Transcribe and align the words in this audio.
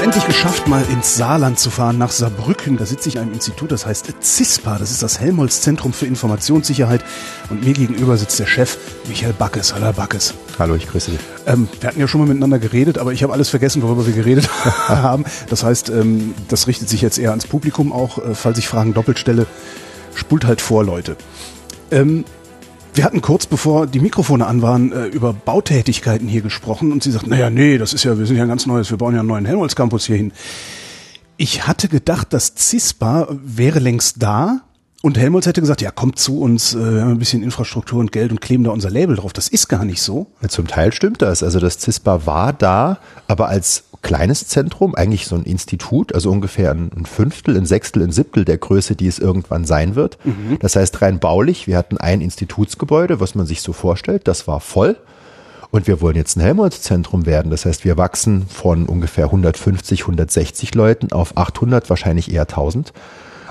Es 0.00 0.06
endlich 0.06 0.26
geschafft, 0.26 0.66
mal 0.66 0.82
ins 0.90 1.16
Saarland 1.16 1.58
zu 1.58 1.68
fahren, 1.68 1.98
nach 1.98 2.10
Saarbrücken. 2.10 2.78
Da 2.78 2.86
sitze 2.86 3.08
ich 3.08 3.16
in 3.16 3.22
einem 3.22 3.32
Institut, 3.32 3.70
das 3.70 3.84
heißt 3.84 4.14
CISPA. 4.22 4.78
Das 4.78 4.90
ist 4.90 5.02
das 5.02 5.20
Helmholtz 5.20 5.60
Zentrum 5.60 5.92
für 5.92 6.06
Informationssicherheit. 6.06 7.04
Und 7.50 7.64
mir 7.64 7.74
gegenüber 7.74 8.16
sitzt 8.16 8.38
der 8.38 8.46
Chef 8.46 8.78
Michael 9.08 9.34
Backes. 9.34 9.74
Hallo 9.74 9.92
Backes. 9.92 10.32
Hallo, 10.58 10.74
ich 10.74 10.88
grüße 10.88 11.10
dich. 11.10 11.20
Ähm, 11.46 11.68
wir 11.80 11.88
hatten 11.88 12.00
ja 12.00 12.08
schon 12.08 12.20
mal 12.20 12.26
miteinander 12.28 12.58
geredet, 12.58 12.96
aber 12.96 13.12
ich 13.12 13.22
habe 13.22 13.32
alles 13.32 13.50
vergessen, 13.50 13.82
worüber 13.82 14.06
wir 14.06 14.14
geredet 14.14 14.48
haben. 14.64 15.24
Das 15.50 15.64
heißt, 15.64 15.90
ähm, 15.90 16.34
das 16.48 16.66
richtet 16.66 16.88
sich 16.88 17.02
jetzt 17.02 17.18
eher 17.18 17.30
ans 17.30 17.46
Publikum 17.46 17.92
auch. 17.92 18.18
Äh, 18.18 18.34
falls 18.34 18.58
ich 18.58 18.68
Fragen 18.68 18.94
doppelt 18.94 19.18
stelle, 19.18 19.46
spult 20.14 20.46
halt 20.46 20.62
vor, 20.62 20.82
Leute. 20.82 21.16
Ähm, 21.90 22.24
wir 22.94 23.04
hatten 23.04 23.20
kurz 23.20 23.46
bevor 23.46 23.86
die 23.86 24.00
Mikrofone 24.00 24.46
an 24.46 24.62
waren, 24.62 24.92
äh, 24.92 25.06
über 25.06 25.32
Bautätigkeiten 25.32 26.28
hier 26.28 26.42
gesprochen 26.42 26.92
und 26.92 27.02
sie 27.02 27.10
sagt, 27.10 27.26
naja, 27.26 27.50
nee, 27.50 27.78
das 27.78 27.92
ist 27.92 28.04
ja, 28.04 28.18
wir 28.18 28.26
sind 28.26 28.36
ja 28.36 28.42
ein 28.42 28.48
ganz 28.48 28.66
neues, 28.66 28.90
wir 28.90 28.98
bauen 28.98 29.14
ja 29.14 29.20
einen 29.20 29.28
neuen 29.28 29.44
Helmholtz 29.44 29.74
Campus 29.74 30.06
hier 30.06 30.16
hin. 30.16 30.32
Ich 31.36 31.66
hatte 31.66 31.88
gedacht, 31.88 32.32
das 32.32 32.54
CISPA 32.56 33.28
wäre 33.42 33.78
längst 33.78 34.22
da 34.22 34.62
und 35.02 35.16
Helmholtz 35.16 35.46
hätte 35.46 35.62
gesagt, 35.62 35.80
ja, 35.80 35.90
kommt 35.90 36.18
zu 36.18 36.40
uns, 36.40 36.74
äh, 36.74 36.94
wir 36.94 37.00
haben 37.02 37.12
ein 37.12 37.18
bisschen 37.18 37.42
Infrastruktur 37.42 38.00
und 38.00 38.12
Geld 38.12 38.32
und 38.32 38.40
kleben 38.40 38.64
da 38.64 38.70
unser 38.70 38.90
Label 38.90 39.16
drauf. 39.16 39.32
Das 39.32 39.48
ist 39.48 39.68
gar 39.68 39.84
nicht 39.84 40.02
so. 40.02 40.26
Ja, 40.42 40.48
zum 40.48 40.66
Teil 40.66 40.92
stimmt 40.92 41.22
das. 41.22 41.42
Also 41.42 41.58
das 41.58 41.80
CISPA 41.80 42.26
war 42.26 42.52
da, 42.52 42.98
aber 43.26 43.48
als 43.48 43.84
kleines 44.02 44.46
Zentrum, 44.46 44.94
eigentlich 44.94 45.26
so 45.26 45.36
ein 45.36 45.44
Institut, 45.44 46.14
also 46.14 46.30
ungefähr 46.30 46.70
ein 46.72 47.04
Fünftel, 47.04 47.56
ein 47.56 47.66
Sechstel, 47.66 48.02
ein 48.02 48.12
Siebtel 48.12 48.44
der 48.44 48.58
Größe, 48.58 48.96
die 48.96 49.06
es 49.06 49.18
irgendwann 49.18 49.64
sein 49.64 49.94
wird. 49.94 50.18
Mhm. 50.24 50.58
Das 50.60 50.76
heißt 50.76 51.02
rein 51.02 51.18
baulich, 51.18 51.66
wir 51.66 51.76
hatten 51.76 51.98
ein 51.98 52.20
Institutsgebäude, 52.20 53.20
was 53.20 53.34
man 53.34 53.46
sich 53.46 53.60
so 53.62 53.72
vorstellt, 53.72 54.26
das 54.26 54.46
war 54.48 54.60
voll. 54.60 54.96
Und 55.70 55.86
wir 55.86 56.00
wollen 56.00 56.16
jetzt 56.16 56.36
ein 56.36 56.40
Helmholtz-Zentrum 56.40 57.26
werden. 57.26 57.52
Das 57.52 57.64
heißt, 57.64 57.84
wir 57.84 57.96
wachsen 57.96 58.46
von 58.48 58.86
ungefähr 58.86 59.26
150, 59.26 60.00
160 60.00 60.74
Leuten 60.74 61.12
auf 61.12 61.36
800, 61.36 61.88
wahrscheinlich 61.88 62.32
eher 62.32 62.42
1000. 62.42 62.92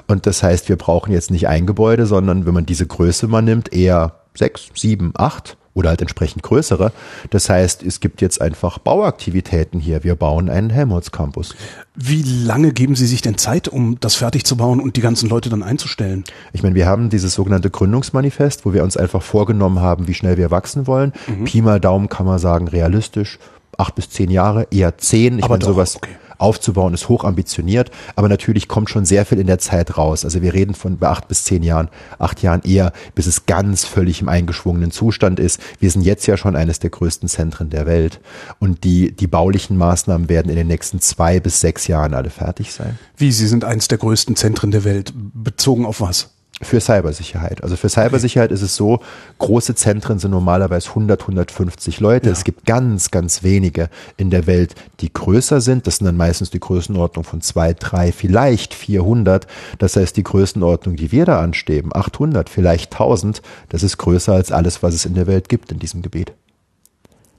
Und 0.08 0.25
das 0.25 0.44
heißt, 0.44 0.67
wir 0.67 0.75
brauchen 0.75 1.14
jetzt 1.14 1.31
nicht 1.31 1.47
ein 1.47 1.66
Gebäude, 1.66 2.05
sondern 2.08 2.45
wenn 2.45 2.53
man 2.53 2.66
diese 2.66 2.86
Größe 2.86 3.27
mal 3.27 3.42
nimmt, 3.42 3.72
eher 3.72 4.16
sechs, 4.33 4.70
sieben, 4.75 5.14
acht 5.16 5.55
oder 5.73 5.89
halt 5.89 6.02
entsprechend 6.02 6.44
größere. 6.44 6.92
Das 7.30 7.50
heißt, 7.50 7.84
es 7.84 8.00
gibt 8.00 8.22
jetzt 8.22 8.42
einfach 8.42 8.80
Bauaktivitäten 8.80 9.80
hier. 9.80 10.03
Wir 10.03 10.16
bauen 10.16 10.50
einen 10.50 10.70
Helmholtz 10.70 11.11
Campus. 11.11 11.56
Wie 11.95 12.23
lange 12.23 12.73
geben 12.73 12.95
Sie 12.95 13.06
sich 13.06 13.22
denn 13.22 13.38
Zeit, 13.38 13.67
um 13.67 14.00
das 14.00 14.16
fertig 14.16 14.45
zu 14.45 14.58
bauen 14.58 14.80
und 14.80 14.95
die 14.95 15.02
ganzen 15.02 15.30
Leute 15.30 15.50
dann 15.50 15.64
einzustellen? 15.64 16.23
Ich 16.53 16.64
meine, 16.64 16.76
wir 16.76 16.88
haben 16.88 17.09
dieses 17.09 17.34
sogenannte 17.34 17.70
Gründungsmanifest, 17.70 18.66
wo 18.66 18.73
wir 18.73 18.84
uns 18.84 18.98
einfach 18.98 19.22
vorgenommen 19.22 19.80
haben, 19.80 20.08
wie 20.08 20.14
schnell 20.14 20.38
wir 20.38 20.52
wachsen 20.52 20.88
wollen. 20.88 21.14
Mhm. 21.28 21.45
Pi 21.45 21.61
mal 21.61 21.80
Daumen 21.80 22.09
kann 22.09 22.26
man 22.26 22.39
sagen, 22.39 22.67
realistisch. 22.67 23.39
Acht 23.78 23.95
bis 23.95 24.09
zehn 24.09 24.30
Jahre, 24.30 24.67
eher 24.72 24.98
zehn. 24.98 25.38
Ich 25.38 25.45
Aber 25.45 25.54
meine, 25.54 25.59
doch, 25.59 25.70
sowas. 25.70 25.95
okay 25.95 26.09
aufzubauen, 26.40 26.94
ist 26.94 27.09
hoch 27.09 27.23
ambitioniert, 27.23 27.92
aber 28.16 28.30
natürlich 28.30 28.68
kommt 28.68 28.90
schon 28.90 29.06
sehr 29.06 29.26
viel 29.26 29.40
in 29.40 29.48
der 29.48 29.59
Zeit 29.59 29.98
raus. 29.98 30.26
Also 30.26 30.42
wir 30.42 30.54
reden 30.54 30.73
von 30.73 30.98
acht 31.02 31.28
bis 31.28 31.44
zehn 31.44 31.64
Jahren, 31.64 31.90
acht 32.18 32.42
Jahren 32.42 32.62
eher, 32.64 32.94
bis 33.14 33.28
es 33.28 33.45
ganz 33.45 33.86
völlig 33.86 34.22
im 34.22 34.30
eingeschwungenen 34.30 34.92
Zustand 34.92 35.40
ist. 35.40 35.62
Wir 35.80 35.92
sind 35.92 36.02
jetzt 36.02 36.26
ja 36.26 36.38
schon 36.38 36.56
eines 36.56 36.80
der 36.80 36.90
größten 36.90 37.30
Zentren 37.30 37.70
der 37.70 37.86
Welt 37.86 38.20
und 38.60 38.83
die, 38.83 39.11
die 39.11 39.27
baulichen 39.27 39.77
Maßnahmen 39.77 40.30
werden 40.30 40.50
in 40.50 40.55
den 40.55 40.67
nächsten 40.67 41.00
zwei 41.00 41.39
bis 41.39 41.60
sechs 41.60 41.88
Jahren 41.88 42.14
alle 42.14 42.30
fertig 42.30 42.71
sein. 42.73 42.98
Wie, 43.17 43.32
Sie 43.32 43.48
sind 43.48 43.66
eines 43.66 43.88
der 43.88 43.98
größten 43.98 44.36
Zentren 44.36 44.71
der 44.71 44.83
Welt, 44.83 45.14
bezogen 45.16 45.86
auf 45.86 46.02
was? 46.02 46.30
Für 46.61 46.81
Cybersicherheit. 46.81 47.64
Also 47.64 47.77
für 47.77 47.87
Cybersicherheit 47.87 48.52
ist 48.52 48.61
es 48.61 48.75
so, 48.75 48.99
große 49.37 49.75
Zentren 49.75 50.20
sind 50.20 50.31
normalerweise 50.31 50.89
100, 50.89 51.21
150 51.21 52.02
Leute. 52.02 52.27
Ja. 52.27 52.33
Es 52.33 52.43
gibt 52.43 52.65
ganz, 52.65 53.11
ganz 53.11 53.43
wenige 53.43 53.89
in 54.17 54.30
der 54.30 54.45
Welt, 54.45 54.75
die 54.99 55.14
größer 55.14 55.61
sind. 55.61 55.87
Das 55.87 55.97
sind 55.97 56.05
dann 56.05 56.17
meistens 56.17 56.49
die 56.49 56.59
Größenordnung 56.59 57.23
von 57.23 57.39
zwei, 57.39 57.73
drei, 57.73 58.11
vielleicht 58.11 58.73
400. 58.73 59.47
Das 59.77 59.95
heißt, 59.95 60.17
die 60.17 60.23
Größenordnung, 60.23 60.97
die 60.97 61.14
wir 61.14 61.23
da 61.23 61.39
anstreben, 61.39 61.95
800, 61.95 62.49
vielleicht 62.49 62.91
1000, 62.91 63.41
das 63.70 63.81
ist 63.81 63.97
größer 63.97 64.33
als 64.33 64.52
alles, 64.52 64.83
was 64.83 64.93
es 64.93 65.05
in 65.05 65.14
der 65.14 65.27
Welt 65.27 65.47
gibt 65.47 65.71
in 65.71 65.80
diesem 65.80 66.02
Gebiet. 66.02 66.33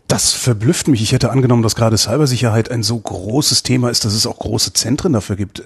Das 0.09 0.33
verblüfft 0.33 0.89
mich. 0.89 1.03
Ich 1.03 1.13
hätte 1.13 1.31
angenommen, 1.31 1.63
dass 1.63 1.77
gerade 1.77 1.97
Cybersicherheit 1.97 2.71
ein 2.71 2.83
so 2.83 2.99
großes 2.99 3.63
Thema 3.63 3.91
ist, 3.91 4.05
dass 4.07 4.15
es 4.15 4.27
auch 4.27 4.39
große 4.39 4.73
Zentren 4.73 5.13
dafür 5.13 5.37
gibt. 5.37 5.63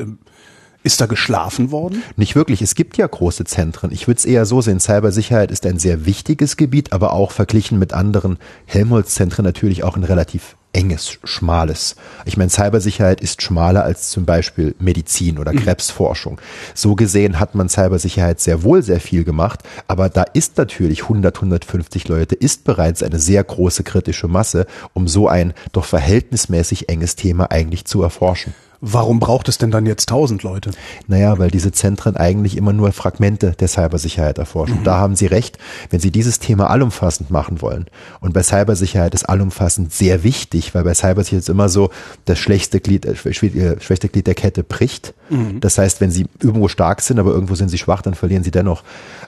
Ist 0.85 1.01
da 1.01 1.07
geschlafen 1.07 1.71
worden? 1.71 2.03
Nicht 2.17 2.37
wirklich. 2.37 2.61
Es 2.61 2.75
gibt 2.75 2.99
ja 2.99 3.07
große 3.07 3.45
Zentren. 3.47 3.91
Ich 3.91 4.07
würde 4.07 4.19
es 4.19 4.27
eher 4.27 4.45
so 4.45 4.61
sehen. 4.61 4.81
Cybersicherheit 4.81 5.51
ist 5.51 5.65
ein 5.65 5.79
sehr 5.79 6.05
wichtiges 6.05 6.59
Gebiet, 6.59 6.93
aber 6.93 7.15
auch 7.15 7.33
verglichen 7.33 7.79
mit 7.79 7.95
anderen 7.95 8.37
Helmholtz-Zentren 8.67 9.47
natürlich 9.47 9.83
auch 9.83 9.97
ein 9.97 10.05
relativ 10.05 10.57
enges, 10.75 11.19
schmales. 11.25 11.97
Ich 12.27 12.37
meine, 12.37 12.51
Cybersicherheit 12.51 13.23
ist 13.23 13.41
schmaler 13.41 13.83
als 13.83 14.11
zum 14.11 14.27
Beispiel 14.27 14.75
Medizin 14.79 15.39
oder 15.39 15.55
mhm. 15.55 15.61
Krebsforschung. 15.61 16.39
So 16.75 16.97
gesehen 16.97 17.41
hat 17.41 17.55
man 17.55 17.71
Cybersicherheit 17.71 18.41
sehr 18.41 18.63
wohl 18.63 18.83
sehr 18.83 19.01
viel 19.01 19.25
gemacht, 19.25 19.61
aber 19.89 20.11
da 20.11 20.25
ist 20.25 20.59
natürlich 20.59 21.05
100, 21.05 21.37
150 21.37 22.09
Leute, 22.09 22.35
ist 22.35 22.65
bereits 22.65 23.03
eine 23.03 23.21
sehr 23.21 23.43
große 23.43 23.85
kritische 23.85 24.29
Masse, 24.29 24.67
um 24.93 25.09
so 25.09 25.29
ein 25.29 25.55
doch 25.73 25.87
verhältnismäßig 25.87 26.91
enges 26.91 27.17
Thema 27.17 27.51
eigentlich 27.51 27.87
zu 27.87 28.03
erforschen. 28.03 28.53
Warum 28.87 29.19
braucht 29.19 29.49
es 29.49 29.57
denn 29.57 29.71
dann 29.71 29.87
jetzt 29.87 30.11
tausend 30.11 30.43
Leute? 30.43 30.71
Naja, 31.07 31.39
weil 31.39 31.51
diese 31.51 31.73
Zentren 31.73 32.17
eigentlich 32.17 32.55
immer 32.55 32.75
nur 32.75 32.93
Fragmente 32.93 33.53
der 33.53 33.67
Cybersicherheit 33.67 34.37
erforschen. 34.37 34.81
Mhm. 34.81 34.85
Da 34.85 34.99
haben 34.99 35.17
Sie 35.17 35.25
recht, 35.25 35.57
wenn 35.89 36.01
Sie 36.01 36.11
dieses 36.11 36.39
Thema 36.39 36.69
allumfassend 36.69 37.31
machen 37.31 37.63
wollen. 37.63 37.87
Und 38.21 38.35
bei 38.35 38.43
Cybersicherheit 38.43 39.15
ist 39.15 39.25
allumfassend 39.25 39.91
sehr 39.95 40.23
wichtig, 40.23 40.75
weil 40.75 40.85
bei 40.85 40.93
Cybersicherheit 40.93 41.45
ist 41.45 41.49
immer 41.49 41.71
so, 41.71 41.89
das 42.27 42.39
schlechteste 42.39 42.81
Glied, 42.81 43.07
äh, 43.07 43.17
schwächste 43.17 44.11
Glied 44.11 44.27
der 44.27 44.35
Kette 44.35 44.63
bricht. 44.63 45.15
Mhm. 45.31 45.61
Das 45.61 45.79
heißt, 45.79 46.03
wenn 46.03 46.11
Sie 46.11 46.27
irgendwo 46.43 46.69
stark 46.69 47.01
sind, 47.01 47.19
aber 47.19 47.31
irgendwo 47.31 47.55
sind 47.55 47.71
Sie 47.71 47.79
schwach, 47.79 48.03
dann 48.03 48.13
verlieren 48.13 48.45
Sie 48.45 48.51
dennoch. 48.51 48.83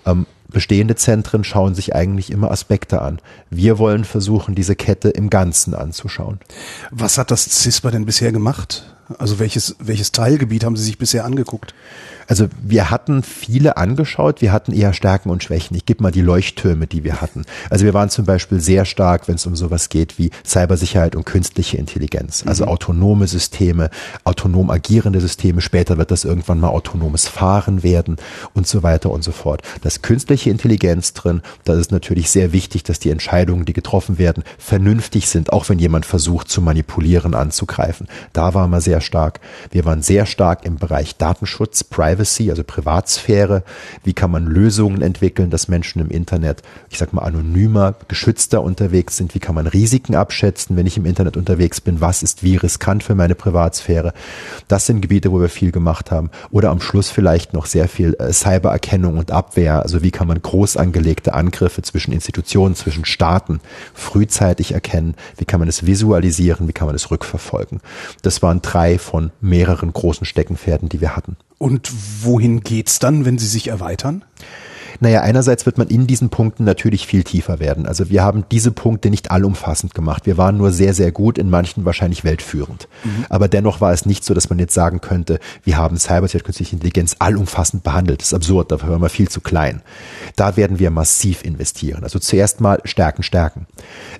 Ähm, 0.04 0.26
bestehende 0.48 0.96
Zentren 0.96 1.44
schauen 1.44 1.74
sich 1.74 1.94
eigentlich 1.94 2.30
immer 2.30 2.50
Aspekte 2.50 3.00
an. 3.00 3.20
Wir 3.48 3.78
wollen 3.78 4.04
versuchen, 4.04 4.54
diese 4.54 4.76
Kette 4.76 5.08
im 5.08 5.30
Ganzen 5.30 5.72
anzuschauen. 5.72 6.40
Was 6.90 7.16
hat 7.16 7.30
das 7.30 7.44
CISPA 7.44 7.90
denn 7.90 8.04
bisher 8.04 8.32
gemacht? 8.32 8.95
Also 9.18 9.38
welches, 9.38 9.76
welches 9.78 10.12
Teilgebiet 10.12 10.64
haben 10.64 10.76
Sie 10.76 10.84
sich 10.84 10.98
bisher 10.98 11.24
angeguckt? 11.24 11.74
Also 12.26 12.48
wir 12.62 12.90
hatten 12.90 13.22
viele 13.22 13.76
angeschaut, 13.76 14.40
wir 14.40 14.52
hatten 14.52 14.72
eher 14.72 14.92
Stärken 14.92 15.30
und 15.30 15.42
Schwächen. 15.42 15.76
Ich 15.76 15.86
gebe 15.86 16.02
mal 16.02 16.10
die 16.10 16.22
Leuchttürme, 16.22 16.86
die 16.86 17.04
wir 17.04 17.20
hatten. 17.20 17.44
Also 17.70 17.84
wir 17.84 17.94
waren 17.94 18.10
zum 18.10 18.24
Beispiel 18.24 18.60
sehr 18.60 18.84
stark, 18.84 19.28
wenn 19.28 19.36
es 19.36 19.46
um 19.46 19.56
sowas 19.56 19.88
geht 19.88 20.18
wie 20.18 20.30
Cybersicherheit 20.44 21.16
und 21.16 21.24
künstliche 21.24 21.76
Intelligenz. 21.76 22.44
Also 22.46 22.64
mhm. 22.64 22.70
autonome 22.70 23.26
Systeme, 23.26 23.90
autonom 24.24 24.70
agierende 24.70 25.20
Systeme. 25.20 25.60
Später 25.60 25.98
wird 25.98 26.10
das 26.10 26.24
irgendwann 26.24 26.60
mal 26.60 26.68
autonomes 26.68 27.28
Fahren 27.28 27.82
werden 27.82 28.16
und 28.54 28.66
so 28.66 28.82
weiter 28.82 29.10
und 29.10 29.22
so 29.22 29.32
fort. 29.32 29.62
Das 29.82 30.02
künstliche 30.02 30.50
Intelligenz 30.50 31.12
drin, 31.12 31.42
da 31.64 31.74
ist 31.74 31.92
natürlich 31.92 32.30
sehr 32.30 32.52
wichtig, 32.52 32.82
dass 32.82 32.98
die 32.98 33.10
Entscheidungen, 33.10 33.64
die 33.64 33.72
getroffen 33.72 34.18
werden, 34.18 34.42
vernünftig 34.58 35.28
sind, 35.28 35.52
auch 35.52 35.68
wenn 35.68 35.78
jemand 35.78 36.06
versucht 36.06 36.48
zu 36.48 36.60
manipulieren, 36.60 37.34
anzugreifen. 37.34 38.08
Da 38.32 38.54
waren 38.54 38.70
wir 38.70 38.80
sehr 38.80 39.00
stark. 39.00 39.40
Wir 39.70 39.84
waren 39.84 40.02
sehr 40.02 40.26
stark 40.26 40.64
im 40.64 40.76
Bereich 40.76 41.16
Datenschutz, 41.16 41.84
Privacy 41.84 42.15
Privacy, 42.16 42.48
also 42.48 42.64
Privatsphäre. 42.64 43.62
Wie 44.02 44.14
kann 44.14 44.30
man 44.30 44.46
Lösungen 44.46 45.02
entwickeln, 45.02 45.50
dass 45.50 45.68
Menschen 45.68 46.00
im 46.00 46.08
Internet, 46.08 46.62
ich 46.88 46.96
sag 46.96 47.12
mal, 47.12 47.22
anonymer, 47.22 47.94
geschützter 48.08 48.62
unterwegs 48.62 49.18
sind? 49.18 49.34
Wie 49.34 49.38
kann 49.38 49.54
man 49.54 49.66
Risiken 49.66 50.14
abschätzen, 50.14 50.76
wenn 50.76 50.86
ich 50.86 50.96
im 50.96 51.04
Internet 51.04 51.36
unterwegs 51.36 51.82
bin? 51.82 52.00
Was 52.00 52.22
ist 52.22 52.42
wie 52.42 52.56
riskant 52.56 53.04
für 53.04 53.14
meine 53.14 53.34
Privatsphäre? 53.34 54.14
Das 54.66 54.86
sind 54.86 55.02
Gebiete, 55.02 55.30
wo 55.30 55.40
wir 55.40 55.50
viel 55.50 55.72
gemacht 55.72 56.10
haben. 56.10 56.30
Oder 56.50 56.70
am 56.70 56.80
Schluss 56.80 57.10
vielleicht 57.10 57.52
noch 57.52 57.66
sehr 57.66 57.86
viel 57.86 58.14
äh, 58.18 58.32
Cybererkennung 58.32 59.18
und 59.18 59.30
Abwehr. 59.30 59.82
Also 59.82 60.02
wie 60.02 60.10
kann 60.10 60.26
man 60.26 60.40
groß 60.40 60.78
angelegte 60.78 61.34
Angriffe 61.34 61.82
zwischen 61.82 62.12
Institutionen, 62.12 62.76
zwischen 62.76 63.04
Staaten 63.04 63.60
frühzeitig 63.92 64.72
erkennen? 64.72 65.16
Wie 65.36 65.44
kann 65.44 65.60
man 65.60 65.68
es 65.68 65.84
visualisieren? 65.84 66.66
Wie 66.66 66.72
kann 66.72 66.86
man 66.86 66.96
es 66.96 67.10
rückverfolgen? 67.10 67.80
Das 68.22 68.42
waren 68.42 68.62
drei 68.62 68.98
von 68.98 69.32
mehreren 69.42 69.92
großen 69.92 70.24
Steckenpferden, 70.24 70.88
die 70.88 71.02
wir 71.02 71.14
hatten. 71.14 71.36
Und 71.58 71.90
wohin 72.22 72.60
geht's 72.60 72.98
dann, 72.98 73.24
wenn 73.24 73.38
Sie 73.38 73.46
sich 73.46 73.68
erweitern? 73.68 74.24
Naja, 75.00 75.20
einerseits 75.20 75.66
wird 75.66 75.78
man 75.78 75.88
in 75.88 76.06
diesen 76.06 76.28
Punkten 76.28 76.64
natürlich 76.64 77.06
viel 77.06 77.24
tiefer 77.24 77.60
werden. 77.60 77.86
Also 77.86 78.10
wir 78.10 78.22
haben 78.22 78.44
diese 78.50 78.70
Punkte 78.70 79.10
nicht 79.10 79.30
allumfassend 79.30 79.94
gemacht. 79.94 80.26
Wir 80.26 80.36
waren 80.36 80.56
nur 80.56 80.72
sehr, 80.72 80.94
sehr 80.94 81.12
gut, 81.12 81.38
in 81.38 81.50
manchen 81.50 81.84
wahrscheinlich 81.84 82.24
weltführend. 82.24 82.88
Mhm. 83.04 83.26
Aber 83.28 83.48
dennoch 83.48 83.80
war 83.80 83.92
es 83.92 84.06
nicht 84.06 84.24
so, 84.24 84.34
dass 84.34 84.50
man 84.50 84.58
jetzt 84.58 84.74
sagen 84.74 85.00
könnte, 85.00 85.38
wir 85.64 85.76
haben 85.76 85.96
Cybersicherheit, 85.98 86.44
künstliche 86.44 86.74
Intelligenz 86.74 87.16
allumfassend 87.18 87.82
behandelt. 87.82 88.20
Das 88.20 88.28
ist 88.28 88.34
absurd, 88.34 88.72
dafür 88.72 88.90
waren 88.90 89.02
wir 89.02 89.08
viel 89.08 89.28
zu 89.28 89.40
klein. 89.40 89.82
Da 90.36 90.56
werden 90.56 90.78
wir 90.78 90.90
massiv 90.90 91.44
investieren. 91.44 92.02
Also 92.02 92.18
zuerst 92.18 92.60
mal 92.60 92.80
stärken, 92.84 93.22
stärken. 93.22 93.66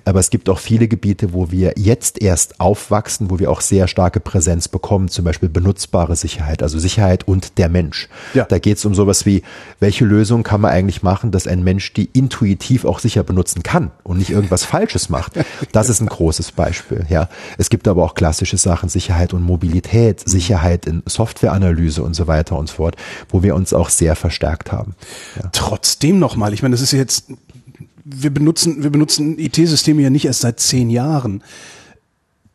Aber 0.05 0.19
es 0.19 0.29
gibt 0.29 0.49
auch 0.49 0.59
viele 0.59 0.87
Gebiete, 0.87 1.33
wo 1.33 1.51
wir 1.51 1.73
jetzt 1.77 2.21
erst 2.21 2.59
aufwachsen, 2.59 3.29
wo 3.29 3.39
wir 3.39 3.51
auch 3.51 3.61
sehr 3.61 3.87
starke 3.87 4.19
Präsenz 4.19 4.67
bekommen, 4.67 5.07
zum 5.09 5.25
Beispiel 5.25 5.49
benutzbare 5.49 6.15
Sicherheit, 6.15 6.63
also 6.63 6.79
Sicherheit 6.79 7.27
und 7.27 7.57
der 7.57 7.69
Mensch. 7.69 8.09
Ja. 8.33 8.45
Da 8.45 8.59
geht 8.59 8.77
es 8.77 8.85
um 8.85 8.95
sowas 8.95 9.25
wie, 9.25 9.43
welche 9.79 10.05
Lösung 10.05 10.43
kann 10.43 10.61
man 10.61 10.66
eigentlich 10.69 11.03
machen, 11.03 11.31
dass 11.31 11.47
ein 11.47 11.63
Mensch 11.63 11.93
die 11.93 12.05
intuitiv 12.05 12.85
auch 12.85 12.99
sicher 12.99 13.23
benutzen 13.23 13.63
kann 13.63 13.91
und 14.03 14.17
nicht 14.17 14.29
irgendwas 14.29 14.63
Falsches 14.65 15.09
macht. 15.09 15.33
Das 15.71 15.89
ist 15.89 16.01
ein 16.01 16.07
großes 16.07 16.51
Beispiel. 16.51 17.05
Ja, 17.09 17.29
es 17.57 17.69
gibt 17.69 17.87
aber 17.87 18.03
auch 18.03 18.15
klassische 18.15 18.57
Sachen, 18.57 18.89
Sicherheit 18.89 19.33
und 19.33 19.43
Mobilität, 19.43 20.27
Sicherheit 20.27 20.85
in 20.85 21.03
Softwareanalyse 21.05 22.03
und 22.03 22.13
so 22.13 22.27
weiter 22.27 22.57
und 22.57 22.69
so 22.69 22.75
fort, 22.75 22.95
wo 23.29 23.43
wir 23.43 23.55
uns 23.55 23.73
auch 23.73 23.89
sehr 23.89 24.15
verstärkt 24.15 24.71
haben. 24.71 24.95
Ja. 25.41 25.49
Trotzdem 25.51 26.19
nochmal, 26.19 26.53
ich 26.53 26.61
meine, 26.61 26.73
das 26.73 26.81
ist 26.81 26.91
jetzt 26.91 27.31
wir 28.09 28.33
benutzen, 28.33 28.83
wir 28.83 28.89
benutzen 28.89 29.37
IT-Systeme 29.37 30.01
ja 30.01 30.09
nicht 30.09 30.25
erst 30.25 30.41
seit 30.41 30.59
zehn 30.59 30.89
Jahren. 30.89 31.43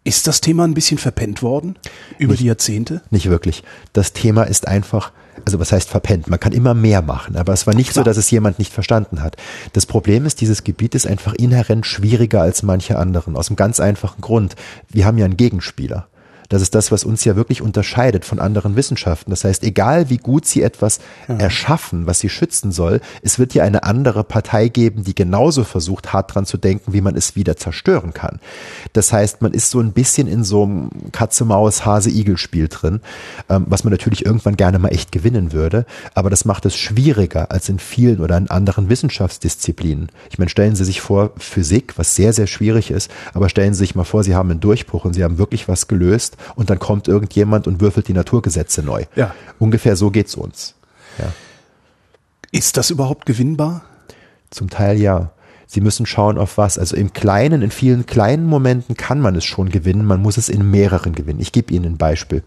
Ist 0.05 0.27
das 0.27 0.41
Thema 0.41 0.65
ein 0.65 0.75
bisschen 0.75 0.99
verpennt 0.99 1.43
worden 1.43 1.77
über 2.19 2.33
nicht, 2.33 2.41
die 2.41 2.47
Jahrzehnte? 2.47 3.03
Nicht 3.11 3.29
wirklich. 3.29 3.63
Das 3.93 4.13
Thema 4.13 4.45
ist 4.45 4.67
einfach, 4.67 5.13
also 5.45 5.59
was 5.59 5.73
heißt 5.73 5.89
verpennt? 5.89 6.29
Man 6.29 6.41
kann 6.41 6.53
immer 6.53 6.75
mehr 6.75 7.03
machen, 7.03 7.37
aber 7.37 7.53
es 7.53 7.67
war 7.67 7.75
nicht 7.75 7.91
Klar. 7.91 8.05
so, 8.05 8.09
dass 8.09 8.17
es 8.17 8.31
jemand 8.31 8.59
nicht 8.59 8.73
verstanden 8.73 9.23
hat. 9.23 9.37
Das 9.73 9.87
Problem 9.87 10.27
ist, 10.27 10.41
dieses 10.41 10.65
Gebiet 10.65 10.95
ist 10.95 11.07
einfach 11.07 11.35
inhärent 11.35 11.87
schwieriger 11.87 12.43
als 12.43 12.63
manche 12.63 12.99
anderen, 12.99 13.37
aus 13.37 13.49
einem 13.49 13.57
ganz 13.57 13.81
einfachen 13.81 14.21
Grund. 14.21 14.57
Wir 14.89 15.07
haben 15.07 15.19
ja 15.19 15.25
einen 15.25 15.37
Gegenspieler. 15.37 16.09
Das 16.53 16.61
ist 16.61 16.75
das, 16.75 16.93
was 16.93 17.03
uns 17.05 17.25
ja 17.25 17.35
wirklich 17.35 17.63
unterscheidet 17.63 18.27
von 18.27 18.39
anderen 18.39 18.77
Wissenschaften. 18.77 19.31
Das 19.31 19.45
heißt, 19.45 19.65
egal 19.65 20.11
wie 20.11 20.19
gut 20.19 20.45
sie 20.45 20.61
etwas 20.61 21.01
ja. 21.27 21.37
erschaffen, 21.37 22.07
was 22.07 22.21
sie 22.21 22.29
schützen 22.29 22.73
soll, 22.73 23.01
es 23.23 23.39
wird 23.39 23.55
ja 23.55 23.65
eine 23.65 23.85
andere 23.85 24.23
Partei 24.23 24.69
geben, 24.69 25.03
die 25.03 25.15
genauso 25.15 25.65
versucht, 25.65 26.13
hart 26.13 26.35
dran 26.35 26.45
zu 26.45 26.59
denken, 26.59 26.93
wie 26.93 27.01
man 27.01 27.17
es 27.17 27.37
wieder 27.37 27.57
zerstören 27.57 28.13
kann. 28.13 28.39
Das 28.93 29.15
heißt, 29.15 29.41
man 29.41 29.55
ist 29.55 29.71
so 29.71 29.81
ein 29.81 29.93
bisschen 29.93 30.29
in 30.29 30.45
so 30.45 30.65
einem 30.65 30.91
Katze-Maus-Hase-Igel-Spiel 31.13 32.69
drin, 32.69 33.01
ähm, 33.49 33.65
was 33.69 33.85
man 33.85 33.93
natürlich 33.93 34.27
irgendwann 34.27 34.57
gerne 34.57 34.79
mal 34.79 34.91
echt 34.91 35.11
gewinnen 35.11 35.53
würde. 35.55 35.87
Aber 36.13 36.29
das 36.29 36.45
macht 36.45 36.67
es 36.67 36.77
schwieriger 36.77 37.51
als 37.51 37.71
in 37.71 37.79
vielen 37.79 38.21
oder 38.21 38.37
in 38.37 38.51
anderen 38.51 38.91
Wissenschaftsdisziplinen. 38.91 40.11
Ich 40.29 40.39
meine, 40.39 40.51
stellen 40.51 40.77
Sie 40.77 40.85
sich 40.85 41.01
vor, 41.01 41.33
Physik, 41.39 41.95
was 41.97 42.15
sehr, 42.15 42.35
sehr 42.35 42.47
schwierig 42.47 42.91
ist, 42.91 43.11
aber 43.33 43.49
stellen 43.49 43.73
Sie 43.73 43.79
sich 43.79 43.95
mal 43.95 44.05
vor, 44.05 44.23
Sie 44.23 44.35
haben 44.35 44.51
einen 44.51 44.61
Durchbruch 44.61 45.07
und 45.07 45.15
Sie 45.15 45.25
haben 45.25 45.39
wirklich 45.39 45.67
was 45.67 45.89
gelöst 45.89 46.37
und 46.55 46.71
dann 46.71 46.79
kommt 46.79 47.09
irgendjemand 47.09 47.67
und 47.67 47.81
würfelt 47.81 48.09
die 48.09 48.13
Naturgesetze 48.13 48.83
neu. 48.83 49.05
Ja. 49.15 49.35
Ungefähr 49.59 49.97
so 49.97 50.11
geht's 50.11 50.35
uns. 50.35 50.75
Ja. 51.19 51.33
Ist 52.51 52.77
das 52.77 52.91
überhaupt 52.91 53.27
gewinnbar? 53.27 53.83
Zum 54.51 54.71
Teil 54.71 55.01
ja. 55.01 55.31
Sie 55.67 55.81
müssen 55.81 56.05
schauen 56.05 56.37
auf 56.37 56.59
was. 56.59 56.79
Also 56.79 56.97
im 56.97 57.15
Kleinen, 57.15 57.63
in 57.63 57.71
vielen 57.71 58.05
kleinen 58.05 58.45
Momenten 58.45 58.95
kann 58.95 59.21
man 59.21 59.35
es 59.37 59.45
schon 59.45 59.71
gewinnen. 59.71 60.05
Man 60.05 60.21
muss 60.21 60.37
es 60.37 60.51
in 60.51 60.71
mehreren 60.71 61.15
gewinnen. 61.15 61.41
Ich 61.41 61.51
gebe 61.51 61.73
Ihnen 61.73 61.95
ein 61.95 61.97
Beispiel. 61.97 62.43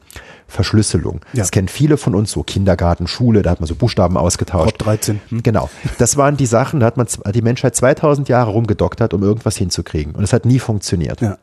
Verschlüsselung. 0.48 1.22
Ja. 1.34 1.40
Das 1.40 1.50
kennen 1.50 1.68
viele 1.68 1.98
von 1.98 2.14
uns, 2.14 2.30
so 2.30 2.44
Kindergarten, 2.44 3.08
Schule, 3.08 3.42
da 3.42 3.50
hat 3.50 3.62
man 3.62 3.68
so 3.68 3.74
Buchstaben 3.74 4.16
ausgetauscht. 4.16 4.78
Top 4.78 4.86
13. 4.86 5.22
Hm. 5.30 5.42
Genau. 5.42 5.72
Das 5.98 6.18
waren 6.18 6.38
die 6.38 6.46
Sachen, 6.46 6.82
da 6.82 6.86
hat 6.86 6.98
man 6.98 7.08
die 7.34 7.42
Menschheit 7.42 7.76
2000 7.76 8.30
Jahre 8.30 8.52
rumgedoktert, 8.52 9.16
um 9.16 9.24
irgendwas 9.24 9.58
hinzukriegen. 9.58 10.14
Und 10.14 10.24
es 10.24 10.32
hat 10.32 10.46
nie 10.46 10.60
funktioniert. 10.60 11.22
Ja. 11.22 11.40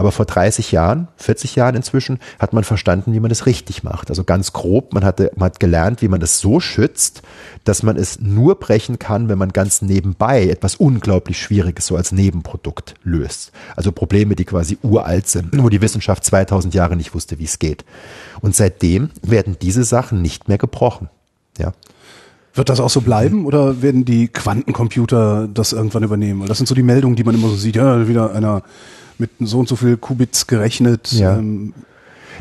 Aber 0.00 0.12
vor 0.12 0.24
30 0.24 0.72
Jahren, 0.72 1.08
40 1.18 1.56
Jahren 1.56 1.74
inzwischen, 1.74 2.20
hat 2.38 2.54
man 2.54 2.64
verstanden, 2.64 3.12
wie 3.12 3.20
man 3.20 3.28
das 3.28 3.44
richtig 3.44 3.82
macht. 3.82 4.08
Also 4.08 4.24
ganz 4.24 4.54
grob, 4.54 4.94
man, 4.94 5.04
hatte, 5.04 5.30
man 5.36 5.44
hat 5.44 5.60
gelernt, 5.60 6.00
wie 6.00 6.08
man 6.08 6.20
das 6.20 6.38
so 6.38 6.58
schützt, 6.58 7.20
dass 7.64 7.82
man 7.82 7.96
es 7.98 8.18
nur 8.18 8.54
brechen 8.54 8.98
kann, 8.98 9.28
wenn 9.28 9.36
man 9.36 9.50
ganz 9.50 9.82
nebenbei 9.82 10.44
etwas 10.44 10.76
unglaublich 10.76 11.38
Schwieriges 11.38 11.86
so 11.86 11.96
als 11.96 12.12
Nebenprodukt 12.12 12.94
löst. 13.02 13.52
Also 13.76 13.92
Probleme, 13.92 14.36
die 14.36 14.46
quasi 14.46 14.78
uralt 14.82 15.28
sind, 15.28 15.50
wo 15.62 15.68
die 15.68 15.82
Wissenschaft 15.82 16.24
2000 16.24 16.72
Jahre 16.72 16.96
nicht 16.96 17.12
wusste, 17.12 17.38
wie 17.38 17.44
es 17.44 17.58
geht. 17.58 17.84
Und 18.40 18.56
seitdem 18.56 19.10
werden 19.20 19.58
diese 19.60 19.84
Sachen 19.84 20.22
nicht 20.22 20.48
mehr 20.48 20.56
gebrochen. 20.56 21.10
Ja. 21.58 21.74
Wird 22.54 22.70
das 22.70 22.80
auch 22.80 22.88
so 22.88 23.02
bleiben 23.02 23.44
oder 23.44 23.82
werden 23.82 24.06
die 24.06 24.28
Quantencomputer 24.28 25.46
das 25.52 25.74
irgendwann 25.74 26.04
übernehmen? 26.04 26.46
Das 26.48 26.56
sind 26.56 26.68
so 26.68 26.74
die 26.74 26.82
Meldungen, 26.82 27.16
die 27.16 27.24
man 27.24 27.34
immer 27.34 27.48
so 27.48 27.56
sieht. 27.56 27.76
Ja, 27.76 28.08
wieder 28.08 28.32
einer 28.32 28.62
mit 29.20 29.30
so 29.40 29.60
und 29.60 29.68
so 29.68 29.76
viel 29.76 29.96
Qubits 29.96 30.46
gerechnet. 30.46 31.12
Ja. 31.12 31.36
Ähm, 31.36 31.74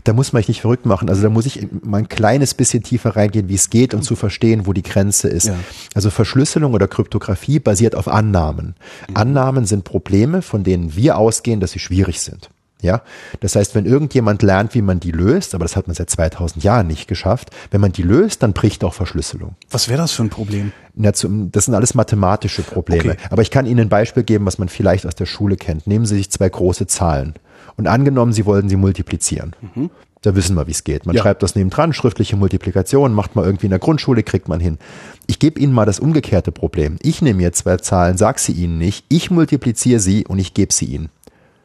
da 0.03 0.13
muss 0.13 0.33
man 0.33 0.41
sich 0.41 0.47
nicht 0.47 0.61
verrückt 0.61 0.85
machen. 0.85 1.09
Also 1.09 1.21
da 1.21 1.29
muss 1.29 1.45
ich 1.45 1.67
mal 1.83 1.97
ein 1.97 2.09
kleines 2.09 2.53
bisschen 2.53 2.83
tiefer 2.83 3.15
reingehen, 3.15 3.49
wie 3.49 3.55
es 3.55 3.69
geht, 3.69 3.93
um 3.93 4.01
zu 4.01 4.15
verstehen, 4.15 4.65
wo 4.65 4.73
die 4.73 4.81
Grenze 4.81 5.27
ist. 5.27 5.47
Ja. 5.47 5.55
Also 5.93 6.09
Verschlüsselung 6.09 6.73
oder 6.73 6.87
Kryptographie 6.87 7.59
basiert 7.59 7.95
auf 7.95 8.07
Annahmen. 8.07 8.75
Mhm. 9.09 9.17
Annahmen 9.17 9.65
sind 9.65 9.83
Probleme, 9.83 10.41
von 10.41 10.63
denen 10.63 10.95
wir 10.95 11.17
ausgehen, 11.17 11.59
dass 11.59 11.71
sie 11.71 11.79
schwierig 11.79 12.21
sind. 12.21 12.49
Ja, 12.81 13.01
das 13.41 13.57
heißt, 13.57 13.75
wenn 13.75 13.85
irgendjemand 13.85 14.41
lernt, 14.41 14.73
wie 14.73 14.81
man 14.81 15.01
die 15.01 15.11
löst, 15.11 15.53
aber 15.53 15.65
das 15.65 15.75
hat 15.75 15.87
man 15.87 15.95
seit 15.95 16.09
2000 16.09 16.63
Jahren 16.63 16.87
nicht 16.87 17.09
geschafft, 17.09 17.49
wenn 17.71 17.81
man 17.81 17.91
die 17.91 18.03
löst, 18.03 18.41
dann 18.41 18.53
bricht 18.53 18.85
auch 18.85 18.93
Verschlüsselung. 18.93 19.55
Was 19.69 19.89
wäre 19.89 19.97
das 19.97 20.13
für 20.13 20.23
ein 20.23 20.29
Problem? 20.29 20.71
Ja, 20.95 21.11
das 21.11 21.19
sind 21.65 21.75
alles 21.75 21.93
mathematische 21.93 22.61
Probleme. 22.61 23.11
Okay. 23.11 23.17
Aber 23.29 23.41
ich 23.41 23.51
kann 23.51 23.65
Ihnen 23.65 23.81
ein 23.81 23.89
Beispiel 23.89 24.23
geben, 24.23 24.45
was 24.45 24.59
man 24.59 24.69
vielleicht 24.69 25.05
aus 25.05 25.15
der 25.15 25.25
Schule 25.25 25.57
kennt. 25.57 25.87
Nehmen 25.87 26.05
Sie 26.05 26.15
sich 26.15 26.31
zwei 26.31 26.47
große 26.47 26.87
Zahlen 26.87 27.33
und 27.75 27.87
angenommen, 27.87 28.31
Sie 28.31 28.45
wollten 28.45 28.69
sie 28.69 28.77
multiplizieren. 28.77 29.55
Mhm. 29.75 29.89
Da 30.21 30.35
wissen 30.35 30.55
wir, 30.57 30.67
wie 30.67 30.71
es 30.71 30.83
geht. 30.83 31.05
Man 31.05 31.15
ja. 31.15 31.21
schreibt 31.21 31.43
das 31.43 31.55
nebendran, 31.55 31.93
schriftliche 31.93 32.35
Multiplikation, 32.35 33.13
macht 33.13 33.37
man 33.37 33.45
irgendwie 33.45 33.67
in 33.67 33.71
der 33.71 33.79
Grundschule, 33.79 34.21
kriegt 34.23 34.49
man 34.49 34.59
hin. 34.59 34.77
Ich 35.27 35.39
gebe 35.39 35.59
Ihnen 35.59 35.71
mal 35.71 35.85
das 35.85 35.99
umgekehrte 35.99 36.51
Problem. 36.51 36.97
Ich 37.01 37.21
nehme 37.21 37.41
jetzt 37.41 37.59
zwei 37.59 37.77
Zahlen, 37.77 38.17
sag 38.17 38.39
sie 38.39 38.51
Ihnen 38.51 38.77
nicht, 38.77 39.05
ich 39.07 39.31
multipliziere 39.31 40.01
sie 40.01 40.25
und 40.27 40.39
ich 40.39 40.53
gebe 40.53 40.73
sie 40.73 40.85
Ihnen 40.85 41.09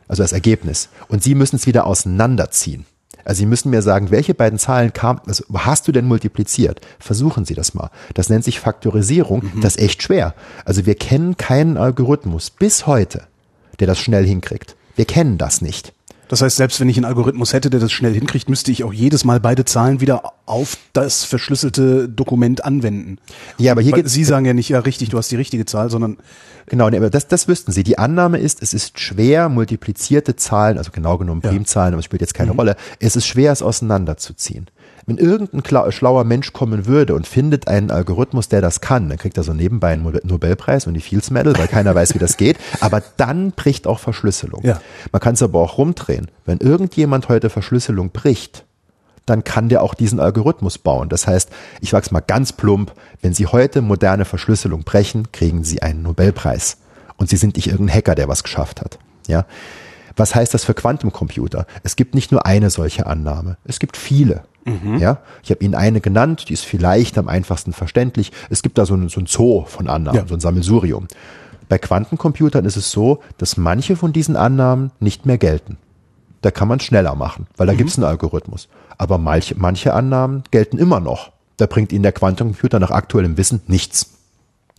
also 0.09 0.23
das 0.23 0.33
Ergebnis. 0.33 0.89
Und 1.09 1.23
Sie 1.23 1.35
müssen 1.35 1.57
es 1.57 1.67
wieder 1.67 1.87
auseinanderziehen. 1.87 2.85
Also 3.25 3.39
Sie 3.39 3.47
müssen 3.47 3.71
mir 3.71 3.81
sagen, 3.81 4.11
welche 4.11 4.35
beiden 4.35 4.59
Zahlen 4.59 4.93
kam, 4.93 5.21
also 5.27 5.45
hast 5.55 5.89
du 5.89 5.93
denn 5.93 6.05
multipliziert? 6.05 6.81
Versuchen 6.99 7.47
Sie 7.47 7.55
das 7.55 7.73
mal. 7.73 7.91
Das 8.13 8.29
nennt 8.29 8.45
sich 8.45 8.61
Faktorisierung. 8.61 9.51
Mhm. 9.55 9.61
Das 9.63 9.77
ist 9.77 9.83
echt 9.83 10.03
schwer. 10.03 10.35
Also 10.65 10.85
wir 10.85 10.95
kennen 10.95 11.37
keinen 11.37 11.79
Algorithmus 11.79 12.51
bis 12.51 12.87
heute, 12.87 13.23
der 13.81 13.87
das 13.87 13.99
schnell 13.99 14.27
hinkriegt. 14.27 14.77
Wir 14.95 15.07
kennen 15.07 15.39
das 15.39 15.63
nicht. 15.63 15.94
Das 16.29 16.43
heißt, 16.43 16.57
selbst 16.57 16.81
wenn 16.81 16.89
ich 16.89 16.97
einen 16.97 17.05
Algorithmus 17.05 17.53
hätte, 17.53 17.71
der 17.71 17.81
das 17.81 17.93
schnell 17.93 18.15
hinkriegt, 18.15 18.49
müsste 18.49 18.71
ich 18.73 18.85
auch 18.85 18.93
jedes 18.93 19.25
Mal 19.25 19.41
beide 19.41 19.65
Zahlen 19.65 20.01
wieder 20.01 20.33
auf 20.47 20.77
das 20.93 21.25
verschlüsselte 21.25 22.09
Dokument 22.09 22.65
anwenden. 22.65 23.19
Ja, 23.59 23.73
aber 23.73 23.83
hier 23.83 23.93
geht 23.93 24.09
Sie 24.09 24.25
sagen 24.25 24.47
ja 24.47 24.55
nicht, 24.55 24.69
ja 24.69 24.79
richtig, 24.81 25.11
du 25.11 25.19
hast 25.19 25.31
die 25.31 25.37
richtige 25.37 25.67
Zahl, 25.67 25.91
sondern 25.91 26.19
Genau, 26.67 26.87
aber 26.87 27.11
das, 27.11 27.29
das 27.29 27.47
wüssten 27.47 27.73
Sie. 27.73 27.83
Die 27.83 27.99
Annahme 27.99 28.39
ist, 28.39 28.63
es 28.63 28.73
ist 28.73 28.99
schwer, 28.99 29.49
multiplizierte 29.49 30.37
Zahlen, 30.37 30.79
also 30.79 30.91
genau 30.93 31.19
genommen 31.19 31.43
Primzahlen, 31.43 31.93
aber 31.93 31.99
es 31.99 32.07
spielt 32.07 32.23
jetzt 32.23 32.35
keine 32.35 32.53
mhm. 32.53 32.59
Rolle, 32.59 32.77
es 33.01 33.17
ist 33.17 33.27
schwer, 33.27 33.53
es 33.53 33.63
auseinanderzuziehen. 33.63 34.69
Wenn 35.07 35.19
irgendein 35.19 35.93
schlauer 35.93 36.25
Mensch 36.25 36.53
kommen 36.53 36.87
würde 36.87 37.15
und 37.15 37.27
findet 37.27 37.69
einen 37.69 37.91
Algorithmus, 37.91 38.49
der 38.49 38.63
das 38.63 38.81
kann, 38.81 39.09
dann 39.09 39.19
kriegt 39.19 39.37
er 39.37 39.43
so 39.43 39.53
nebenbei 39.53 39.93
einen 39.93 40.19
Nobelpreis 40.23 40.87
und 40.87 40.95
die 40.95 41.01
Fields 41.01 41.31
Medal, 41.31 41.57
weil 41.59 41.69
keiner 41.69 41.95
weiß, 41.95 42.15
wie 42.15 42.19
das 42.19 42.37
geht. 42.37 42.57
Aber 42.81 43.03
dann 43.19 43.53
bricht 43.53 43.87
auch 43.87 43.99
Verschlüsselung. 43.99 44.63
Ja. 44.65 44.81
Man 45.13 45.21
kann 45.21 45.35
es 45.35 45.43
aber 45.43 45.61
auch 45.61 45.79
rumdrehen. 45.79 46.31
Wenn 46.47 46.59
irgendjemand 46.59 47.29
heute 47.29 47.51
Verschlüsselung 47.51 48.11
bricht, 48.11 48.65
dann 49.27 49.45
kann 49.45 49.69
der 49.69 49.83
auch 49.83 49.95
diesen 49.95 50.21
Algorithmus 50.21 50.79
bauen. 50.79 51.09
Das 51.09 51.27
heißt, 51.27 51.51
ich 51.81 51.91
sag's 51.91 52.11
mal 52.11 52.21
ganz 52.21 52.53
plump, 52.53 52.93
wenn 53.23 53.35
Sie 53.35 53.47
heute 53.47 53.83
moderne 53.83 54.25
Verschlüsselung 54.25 54.85
brechen, 54.85 55.33
kriegen 55.33 55.65
Sie 55.65 55.83
einen 55.83 56.03
Nobelpreis. 56.03 56.79
Und 57.17 57.31
Sie 57.31 57.37
sind 57.37 57.57
nicht 57.57 57.69
irgendein 57.69 57.97
Hacker, 57.97 58.15
der 58.15 58.29
was 58.29 58.43
geschafft 58.43 58.81
hat. 58.81 58.99
Ja. 59.27 59.47
Was 60.17 60.35
heißt 60.35 60.55
das 60.55 60.65
für 60.65 60.75
Quantencomputer? 60.75 61.67
Es 61.83 61.97
gibt 61.97 62.15
nicht 62.15 62.33
nur 62.33 62.47
eine 62.47 62.71
solche 62.71 63.07
Annahme. 63.07 63.57
Es 63.65 63.79
gibt 63.79 63.97
viele. 63.97 64.45
Mhm. 64.65 64.99
Ja, 64.99 65.19
ich 65.43 65.51
habe 65.51 65.65
Ihnen 65.65 65.75
eine 65.75 66.01
genannt, 66.01 66.49
die 66.49 66.55
ist 66.55 66.65
vielleicht 66.65 67.19
am 67.19 67.29
einfachsten 67.29 67.73
verständlich. 67.73 68.33
Es 68.51 68.63
gibt 68.63 68.79
da 68.79 68.87
so 68.87 68.95
ein, 68.95 69.09
so 69.09 69.21
ein 69.21 69.27
Zoo 69.27 69.65
von 69.67 69.89
Annahmen, 69.89 70.21
ja. 70.21 70.27
so 70.27 70.35
ein 70.35 70.41
Sammelsurium. 70.41 71.09
Bei 71.69 71.79
Quantencomputern 71.79 72.65
ist 72.65 72.77
es 72.77 72.91
so, 72.91 73.21
dass 73.39 73.57
manche 73.57 73.97
von 73.97 74.13
diesen 74.13 74.37
Annahmen 74.37 74.91
nicht 75.01 75.27
mehr 75.27 75.39
gelten. 75.39 75.79
Da 76.43 76.51
kann 76.51 76.69
man 76.69 76.81
schneller 76.81 77.15
machen, 77.15 77.47
weil 77.57 77.67
da 77.67 77.73
mhm. 77.73 77.79
gibt 77.79 77.91
es 77.91 77.97
einen 77.97 78.05
Algorithmus. 78.05 78.69
Aber 78.99 79.19
manche, 79.19 79.55
manche 79.57 79.95
Annahmen 79.95 80.45
gelten 80.51 80.79
immer 80.79 81.01
noch. 81.01 81.33
Da 81.57 81.67
bringt 81.67 81.93
Ihnen 81.93 82.03
der 82.03 82.13
Quantencomputer 82.13 82.81
nach 82.81 82.91
aktuellem 82.91 83.37
Wissen 83.37 83.63
nichts. 83.67 84.11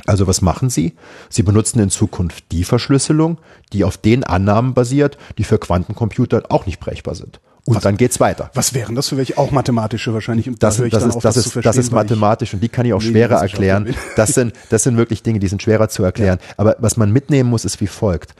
Also 0.06 0.28
was 0.28 0.42
machen 0.42 0.70
Sie? 0.70 0.94
Sie 1.30 1.42
benutzen 1.42 1.80
in 1.80 1.90
Zukunft 1.90 2.52
die 2.52 2.64
Verschlüsselung, 2.64 3.40
die 3.74 3.84
auf 3.84 3.98
den 3.98 4.24
Annahmen 4.24 4.74
basiert, 4.74 5.18
die 5.38 5.44
für 5.44 5.58
Quantencomputer 5.58 6.44
auch 6.50 6.66
nicht 6.66 6.80
brechbar 6.80 7.16
sind. 7.16 7.40
Und 7.68 7.78
was, 7.78 7.84
dann 7.84 7.98
geht's 7.98 8.20
weiter. 8.20 8.52
Was 8.54 8.76
wären 8.76 8.96
das 8.96 9.10
für 9.10 9.18
welche? 9.18 9.38
Auch 9.38 9.52
mathematische 9.52 10.14
wahrscheinlich. 10.14 10.48
Und 10.48 10.62
das, 10.62 10.78
da 10.78 10.88
das, 10.88 11.04
ist, 11.04 11.20
das, 11.22 11.38
ist, 11.38 11.66
das 11.66 11.78
ist 11.78 11.92
mathematisch 11.92 12.54
und 12.54 12.62
die 12.62 12.70
kann 12.70 12.86
ich 12.86 12.94
auch 12.94 13.02
schwerer 13.02 13.42
erklären. 13.42 13.96
Das 14.16 14.30
sind, 14.30 14.54
das 14.70 14.84
sind 14.84 14.98
wirklich 14.98 15.24
Dinge, 15.24 15.40
die 15.40 15.48
sind 15.48 15.64
schwerer 15.64 15.90
zu 15.90 16.04
erklären. 16.04 16.38
Ja. 16.40 16.54
Aber 16.58 16.76
was 16.80 16.96
man 16.96 17.12
mitnehmen 17.12 17.50
muss, 17.50 17.66
ist 17.66 17.82
wie 17.82 17.88
folgt 17.88 18.36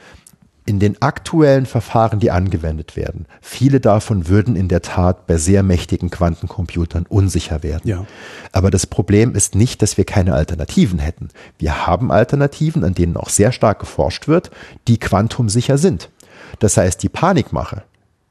in 0.66 0.80
den 0.80 1.00
aktuellen 1.00 1.64
Verfahren, 1.64 2.18
die 2.18 2.32
angewendet 2.32 2.96
werden, 2.96 3.26
viele 3.40 3.80
davon 3.80 4.26
würden 4.28 4.56
in 4.56 4.66
der 4.68 4.82
Tat 4.82 5.26
bei 5.26 5.36
sehr 5.36 5.62
mächtigen 5.62 6.10
Quantencomputern 6.10 7.06
unsicher 7.08 7.62
werden. 7.62 7.88
Ja. 7.88 8.04
Aber 8.50 8.70
das 8.70 8.86
Problem 8.86 9.34
ist 9.36 9.54
nicht, 9.54 9.80
dass 9.80 9.96
wir 9.96 10.04
keine 10.04 10.34
Alternativen 10.34 10.98
hätten. 10.98 11.28
Wir 11.58 11.86
haben 11.86 12.10
Alternativen, 12.10 12.82
an 12.82 12.94
denen 12.94 13.16
auch 13.16 13.28
sehr 13.28 13.52
stark 13.52 13.78
geforscht 13.78 14.26
wird, 14.26 14.50
die 14.88 14.98
quantumsicher 14.98 15.78
sind. 15.78 16.10
Das 16.58 16.76
heißt, 16.76 17.02
die 17.02 17.08
Panikmache, 17.08 17.84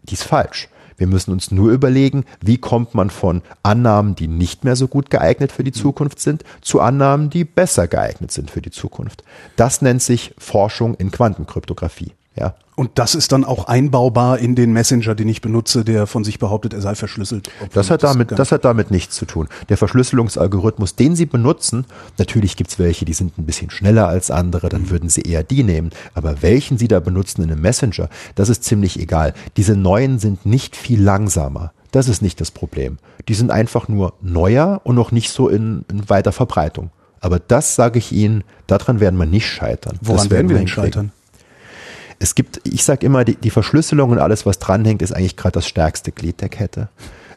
die 0.04 0.14
ist 0.14 0.24
falsch. 0.24 0.68
Wir 0.98 1.08
müssen 1.08 1.32
uns 1.32 1.52
nur 1.52 1.72
überlegen, 1.72 2.26
wie 2.42 2.58
kommt 2.58 2.94
man 2.94 3.10
von 3.10 3.42
Annahmen, 3.64 4.16
die 4.16 4.28
nicht 4.28 4.64
mehr 4.64 4.76
so 4.76 4.88
gut 4.88 5.10
geeignet 5.10 5.52
für 5.52 5.64
die 5.64 5.72
Zukunft 5.72 6.20
sind, 6.20 6.44
zu 6.62 6.80
Annahmen, 6.80 7.30
die 7.30 7.44
besser 7.44 7.88
geeignet 7.88 8.32
sind 8.32 8.52
für 8.52 8.62
die 8.62 8.72
Zukunft. 8.72 9.24
Das 9.56 9.82
nennt 9.82 10.02
sich 10.02 10.34
Forschung 10.38 10.96
in 10.96 11.12
Quantenkryptographie. 11.12 12.14
Ja. 12.36 12.56
Und 12.76 12.92
das 12.96 13.16
ist 13.16 13.32
dann 13.32 13.46
auch 13.46 13.68
einbaubar 13.68 14.38
in 14.40 14.56
den 14.56 14.74
Messenger, 14.74 15.16
den 15.16 15.30
ich 15.30 15.42
benutze, 15.42 15.86
der 15.86 16.08
von 16.08 16.26
sich 16.26 16.40
behauptet, 16.40 16.74
er 16.74 16.82
sei 16.82 16.94
verschlüsselt. 16.94 17.50
Das 17.74 17.90
hat, 17.90 18.04
damit, 18.04 18.38
das 18.38 18.52
hat 18.52 18.66
damit 18.66 18.92
nichts 18.92 19.16
zu 19.16 19.26
tun. 19.26 19.48
Der 19.70 19.78
Verschlüsselungsalgorithmus, 19.78 20.96
den 20.96 21.16
Sie 21.16 21.26
benutzen, 21.26 21.86
natürlich 22.18 22.58
gibt's 22.58 22.78
welche, 22.78 23.06
die 23.06 23.14
sind 23.14 23.38
ein 23.38 23.46
bisschen 23.46 23.70
schneller 23.70 24.10
als 24.10 24.30
andere, 24.30 24.68
dann 24.68 24.84
mhm. 24.84 24.90
würden 24.90 25.10
Sie 25.10 25.22
eher 25.22 25.44
die 25.44 25.64
nehmen. 25.64 25.92
Aber 26.14 26.42
welchen 26.42 26.78
Sie 26.78 26.90
da 26.90 27.00
benutzen 27.00 27.44
in 27.44 27.52
einem 27.52 27.62
Messenger, 27.62 28.10
das 28.36 28.50
ist 28.50 28.66
ziemlich 28.66 29.00
egal. 29.00 29.34
Diese 29.56 29.78
neuen 29.78 30.20
sind 30.20 30.46
nicht 30.46 30.76
viel 30.76 31.02
langsamer. 31.02 31.72
Das 31.92 32.10
ist 32.10 32.22
nicht 32.22 32.42
das 32.42 32.52
Problem. 32.52 32.98
Die 33.30 33.36
sind 33.36 33.52
einfach 33.52 33.88
nur 33.88 34.16
neuer 34.22 34.82
und 34.84 34.96
noch 34.96 35.14
nicht 35.14 35.30
so 35.30 35.48
in, 35.48 35.86
in 35.90 36.10
weiter 36.10 36.34
Verbreitung. 36.34 36.90
Aber 37.22 37.40
das 37.40 37.76
sage 37.76 38.00
ich 38.00 38.12
Ihnen, 38.12 38.44
daran 38.68 39.00
werden 39.00 39.18
wir 39.18 39.26
nicht 39.26 39.48
scheitern. 39.48 39.98
Woran 40.02 40.30
werden 40.30 40.50
wir 40.50 40.58
denn 40.58 40.68
scheitern? 40.68 41.14
Es 42.20 42.36
gibt, 42.36 42.62
ich 42.64 42.84
sage 42.84 43.06
immer, 43.06 43.26
die, 43.26 43.36
die 43.36 43.50
Verschlüsselung 43.50 44.12
und 44.12 44.20
alles, 44.20 44.46
was 44.46 44.60
dranhängt, 44.60 45.02
ist 45.02 45.12
eigentlich 45.12 45.38
gerade 45.38 45.54
das 45.54 45.68
stärkste 45.68 46.12
Glied 46.12 46.42
der 46.42 46.50
Kette. 46.50 46.90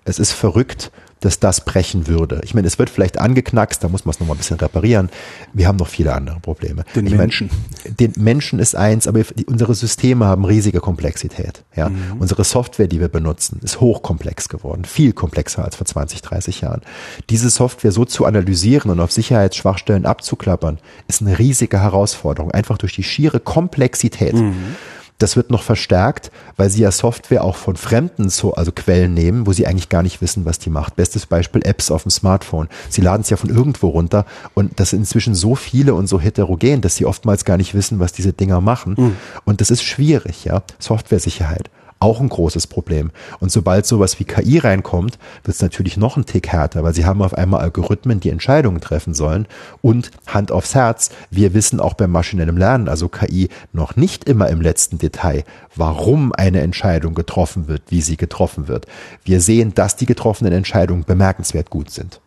Es 0.05 0.19
ist 0.19 0.33
verrückt, 0.33 0.91
dass 1.21 1.41
das 1.41 1.65
brechen 1.65 2.07
würde. 2.07 2.41
Ich 2.45 2.55
meine, 2.55 2.67
es 2.67 2.79
wird 2.79 2.91
vielleicht 2.91 3.19
angeknackst, 3.19 3.83
da 3.83 3.89
muss 3.89 4.05
man 4.05 4.13
es 4.13 4.21
nochmal 4.21 4.37
ein 4.37 4.39
bisschen 4.39 4.59
reparieren. 4.59 5.11
Wir 5.53 5.69
haben 5.69 5.77
noch 5.77 5.89
viele 5.89 6.15
andere 6.15 6.41
Probleme. 6.41 6.85
Den 6.95 7.07
ich 7.07 7.15
Menschen. 7.15 7.51
Meine, 7.85 7.95
den 7.97 8.13
Menschen 8.17 8.59
ist 8.59 8.75
eins, 8.75 9.07
aber 9.07 9.23
unsere 9.47 9.75
Systeme 9.75 10.27
haben 10.27 10.45
riesige 10.45 10.81
Komplexität. 10.81 11.65
Ja? 11.75 11.89
Mhm. 11.89 12.19
Unsere 12.19 12.45
Software, 12.45 12.89
die 12.89 13.01
wir 13.01 13.09
benutzen, 13.09 13.61
ist 13.63 13.81
hochkomplex 13.81 14.49
geworden, 14.49 14.85
viel 14.85 15.13
komplexer 15.13 15.65
als 15.65 15.77
vor 15.77 15.87
20, 15.87 16.23
30 16.23 16.61
Jahren. 16.61 16.83
Diese 17.31 17.51
Software 17.51 17.93
so 17.93 18.05
zu 18.05 18.25
analysieren 18.25 18.91
und 18.91 19.01
auf 19.01 19.13
Sicherheitsschwachstellen 19.13 20.07
abzuklappern, 20.07 20.79
ist 21.09 21.23
eine 21.23 21.39
riesige 21.39 21.81
Herausforderung, 21.81 22.51
einfach 22.51 22.79
durch 22.79 22.95
die 22.95 23.03
schiere 23.03 23.41
Komplexität. 23.41 24.35
Mhm. 24.35 24.77
Das 25.19 25.37
wird 25.37 25.51
noch 25.51 25.63
verstärkt, 25.63 26.31
weil 26.57 26.71
sie 26.71 26.83
ja 26.83 26.93
Software 26.93 27.43
auch 27.43 27.57
von 27.57 27.77
Fremden 27.77 28.29
so, 28.29 28.55
also 28.55 28.71
Quellen 28.73 29.15
nehmen, 29.15 29.47
wo 29.47 29.53
sie 29.53 29.67
eigentlich 29.67 29.89
gar 29.89 30.03
nicht 30.03 30.23
wissen, 30.23 30.45
was 30.45 30.59
die 30.59 30.71
macht. 30.71 30.97
Bestes 30.97 31.27
Beispiel 31.27 31.63
Apps 31.65 31.91
auf 31.91 32.03
dem 32.03 32.11
Smartphone. 32.11 32.69
Sie 32.89 33.01
laden 33.01 33.23
es 33.23 33.31
ja 33.31 33.37
von 33.37 33.51
irgendwo 33.51 33.89
runter 33.89 34.27
und 34.55 34.79
das 34.79 34.91
sind 34.91 35.01
inzwischen 35.01 35.35
so 35.35 35.55
viele 35.55 35.95
und 35.95 36.07
so 36.07 36.21
heterogen, 36.21 36.81
dass 36.81 36.97
sie 36.97 37.05
oftmals 37.05 37.45
gar 37.45 37.57
nicht 37.57 37.75
wissen, 37.75 37.99
was 37.99 38.13
diese 38.13 38.33
Dinger 38.33 38.61
machen. 38.61 38.95
Mhm. 38.97 39.17
Und 39.45 39.61
das 39.61 39.71
ist 39.71 39.83
schwierig, 39.83 40.45
ja. 40.45 40.63
Softwaresicherheit 40.79 41.71
auch 42.01 42.21
ein 42.21 42.29
großes 42.29 42.67
Problem. 42.67 43.11
Und 43.41 43.51
sobald 43.51 43.87
sowas 43.87 44.19
wie 44.21 44.25
KI 44.25 44.59
reinkommt, 44.59 45.19
wird 45.45 45.57
es 45.57 45.63
natürlich 45.63 45.97
noch 45.97 46.17
ein 46.17 46.27
Tick 46.27 46.49
härter, 46.49 46.85
weil 46.85 46.95
sie 46.95 47.05
haben 47.05 47.23
auf 47.23 47.35
einmal 47.35 47.61
Algorithmen, 47.61 48.21
die 48.21 48.31
Entscheidungen 48.31 48.81
treffen 48.81 49.15
sollen. 49.15 49.47
Und 49.83 50.11
Hand 50.27 50.53
aufs 50.53 50.75
Herz, 50.75 51.11
wir 51.31 51.55
wissen 51.55 51.81
auch 51.81 51.95
beim 51.95 52.11
maschinellen 52.11 52.57
Lernen, 52.57 52.89
also 52.89 53.09
KI, 53.09 53.49
noch 53.73 53.97
nicht 53.97 54.25
immer 54.25 54.49
im 54.49 54.61
letzten 54.61 54.99
Detail, 54.99 55.45
warum 55.75 56.33
eine 56.33 56.61
Entscheidung 56.61 57.15
getroffen 57.15 57.69
wird, 57.69 57.83
wie 57.89 58.03
sie 58.03 58.17
getroffen 58.17 58.69
wird. 58.69 58.87
Wir 59.25 59.41
sehen, 59.41 59.75
dass 59.75 59.97
die 59.97 60.07
getroffenen 60.07 60.53
Entscheidungen 60.53 61.05
bemerkenswert 61.05 61.71
gut 61.71 61.91
sind. 61.91 62.21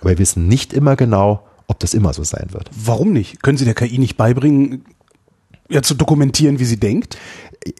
Aber 0.00 0.10
wir 0.10 0.18
wissen 0.18 0.48
nicht 0.48 0.72
immer 0.72 0.96
genau, 0.96 1.44
ob 1.66 1.80
das 1.80 1.94
immer 1.94 2.12
so 2.12 2.24
sein 2.24 2.48
wird. 2.50 2.70
Warum 2.72 3.12
nicht? 3.12 3.42
Können 3.42 3.56
Sie 3.56 3.64
der 3.64 3.74
KI 3.74 3.98
nicht 3.98 4.16
beibringen, 4.16 4.84
ja, 5.74 5.82
zu 5.82 5.94
dokumentieren, 5.94 6.58
wie 6.58 6.64
sie 6.64 6.78
denkt? 6.78 7.18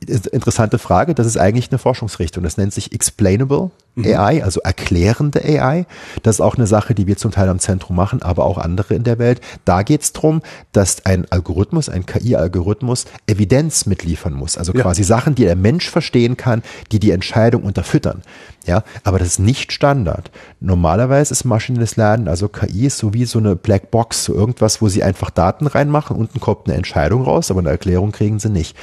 Interessante 0.07 0.79
Frage. 0.79 1.15
Das 1.15 1.27
ist 1.27 1.37
eigentlich 1.37 1.71
eine 1.71 1.79
Forschungsrichtung. 1.79 2.43
Das 2.43 2.57
nennt 2.57 2.75
sich 2.75 2.93
Explainable. 2.93 3.71
AI, 3.97 4.43
also 4.43 4.61
erklärende 4.61 5.43
AI. 5.45 5.87
Das 6.23 6.37
ist 6.37 6.41
auch 6.41 6.57
eine 6.57 6.67
Sache, 6.67 6.95
die 6.95 7.07
wir 7.07 7.17
zum 7.17 7.31
Teil 7.31 7.49
am 7.49 7.59
Zentrum 7.59 7.97
machen, 7.97 8.23
aber 8.23 8.45
auch 8.45 8.59
andere 8.59 8.95
in 8.95 9.05
der 9.05 9.19
Welt. 9.19 9.41
Da 9.65 9.83
geht 9.83 10.03
es 10.03 10.13
darum, 10.13 10.43
dass 10.73 11.07
ein 11.07 11.31
Algorithmus, 11.31 11.89
ein 11.89 12.05
KI-Algorithmus 12.07 13.07
Evidenz 13.27 13.87
mitliefern 13.87 14.35
muss. 14.35 14.59
Also 14.59 14.73
quasi 14.73 15.03
ja. 15.03 15.07
Sachen, 15.07 15.35
die 15.35 15.45
der 15.45 15.57
Mensch 15.57 15.89
verstehen 15.89 16.37
kann, 16.37 16.63
die 16.91 16.99
die 16.99 17.13
Entscheidung 17.13 17.63
unterfüttern. 17.63 18.23
Ja, 18.67 18.83
aber 19.05 19.19
das 19.19 19.29
ist 19.29 19.39
nicht 19.41 19.73
Standard. 19.73 20.31
Normalerweise 20.61 21.33
ist 21.33 21.45
maschinelles 21.45 21.97
Lernen, 21.97 22.29
also 22.29 22.49
KI, 22.49 22.87
ist 22.87 22.99
so 22.99 23.13
wie 23.13 23.27
so 23.27 23.39
eine 23.39 23.57
Blackbox, 23.57 24.25
so 24.25 24.35
irgendwas, 24.35 24.81
wo 24.81 24.89
sie 24.89 25.05
einfach 25.05 25.31
Daten 25.31 25.67
reinmachen, 25.67 26.17
unten 26.17 26.41
kommt 26.41 26.67
eine 26.67 26.77
Entscheidung 26.77 27.23
raus, 27.23 27.51
aber 27.51 27.61
eine 27.61 27.71
Erklärung 27.71 28.13
kriegen 28.13 28.39
sie 28.39 28.49
nicht. 28.49 28.75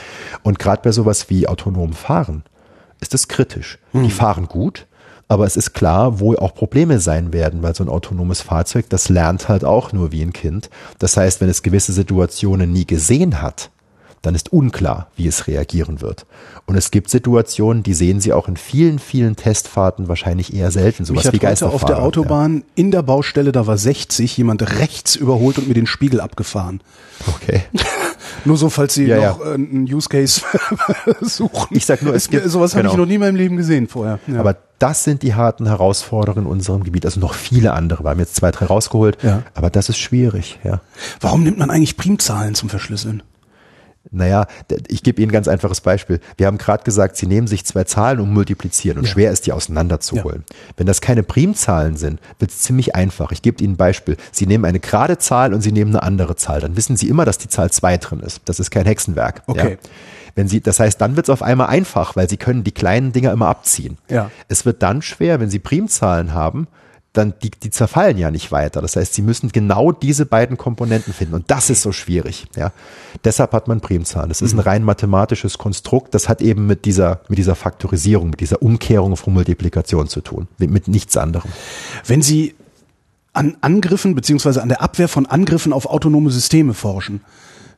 Und 0.43 0.59
gerade 0.59 0.83
bei 0.83 0.91
sowas 0.91 1.29
wie 1.29 1.47
autonomem 1.47 1.93
Fahren 1.93 2.43
ist 2.99 3.15
es 3.15 3.27
kritisch. 3.27 3.79
Hm. 3.91 4.03
Die 4.03 4.11
fahren 4.11 4.47
gut, 4.47 4.85
aber 5.31 5.45
es 5.45 5.55
ist 5.55 5.71
klar, 5.71 6.19
wo 6.19 6.35
auch 6.35 6.53
Probleme 6.53 6.99
sein 6.99 7.31
werden, 7.31 7.63
weil 7.63 7.73
so 7.73 7.85
ein 7.85 7.89
autonomes 7.89 8.41
Fahrzeug, 8.41 8.87
das 8.89 9.07
lernt 9.07 9.47
halt 9.47 9.63
auch 9.63 9.93
nur 9.93 10.11
wie 10.11 10.21
ein 10.21 10.33
Kind. 10.33 10.69
Das 10.99 11.15
heißt, 11.15 11.39
wenn 11.39 11.47
es 11.47 11.63
gewisse 11.63 11.93
Situationen 11.93 12.73
nie 12.73 12.85
gesehen 12.85 13.41
hat, 13.41 13.69
dann 14.21 14.35
ist 14.35 14.51
unklar, 14.51 15.07
wie 15.15 15.27
es 15.27 15.47
reagieren 15.47 16.01
wird. 16.01 16.25
Und 16.65 16.75
es 16.75 16.91
gibt 16.91 17.09
Situationen, 17.09 17.81
die 17.81 17.93
sehen 17.93 18.19
Sie 18.19 18.33
auch 18.33 18.49
in 18.49 18.57
vielen, 18.57 18.99
vielen 18.99 19.37
Testfahrten 19.37 20.09
wahrscheinlich 20.09 20.53
eher 20.53 20.69
selten, 20.69 21.05
sowas 21.05 21.23
Mich 21.23 21.33
wie 21.35 21.39
Geisterfahrer. 21.39 21.75
auf 21.75 21.85
der 21.85 22.03
Autobahn 22.03 22.57
ja. 22.57 22.63
in 22.75 22.91
der 22.91 23.01
Baustelle, 23.01 23.53
da 23.53 23.65
war 23.65 23.77
60, 23.77 24.35
jemand 24.35 24.79
rechts 24.79 25.15
überholt 25.15 25.57
und 25.57 25.69
mir 25.69 25.75
den 25.75 25.87
Spiegel 25.87 26.19
abgefahren. 26.19 26.81
Okay. 27.25 27.61
nur 28.43 28.57
so, 28.57 28.69
falls 28.69 28.95
Sie 28.95 29.05
ja, 29.05 29.31
noch 29.31 29.45
ja. 29.45 29.53
einen 29.53 29.85
Use 29.85 30.09
Case 30.09 30.41
suchen. 31.21 31.69
Ich 31.69 31.85
sag 31.85 32.01
nur, 32.01 32.13
es 32.13 32.29
gibt, 32.29 32.49
sowas 32.49 32.73
genau. 32.73 32.83
habe 32.83 32.93
ich 32.93 32.97
noch 32.97 33.07
nie 33.07 33.15
in 33.15 33.21
meinem 33.21 33.37
Leben 33.37 33.55
gesehen 33.55 33.87
vorher. 33.87 34.19
Aber 34.37 34.57
das 34.81 35.03
sind 35.03 35.21
die 35.21 35.35
harten 35.35 35.67
Herausforderungen 35.67 36.45
in 36.45 36.51
unserem 36.51 36.83
Gebiet. 36.83 37.05
Also 37.05 37.19
noch 37.19 37.35
viele 37.35 37.73
andere. 37.73 38.03
Wir 38.03 38.09
haben 38.09 38.19
jetzt 38.19 38.35
zwei, 38.35 38.51
drei 38.51 38.65
rausgeholt. 38.65 39.21
Ja. 39.21 39.43
Aber 39.53 39.69
das 39.69 39.89
ist 39.89 39.97
schwierig, 39.97 40.59
ja. 40.63 40.81
Warum 41.19 41.43
nimmt 41.43 41.59
man 41.59 41.69
eigentlich 41.69 41.97
Primzahlen 41.97 42.55
zum 42.55 42.69
Verschlüsseln? 42.69 43.21
Naja, 44.09 44.47
ich 44.87 45.03
gebe 45.03 45.21
Ihnen 45.21 45.29
ein 45.29 45.33
ganz 45.33 45.47
einfaches 45.47 45.79
Beispiel. 45.81 46.19
Wir 46.35 46.47
haben 46.47 46.57
gerade 46.57 46.83
gesagt, 46.83 47.15
Sie 47.15 47.27
nehmen 47.27 47.45
sich 47.45 47.63
zwei 47.65 47.83
Zahlen 47.83 48.19
und 48.19 48.33
multiplizieren 48.33 48.97
und 48.97 49.05
ja. 49.05 49.11
schwer 49.11 49.31
ist, 49.31 49.45
die 49.45 49.53
auseinanderzuholen. 49.53 50.43
Ja. 50.49 50.55
Wenn 50.77 50.87
das 50.87 51.01
keine 51.01 51.21
Primzahlen 51.21 51.95
sind, 51.97 52.19
wird 52.39 52.49
es 52.49 52.59
ziemlich 52.59 52.95
einfach. 52.95 53.31
Ich 53.31 53.43
gebe 53.43 53.63
Ihnen 53.63 53.73
ein 53.73 53.77
Beispiel. 53.77 54.17
Sie 54.31 54.47
nehmen 54.47 54.65
eine 54.65 54.79
gerade 54.79 55.19
Zahl 55.19 55.53
und 55.53 55.61
Sie 55.61 55.71
nehmen 55.71 55.91
eine 55.91 56.01
andere 56.01 56.35
Zahl. 56.35 56.59
Dann 56.59 56.75
wissen 56.75 56.97
Sie 56.97 57.07
immer, 57.07 57.25
dass 57.25 57.37
die 57.37 57.47
Zahl 57.47 57.71
zwei 57.71 57.97
drin 57.97 58.21
ist. 58.21 58.41
Das 58.45 58.59
ist 58.59 58.71
kein 58.71 58.85
Hexenwerk. 58.87 59.43
Okay. 59.45 59.77
Ja. 59.81 59.89
Wenn 60.35 60.47
Sie, 60.47 60.61
das 60.61 60.79
heißt, 60.79 60.99
dann 61.01 61.15
wird 61.15 61.27
es 61.27 61.29
auf 61.29 61.41
einmal 61.41 61.67
einfach, 61.67 62.15
weil 62.15 62.29
Sie 62.29 62.37
können 62.37 62.63
die 62.63 62.71
kleinen 62.71 63.11
Dinger 63.11 63.31
immer 63.31 63.47
abziehen. 63.47 63.97
Ja. 64.09 64.31
Es 64.47 64.65
wird 64.65 64.81
dann 64.83 65.01
schwer, 65.01 65.39
wenn 65.39 65.49
Sie 65.49 65.59
Primzahlen 65.59 66.33
haben 66.33 66.67
dann 67.13 67.33
die, 67.43 67.51
die 67.51 67.69
zerfallen 67.71 68.17
ja 68.17 68.31
nicht 68.31 68.51
weiter. 68.51 68.81
Das 68.81 68.95
heißt, 68.95 69.13
sie 69.13 69.21
müssen 69.21 69.51
genau 69.51 69.91
diese 69.91 70.25
beiden 70.25 70.57
Komponenten 70.57 71.13
finden 71.13 71.35
und 71.35 71.51
das 71.51 71.69
ist 71.69 71.81
so 71.81 71.91
schwierig. 71.91 72.45
Ja, 72.55 72.71
deshalb 73.25 73.51
hat 73.51 73.67
man 73.67 73.81
Primzahlen. 73.81 74.29
Das 74.29 74.41
ist 74.41 74.53
ein 74.53 74.57
mhm. 74.57 74.61
rein 74.61 74.83
mathematisches 74.83 75.57
Konstrukt. 75.57 76.13
Das 76.13 76.29
hat 76.29 76.41
eben 76.41 76.67
mit 76.67 76.85
dieser 76.85 77.21
mit 77.27 77.37
dieser 77.37 77.55
Faktorisierung, 77.55 78.29
mit 78.29 78.39
dieser 78.39 78.61
Umkehrung 78.61 79.17
von 79.17 79.33
Multiplikation 79.33 80.07
zu 80.07 80.21
tun, 80.21 80.47
mit, 80.57 80.71
mit 80.71 80.87
nichts 80.87 81.17
anderem. 81.17 81.51
Wenn 82.05 82.21
Sie 82.21 82.55
an 83.33 83.57
Angriffen 83.61 84.15
beziehungsweise 84.15 84.61
an 84.61 84.69
der 84.69 84.81
Abwehr 84.81 85.07
von 85.07 85.25
Angriffen 85.25 85.73
auf 85.73 85.87
autonome 85.87 86.31
Systeme 86.31 86.73
forschen, 86.73 87.21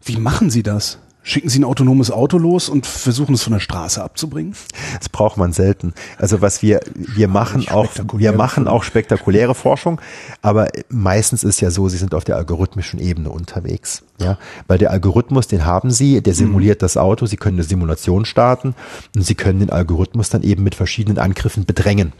wie 0.03 0.17
machen 0.17 0.51
Sie 0.51 0.63
das? 0.63 0.99
Schicken 1.25 1.47
Sie 1.47 1.59
ein 1.59 1.63
autonomes 1.63 2.11
Auto 2.11 2.37
los 2.37 2.67
und 2.67 2.85
versuchen 2.85 3.35
es 3.35 3.43
von 3.43 3.53
der 3.53 3.61
Straße 3.61 4.03
abzubringen? 4.03 4.55
Das 4.99 5.07
braucht 5.07 5.37
man 5.37 5.53
selten. 5.53 5.93
Also 6.17 6.41
was 6.41 6.61
wir 6.61 6.81
wir 6.95 7.29
machen 7.29 7.67
auch 7.69 7.87
wir 8.13 8.33
machen 8.33 8.67
auch 8.67 8.83
spektakuläre 8.83 9.55
Forschung, 9.55 10.01
aber 10.41 10.67
meistens 10.89 11.45
ist 11.45 11.61
ja 11.61 11.71
so, 11.71 11.87
Sie 11.87 11.97
sind 11.97 12.13
auf 12.13 12.25
der 12.25 12.35
algorithmischen 12.35 12.99
Ebene 12.99 13.29
unterwegs, 13.29 14.03
ja, 14.19 14.37
weil 14.67 14.77
der 14.77 14.91
Algorithmus, 14.91 15.47
den 15.47 15.65
haben 15.65 15.91
Sie, 15.91 16.21
der 16.21 16.33
simuliert 16.33 16.81
mhm. 16.81 16.83
das 16.85 16.97
Auto, 16.97 17.25
Sie 17.25 17.37
können 17.37 17.55
eine 17.55 17.63
Simulation 17.63 18.25
starten 18.25 18.75
und 19.15 19.21
Sie 19.23 19.35
können 19.35 19.59
den 19.59 19.69
Algorithmus 19.69 20.29
dann 20.29 20.43
eben 20.43 20.63
mit 20.63 20.75
verschiedenen 20.75 21.19
Angriffen 21.19 21.65
bedrängen. 21.65 22.11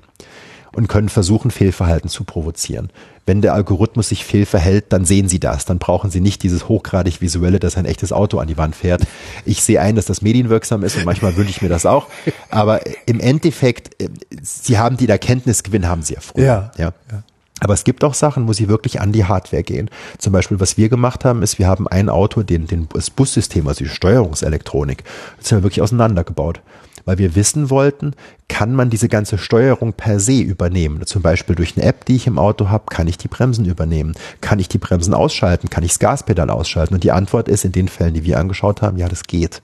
Und 0.76 0.88
können 0.88 1.10
versuchen, 1.10 1.52
Fehlverhalten 1.52 2.10
zu 2.10 2.24
provozieren. 2.24 2.90
Wenn 3.26 3.42
der 3.42 3.54
Algorithmus 3.54 4.10
sich 4.10 4.26
fehlverhält, 4.26 4.86
dann 4.90 5.06
sehen 5.06 5.30
Sie 5.30 5.40
das. 5.40 5.66
Dann 5.66 5.80
brauchen 5.80 6.12
Sie 6.12 6.20
nicht 6.20 6.44
dieses 6.44 6.68
hochgradig 6.68 7.22
visuelle, 7.22 7.60
dass 7.60 7.78
ein 7.78 7.86
echtes 7.86 8.12
Auto 8.12 8.40
an 8.40 8.48
die 8.48 8.58
Wand 8.58 8.76
fährt. 8.76 9.04
Ich 9.46 9.64
sehe 9.64 9.80
ein, 9.80 9.96
dass 9.96 10.06
das 10.06 10.22
medienwirksam 10.22 10.84
ist 10.84 10.98
und 10.98 11.06
manchmal 11.06 11.38
wünsche 11.38 11.52
ich 11.52 11.62
mir 11.62 11.70
das 11.70 11.86
auch. 11.86 12.08
Aber 12.50 12.82
im 13.06 13.22
Endeffekt, 13.22 14.02
äh, 14.02 14.10
Sie 14.42 14.78
haben 14.78 14.98
die 14.98 15.08
Erkenntnisgewinn, 15.08 15.88
haben 15.88 16.02
Sie 16.02 16.16
ja 16.16 16.20
früher. 16.20 16.72
Ja. 16.78 16.94
ja. 17.10 17.24
Aber 17.62 17.74
es 17.74 17.86
gibt 17.86 18.04
auch 18.04 18.14
Sachen, 18.14 18.48
wo 18.50 18.54
sie 18.54 18.68
wirklich 18.68 19.00
an 19.00 19.14
die 19.14 19.24
Hardware 19.24 19.64
gehen. 19.64 19.90
Zum 20.18 20.34
Beispiel, 20.34 20.60
was 20.60 20.76
wir 20.76 20.90
gemacht 20.90 21.24
haben, 21.24 21.42
ist, 21.44 21.60
wir 21.60 21.68
haben 21.68 21.88
ein 21.88 22.10
Auto, 22.10 22.44
den, 22.44 22.68
den, 22.68 22.90
das 22.92 23.10
Bussystem, 23.10 23.68
also 23.70 23.86
die 23.86 23.90
Steuerungselektronik, 23.90 25.06
das 25.40 25.52
haben 25.52 25.60
wir 25.60 25.64
wirklich 25.64 25.82
auseinandergebaut 25.82 26.60
weil 27.06 27.18
wir 27.18 27.36
wissen 27.36 27.70
wollten, 27.70 28.14
kann 28.48 28.74
man 28.74 28.90
diese 28.90 29.10
ganze 29.10 29.38
Steuerung 29.38 29.94
per 29.94 30.20
se 30.20 30.40
übernehmen. 30.40 31.06
Zum 31.06 31.22
Beispiel 31.22 31.56
durch 31.56 31.76
eine 31.76 31.86
App, 31.86 32.06
die 32.06 32.16
ich 32.16 32.28
im 32.28 32.40
Auto 32.40 32.70
habe, 32.70 32.86
kann 32.90 33.08
ich 33.08 33.18
die 33.18 33.28
Bremsen 33.28 33.66
übernehmen. 33.66 34.14
Kann 34.42 34.60
ich 34.60 34.70
die 34.70 34.78
Bremsen 34.78 35.14
ausschalten? 35.14 35.70
Kann 35.70 35.84
ich 35.84 35.92
das 35.92 36.00
Gaspedal 36.00 36.50
ausschalten? 36.50 36.94
Und 36.94 37.04
die 37.04 37.12
Antwort 37.12 37.48
ist 37.48 37.66
in 37.66 37.72
den 37.72 37.88
Fällen, 37.88 38.14
die 38.14 38.24
wir 38.24 38.40
angeschaut 38.40 38.82
haben, 38.82 38.98
ja, 38.98 39.08
das 39.08 39.24
geht. 39.24 39.62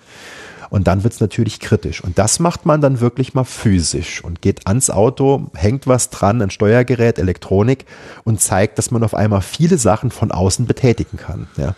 Und 0.70 0.88
dann 0.88 1.04
wird 1.04 1.14
es 1.14 1.20
natürlich 1.20 1.60
kritisch. 1.60 2.04
Und 2.04 2.20
das 2.20 2.40
macht 2.40 2.66
man 2.66 2.82
dann 2.82 3.00
wirklich 3.00 3.34
mal 3.34 3.44
physisch 3.44 4.24
und 4.24 4.42
geht 4.42 4.68
ans 4.68 4.90
Auto, 4.90 5.50
hängt 5.56 5.88
was 5.88 6.10
dran, 6.10 6.42
ein 6.42 6.52
Steuergerät, 6.52 7.18
Elektronik 7.18 7.86
und 8.24 8.40
zeigt, 8.40 8.78
dass 8.78 8.92
man 8.92 9.04
auf 9.04 9.16
einmal 9.16 9.42
viele 9.42 9.78
Sachen 9.78 10.12
von 10.12 10.32
außen 10.32 10.68
betätigen 10.68 11.18
kann. 11.18 11.48
Ja. 11.58 11.76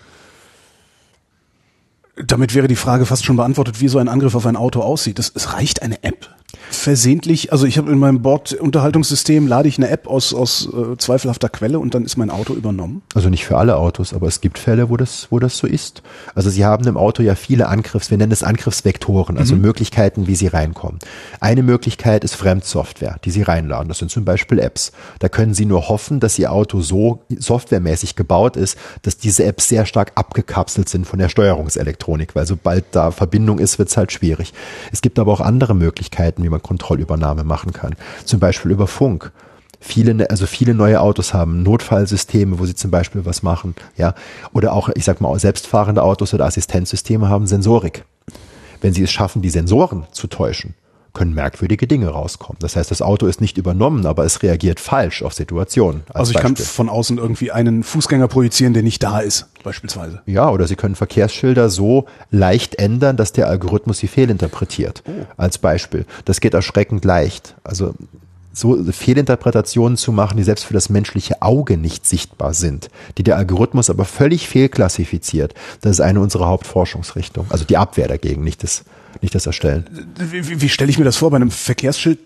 Damit 2.15 2.53
wäre 2.53 2.67
die 2.67 2.75
Frage 2.75 3.05
fast 3.05 3.25
schon 3.25 3.37
beantwortet, 3.37 3.79
wie 3.79 3.87
so 3.87 3.97
ein 3.97 4.09
Angriff 4.09 4.35
auf 4.35 4.45
ein 4.45 4.55
Auto 4.55 4.81
aussieht. 4.81 5.19
Es, 5.19 5.31
es 5.33 5.53
reicht 5.53 5.81
eine 5.81 6.03
App 6.03 6.29
versehentlich, 6.69 7.51
also 7.51 7.65
ich 7.65 7.77
habe 7.77 7.91
in 7.91 7.99
meinem 7.99 8.21
Bordunterhaltungssystem 8.21 9.47
lade 9.47 9.67
ich 9.67 9.77
eine 9.77 9.89
App 9.89 10.07
aus, 10.07 10.33
aus 10.33 10.67
äh, 10.67 10.97
zweifelhafter 10.97 11.49
Quelle 11.49 11.79
und 11.79 11.93
dann 11.93 12.03
ist 12.03 12.17
mein 12.17 12.29
Auto 12.29 12.53
übernommen. 12.53 13.01
Also 13.13 13.29
nicht 13.29 13.45
für 13.45 13.57
alle 13.57 13.77
Autos, 13.77 14.13
aber 14.13 14.27
es 14.27 14.41
gibt 14.41 14.57
Fälle, 14.57 14.89
wo 14.89 14.97
das, 14.97 15.27
wo 15.29 15.39
das 15.39 15.57
so 15.57 15.67
ist. 15.67 16.01
Also 16.35 16.49
Sie 16.49 16.65
haben 16.65 16.87
im 16.87 16.97
Auto 16.97 17.23
ja 17.23 17.35
viele 17.35 17.67
Angriffs, 17.67 18.11
wir 18.11 18.17
nennen 18.17 18.31
es 18.31 18.43
Angriffsvektoren, 18.43 19.37
also 19.37 19.55
mhm. 19.55 19.61
Möglichkeiten, 19.61 20.27
wie 20.27 20.35
Sie 20.35 20.47
reinkommen. 20.47 20.99
Eine 21.39 21.63
Möglichkeit 21.63 22.23
ist 22.23 22.35
Fremdsoftware, 22.35 23.17
die 23.25 23.31
Sie 23.31 23.41
reinladen. 23.41 23.87
Das 23.87 23.99
sind 23.99 24.11
zum 24.11 24.25
Beispiel 24.25 24.59
Apps. 24.59 24.91
Da 25.19 25.29
können 25.29 25.53
Sie 25.53 25.65
nur 25.65 25.89
hoffen, 25.89 26.19
dass 26.19 26.37
Ihr 26.39 26.51
Auto 26.51 26.81
so 26.81 27.21
softwaremäßig 27.29 28.15
gebaut 28.15 28.55
ist, 28.55 28.77
dass 29.01 29.17
diese 29.17 29.43
Apps 29.43 29.67
sehr 29.67 29.85
stark 29.85 30.13
abgekapselt 30.15 30.89
sind 30.89 31.05
von 31.05 31.19
der 31.19 31.29
Steuerungselektronik, 31.29 32.35
weil 32.35 32.45
sobald 32.45 32.85
da 32.91 33.11
Verbindung 33.11 33.59
ist, 33.59 33.79
wird 33.79 33.89
es 33.89 33.97
halt 33.97 34.11
schwierig. 34.11 34.53
Es 34.91 35.01
gibt 35.01 35.19
aber 35.19 35.31
auch 35.31 35.41
andere 35.41 35.75
Möglichkeiten, 35.75 36.40
wie 36.43 36.49
man 36.49 36.61
Kontrollübernahme 36.61 37.43
machen 37.43 37.73
kann. 37.73 37.95
Zum 38.25 38.39
Beispiel 38.39 38.71
über 38.71 38.87
Funk. 38.87 39.31
Viele, 39.79 40.13
ne, 40.13 40.29
also 40.29 40.45
viele 40.45 40.75
neue 40.75 41.01
Autos 41.01 41.33
haben 41.33 41.63
Notfallsysteme, 41.63 42.59
wo 42.59 42.65
sie 42.65 42.75
zum 42.75 42.91
Beispiel 42.91 43.25
was 43.25 43.41
machen, 43.41 43.75
ja. 43.97 44.13
Oder 44.53 44.73
auch, 44.73 44.89
ich 44.93 45.05
sag 45.05 45.21
mal, 45.21 45.37
selbstfahrende 45.39 46.03
Autos 46.03 46.33
oder 46.35 46.45
Assistenzsysteme 46.45 47.29
haben 47.29 47.47
Sensorik. 47.47 48.05
Wenn 48.79 48.93
sie 48.93 49.03
es 49.03 49.11
schaffen, 49.11 49.41
die 49.41 49.49
Sensoren 49.49 50.05
zu 50.11 50.27
täuschen, 50.27 50.75
können 51.13 51.33
merkwürdige 51.33 51.87
Dinge 51.87 52.09
rauskommen. 52.09 52.57
Das 52.59 52.75
heißt, 52.75 52.89
das 52.89 53.01
Auto 53.01 53.27
ist 53.27 53.41
nicht 53.41 53.57
übernommen, 53.57 54.05
aber 54.05 54.23
es 54.23 54.41
reagiert 54.43 54.79
falsch 54.79 55.23
auf 55.23 55.33
Situationen. 55.33 56.03
Als 56.07 56.15
also 56.15 56.31
ich 56.31 56.35
Beispiel. 56.35 56.55
kann 56.55 56.65
von 56.65 56.89
außen 56.89 57.17
irgendwie 57.17 57.51
einen 57.51 57.83
Fußgänger 57.83 58.27
projizieren, 58.27 58.73
der 58.73 58.83
nicht 58.83 59.03
da 59.03 59.19
ist, 59.19 59.47
beispielsweise. 59.63 60.21
Ja, 60.25 60.49
oder 60.49 60.67
Sie 60.67 60.75
können 60.75 60.95
Verkehrsschilder 60.95 61.69
so 61.69 62.05
leicht 62.29 62.75
ändern, 62.75 63.17
dass 63.17 63.33
der 63.33 63.47
Algorithmus 63.47 63.97
sie 63.97 64.07
fehlinterpretiert. 64.07 65.03
Oh. 65.05 65.25
Als 65.37 65.57
Beispiel. 65.57 66.05
Das 66.25 66.39
geht 66.39 66.53
erschreckend 66.53 67.03
leicht. 67.03 67.55
Also 67.63 67.93
so 68.53 68.83
Fehlinterpretationen 68.83 69.97
zu 69.97 70.11
machen, 70.11 70.37
die 70.37 70.43
selbst 70.43 70.65
für 70.65 70.73
das 70.73 70.89
menschliche 70.89 71.41
Auge 71.41 71.77
nicht 71.77 72.05
sichtbar 72.05 72.53
sind, 72.53 72.89
die 73.17 73.23
der 73.23 73.37
Algorithmus 73.37 73.89
aber 73.89 74.05
völlig 74.05 74.47
fehlklassifiziert. 74.47 75.53
Das 75.81 75.91
ist 75.91 76.01
eine 76.01 76.19
unserer 76.19 76.47
Hauptforschungsrichtungen. 76.47 77.49
Also 77.51 77.65
die 77.65 77.77
Abwehr 77.77 78.07
dagegen, 78.07 78.43
nicht 78.43 78.63
das 78.63 78.83
nicht 79.21 79.35
das 79.35 79.45
Erstellen. 79.45 79.85
Wie, 80.17 80.61
wie 80.61 80.69
stelle 80.69 80.89
ich 80.89 80.97
mir 80.97 81.05
das 81.05 81.17
vor 81.17 81.31
bei 81.31 81.37
einem 81.37 81.51
Verkehrsschild? 81.51 82.19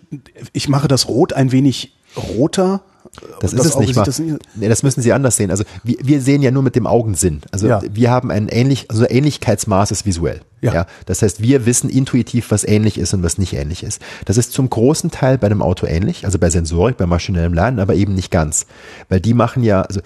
Ich 0.53 0.69
mache 0.69 0.87
das 0.87 1.07
Rot 1.07 1.33
ein 1.33 1.51
wenig 1.51 1.93
roter. 2.15 2.81
Das 3.39 3.53
ist 3.53 3.59
das 3.59 3.67
es 3.67 3.77
nicht 3.77 3.95
mal. 3.95 4.03
Das, 4.03 4.19
nicht 4.19 4.37
nee, 4.55 4.67
das 4.67 4.83
müssen 4.83 5.01
Sie 5.01 5.13
anders 5.13 5.37
sehen. 5.37 5.51
Also 5.51 5.63
wir, 5.83 5.97
wir 6.01 6.21
sehen 6.21 6.41
ja 6.41 6.51
nur 6.51 6.63
mit 6.63 6.75
dem 6.75 6.85
Augensinn. 6.85 7.41
Also 7.51 7.67
ja. 7.67 7.81
wir 7.89 8.11
haben 8.11 8.31
ein 8.31 8.49
ähnlich, 8.49 8.89
also 8.89 9.07
Ähnlichkeitsmaß 9.07 9.91
ist 9.91 10.05
visuell. 10.05 10.41
Ja. 10.61 10.73
ja. 10.73 10.85
Das 11.05 11.21
heißt, 11.21 11.41
wir 11.41 11.65
wissen 11.65 11.89
intuitiv, 11.89 12.51
was 12.51 12.63
ähnlich 12.63 12.97
ist 12.97 13.13
und 13.13 13.23
was 13.23 13.37
nicht 13.37 13.53
ähnlich 13.53 13.83
ist. 13.83 14.01
Das 14.25 14.37
ist 14.37 14.51
zum 14.51 14.69
großen 14.69 15.11
Teil 15.11 15.37
bei 15.37 15.47
einem 15.47 15.61
Auto 15.61 15.85
ähnlich, 15.85 16.25
also 16.25 16.39
bei 16.39 16.49
Sensorik, 16.49 16.97
bei 16.97 17.05
maschinellem 17.05 17.53
Lernen, 17.53 17.79
aber 17.79 17.95
eben 17.95 18.15
nicht 18.15 18.31
ganz. 18.31 18.65
Weil 19.07 19.21
die 19.21 19.33
machen 19.33 19.63
ja, 19.63 19.83
also 19.83 20.01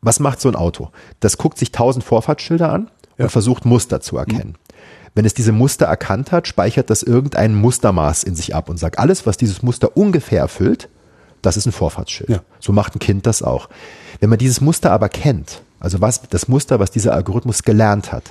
was 0.00 0.20
macht 0.20 0.40
so 0.40 0.48
ein 0.48 0.56
Auto? 0.56 0.90
Das 1.20 1.38
guckt 1.38 1.58
sich 1.58 1.72
tausend 1.72 2.04
Vorfahrtsschilder 2.04 2.72
an 2.72 2.90
ja. 3.18 3.26
und 3.26 3.30
versucht 3.30 3.64
Muster 3.64 4.00
zu 4.00 4.16
erkennen. 4.16 4.56
Mhm. 4.56 4.68
Wenn 5.14 5.24
es 5.24 5.34
diese 5.34 5.52
Muster 5.52 5.86
erkannt 5.86 6.32
hat, 6.32 6.46
speichert 6.46 6.90
das 6.90 7.02
irgendein 7.02 7.54
Mustermaß 7.54 8.22
in 8.22 8.34
sich 8.34 8.54
ab 8.54 8.68
und 8.68 8.78
sagt, 8.78 8.98
alles, 8.98 9.26
was 9.26 9.36
dieses 9.36 9.62
Muster 9.62 9.96
ungefähr 9.96 10.40
erfüllt, 10.40 10.88
das 11.42 11.56
ist 11.56 11.66
ein 11.66 11.72
Vorfahrtsschild. 11.72 12.30
Ja. 12.30 12.42
So 12.60 12.72
macht 12.72 12.96
ein 12.96 12.98
Kind 12.98 13.26
das 13.26 13.42
auch. 13.42 13.68
Wenn 14.20 14.30
man 14.30 14.38
dieses 14.38 14.60
Muster 14.60 14.90
aber 14.90 15.08
kennt, 15.08 15.62
also 15.80 16.00
was, 16.00 16.22
das 16.28 16.48
Muster, 16.48 16.80
was 16.80 16.90
dieser 16.90 17.14
Algorithmus 17.14 17.62
gelernt 17.62 18.12
hat, 18.12 18.24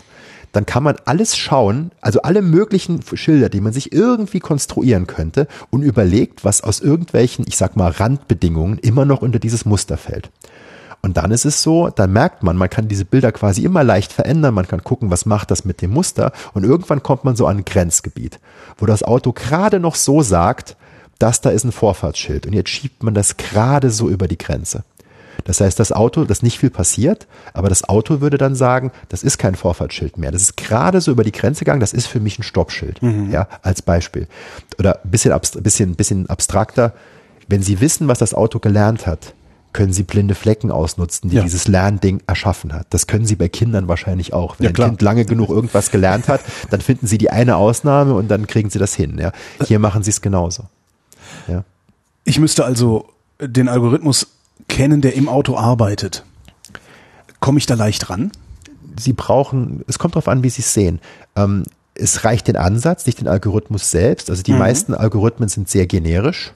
dann 0.52 0.66
kann 0.66 0.84
man 0.84 0.96
alles 1.06 1.38
schauen, 1.38 1.92
also 2.02 2.22
alle 2.22 2.42
möglichen 2.42 3.02
Schilder, 3.14 3.50
die 3.50 3.62
man 3.62 3.74
sich 3.74 3.92
irgendwie 3.92 4.40
konstruieren 4.40 5.08
könnte 5.08 5.48
und 5.70 5.84
überlegt, 5.84 6.44
was 6.46 6.62
aus 6.62 6.80
irgendwelchen, 6.80 7.46
ich 7.48 7.58
sag 7.58 7.76
mal, 7.76 7.92
Randbedingungen 7.92 8.80
immer 8.80 9.06
noch 9.06 9.22
unter 9.22 9.40
dieses 9.40 9.66
Muster 9.66 9.98
fällt. 9.98 10.30
Und 11.02 11.18
dann 11.18 11.32
ist 11.32 11.46
es 11.46 11.64
so, 11.64 11.90
dann 11.90 12.12
merkt 12.12 12.44
man, 12.44 12.58
man 12.58 12.70
kann 12.70 12.88
diese 12.88 13.06
Bilder 13.06 13.32
quasi 13.32 13.64
immer 13.64 13.84
leicht 13.84 14.12
verändern, 14.12 14.54
man 14.54 14.68
kann 14.68 14.84
gucken, 14.84 15.12
was 15.12 15.26
macht 15.26 15.52
das 15.52 15.64
mit 15.64 15.82
dem 15.82 15.92
Muster 15.92 16.32
und 16.54 16.64
irgendwann 16.64 17.04
kommt 17.04 17.24
man 17.24 17.36
so 17.36 17.46
an 17.48 17.58
ein 17.58 17.66
Grenzgebiet, 17.66 18.40
wo 18.78 18.86
das 18.86 19.04
Auto 19.04 19.32
gerade 19.32 19.80
noch 19.80 19.96
so 19.96 20.22
sagt, 20.22 20.76
das 21.20 21.42
da 21.42 21.50
ist 21.50 21.64
ein 21.64 21.72
Vorfahrtsschild 21.72 22.48
und 22.48 22.54
jetzt 22.54 22.70
schiebt 22.70 23.04
man 23.04 23.14
das 23.14 23.38
gerade 23.38 23.90
so 23.90 24.10
über 24.10 24.28
die 24.28 24.38
Grenze. 24.38 24.84
Das 25.46 25.62
heißt, 25.62 25.80
das 25.80 25.92
Auto, 25.92 26.26
das 26.26 26.44
nicht 26.44 26.60
viel 26.60 26.70
passiert, 26.70 27.28
aber 27.54 27.70
das 27.70 27.88
Auto 27.88 28.20
würde 28.20 28.38
dann 28.38 28.56
sagen, 28.56 28.92
das 29.08 29.24
ist 29.24 29.38
kein 29.38 29.56
Vorfahrtsschild 29.56 30.18
mehr. 30.18 30.32
Das 30.32 30.42
ist 30.42 30.58
gerade 30.58 31.00
so 31.00 31.12
über 31.12 31.24
die 31.24 31.32
Grenze 31.32 31.60
gegangen, 31.60 31.80
das 31.80 31.94
ist 31.94 32.08
für 32.08 32.20
mich 32.20 32.38
ein 32.38 32.44
Stoppschild. 32.44 33.02
Mhm. 33.02 33.32
Ja, 33.32 33.48
als 33.62 33.82
Beispiel. 33.82 34.28
Oder 34.78 35.00
bisschen, 35.04 35.34
bisschen, 35.62 35.96
bisschen 35.96 36.30
abstrakter. 36.30 36.94
Wenn 37.48 37.62
Sie 37.62 37.80
wissen, 37.80 38.10
was 38.10 38.20
das 38.20 38.34
Auto 38.34 38.60
gelernt 38.60 39.08
hat, 39.08 39.34
können 39.78 39.94
Sie 39.94 40.02
blinde 40.02 40.34
Flecken 40.34 40.72
ausnutzen, 40.72 41.30
die 41.30 41.36
ja. 41.36 41.44
dieses 41.44 41.68
Lernding 41.68 42.24
erschaffen 42.26 42.74
hat. 42.74 42.88
Das 42.90 43.06
können 43.06 43.28
Sie 43.28 43.36
bei 43.36 43.48
Kindern 43.48 43.88
wahrscheinlich 43.88 44.34
auch. 44.34 44.56
Wenn 44.58 44.64
ja, 44.64 44.70
ein 44.72 44.90
Kind 44.90 45.04
lange 45.04 45.24
genug 45.24 45.50
irgendwas 45.50 45.92
gelernt 45.92 46.28
hat, 46.28 46.42
dann 46.72 46.82
finden 46.82 47.06
Sie 47.06 47.20
die 47.20 47.30
eine 47.30 47.58
Ausnahme 47.58 48.16
und 48.16 48.28
dann 48.28 48.48
kriegen 48.48 48.72
Sie 48.72 48.80
das 48.80 48.96
hin. 48.96 49.20
Ja. 49.20 49.32
Hier 49.64 49.78
machen 49.78 50.02
Sie 50.02 50.10
es 50.10 50.22
genauso. 50.22 50.64
Ja. 51.48 51.64
Ich 52.24 52.40
müsste 52.40 52.66
also 52.66 53.10
den 53.40 53.70
Algorithmus 53.70 54.26
kennen, 54.68 55.02
der 55.02 55.14
im 55.14 55.30
Auto 55.30 55.56
arbeitet. 55.56 56.26
Komme 57.40 57.60
ich 57.60 57.68
da 57.68 57.76
leicht 57.76 58.10
ran? 58.10 58.32
Sie 59.00 59.14
brauchen, 59.14 59.84
es 59.88 60.00
kommt 60.00 60.16
darauf 60.16 60.28
an, 60.28 60.42
wie 60.42 60.50
Sie 60.50 60.64
es 60.64 60.74
sehen. 60.74 61.00
Ähm, 61.36 61.66
es 61.94 62.24
reicht 62.24 62.48
den 62.48 62.58
Ansatz, 62.58 63.06
nicht 63.06 63.20
den 63.20 63.28
Algorithmus 63.28 63.92
selbst. 63.92 64.32
Also 64.32 64.42
die 64.42 64.54
mhm. 64.54 64.58
meisten 64.58 64.96
Algorithmen 64.96 65.50
sind 65.50 65.70
sehr 65.70 65.86
generisch. 65.86 66.54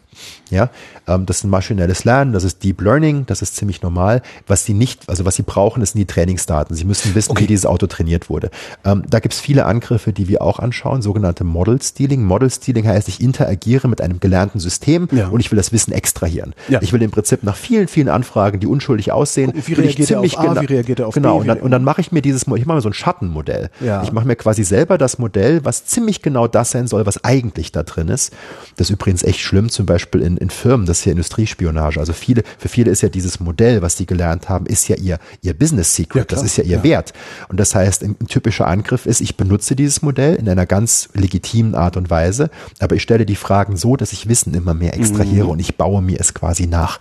Ja, 0.50 0.70
ähm, 1.08 1.26
das 1.26 1.38
ist 1.38 1.44
ein 1.46 1.50
maschinelles 1.50 2.04
Lernen, 2.04 2.34
das 2.34 2.44
ist 2.44 2.64
Deep 2.64 2.82
Learning, 2.82 3.26
das 3.26 3.42
ist 3.42 3.56
ziemlich 3.56 3.82
normal. 3.82 4.22
Was 4.48 4.66
sie 4.66 4.74
nicht, 4.74 5.08
also 5.08 5.24
was 5.26 5.36
sie 5.36 5.44
brauchen, 5.44 5.82
ist 5.82 5.96
die 5.96 6.06
Trainingsdaten. 6.06 6.76
Sie 6.76 6.84
müssen 6.84 7.16
wissen, 7.16 7.32
okay. 7.32 7.44
wie 7.44 7.48
dieses 7.48 7.66
Auto 7.66 7.88
trainiert 7.88 8.30
wurde. 8.30 8.52
Ähm, 8.84 9.04
da 9.10 9.20
gibt 9.20 9.34
es 9.34 9.40
viele 9.40 9.66
Angriffe, 9.66 10.12
die 10.12 10.28
wir 10.28 10.42
auch 10.42 10.60
anschauen, 10.60 11.02
sogenannte 11.02 11.46
Model 11.46 11.82
Stealing. 11.82 12.24
Model 12.24 12.50
Stealing 12.50 12.86
heißt, 12.86 13.08
ich 13.08 13.22
interagiere 13.22 13.88
mit 13.88 14.02
einem 14.02 14.20
gelernten 14.20 14.60
System 14.60 15.08
ja. 15.12 15.30
und 15.30 15.40
ich 15.40 15.52
will 15.52 15.58
das 15.58 15.72
Wissen 15.72 15.94
extrahieren. 15.94 16.54
Ja. 16.68 16.82
Ich 16.82 16.92
will 16.92 17.02
im 17.02 17.12
Prinzip 17.12 17.44
nach 17.44 17.56
vielen, 17.56 17.88
vielen 17.88 18.10
Anfragen, 18.10 18.60
die 18.60 18.68
unschuldig 18.68 19.14
aussehen, 19.14 19.54
wie 19.56 19.74
reagiert 19.74 20.12
er 20.12 20.20
auf 20.20 20.38
A, 20.38 20.62
wie 20.62 20.66
reagiert 20.66 21.00
er 21.00 21.08
auf 21.08 21.14
genau, 21.14 21.36
B? 21.36 21.42
Und 21.42 21.48
dann, 21.48 21.60
und 21.60 21.72
dann 21.72 21.84
mache 21.86 22.02
ich 22.02 22.12
mir 22.12 22.22
dieses, 22.22 22.42
ich 22.42 22.66
mache 22.66 22.76
mir 22.76 22.82
so 22.82 22.90
ein 22.90 22.94
Schattenmodell. 22.94 23.70
Ja. 23.80 24.04
Ich 24.04 24.12
mache 24.12 24.28
mir 24.28 24.36
quasi 24.36 24.66
selber 24.66 24.98
das 24.98 25.18
Modell, 25.18 25.64
was 25.64 25.86
ziemlich 25.86 26.22
genau 26.22 26.48
das 26.48 26.72
sein 26.72 26.88
soll, 26.88 27.06
was 27.06 27.24
eigentlich 27.24 27.72
da 27.72 27.84
drin 27.84 28.10
ist. 28.10 28.34
Das 28.76 28.90
ist 28.90 28.94
übrigens 28.94 29.24
echt 29.24 29.40
schlimm, 29.40 29.70
zum 29.70 29.86
Beispiel 29.86 30.01
in, 30.14 30.38
in 30.38 30.50
Firmen, 30.50 30.86
das 30.86 31.00
ist 31.00 31.06
ja 31.06 31.12
Industriespionage. 31.12 32.00
Also 32.00 32.14
viele, 32.14 32.44
für 32.58 32.68
viele 32.68 32.92
ist 32.92 33.02
ja 33.02 33.10
dieses 33.10 33.40
Modell, 33.40 33.82
was 33.82 33.98
sie 33.98 34.06
gelernt 34.06 34.50
haben, 34.50 34.66
ist 34.66 34.88
ja 34.88 34.96
ihr, 34.96 35.20
ihr 35.42 35.54
Business 35.54 35.96
Secret. 35.96 36.32
Ja, 36.32 36.36
das 36.36 36.44
ist 36.44 36.58
ja 36.58 36.64
ihr 36.64 36.78
ja. 36.78 36.84
Wert. 36.84 37.14
Und 37.50 37.60
das 37.60 37.76
heißt, 37.76 38.04
ein, 38.04 38.16
ein 38.20 38.28
typischer 38.28 38.68
Angriff 38.68 39.06
ist, 39.06 39.22
ich 39.22 39.38
benutze 39.38 39.76
dieses 39.76 40.02
Modell 40.02 40.36
in 40.36 40.48
einer 40.50 40.66
ganz 40.66 41.10
legitimen 41.14 41.76
Art 41.76 41.98
und 41.98 42.10
Weise, 42.10 42.50
aber 42.80 42.96
ich 42.96 43.04
stelle 43.04 43.26
die 43.26 43.36
Fragen 43.36 43.78
so, 43.78 43.96
dass 43.96 44.14
ich 44.14 44.28
Wissen 44.28 44.54
immer 44.54 44.74
mehr 44.74 44.96
extrahiere 44.96 45.46
mhm. 45.46 45.52
und 45.52 45.60
ich 45.60 45.78
baue 45.78 46.02
mir 46.02 46.20
es 46.20 46.34
quasi 46.34 46.68
nach. 46.68 47.00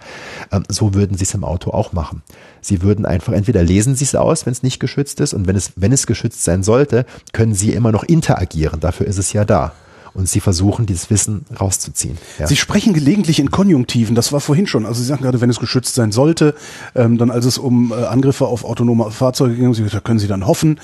Ähm, 0.52 0.64
so 0.68 0.94
würden 0.94 1.16
sie 1.16 1.24
es 1.24 1.34
im 1.34 1.44
Auto 1.44 1.70
auch 1.70 1.92
machen. 1.92 2.22
Sie 2.60 2.82
würden 2.82 3.06
einfach 3.06 3.32
entweder 3.32 3.62
lesen 3.62 3.94
sie 3.94 4.04
es 4.04 4.14
aus, 4.14 4.46
wenn 4.46 4.52
es 4.52 4.62
nicht 4.62 4.80
geschützt 4.80 5.20
ist, 5.20 5.34
und 5.34 5.46
wenn 5.46 5.56
es, 5.56 5.72
wenn 5.76 5.92
es 5.92 6.06
geschützt 6.06 6.44
sein 6.44 6.62
sollte, 6.62 7.06
können 7.32 7.54
sie 7.54 7.72
immer 7.72 7.92
noch 7.92 8.04
interagieren. 8.04 8.80
Dafür 8.80 9.06
ist 9.06 9.18
es 9.18 9.32
ja 9.32 9.44
da. 9.44 9.72
Und 10.14 10.28
sie 10.28 10.40
versuchen, 10.40 10.86
dieses 10.86 11.10
Wissen 11.10 11.44
rauszuziehen. 11.58 12.18
Ja. 12.38 12.46
Sie 12.46 12.56
sprechen 12.56 12.92
gelegentlich 12.94 13.38
in 13.38 13.50
Konjunktiven, 13.50 14.14
das 14.14 14.32
war 14.32 14.40
vorhin 14.40 14.66
schon. 14.66 14.86
Also 14.86 15.00
Sie 15.00 15.06
sagen 15.06 15.22
gerade, 15.22 15.40
wenn 15.40 15.50
es 15.50 15.60
geschützt 15.60 15.94
sein 15.94 16.12
sollte, 16.12 16.54
ähm, 16.94 17.18
dann 17.18 17.30
als 17.30 17.44
es 17.44 17.58
um 17.58 17.92
äh, 17.92 18.04
Angriffe 18.04 18.46
auf 18.46 18.64
autonome 18.64 19.10
Fahrzeuge 19.10 19.56
ging, 19.56 19.72
da 19.72 20.00
können 20.00 20.18
Sie 20.18 20.28
dann 20.28 20.46
hoffen. 20.46 20.80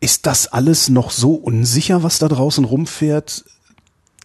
Ist 0.00 0.26
das 0.26 0.48
alles 0.48 0.88
noch 0.88 1.10
so 1.10 1.34
unsicher, 1.34 2.02
was 2.02 2.18
da 2.18 2.28
draußen 2.28 2.64
rumfährt? 2.64 3.44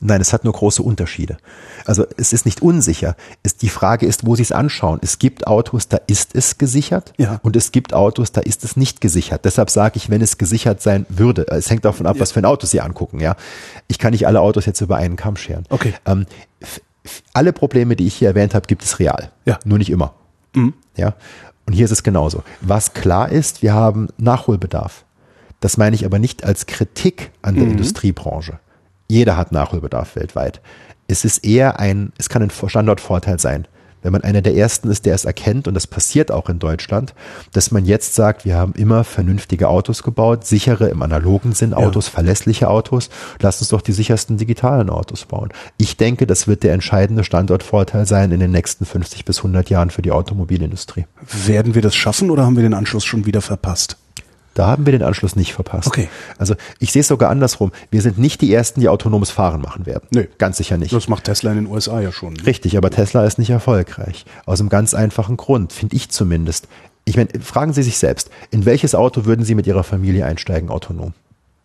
Nein, 0.03 0.19
es 0.19 0.33
hat 0.33 0.43
nur 0.43 0.53
große 0.53 0.81
Unterschiede. 0.81 1.37
Also 1.85 2.05
es 2.17 2.33
ist 2.33 2.45
nicht 2.45 2.63
unsicher. 2.63 3.15
Es, 3.43 3.55
die 3.55 3.69
Frage 3.69 4.07
ist, 4.07 4.25
wo 4.25 4.35
Sie 4.35 4.41
es 4.41 4.51
anschauen. 4.51 4.99
Es 5.03 5.19
gibt 5.19 5.45
Autos, 5.45 5.89
da 5.89 5.97
ist 6.07 6.35
es 6.35 6.57
gesichert 6.57 7.13
ja. 7.17 7.39
und 7.43 7.55
es 7.55 7.71
gibt 7.71 7.93
Autos, 7.93 8.31
da 8.31 8.41
ist 8.41 8.63
es 8.63 8.75
nicht 8.75 8.99
gesichert. 8.99 9.45
Deshalb 9.45 9.69
sage 9.69 9.97
ich, 9.97 10.09
wenn 10.09 10.21
es 10.21 10.39
gesichert 10.39 10.81
sein 10.81 11.05
würde, 11.07 11.45
es 11.49 11.69
hängt 11.69 11.85
davon 11.85 12.07
ab, 12.07 12.15
ja. 12.15 12.21
was 12.21 12.31
für 12.31 12.39
ein 12.39 12.45
Auto 12.45 12.65
Sie 12.65 12.81
angucken. 12.81 13.19
Ja, 13.19 13.35
Ich 13.87 13.99
kann 13.99 14.11
nicht 14.11 14.25
alle 14.25 14.41
Autos 14.41 14.65
jetzt 14.65 14.81
über 14.81 14.97
einen 14.97 15.17
Kamm 15.17 15.35
scheren. 15.35 15.65
Okay. 15.69 15.93
Ähm, 16.05 16.25
alle 17.33 17.53
Probleme, 17.53 17.95
die 17.95 18.07
ich 18.07 18.15
hier 18.15 18.29
erwähnt 18.29 18.55
habe, 18.55 18.65
gibt 18.65 18.83
es 18.83 18.97
real. 18.97 19.31
Ja. 19.45 19.59
Nur 19.65 19.77
nicht 19.77 19.91
immer. 19.91 20.15
Mhm. 20.55 20.73
Ja. 20.97 21.13
Und 21.67 21.73
hier 21.73 21.85
ist 21.85 21.91
es 21.91 22.01
genauso. 22.01 22.43
Was 22.61 22.93
klar 22.93 23.29
ist, 23.29 23.61
wir 23.61 23.73
haben 23.73 24.09
Nachholbedarf. 24.17 25.05
Das 25.59 25.77
meine 25.77 25.95
ich 25.95 26.05
aber 26.05 26.17
nicht 26.17 26.43
als 26.43 26.65
Kritik 26.65 27.31
an 27.43 27.53
der 27.53 27.65
mhm. 27.65 27.71
Industriebranche. 27.71 28.59
Jeder 29.11 29.35
hat 29.35 29.51
Nachholbedarf 29.51 30.15
weltweit. 30.15 30.61
Es 31.09 31.25
ist 31.25 31.39
eher 31.39 31.81
ein, 31.81 32.13
es 32.17 32.29
kann 32.29 32.41
ein 32.41 32.49
Standortvorteil 32.49 33.41
sein, 33.41 33.67
wenn 34.03 34.13
man 34.13 34.23
einer 34.23 34.41
der 34.41 34.55
ersten 34.55 34.89
ist, 34.89 35.05
der 35.05 35.13
es 35.13 35.25
erkennt, 35.25 35.67
und 35.67 35.73
das 35.73 35.85
passiert 35.85 36.31
auch 36.31 36.47
in 36.47 36.59
Deutschland, 36.59 37.13
dass 37.51 37.71
man 37.71 37.83
jetzt 37.83 38.15
sagt, 38.15 38.45
wir 38.45 38.55
haben 38.55 38.71
immer 38.71 39.03
vernünftige 39.03 39.67
Autos 39.67 40.03
gebaut, 40.03 40.45
sichere 40.45 40.87
im 40.87 41.01
analogen 41.01 41.51
Sinn 41.51 41.73
Autos, 41.73 42.05
ja. 42.05 42.13
verlässliche 42.13 42.69
Autos, 42.69 43.09
lass 43.41 43.59
uns 43.59 43.67
doch 43.67 43.81
die 43.81 43.91
sichersten 43.91 44.37
digitalen 44.37 44.89
Autos 44.89 45.25
bauen. 45.25 45.49
Ich 45.75 45.97
denke, 45.97 46.25
das 46.25 46.47
wird 46.47 46.63
der 46.63 46.73
entscheidende 46.73 47.25
Standortvorteil 47.25 48.05
sein 48.05 48.31
in 48.31 48.39
den 48.39 48.51
nächsten 48.51 48.85
50 48.85 49.25
bis 49.25 49.39
100 49.39 49.69
Jahren 49.69 49.89
für 49.89 50.03
die 50.03 50.11
Automobilindustrie. 50.11 51.05
Werden 51.45 51.75
wir 51.75 51.81
das 51.81 51.95
schaffen 51.95 52.31
oder 52.31 52.45
haben 52.45 52.55
wir 52.55 52.63
den 52.63 52.73
Anschluss 52.73 53.03
schon 53.03 53.25
wieder 53.25 53.41
verpasst? 53.41 53.97
Da 54.53 54.67
haben 54.67 54.85
wir 54.85 54.91
den 54.91 55.03
Anschluss 55.03 55.35
nicht 55.35 55.53
verpasst. 55.53 55.87
Okay. 55.87 56.09
Also 56.37 56.55
ich 56.79 56.91
sehe 56.91 57.01
es 57.01 57.07
sogar 57.07 57.29
andersrum. 57.29 57.71
Wir 57.89 58.01
sind 58.01 58.17
nicht 58.17 58.41
die 58.41 58.53
Ersten, 58.53 58.81
die 58.81 58.89
autonomes 58.89 59.31
Fahren 59.31 59.61
machen 59.61 59.85
werden. 59.85 60.07
Nee. 60.11 60.27
Ganz 60.37 60.57
sicher 60.57 60.77
nicht. 60.77 60.93
Das 60.93 61.07
macht 61.07 61.23
Tesla 61.23 61.51
in 61.51 61.57
den 61.57 61.67
USA 61.67 62.01
ja 62.01 62.11
schon. 62.11 62.33
Ne? 62.33 62.45
Richtig, 62.45 62.77
aber 62.77 62.89
Tesla 62.89 63.25
ist 63.25 63.39
nicht 63.39 63.49
erfolgreich. 63.49 64.25
Aus 64.45 64.59
einem 64.59 64.69
ganz 64.69 64.93
einfachen 64.93 65.37
Grund, 65.37 65.71
finde 65.71 65.95
ich 65.95 66.09
zumindest. 66.09 66.67
Ich 67.05 67.15
meine, 67.15 67.29
fragen 67.41 67.73
Sie 67.73 67.83
sich 67.83 67.97
selbst, 67.97 68.29
in 68.51 68.65
welches 68.65 68.93
Auto 68.93 69.25
würden 69.25 69.45
Sie 69.45 69.55
mit 69.55 69.67
Ihrer 69.67 69.83
Familie 69.83 70.25
einsteigen, 70.25 70.69
autonom? 70.69 71.13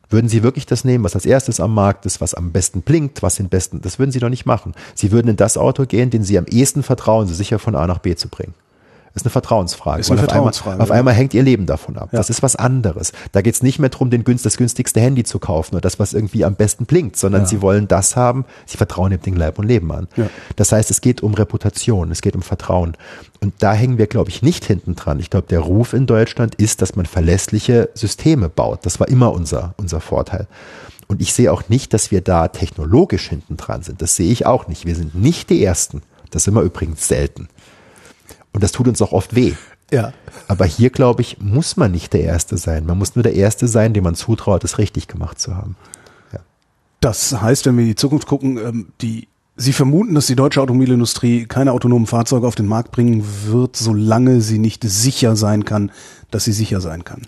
Würden 0.08 0.28
Sie 0.28 0.44
wirklich 0.44 0.66
das 0.66 0.84
nehmen, 0.84 1.02
was 1.02 1.16
als 1.16 1.26
erstes 1.26 1.58
am 1.58 1.74
Markt 1.74 2.06
ist, 2.06 2.20
was 2.20 2.34
am 2.34 2.52
besten 2.52 2.82
blinkt, 2.82 3.24
was 3.24 3.34
den 3.34 3.48
besten, 3.48 3.82
das 3.82 3.98
würden 3.98 4.12
Sie 4.12 4.20
doch 4.20 4.28
nicht 4.28 4.46
machen. 4.46 4.72
Sie 4.94 5.10
würden 5.10 5.28
in 5.28 5.36
das 5.36 5.56
Auto 5.56 5.84
gehen, 5.84 6.10
den 6.10 6.22
Sie 6.22 6.38
am 6.38 6.46
ehesten 6.46 6.84
vertrauen, 6.84 7.26
Sie 7.26 7.34
sicher 7.34 7.58
von 7.58 7.74
A 7.74 7.88
nach 7.88 7.98
B 7.98 8.14
zu 8.14 8.28
bringen 8.28 8.54
ist 9.16 9.24
eine 9.24 9.30
Vertrauensfrage. 9.30 10.00
Ist 10.00 10.10
eine 10.10 10.20
Vertrauensfrage. 10.20 10.76
Auf 10.76 10.82
einmal, 10.82 10.84
auf 10.84 10.90
einmal, 10.90 11.14
hängt 11.14 11.32
ihr 11.32 11.42
Leben 11.42 11.66
davon 11.66 11.96
ab. 11.96 12.10
Ja. 12.12 12.18
Das 12.18 12.28
ist 12.28 12.42
was 12.42 12.54
anderes. 12.54 13.12
Da 13.32 13.40
geht 13.40 13.54
es 13.54 13.62
nicht 13.62 13.78
mehr 13.78 13.88
darum, 13.88 14.10
den 14.10 14.24
günst, 14.24 14.44
das 14.44 14.58
günstigste 14.58 15.00
Handy 15.00 15.24
zu 15.24 15.38
kaufen 15.38 15.74
oder 15.74 15.80
das, 15.80 15.98
was 15.98 16.12
irgendwie 16.12 16.44
am 16.44 16.54
besten 16.54 16.84
blinkt, 16.84 17.16
sondern 17.16 17.42
ja. 17.42 17.48
sie 17.48 17.62
wollen 17.62 17.88
das 17.88 18.14
haben, 18.14 18.44
sie 18.66 18.76
vertrauen 18.76 19.10
dem 19.10 19.22
Ding 19.22 19.34
Leib 19.34 19.58
und 19.58 19.66
Leben 19.66 19.90
an. 19.90 20.06
Ja. 20.16 20.28
Das 20.56 20.70
heißt, 20.70 20.90
es 20.90 21.00
geht 21.00 21.22
um 21.22 21.34
Reputation, 21.34 22.10
es 22.10 22.20
geht 22.20 22.36
um 22.36 22.42
Vertrauen. 22.42 22.96
Und 23.40 23.54
da 23.60 23.72
hängen 23.72 23.96
wir, 23.96 24.06
glaube 24.06 24.28
ich, 24.28 24.42
nicht 24.42 24.64
hinten 24.64 24.96
dran. 24.96 25.18
Ich 25.18 25.30
glaube, 25.30 25.46
der 25.48 25.60
Ruf 25.60 25.94
in 25.94 26.06
Deutschland 26.06 26.54
ist, 26.56 26.82
dass 26.82 26.94
man 26.94 27.06
verlässliche 27.06 27.88
Systeme 27.94 28.48
baut. 28.48 28.84
Das 28.84 29.00
war 29.00 29.08
immer 29.08 29.32
unser, 29.32 29.74
unser 29.78 30.00
Vorteil. 30.00 30.46
Und 31.08 31.22
ich 31.22 31.32
sehe 31.32 31.52
auch 31.52 31.68
nicht, 31.68 31.94
dass 31.94 32.10
wir 32.10 32.20
da 32.20 32.48
technologisch 32.48 33.28
hinten 33.28 33.56
dran 33.56 33.82
sind. 33.82 34.02
Das 34.02 34.16
sehe 34.16 34.30
ich 34.30 34.44
auch 34.44 34.68
nicht. 34.68 34.84
Wir 34.84 34.96
sind 34.96 35.14
nicht 35.14 35.50
die 35.50 35.64
Ersten. 35.64 36.02
Das 36.30 36.44
sind 36.44 36.54
wir 36.54 36.62
übrigens 36.62 37.08
selten. 37.08 37.48
Und 38.56 38.62
das 38.62 38.72
tut 38.72 38.88
uns 38.88 39.02
auch 39.02 39.12
oft 39.12 39.36
weh. 39.36 39.52
Ja. 39.92 40.14
Aber 40.48 40.64
hier, 40.64 40.88
glaube 40.88 41.20
ich, 41.20 41.38
muss 41.40 41.76
man 41.76 41.92
nicht 41.92 42.14
der 42.14 42.22
Erste 42.22 42.56
sein. 42.56 42.86
Man 42.86 42.96
muss 42.96 43.14
nur 43.14 43.22
der 43.22 43.34
Erste 43.34 43.68
sein, 43.68 43.92
dem 43.92 44.04
man 44.04 44.14
zutraut, 44.14 44.64
es 44.64 44.78
richtig 44.78 45.08
gemacht 45.08 45.38
zu 45.38 45.54
haben. 45.54 45.76
Ja. 46.32 46.40
Das 47.00 47.38
heißt, 47.38 47.66
wenn 47.66 47.76
wir 47.76 47.82
in 47.82 47.90
die 47.90 47.96
Zukunft 47.96 48.26
gucken, 48.26 48.56
ähm, 48.56 48.88
die 49.02 49.28
Sie 49.58 49.72
vermuten, 49.74 50.14
dass 50.14 50.26
die 50.26 50.36
deutsche 50.36 50.60
Automobilindustrie 50.62 51.44
keine 51.46 51.72
autonomen 51.72 52.06
Fahrzeuge 52.06 52.46
auf 52.46 52.54
den 52.54 52.66
Markt 52.66 52.92
bringen 52.92 53.24
wird, 53.46 53.76
solange 53.76 54.42
sie 54.42 54.58
nicht 54.58 54.84
sicher 54.84 55.34
sein 55.34 55.64
kann, 55.66 55.90
dass 56.30 56.44
sie 56.44 56.52
sicher 56.52 56.82
sein 56.82 57.04
kann. 57.04 57.22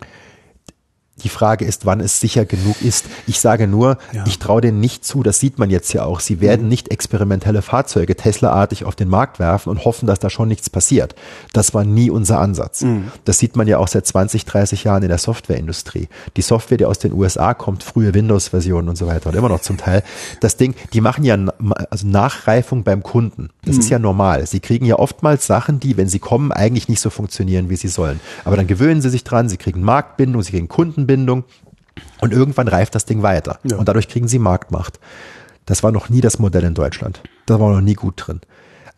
Die 1.23 1.29
Frage 1.29 1.65
ist, 1.65 1.87
wann 1.87 2.01
es 2.01 2.21
sicher 2.21 2.45
genug 2.45 2.81
ist. 2.83 3.07
Ich 3.27 3.41
sage 3.41 3.67
nur, 3.67 3.99
ja. 4.13 4.25
ich 4.27 4.39
traue 4.39 4.61
denen 4.61 4.81
nicht 4.81 5.05
zu, 5.05 5.23
das 5.23 5.41
sieht 5.41 5.59
man 5.59 5.71
jetzt 5.71 5.93
ja 5.93 6.05
auch. 6.05 6.21
Sie 6.21 6.41
werden 6.41 6.63
mhm. 6.65 6.69
nicht 6.69 6.91
experimentelle 6.91 7.63
Fahrzeuge 7.63 8.17
Tesla-artig 8.17 8.85
auf 8.85 8.95
den 8.95 9.09
Markt 9.09 9.39
werfen 9.39 9.71
und 9.71 9.85
hoffen, 9.85 10.07
dass 10.07 10.19
da 10.19 10.31
schon 10.31 10.49
nichts 10.49 10.71
passiert. 10.71 11.15
Das 11.53 11.75
war 11.75 11.85
nie 11.85 12.11
unser 12.11 12.41
Ansatz. 12.41 12.83
Mhm. 12.83 13.11
Das 13.25 13.39
sieht 13.39 13.57
man 13.57 13.67
ja 13.67 13.79
auch 13.79 13.89
seit 13.89 14.07
20, 14.07 14.45
30 14.45 14.85
Jahren 14.85 15.03
in 15.03 15.09
der 15.09 15.19
Softwareindustrie. 15.19 16.09
Die 16.37 16.43
Software, 16.43 16.79
die 16.79 16.85
aus 16.85 16.99
den 16.99 17.13
USA 17.13 17.55
kommt, 17.55 17.83
frühe 17.83 18.15
Windows-Versionen 18.15 18.89
und 18.89 18.97
so 18.97 19.07
weiter 19.07 19.31
und 19.31 19.37
immer 19.37 19.49
noch 19.49 19.61
zum 19.61 19.77
Teil, 19.77 20.03
das 20.41 20.57
Ding, 20.57 20.75
die 20.93 21.01
machen 21.01 21.25
ja 21.25 21.37
also 21.91 22.07
Nachreifung 22.07 22.85
beim 22.85 23.03
Kunden. 23.03 23.51
Das 23.65 23.77
mhm. 23.77 23.81
ist 23.81 23.91
ja 23.91 23.99
normal. 23.99 24.47
Sie 24.47 24.61
kriegen 24.61 24.87
ja 24.87 24.99
oftmals 24.99 25.47
Sachen, 25.47 25.81
die, 25.81 25.97
wenn 25.97 26.09
sie 26.09 26.19
kommen, 26.19 26.53
eigentlich 26.53 26.89
nicht 26.89 27.01
so 27.01 27.11
funktionieren, 27.11 27.71
wie 27.71 27.77
sie 27.77 27.89
sollen. 27.89 28.21
Aber 28.45 28.57
dann 28.57 28.67
gewöhnen 28.67 29.03
sie 29.03 29.11
sich 29.11 29.25
dran, 29.25 29.49
sie 29.49 29.57
kriegen 29.57 29.83
Marktbindung, 29.83 30.43
sie 30.43 30.53
kriegen 30.53 30.69
Kunden 30.69 31.07
Kundenbindung 31.09 31.45
und 32.21 32.33
irgendwann 32.33 32.69
reift 32.69 32.95
das 32.95 33.07
Ding 33.07 33.23
weiter. 33.23 33.59
Ja. 33.65 33.77
Und 33.77 33.89
dadurch 33.89 34.09
kriegen 34.09 34.29
sie 34.29 34.39
Marktmacht. 34.39 35.01
Das 35.67 35.83
war 35.83 35.91
noch 35.91 36.09
nie 36.09 36.21
das 36.21 36.39
Modell 36.39 36.65
in 36.65 36.75
Deutschland. 36.75 37.23
Da 37.47 37.59
war 37.61 37.73
noch 37.73 37.81
nie 37.81 37.95
gut 37.95 38.15
drin. 38.17 38.41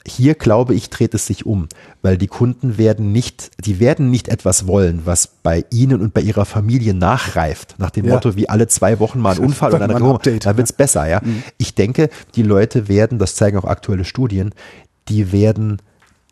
Hier 0.06 0.34
glaube 0.34 0.74
ich, 0.74 0.88
dreht 0.88 1.12
es 1.14 1.26
sich 1.26 1.44
um, 1.44 1.68
weil 2.00 2.16
die 2.16 2.26
Kunden 2.26 2.78
werden 2.78 3.12
nicht, 3.12 3.50
die 3.64 3.80
werden 3.80 4.10
nicht 4.10 4.28
etwas 4.28 4.66
wollen, 4.66 5.02
was 5.04 5.26
bei 5.26 5.66
ihnen 5.70 6.00
und 6.00 6.14
bei 6.14 6.22
ihrer 6.22 6.46
Familie 6.46 6.94
nachreift, 6.94 7.74
nach 7.78 7.90
dem 7.90 8.06
ja. 8.06 8.14
Motto, 8.14 8.34
wie 8.34 8.48
alle 8.48 8.66
zwei 8.66 8.98
Wochen 8.98 9.18
mal 9.20 9.32
ein 9.32 9.38
Unfall 9.44 9.74
und 9.74 9.82
ein 9.82 9.90
dann, 9.90 10.02
Update, 10.02 10.46
dann 10.46 10.56
wird's 10.56 10.72
besser, 10.72 11.06
ja. 11.06 11.20
Mhm. 11.22 11.42
Ich 11.58 11.74
denke, 11.74 12.08
die 12.34 12.42
Leute 12.42 12.88
werden, 12.88 13.18
das 13.18 13.34
zeigen 13.34 13.58
auch 13.58 13.64
aktuelle 13.64 14.06
Studien, 14.06 14.54
die 15.08 15.32
werden 15.32 15.82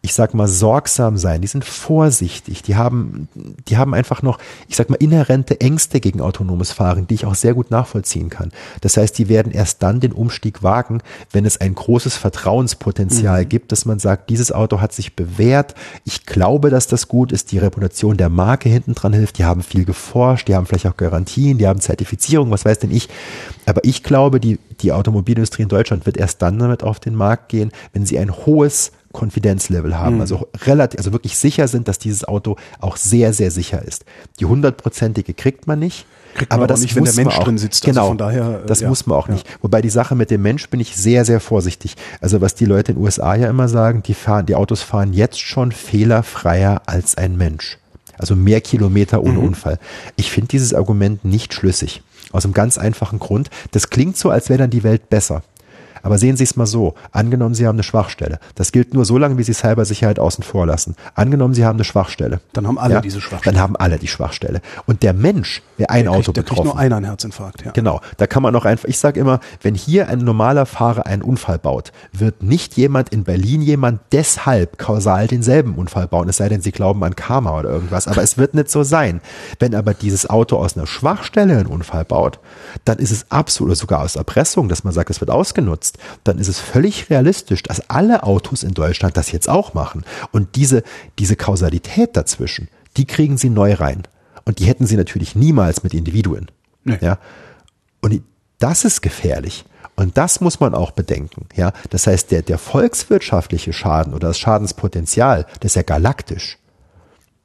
ich 0.01 0.15
sag 0.15 0.33
mal, 0.33 0.47
sorgsam 0.47 1.17
sein, 1.17 1.41
die 1.41 1.49
sind 1.49 1.65
vorsichtig, 1.65 2.63
die 2.63 2.77
haben, 2.77 3.29
die 3.69 3.77
haben 3.77 3.95
einfach 3.95 4.23
noch, 4.23 4.39
ich 4.69 4.77
sag 4.77 4.91
mal, 4.91 4.97
inhärente 4.97 5.61
Ängste 5.61 5.99
gegen 5.99 6.21
autonomes 6.21 6.71
Fahren, 6.71 7.09
die 7.09 7.15
ich 7.15 7.27
auch 7.27 7.35
sehr 7.35 7.55
gut 7.55 7.73
nachvollziehen 7.73 8.31
kann. 8.31 8.53
Das 8.81 8.97
heißt, 8.97 9.19
die 9.19 9.29
werden 9.29 9.51
erst 9.51 9.83
dann 9.83 9.99
den 9.99 10.13
Umstieg 10.13 10.63
wagen, 10.63 11.03
wenn 11.33 11.45
es 11.45 11.61
ein 11.61 11.75
großes 11.75 12.17
Vertrauenspotenzial 12.17 13.43
mhm. 13.43 13.49
gibt, 13.49 13.73
dass 13.73 13.87
man 13.87 13.99
sagt, 13.99 14.31
dieses 14.31 14.53
Auto 14.53 14.81
hat 14.81 14.93
sich 14.93 15.17
bewährt, 15.17 15.75
ich 16.05 16.27
glaube, 16.27 16.71
dass 16.71 16.87
das 16.87 17.09
gut 17.09 17.33
ist, 17.33 17.51
die 17.51 17.59
Reputation 17.59 18.17
der 18.17 18.29
Marke 18.29 18.69
hinten 18.69 18.95
dran 18.95 19.13
hilft, 19.13 19.39
die 19.39 19.45
haben 19.45 19.63
viel 19.63 19.85
geforscht, 19.85 20.47
die 20.47 20.55
haben 20.55 20.67
vielleicht 20.67 20.87
auch 20.87 20.97
Garantien, 20.97 21.59
die 21.59 21.67
haben 21.67 21.81
Zertifizierung, 21.81 22.53
was 22.53 22.65
weiß 22.65 22.79
denn 22.79 22.93
ich. 22.93 23.09
Aber 23.67 23.85
ich 23.85 24.05
glaube, 24.05 24.39
die, 24.39 24.61
die 24.81 24.93
Automobilindustrie 24.93 25.63
in 25.63 25.69
Deutschland 25.69 26.07
wird 26.07 26.17
erst 26.17 26.41
dann 26.41 26.59
damit 26.59 26.85
auf 26.85 27.01
den 27.01 27.17
Markt 27.17 27.49
gehen, 27.49 27.73
wenn 27.93 28.07
sie 28.07 28.19
ein 28.19 28.35
hohes 28.35 28.93
Konfidenzlevel 29.13 29.99
haben, 29.99 30.17
mhm. 30.17 30.21
also 30.21 30.49
relativ, 30.67 30.99
also 30.99 31.13
wirklich 31.13 31.37
sicher 31.37 31.67
sind, 31.67 31.89
dass 31.89 31.99
dieses 31.99 32.27
Auto 32.27 32.57
auch 32.81 32.97
sehr, 32.97 33.33
sehr 33.33 33.51
sicher 33.51 33.83
ist. 33.83 34.05
Die 34.39 34.45
hundertprozentige 34.45 35.35
kriegt 35.35 35.67
man 35.67 35.79
nicht. 35.79 36.07
Kriegt 36.35 36.51
man 36.51 36.61
aber 36.61 36.67
das 36.67 36.83
nicht, 36.83 36.95
wenn 36.95 37.05
der 37.05 37.15
Mensch 37.15 37.39
auch, 37.39 37.45
drin 37.45 37.57
sitzt. 37.57 37.85
Also 37.85 37.93
genau, 37.93 38.03
also 38.03 38.11
von 38.11 38.19
daher, 38.19 38.63
das 38.67 38.81
ja, 38.81 38.89
muss 38.89 39.07
man 39.07 39.17
auch 39.17 39.29
ja. 39.29 39.35
nicht. 39.35 39.47
Wobei 39.63 39.81
die 39.81 39.91
Sache 39.91 40.15
mit 40.15 40.31
dem 40.31 40.43
Mensch 40.43 40.69
bin 40.69 40.79
ich 40.79 40.95
sehr, 40.95 41.25
sehr 41.25 41.41
vorsichtig. 41.41 41.97
Also 42.21 42.41
was 42.41 42.55
die 42.55 42.67
Leute 42.67 42.93
in 42.93 42.99
den 42.99 43.05
USA 43.05 43.35
ja 43.35 43.49
immer 43.49 43.69
sagen, 43.69 44.03
die 44.03 44.15
fahren, 44.15 44.45
die 44.45 44.55
Autos 44.55 44.83
fahren 44.83 45.15
jetzt 45.15 45.41
schon 45.41 45.73
fehlerfreier 45.73 46.83
als 46.87 47.17
ein 47.17 47.37
Mensch. 47.37 47.79
Also 48.19 48.37
mehr 48.37 48.61
Kilometer 48.61 49.23
ohne 49.23 49.39
mhm. 49.39 49.47
Unfall. 49.47 49.79
Ich 50.17 50.31
finde 50.31 50.49
dieses 50.49 50.75
Argument 50.75 51.25
nicht 51.25 51.55
schlüssig. 51.55 52.03
Aus 52.31 52.45
einem 52.45 52.53
ganz 52.53 52.77
einfachen 52.77 53.21
Grund. 53.21 53.49
Das 53.71 53.89
klingt 53.89 54.19
so, 54.19 54.29
als 54.29 54.51
wäre 54.51 54.59
dann 54.59 54.71
die 54.71 54.83
Welt 54.83 55.09
besser. 55.09 55.43
Aber 56.03 56.19
sehen 56.19 56.37
Sie 56.37 56.45
es 56.45 56.57
mal 56.57 56.67
so. 56.67 56.95
Angenommen, 57.13 57.55
Sie 57.55 57.67
haben 57.67 57.77
eine 57.77 57.83
Schwachstelle. 57.83 58.39
Das 58.55 58.73
gilt 58.73 58.95
nur 58.95 59.05
so 59.05 59.19
lange, 59.19 59.39
wie 59.39 59.43
Sie 59.43 59.55
Cybersicherheit 59.55 60.19
außen 60.19 60.45
vor 60.45 60.67
lassen. 60.67 60.95
Angenommen, 61.15 61.55
Sie 61.55 61.65
haben 61.65 61.77
eine 61.77 61.85
Schwachstelle. 61.85 62.41
Dann 62.53 62.67
haben 62.67 62.79
alle 62.79 62.95
ja? 62.95 63.01
diese 63.01 63.21
Schwachstelle. 63.21 63.55
Dann 63.55 63.63
haben 63.63 63.77
alle 63.77 63.99
die 63.99 64.09
Schwachstelle. 64.09 64.61
Und 64.87 65.03
der 65.03 65.13
Mensch, 65.13 65.63
wer 65.77 65.91
ein 65.91 66.05
der 66.05 66.13
Auto 66.13 66.33
kriegt, 66.33 66.37
der 66.37 66.43
betroffen. 66.43 66.63
kriegt 66.65 66.75
nur 66.75 66.79
einer 66.79 66.97
einen 66.97 67.07
Herzinfarkt, 67.07 67.65
ja. 67.65 67.73
Genau. 67.73 68.01
Da 68.17 68.27
kann 68.27 68.43
man 68.43 68.53
noch 68.53 68.65
einfach, 68.65 68.89
ich 68.89 68.99
sage 68.99 69.19
immer, 69.21 69.41
wenn 69.63 69.75
hier 69.75 70.09
ein 70.09 70.19
normaler 70.19 70.67
Fahrer 70.67 71.07
einen 71.07 71.23
Unfall 71.23 71.59
baut, 71.59 71.93
wird 72.13 72.43
nicht 72.43 72.77
jemand 72.77 73.09
in 73.11 73.25
Berlin 73.25 73.63
jemand 73.63 74.01
deshalb 74.13 74.79
kausal 74.79 75.27
denselben 75.27 75.75
Unfall 75.75 76.07
bauen. 76.07 76.29
Es 76.29 76.37
sei 76.37 76.49
denn, 76.49 76.61
Sie 76.61 76.73
glauben 76.73 77.03
an 77.05 77.17
Karma 77.17 77.59
oder 77.59 77.71
irgendwas. 77.71 78.09
Aber 78.09 78.23
es 78.23 78.39
wird 78.39 78.55
nicht 78.55 78.71
so 78.71 78.83
sein. 78.83 79.21
Wenn 79.59 79.75
aber 79.75 79.95
dieses 79.95 80.29
Auto 80.29 80.57
aus 80.57 80.77
einer 80.77 80.87
Schwachstelle 80.87 81.59
einen 81.59 81.67
Unfall 81.67 82.05
baut, 82.05 82.39
dann 82.85 82.99
ist 82.99 83.11
es 83.11 83.27
absolut, 83.31 83.77
sogar 83.77 84.01
aus 84.01 84.17
Erpressung, 84.17 84.69
dass 84.69 84.85
man 84.85 84.93
sagt, 84.93 85.11
es 85.11 85.21
wird 85.21 85.31
ausgenutzt, 85.31 85.98
dann 86.25 86.39
ist 86.39 86.49
es 86.49 86.61
völlig 86.61 87.11
realistisch, 87.11 87.63
dass 87.63 87.89
alle 87.91 88.23
Autos 88.23 88.63
in 88.63 88.73
Deutschland 88.73 89.17
das 89.17 89.33
jetzt 89.33 89.49
auch 89.49 89.75
machen. 89.75 90.05
Und 90.33 90.57
diese, 90.57 90.83
diese 91.19 91.37
Kausalität 91.37 92.17
dazwischen, 92.17 92.69
die 92.97 93.07
kriegen 93.07 93.37
sie 93.37 93.51
neu 93.51 93.75
rein. 93.75 94.03
Und 94.45 94.59
die 94.59 94.65
hätten 94.65 94.87
sie 94.87 94.97
natürlich 94.97 95.35
niemals 95.37 95.83
mit 95.83 95.95
Individuen. 95.95 96.51
Nee. 96.85 96.99
Ja. 97.01 97.19
Und 98.01 98.23
Das 98.59 98.85
ist 98.85 99.03
gefährlich. 99.03 99.65
Und 99.95 100.17
das 100.17 100.41
muss 100.41 100.61
man 100.61 100.75
auch 100.75 100.93
bedenken. 100.93 101.47
Ja, 101.57 101.73
das 101.91 102.07
heißt, 102.07 102.31
der, 102.31 102.43
der 102.43 102.59
volkswirtschaftliche 102.59 103.73
Schaden 103.73 104.15
oder 104.15 104.29
das 104.29 104.39
Schadenspotenzial, 104.39 105.45
das 105.61 105.73
ist 105.73 105.75
ja 105.77 105.83
galaktisch. 105.83 106.59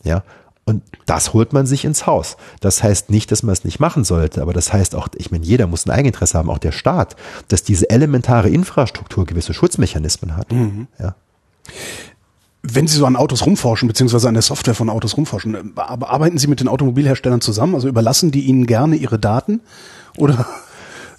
Ja, 0.04 0.24
und 0.66 0.82
das 1.06 1.34
holt 1.34 1.52
man 1.52 1.66
sich 1.66 1.84
ins 1.84 2.06
Haus. 2.06 2.38
Das 2.62 2.84
heißt 2.84 3.10
nicht, 3.10 3.32
dass 3.32 3.44
man 3.44 3.52
es 3.54 3.66
nicht 3.66 3.80
machen 3.80 4.04
sollte, 4.04 4.42
aber 4.42 4.54
das 4.54 4.72
heißt 4.72 4.96
auch, 4.96 5.10
ich 5.16 5.32
meine, 5.32 5.44
jeder 5.44 5.68
muss 5.68 5.86
ein 5.86 5.92
Eigeninteresse 5.92 6.38
haben, 6.38 6.50
auch 6.50 6.58
der 6.58 6.72
Staat, 6.72 7.16
dass 7.50 7.64
diese 7.64 7.90
elementare 7.90 8.50
Infrastruktur 8.50 9.26
gewisse 9.26 9.54
Schutzmechanismen 9.54 10.38
hat. 10.38 10.52
Mhm. 10.52 10.88
Ja. 11.00 11.16
Wenn 12.62 12.88
Sie 12.88 12.98
so 12.98 13.06
an 13.06 13.18
Autos 13.18 13.46
rumforschen, 13.46 13.90
beziehungsweise 13.90 14.30
an 14.30 14.36
der 14.36 14.44
Software 14.44 14.74
von 14.74 14.90
Autos 14.90 15.18
rumforschen, 15.18 15.74
arbeiten 15.76 16.38
Sie 16.38 16.48
mit 16.48 16.62
den 16.62 16.70
Automobilherstellern 16.70 17.42
zusammen? 17.42 17.76
Also 17.76 17.90
überlassen 17.90 18.32
die 18.32 18.46
Ihnen 18.46 18.66
gerne 18.66 18.96
Ihre 18.96 19.20
Daten? 19.20 19.60
Oder? 20.16 20.46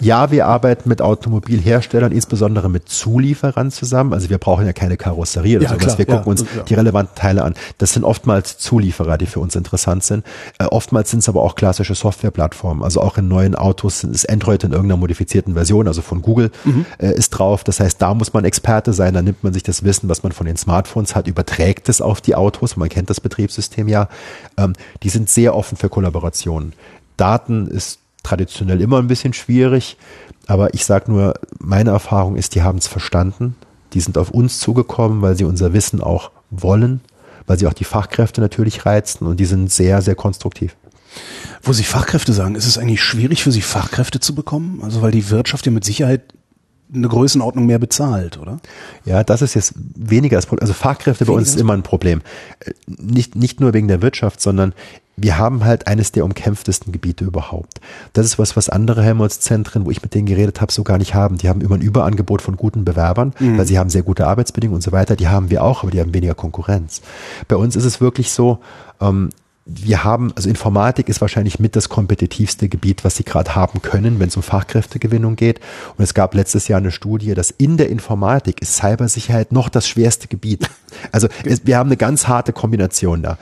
Ja, 0.05 0.31
wir 0.31 0.47
arbeiten 0.47 0.89
mit 0.89 1.01
Automobilherstellern, 1.01 2.13
insbesondere 2.13 2.69
mit 2.69 2.91
Zulieferern 2.91 3.71
zusammen. 3.71 4.13
Also 4.13 4.29
wir 4.29 4.37
brauchen 4.37 4.67
ja 4.67 4.75
keine 4.75 4.99
Karosserie 4.99 5.57
oder 5.57 5.65
ja, 5.65 5.71
sowas. 5.71 5.85
Klar, 5.85 5.99
wir 5.99 6.05
gucken 6.05 6.25
ja, 6.25 6.31
uns 6.31 6.41
ja. 6.43 6.63
die 6.63 6.75
relevanten 6.75 7.15
Teile 7.15 7.43
an. 7.43 7.55
Das 7.79 7.95
sind 7.95 8.05
oftmals 8.05 8.59
Zulieferer, 8.59 9.17
die 9.17 9.25
für 9.25 9.41
uns 9.41 9.57
interessant 9.57 10.05
sind. 10.05 10.25
Äh, 10.59 10.67
oftmals 10.67 11.11
sind 11.11 11.21
es 11.21 11.29
aber 11.31 11.43
auch 11.43 11.55
klassische 11.55 11.95
Softwareplattformen. 11.95 12.85
Also 12.85 13.01
auch 13.01 13.17
in 13.17 13.29
neuen 13.29 13.55
Autos 13.55 14.05
ist 14.05 14.29
Android 14.29 14.63
in 14.65 14.73
irgendeiner 14.73 14.99
modifizierten 14.99 15.55
Version, 15.55 15.89
also 15.89 16.03
von 16.03 16.21
Google, 16.21 16.51
mhm. 16.65 16.85
äh, 16.99 17.15
ist 17.15 17.31
drauf. 17.31 17.65
Das 17.65 17.81
heißt, 17.81 18.03
da 18.03 18.13
muss 18.13 18.35
man 18.35 18.45
Experte 18.45 18.93
sein. 18.93 19.15
Da 19.15 19.23
nimmt 19.23 19.43
man 19.43 19.55
sich 19.55 19.63
das 19.63 19.85
Wissen, 19.85 20.11
was 20.11 20.23
man 20.23 20.33
von 20.33 20.47
den 20.47 20.59
Smartphones 20.59 21.15
hat, 21.17 21.29
überträgt 21.29 21.89
es 21.89 22.03
auf 22.03 22.21
die 22.21 22.35
Autos. 22.35 22.77
Man 22.77 22.91
kennt 22.91 23.09
das 23.09 23.21
Betriebssystem 23.21 23.89
ja. 23.89 24.09
Ähm, 24.59 24.75
die 25.03 25.09
sind 25.09 25.31
sehr 25.31 25.57
offen 25.57 25.79
für 25.79 25.89
Kollaborationen. 25.89 26.75
Daten 27.17 27.69
ist 27.69 28.01
traditionell 28.25 28.81
immer 28.81 28.99
ein 28.99 29.07
bisschen 29.07 29.33
schwierig. 29.33 29.97
Aber 30.47 30.75
ich 30.75 30.85
sage 30.85 31.11
nur, 31.11 31.35
meine 31.59 31.91
Erfahrung 31.91 32.37
ist, 32.37 32.57
die 32.57 32.63
haben 32.63 32.79
es 32.79 32.89
verstanden. 32.89 33.55
Die 33.93 34.01
sind 34.01 34.19
auf 34.19 34.31
uns 34.31 34.59
zugekommen, 34.59 35.23
weil 35.23 35.37
sie 35.37 35.45
unser 35.45 35.73
Wissen 35.73 36.01
auch 36.01 36.33
wollen, 36.51 37.01
weil 37.47 37.59
sie 37.59 37.69
auch 37.69 37.73
die 37.73 37.85
Fachkräfte 37.85 38.41
natürlich 38.41 38.85
reizen 38.85 39.27
und 39.27 39.39
die 39.39 39.45
sind 39.45 39.71
sehr, 39.71 40.03
sehr 40.03 40.17
konstruktiv. 40.17 40.75
Wo 41.63 41.73
Sie 41.73 41.85
Fachkräfte 41.85 42.33
sagen, 42.33 42.57
ist 42.57 42.67
es 42.67 42.77
eigentlich 42.77 43.01
schwierig 43.01 43.45
für 43.45 43.53
Sie 43.53 43.63
Fachkräfte 43.63 44.19
zu 44.19 44.35
bekommen? 44.35 44.81
Also 44.83 45.01
weil 45.01 45.13
die 45.13 45.31
Wirtschaft 45.31 45.65
ja 45.65 45.73
mit 45.73 45.85
Sicherheit 45.85 46.35
eine 46.93 47.09
Größenordnung 47.09 47.67
mehr 47.67 47.79
bezahlt, 47.79 48.39
oder? 48.39 48.59
Ja, 49.05 49.25
das 49.25 49.43
ist 49.43 49.55
jetzt 49.55 49.75
weniger 49.77 50.37
das 50.37 50.47
Problem. 50.47 50.63
Also 50.63 50.75
Fachkräfte 50.75 51.21
weniger 51.21 51.33
bei 51.33 51.39
uns 51.39 51.49
ist 51.51 51.61
immer 51.61 51.73
ein 51.73 51.83
Problem. 51.83 52.23
Äh, 52.61 52.73
nicht, 52.87 53.37
nicht 53.37 53.61
nur 53.61 53.73
wegen 53.73 53.89
der 53.89 54.03
Wirtschaft, 54.03 54.41
sondern 54.41 54.75
wir 55.17 55.39
haben 55.39 55.65
halt 55.65 55.87
eines 55.87 56.13
der 56.13 56.25
umkämpftesten 56.25 56.93
Gebiete 56.93 57.25
überhaupt. 57.25 57.81
Das 58.13 58.27
ist 58.27 58.39
was, 58.39 58.57
was 58.57 58.69
andere 58.69 59.03
Helmholtz-Zentren, 59.03 59.85
wo 59.85 59.91
ich 59.91 60.03
mit 60.03 60.15
denen 60.15 60.27
geredet 60.27 60.61
habe, 60.61 60.73
so 60.73 60.83
gar 60.83 60.99
nicht 60.99 61.15
haben. 61.15 61.39
Die 61.39 61.49
haben 61.49 61.61
immer 61.61 61.77
ein 61.77 61.83
Überangebot 61.83 62.43
von 62.43 62.57
guten 62.57 62.85
Bewerbern, 62.85 63.33
mhm. 63.39 63.59
weil 63.59 63.67
sie 63.67 63.79
haben 63.79 63.91
sehr 63.91 64.03
gute 64.03 64.27
Arbeitsbedingungen 64.27 64.77
und 64.77 64.83
so 64.83 64.93
weiter. 64.93 65.17
Die 65.17 65.29
haben 65.29 65.51
wir 65.51 65.63
auch, 65.63 65.83
aber 65.83 65.93
die 65.93 66.01
haben 66.01 66.15
weniger 66.15 66.35
Konkurrenz. 66.35 67.01
Bei 67.49 67.57
uns 67.57 67.77
ist 67.77 67.85
es 67.85 68.01
wirklich 68.01 68.33
so, 68.33 68.59
ähm, 69.01 69.31
wir 69.67 70.05
haben, 70.05 70.33
also 70.37 70.49
Informatik 70.49 71.09
ist 71.09 71.23
wahrscheinlich 71.23 71.59
mit 71.59 71.75
das 71.75 71.89
kompetitivste 71.89 72.69
Gebiet, 72.69 73.03
was 73.03 73.17
sie 73.17 73.25
gerade 73.25 73.55
haben 73.55 73.81
können, 73.81 74.21
wenn 74.21 74.29
es 74.29 74.37
um 74.37 74.43
Fachkräftegewinnung 74.43 75.37
geht. 75.37 75.61
Und 75.97 76.05
es 76.05 76.13
gab 76.13 76.35
letztes 76.35 76.69
Jahr 76.69 76.79
eine 76.79 76.91
Studie, 76.91 77.33
dass 77.35 77.51
in 77.51 77.79
der 77.79 77.89
Informatik 77.89 78.61
ist 78.61 78.77
Cybersicherheit 78.77 79.53
noch 79.53 79.71
das 79.71 79.89
schwerste 79.89 80.29
Gebiet. 80.29 80.69
Also 81.13 81.29
es, 81.45 81.67
wir 81.67 81.77
haben 81.77 81.89
eine 81.89 81.97
ganz 81.97 82.29
harte 82.29 82.53
Kombination 82.53 83.23
da. 83.23 83.37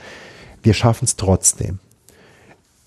Wir 0.63 0.75
schaffen 0.75 1.05
es 1.05 1.17
trotzdem. 1.17 1.79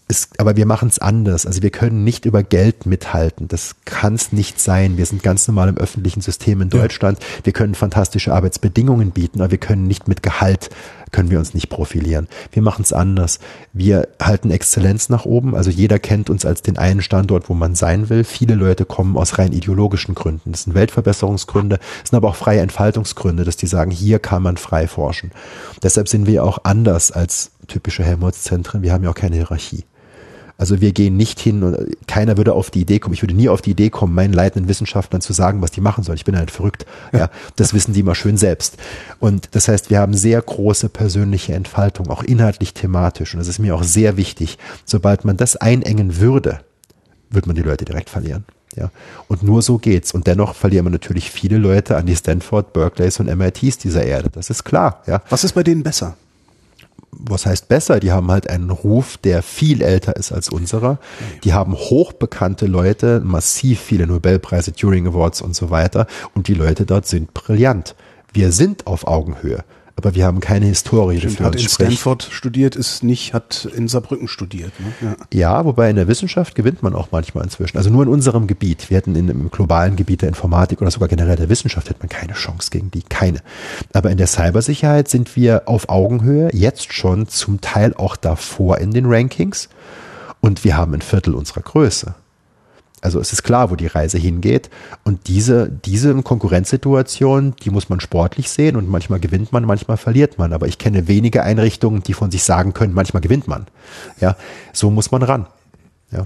Es, 0.07 0.29
aber 0.37 0.55
wir 0.55 0.67
machen 0.67 0.87
es 0.87 0.99
anders. 0.99 1.47
Also 1.47 1.63
wir 1.63 1.71
können 1.71 2.03
nicht 2.03 2.25
über 2.25 2.43
Geld 2.43 2.85
mithalten. 2.85 3.47
Das 3.47 3.75
kann 3.85 4.13
es 4.13 4.31
nicht 4.31 4.59
sein. 4.59 4.97
Wir 4.97 5.05
sind 5.07 5.23
ganz 5.23 5.47
normal 5.47 5.69
im 5.69 5.77
öffentlichen 5.77 6.21
System 6.21 6.61
in 6.61 6.69
Deutschland. 6.69 7.19
Ja. 7.19 7.45
Wir 7.45 7.53
können 7.53 7.73
fantastische 7.73 8.33
Arbeitsbedingungen 8.33 9.11
bieten, 9.11 9.41
aber 9.41 9.51
wir 9.51 9.57
können 9.57 9.87
nicht 9.87 10.07
mit 10.07 10.21
Gehalt, 10.21 10.69
können 11.11 11.29
wir 11.29 11.39
uns 11.39 11.53
nicht 11.53 11.69
profilieren. 11.69 12.27
Wir 12.51 12.61
machen 12.61 12.81
es 12.81 12.93
anders. 12.93 13.39
Wir 13.73 14.07
halten 14.21 14.51
Exzellenz 14.51 15.09
nach 15.09 15.25
oben. 15.25 15.55
Also 15.55 15.69
jeder 15.69 15.99
kennt 15.99 16.29
uns 16.29 16.45
als 16.45 16.61
den 16.61 16.77
einen 16.77 17.01
Standort, 17.01 17.49
wo 17.49 17.53
man 17.53 17.75
sein 17.75 18.09
will. 18.09 18.23
Viele 18.23 18.55
Leute 18.55 18.85
kommen 18.85 19.17
aus 19.17 19.37
rein 19.37 19.53
ideologischen 19.53 20.15
Gründen. 20.15 20.51
Das 20.51 20.63
sind 20.63 20.73
Weltverbesserungsgründe, 20.73 21.77
das 21.77 22.09
sind 22.09 22.17
aber 22.17 22.29
auch 22.29 22.35
freie 22.35 22.61
Entfaltungsgründe, 22.61 23.43
dass 23.43 23.57
die 23.57 23.67
sagen, 23.67 23.91
hier 23.91 24.19
kann 24.19 24.43
man 24.43 24.57
frei 24.57 24.87
forschen. 24.87 25.31
Deshalb 25.83 26.07
sind 26.07 26.27
wir 26.27 26.43
auch 26.43 26.59
anders 26.63 27.11
als 27.11 27.51
typische 27.67 28.03
Helmholtz-Zentren. 28.03 28.81
Wir 28.81 28.93
haben 28.93 29.03
ja 29.03 29.09
auch 29.09 29.15
keine 29.15 29.35
Hierarchie. 29.35 29.85
Also 30.57 30.79
wir 30.79 30.93
gehen 30.93 31.17
nicht 31.17 31.39
hin 31.39 31.63
und 31.63 31.77
keiner 32.07 32.37
würde 32.37 32.53
auf 32.53 32.71
die 32.71 32.81
Idee 32.81 32.99
kommen, 32.99 33.13
ich 33.13 33.21
würde 33.21 33.33
nie 33.33 33.49
auf 33.49 33.61
die 33.61 33.71
Idee 33.71 33.89
kommen, 33.89 34.15
meinen 34.15 34.33
leitenden 34.33 34.69
Wissenschaftlern 34.69 35.21
zu 35.21 35.33
sagen, 35.33 35.61
was 35.61 35.71
die 35.71 35.81
machen 35.81 36.03
sollen. 36.03 36.17
Ich 36.17 36.25
bin 36.25 36.37
halt 36.37 36.51
verrückt. 36.51 36.85
Ja, 37.11 37.29
das 37.55 37.73
wissen 37.73 37.93
die 37.93 38.03
mal 38.03 38.15
schön 38.15 38.37
selbst. 38.37 38.77
Und 39.19 39.49
das 39.51 39.67
heißt, 39.67 39.89
wir 39.89 39.99
haben 39.99 40.13
sehr 40.13 40.41
große 40.41 40.89
persönliche 40.89 41.53
Entfaltung, 41.53 42.09
auch 42.09 42.23
inhaltlich 42.23 42.73
thematisch. 42.73 43.33
Und 43.33 43.39
das 43.39 43.47
ist 43.47 43.59
mir 43.59 43.75
auch 43.75 43.83
sehr 43.83 44.17
wichtig. 44.17 44.57
Sobald 44.85 45.25
man 45.25 45.37
das 45.37 45.57
einengen 45.57 46.19
würde, 46.19 46.59
würde 47.29 47.47
man 47.47 47.55
die 47.55 47.63
Leute 47.63 47.85
direkt 47.85 48.09
verlieren. 48.09 48.45
Ja, 48.75 48.91
und 49.27 49.41
nur 49.41 49.61
so 49.61 49.77
geht's. 49.77 50.13
Und 50.13 50.27
dennoch 50.27 50.53
verlieren 50.53 50.85
wir 50.85 50.89
natürlich 50.89 51.31
viele 51.31 51.57
Leute 51.57 51.95
an 51.95 52.05
die 52.05 52.15
Stanford, 52.15 52.73
Berkeleys 52.73 53.19
und 53.19 53.33
MITs 53.33 53.77
dieser 53.77 54.03
Erde. 54.03 54.29
Das 54.29 54.49
ist 54.49 54.65
klar. 54.65 55.01
Ja. 55.07 55.21
Was 55.29 55.43
ist 55.45 55.53
bei 55.53 55.63
denen 55.63 55.83
besser? 55.83 56.17
Was 57.11 57.45
heißt 57.45 57.67
besser? 57.67 57.99
Die 57.99 58.11
haben 58.11 58.29
halt 58.29 58.49
einen 58.49 58.69
Ruf, 58.69 59.17
der 59.17 59.41
viel 59.41 59.81
älter 59.81 60.15
ist 60.15 60.31
als 60.31 60.49
unserer. 60.49 60.99
Die 61.43 61.53
haben 61.53 61.73
hochbekannte 61.73 62.65
Leute, 62.65 63.21
massiv 63.23 63.79
viele 63.79 64.07
Nobelpreise, 64.07 64.73
Turing 64.73 65.07
Awards 65.07 65.41
und 65.41 65.55
so 65.55 65.69
weiter. 65.69 66.07
Und 66.33 66.47
die 66.47 66.53
Leute 66.53 66.85
dort 66.85 67.07
sind 67.07 67.33
brillant. 67.33 67.95
Wir 68.33 68.51
sind 68.51 68.85
auf 68.85 69.07
Augenhöhe 69.07 69.63
aber 69.97 70.13
wir 70.13 70.25
haben 70.25 70.41
keine 70.41 70.65
Historie 70.65 71.19
dafür. 71.19 71.45
Hat 71.45 71.55
in 71.55 71.69
Stanford 71.69 72.23
studiert, 72.29 72.75
ist 72.75 73.01
nicht, 73.01 73.33
hat 73.33 73.69
in 73.75 73.87
Saarbrücken 73.87 74.27
studiert. 74.27 74.73
Ne? 74.79 75.15
Ja. 75.31 75.39
ja. 75.39 75.65
wobei 75.65 75.89
in 75.89 75.95
der 75.95 76.07
Wissenschaft 76.07 76.53
gewinnt 76.53 76.83
man 76.83 76.93
auch 76.93 77.09
manchmal 77.11 77.45
inzwischen. 77.45 77.77
Also 77.77 77.89
nur 77.89 78.03
in 78.03 78.09
unserem 78.09 78.45
Gebiet. 78.45 78.89
Wir 78.89 78.97
hätten 78.97 79.15
in 79.15 79.29
einem 79.29 79.49
globalen 79.51 79.95
Gebiet 79.95 80.21
der 80.21 80.29
Informatik 80.29 80.81
oder 80.81 80.91
sogar 80.91 81.07
generell 81.07 81.37
der 81.37 81.47
Wissenschaft 81.47 81.89
hätte 81.89 81.99
man 81.99 82.09
keine 82.09 82.33
Chance 82.33 82.71
gegen 82.71 82.91
die, 82.91 83.03
keine. 83.03 83.39
Aber 83.93 84.11
in 84.11 84.17
der 84.17 84.27
Cybersicherheit 84.27 85.07
sind 85.07 85.35
wir 85.37 85.63
auf 85.67 85.87
Augenhöhe, 85.87 86.49
jetzt 86.51 86.91
schon 86.91 87.29
zum 87.29 87.61
Teil 87.61 87.93
auch 87.93 88.17
davor 88.17 88.79
in 88.79 88.91
den 88.91 89.05
Rankings. 89.05 89.69
Und 90.41 90.65
wir 90.65 90.75
haben 90.75 90.93
ein 90.93 91.01
Viertel 91.01 91.35
unserer 91.35 91.61
Größe. 91.61 92.15
Also 93.05 93.19
es 93.19 93.31
ist 93.31 93.43
klar, 93.43 93.69
wo 93.69 93.75
die 93.75 93.85
Reise 93.85 94.17
hingeht. 94.17 94.71
Und 95.03 95.27
diese, 95.27 95.69
diese 95.69 96.15
Konkurrenzsituation, 96.23 97.53
die 97.63 97.69
muss 97.69 97.87
man 97.87 97.99
sportlich 97.99 98.49
sehen 98.49 98.75
und 98.75 98.89
manchmal 98.89 99.19
gewinnt 99.19 99.51
man, 99.51 99.63
manchmal 99.63 99.97
verliert 99.97 100.39
man. 100.39 100.53
Aber 100.53 100.67
ich 100.67 100.79
kenne 100.79 101.07
wenige 101.07 101.43
Einrichtungen, 101.43 102.01
die 102.01 102.15
von 102.15 102.31
sich 102.31 102.43
sagen 102.43 102.73
können, 102.73 102.95
manchmal 102.95 103.21
gewinnt 103.21 103.47
man. 103.47 103.67
Ja, 104.19 104.35
so 104.73 104.89
muss 104.89 105.11
man 105.11 105.21
ran. 105.21 105.45
Ja. 106.11 106.25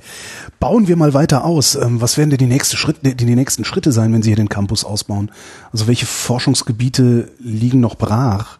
Bauen 0.61 0.87
wir 0.87 0.95
mal 0.95 1.13
weiter 1.13 1.43
aus. 1.43 1.75
Ähm, 1.75 1.99
was 1.99 2.17
werden 2.17 2.29
denn 2.29 2.39
die, 2.39 2.45
nächste 2.45 2.77
Schritte, 2.77 3.13
die, 3.13 3.25
die 3.25 3.35
nächsten 3.35 3.65
Schritte 3.65 3.91
sein, 3.91 4.13
wenn 4.13 4.21
Sie 4.21 4.29
hier 4.29 4.37
den 4.37 4.47
Campus 4.47 4.85
ausbauen? 4.85 5.31
Also 5.73 5.85
welche 5.87 6.05
Forschungsgebiete 6.05 7.29
liegen 7.39 7.81
noch 7.81 7.95
brach? 7.95 8.57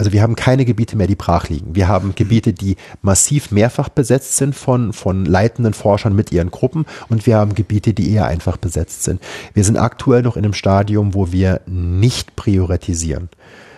Also 0.00 0.12
wir 0.12 0.22
haben 0.22 0.34
keine 0.34 0.64
Gebiete 0.64 0.96
mehr, 0.96 1.08
die 1.08 1.14
brach 1.14 1.50
liegen. 1.50 1.74
Wir 1.74 1.86
haben 1.86 2.14
Gebiete, 2.14 2.54
die 2.54 2.76
massiv 3.02 3.50
mehrfach 3.50 3.90
besetzt 3.90 4.38
sind 4.38 4.54
von, 4.54 4.94
von 4.94 5.26
leitenden 5.26 5.74
Forschern 5.74 6.16
mit 6.16 6.32
ihren 6.32 6.50
Gruppen 6.50 6.86
und 7.10 7.26
wir 7.26 7.36
haben 7.36 7.54
Gebiete, 7.54 7.92
die 7.92 8.10
eher 8.10 8.24
einfach 8.24 8.56
besetzt 8.56 9.02
sind. 9.02 9.20
Wir 9.52 9.62
sind 9.62 9.76
aktuell 9.76 10.22
noch 10.22 10.38
in 10.38 10.44
einem 10.44 10.54
Stadium, 10.54 11.12
wo 11.12 11.32
wir 11.32 11.60
nicht 11.66 12.34
priorisieren. 12.34 13.28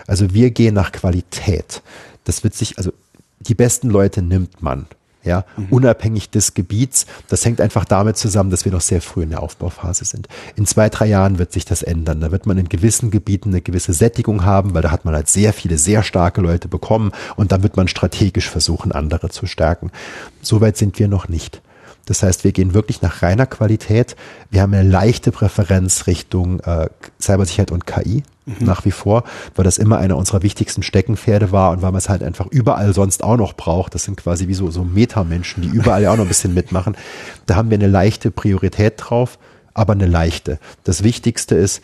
Also 0.07 0.33
wir 0.33 0.53
gehen 0.53 0.77
nach 0.77 0.93
Qualität. 0.93 1.83
Das 2.23 2.45
wird 2.45 2.55
sich, 2.55 2.79
also 2.79 2.93
die 3.41 3.57
besten 3.57 3.91
Leute 3.91 4.23
nimmt 4.23 4.63
man 4.63 4.87
ja, 5.25 5.45
mhm. 5.57 5.67
unabhängig 5.71 6.31
des 6.31 6.55
Gebiets. 6.55 7.07
Das 7.29 7.45
hängt 7.45 7.61
einfach 7.61 7.85
damit 7.85 8.17
zusammen, 8.17 8.51
dass 8.51 8.65
wir 8.65 8.73
noch 8.73 8.81
sehr 8.81 9.01
früh 9.01 9.23
in 9.23 9.31
der 9.31 9.43
Aufbauphase 9.43 10.05
sind. 10.05 10.29
In 10.57 10.67
zwei, 10.67 10.89
drei 10.89 11.07
Jahren 11.07 11.39
wird 11.39 11.53
sich 11.53 11.65
das 11.65 11.83
ändern. 11.83 12.21
Da 12.21 12.33
wird 12.33 12.47
man 12.47 12.59
in 12.59 12.69
gewissen 12.69 13.11
Gebieten 13.11 13.51
eine 13.51 13.61
gewisse 13.61 13.93
Sättigung 13.93 14.45
haben, 14.45 14.75
weil 14.75 14.83
da 14.83 14.91
hat 14.91 15.05
man 15.05 15.15
halt 15.15 15.29
sehr 15.29 15.53
viele, 15.53 15.79
sehr 15.79 16.03
starke 16.03 16.41
Leute 16.41 16.69
bekommen 16.69 17.13
und 17.37 17.53
dann 17.53 17.63
wird 17.63 17.77
man 17.77 17.89
strategisch 17.89 18.49
versuchen, 18.49 18.93
andere 18.93 19.29
zu 19.31 19.47
stärken. 19.47 19.91
Soweit 20.41 20.77
sind 20.77 20.99
wir 20.99 21.09
noch 21.09 21.29
nicht. 21.29 21.63
Das 22.07 22.23
heißt, 22.23 22.45
wir 22.45 22.53
gehen 22.53 22.75
wirklich 22.75 23.01
nach 23.03 23.23
reiner 23.23 23.47
Qualität. 23.47 24.17
Wir 24.51 24.63
haben 24.63 24.75
eine 24.75 24.89
leichte 24.89 25.31
Präferenz 25.33 26.07
Richtung 26.07 26.61
äh, 26.61 26.89
Cybersicherheit 27.21 27.71
und 27.71 27.87
KI 27.87 28.25
mhm. 28.45 28.57
nach 28.61 28.85
wie 28.85 28.91
vor, 28.91 29.25
weil 29.55 29.65
das 29.65 29.79
immer 29.79 29.99
einer 29.99 30.17
unserer 30.17 30.43
wichtigsten 30.43 30.83
Steckenpferde 30.83 31.53
war 31.53 31.71
und 31.71 31.83
weil 31.83 31.93
man 31.93 31.99
es 31.99 32.09
halt 32.09 32.23
einfach 32.23 32.47
überall 32.47 32.93
sonst 32.93 33.23
auch 33.23 33.37
noch 33.37 33.55
braucht. 33.55 33.95
Das 33.95 34.05
sind 34.05 34.17
quasi 34.17 34.49
wie 34.49 34.55
so, 34.55 34.71
so 34.71 34.85
Metamenschen, 34.85 35.63
die 35.63 35.69
überall 35.69 36.03
ja 36.03 36.13
auch 36.13 36.17
noch 36.17 36.25
ein 36.25 36.29
bisschen 36.29 36.55
mitmachen. 36.55 36.97
Da 37.47 37.57
haben 37.57 37.71
wir 37.71 37.79
eine 37.79 37.89
leichte 37.89 38.31
Priorität 38.31 38.95
drauf, 38.97 39.39
aber 39.75 39.93
eine 39.93 40.07
leichte. 40.07 40.59
Das 40.85 41.03
Wichtigste 41.05 41.55
ist, 41.55 41.83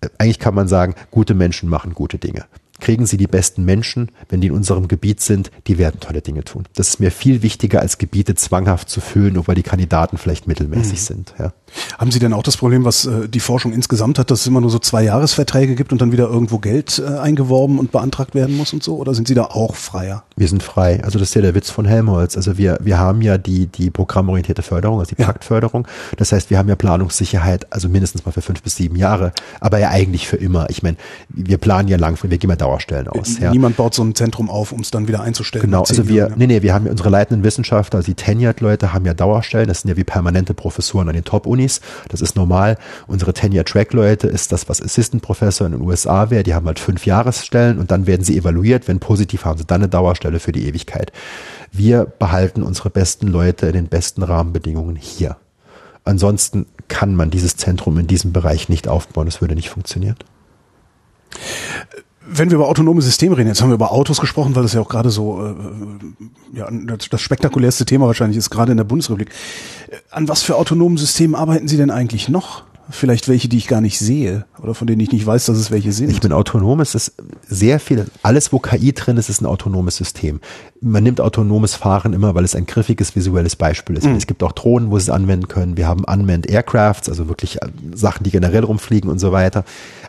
äh, 0.00 0.08
eigentlich 0.18 0.38
kann 0.38 0.54
man 0.54 0.68
sagen, 0.68 0.94
gute 1.10 1.34
Menschen 1.34 1.68
machen 1.68 1.94
gute 1.94 2.18
Dinge 2.18 2.44
kriegen 2.80 3.06
Sie 3.06 3.16
die 3.16 3.26
besten 3.26 3.64
Menschen, 3.64 4.10
wenn 4.28 4.40
die 4.40 4.48
in 4.48 4.54
unserem 4.54 4.88
Gebiet 4.88 5.20
sind, 5.20 5.50
die 5.66 5.78
werden 5.78 6.00
tolle 6.00 6.22
Dinge 6.22 6.44
tun. 6.44 6.64
Das 6.74 6.88
ist 6.88 7.00
mir 7.00 7.10
viel 7.10 7.42
wichtiger, 7.42 7.80
als 7.80 7.98
Gebiete 7.98 8.34
zwanghaft 8.34 8.88
zu 8.88 9.00
füllen, 9.00 9.34
nur 9.34 9.48
weil 9.48 9.54
die 9.54 9.62
Kandidaten 9.62 10.18
vielleicht 10.18 10.46
mittelmäßig 10.46 11.00
mhm. 11.00 11.04
sind. 11.04 11.34
Ja. 11.38 11.52
Haben 11.98 12.10
Sie 12.10 12.18
denn 12.18 12.32
auch 12.32 12.42
das 12.42 12.56
Problem, 12.56 12.84
was 12.84 13.06
äh, 13.06 13.28
die 13.28 13.40
Forschung 13.40 13.72
insgesamt 13.72 14.18
hat, 14.18 14.30
dass 14.30 14.40
es 14.40 14.46
immer 14.46 14.60
nur 14.60 14.70
so 14.70 14.78
zwei 14.78 15.04
Jahresverträge 15.04 15.74
gibt 15.74 15.92
und 15.92 16.00
dann 16.00 16.12
wieder 16.12 16.28
irgendwo 16.28 16.58
Geld 16.58 17.02
äh, 17.04 17.18
eingeworben 17.18 17.78
und 17.78 17.92
beantragt 17.92 18.34
werden 18.34 18.56
muss 18.56 18.72
und 18.72 18.82
so? 18.82 18.96
Oder 18.96 19.14
sind 19.14 19.28
Sie 19.28 19.34
da 19.34 19.44
auch 19.44 19.74
freier? 19.74 20.24
Wir 20.36 20.48
sind 20.48 20.62
frei. 20.62 21.02
Also 21.02 21.18
das 21.18 21.28
ist 21.28 21.34
ja 21.34 21.42
der 21.42 21.54
Witz 21.54 21.70
von 21.70 21.84
Helmholtz. 21.84 22.36
Also 22.36 22.58
wir, 22.58 22.78
wir 22.80 22.98
haben 22.98 23.22
ja 23.22 23.38
die, 23.38 23.66
die 23.66 23.90
programmorientierte 23.90 24.62
Förderung, 24.62 25.00
also 25.00 25.14
die 25.14 25.20
ja. 25.20 25.26
Paktförderung. 25.26 25.86
Das 26.16 26.32
heißt, 26.32 26.50
wir 26.50 26.58
haben 26.58 26.68
ja 26.68 26.76
Planungssicherheit, 26.76 27.72
also 27.72 27.88
mindestens 27.88 28.24
mal 28.24 28.32
für 28.32 28.42
fünf 28.42 28.62
bis 28.62 28.76
sieben 28.76 28.96
Jahre, 28.96 29.32
aber 29.60 29.78
ja 29.78 29.90
eigentlich 29.90 30.28
für 30.28 30.36
immer. 30.36 30.70
Ich 30.70 30.82
meine, 30.82 30.96
wir 31.28 31.58
planen 31.58 31.88
ja 31.88 31.96
langfristig, 31.96 32.30
wir 32.30 32.38
gehen 32.38 32.48
mal 32.48 32.56
Dauerstellen 32.56 33.08
aus. 33.08 33.38
Ja. 33.38 33.50
Niemand 33.50 33.76
baut 33.76 33.94
so 33.94 34.02
ein 34.02 34.14
Zentrum 34.14 34.50
auf, 34.50 34.72
um 34.72 34.80
es 34.80 34.90
dann 34.90 35.08
wieder 35.08 35.20
einzustellen. 35.20 35.64
Genau, 35.64 35.82
also 35.82 36.08
wir, 36.08 36.14
Jahren, 36.16 36.30
ja. 36.30 36.36
nee, 36.36 36.46
nee, 36.46 36.62
wir 36.62 36.74
haben 36.74 36.86
ja 36.86 36.90
unsere 36.90 37.10
leitenden 37.10 37.44
Wissenschaftler, 37.44 37.98
also 37.98 38.06
die 38.06 38.14
Tenured-Leute 38.14 38.92
haben 38.92 39.04
ja 39.04 39.14
Dauerstellen. 39.14 39.68
Das 39.68 39.82
sind 39.82 39.90
ja 39.90 39.96
wie 39.96 40.04
permanente 40.04 40.54
Professuren 40.54 41.08
an 41.08 41.14
den 41.14 41.24
Top-Unis. 41.58 41.80
Das 42.08 42.20
ist 42.20 42.36
normal. 42.36 42.78
Unsere 43.06 43.32
Tenure-Track-Leute 43.32 44.28
ist 44.28 44.52
das, 44.52 44.68
was 44.68 44.80
Assistant 44.80 45.22
Professor 45.22 45.66
in 45.66 45.72
den 45.72 45.82
USA 45.82 46.30
wäre. 46.30 46.42
Die 46.42 46.54
haben 46.54 46.66
halt 46.66 46.78
fünf 46.78 47.04
Jahresstellen 47.06 47.78
und 47.78 47.90
dann 47.90 48.06
werden 48.06 48.24
sie 48.24 48.36
evaluiert. 48.36 48.88
Wenn 48.88 49.00
positiv, 49.00 49.44
haben 49.44 49.58
sie 49.58 49.66
dann 49.66 49.82
eine 49.82 49.88
Dauerstelle 49.88 50.40
für 50.40 50.52
die 50.52 50.66
Ewigkeit. 50.66 51.12
Wir 51.72 52.04
behalten 52.06 52.62
unsere 52.62 52.90
besten 52.90 53.26
Leute 53.26 53.66
in 53.66 53.72
den 53.72 53.88
besten 53.88 54.22
Rahmenbedingungen 54.22 54.96
hier. 54.96 55.36
Ansonsten 56.04 56.66
kann 56.86 57.14
man 57.14 57.30
dieses 57.30 57.56
Zentrum 57.56 57.98
in 57.98 58.06
diesem 58.06 58.32
Bereich 58.32 58.68
nicht 58.68 58.88
aufbauen. 58.88 59.26
Das 59.26 59.40
würde 59.40 59.54
nicht 59.54 59.68
funktionieren. 59.68 60.16
Wenn 62.30 62.50
wir 62.50 62.56
über 62.56 62.68
autonome 62.68 63.00
Systeme 63.00 63.36
reden, 63.36 63.48
jetzt 63.48 63.62
haben 63.62 63.70
wir 63.70 63.74
über 63.74 63.92
Autos 63.92 64.20
gesprochen, 64.20 64.54
weil 64.54 64.62
das 64.62 64.74
ja 64.74 64.80
auch 64.80 64.88
gerade 64.88 65.10
so 65.10 65.44
äh, 65.44 65.54
ja, 66.56 66.68
das 66.70 67.20
spektakulärste 67.20 67.84
Thema 67.84 68.06
wahrscheinlich 68.06 68.36
ist, 68.36 68.50
gerade 68.50 68.72
in 68.72 68.76
der 68.76 68.84
Bundesrepublik. 68.84 69.30
An 70.10 70.28
was 70.28 70.42
für 70.42 70.56
autonomen 70.56 70.98
Systemen 70.98 71.34
arbeiten 71.34 71.68
Sie 71.68 71.76
denn 71.76 71.90
eigentlich 71.90 72.28
noch? 72.28 72.64
Vielleicht 72.90 73.28
welche, 73.28 73.48
die 73.48 73.58
ich 73.58 73.68
gar 73.68 73.82
nicht 73.82 73.98
sehe 73.98 74.46
oder 74.62 74.72
von 74.74 74.86
denen 74.86 75.00
ich 75.00 75.12
nicht 75.12 75.26
weiß, 75.26 75.44
dass 75.44 75.58
es 75.58 75.70
welche 75.70 75.92
sind. 75.92 76.10
Ich 76.10 76.22
bin 76.22 76.32
autonom. 76.32 76.80
Es 76.80 76.94
ist 76.94 77.12
sehr 77.46 77.80
viel. 77.80 78.06
Alles, 78.22 78.50
wo 78.50 78.60
KI 78.60 78.94
drin 78.94 79.18
ist, 79.18 79.28
ist 79.28 79.42
ein 79.42 79.46
autonomes 79.46 79.96
System. 79.96 80.40
Man 80.80 81.02
nimmt 81.02 81.20
autonomes 81.20 81.74
Fahren 81.74 82.14
immer, 82.14 82.34
weil 82.34 82.44
es 82.44 82.56
ein 82.56 82.64
griffiges 82.64 83.14
visuelles 83.14 83.56
Beispiel 83.56 83.98
ist. 83.98 84.06
Mhm. 84.06 84.14
Es 84.14 84.26
gibt 84.26 84.42
auch 84.42 84.52
Drohnen, 84.52 84.90
wo 84.90 84.98
sie 84.98 85.02
es 85.02 85.10
anwenden 85.10 85.48
können. 85.48 85.76
Wir 85.76 85.86
haben 85.86 86.04
Unmanned 86.04 86.48
Aircrafts, 86.48 87.10
also 87.10 87.28
wirklich 87.28 87.60
äh, 87.60 87.68
Sachen, 87.92 88.24
die 88.24 88.30
generell 88.30 88.64
rumfliegen 88.64 89.10
und 89.10 89.18
so 89.18 89.32
weiter. 89.32 89.64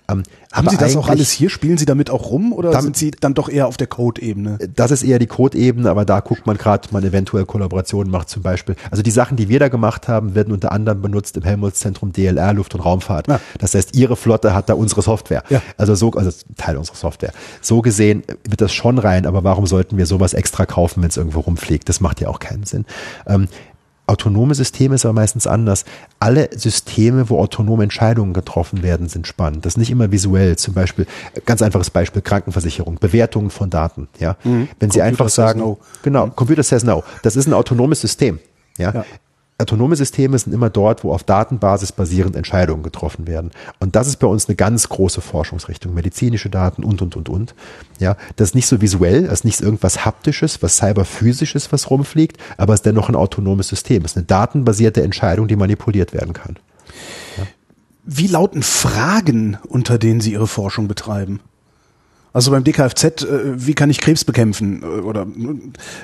Ähm, 0.10 0.24
haben 0.52 0.70
Sie 0.70 0.78
das 0.78 0.96
auch 0.96 1.10
alles 1.10 1.32
hier? 1.32 1.50
Spielen 1.50 1.78
Sie 1.78 1.86
damit 1.86 2.10
auch 2.10 2.32
rum 2.32 2.54
oder 2.54 2.72
damit, 2.72 2.84
sind 2.84 2.98
Sie 2.98 3.12
dann 3.12 3.34
doch 3.34 3.50
eher 3.50 3.68
auf 3.68 3.78
der 3.78 3.88
Code-Ebene? 3.88 4.58
Das 4.76 4.92
ist 4.92 5.04
eher 5.04 5.20
die 5.20 5.28
Code-Ebene, 5.28 5.90
aber 5.90 6.06
da 6.06 6.20
guckt 6.22 6.48
man 6.48 6.58
gerade, 6.58 6.88
man 6.92 7.04
eventuell 7.04 7.46
Kollaborationen 7.46 8.12
macht 8.12 8.30
zum 8.30 8.42
Beispiel. 8.42 8.76
Also 8.90 9.04
die 9.04 9.12
Sachen, 9.12 9.38
die 9.38 9.48
wir 9.48 9.60
da 9.60 9.68
gemacht 9.68 10.08
haben, 10.08 10.34
werden 10.36 10.52
unter 10.52 10.72
anderem 10.72 11.02
benutzt 11.02 11.38
im 11.38 11.44
Helmholtz-Zentrum 11.44 12.14
DLR, 12.14 12.54
Luft- 12.54 12.74
und 12.74 12.82
Raumfahrt. 12.82 13.28
Ja. 13.28 13.40
Das 13.60 13.76
heißt, 13.76 13.96
Ihre 13.96 14.16
Flotte 14.16 14.54
hat 14.54 14.70
da 14.70 14.74
unsere 14.74 15.02
Software. 15.02 15.44
Ja. 15.50 15.62
Also 15.78 15.94
so, 15.96 16.12
also 16.12 16.32
Teil 16.58 16.78
unserer 16.78 16.96
Software. 16.96 17.32
So 17.62 17.82
gesehen 17.82 18.24
wird 18.48 18.62
das 18.62 18.74
schon 18.74 18.98
rein, 18.98 19.26
aber 19.26 19.44
warum 19.44 19.68
sollten 19.68 19.98
wir 19.98 20.06
sowas 20.08 20.34
extra 20.34 20.66
kaufen, 20.66 21.04
wenn 21.04 21.10
es 21.10 21.18
irgendwo 21.18 21.42
rumfliegt? 21.42 21.88
Das 21.90 22.02
macht 22.02 22.22
ja 22.22 22.28
auch 22.28 22.40
keinen 22.40 22.64
Sinn. 22.64 22.86
Ähm, 23.28 23.48
Autonome 24.10 24.56
Systeme 24.56 24.96
ist 24.96 25.06
aber 25.06 25.14
meistens 25.14 25.46
anders. 25.46 25.86
Alle 26.20 26.50
Systeme, 26.58 27.30
wo 27.30 27.40
autonome 27.40 27.84
Entscheidungen 27.84 28.34
getroffen 28.34 28.82
werden, 28.82 29.08
sind 29.08 29.28
spannend. 29.28 29.66
Das 29.66 29.74
ist 29.74 29.78
nicht 29.78 29.92
immer 29.92 30.12
visuell. 30.12 30.56
Zum 30.58 30.74
Beispiel, 30.74 31.06
ganz 31.46 31.62
einfaches 31.62 31.92
Beispiel, 31.92 32.24
Krankenversicherung, 32.24 32.96
Bewertungen 33.00 33.52
von 33.52 33.70
Daten. 33.70 34.08
Ja, 34.20 34.36
mhm. 34.44 34.68
Wenn 34.80 34.90
Sie 34.90 35.00
Computer 35.00 35.06
einfach 35.06 35.30
sagen, 35.30 35.60
no. 35.60 35.78
genau. 36.02 36.28
Computer 36.28 36.64
says 36.64 36.84
no. 36.84 37.04
Das 37.22 37.36
ist 37.36 37.46
ein 37.46 37.54
autonomes 37.54 38.02
System. 38.02 38.40
Ja? 38.78 38.94
ja 38.94 39.06
autonome 39.60 39.96
Systeme 39.96 40.38
sind 40.40 40.54
immer 40.54 40.70
dort, 40.70 41.04
wo 41.04 41.12
auf 41.12 41.24
Datenbasis 41.24 41.92
basierend 41.92 42.36
Entscheidungen 42.36 42.82
getroffen 42.82 43.28
werden. 43.28 43.52
Und 43.80 43.96
das 43.96 44.08
ist 44.08 44.18
bei 44.18 44.28
uns 44.28 44.48
eine 44.48 44.56
ganz 44.56 44.90
große 44.90 45.22
Forschungsrichtung. 45.22 45.94
Medizinische 45.94 46.50
Daten 46.50 46.84
und, 46.84 47.02
und, 47.02 47.16
und, 47.16 47.30
und. 47.30 47.56
Ja, 48.00 48.16
das 48.38 48.50
ist 48.50 48.56
nicht 48.56 48.68
so 48.68 48.82
visuell, 48.82 49.24
das 49.24 49.40
ist 49.40 49.46
nicht 49.46 49.62
irgendwas 49.62 50.06
haptisches, 50.06 50.62
was 50.64 50.78
cyberphysisches, 50.78 51.72
was 51.72 51.90
rumfliegt, 51.90 52.38
aber 52.58 52.74
es 52.74 52.80
ist 52.80 52.86
dennoch 52.86 53.10
ein 53.10 53.16
autonomes 53.16 53.68
System. 53.68 54.06
Es 54.06 54.12
ist 54.12 54.18
eine 54.18 54.26
datenbasierte 54.26 55.04
Entscheidung, 55.04 55.48
die 55.48 55.58
manipuliert 55.58 56.14
werden 56.14 56.34
kann. 56.34 56.58
Ja. 57.38 57.44
Wie 58.06 58.28
lauten 58.28 58.64
Fragen, 58.64 59.58
unter 59.68 59.98
denen 59.98 60.22
Sie 60.22 60.32
Ihre 60.32 60.48
Forschung 60.48 60.88
betreiben? 60.88 61.42
Also 62.32 62.52
beim 62.52 62.64
DKFZ, 62.64 63.04
äh, 63.04 63.28
wie 63.56 63.74
kann 63.74 63.90
ich 63.90 64.00
Krebs 64.00 64.24
bekämpfen? 64.24 64.84
Äh, 64.84 64.86
oder 64.86 65.26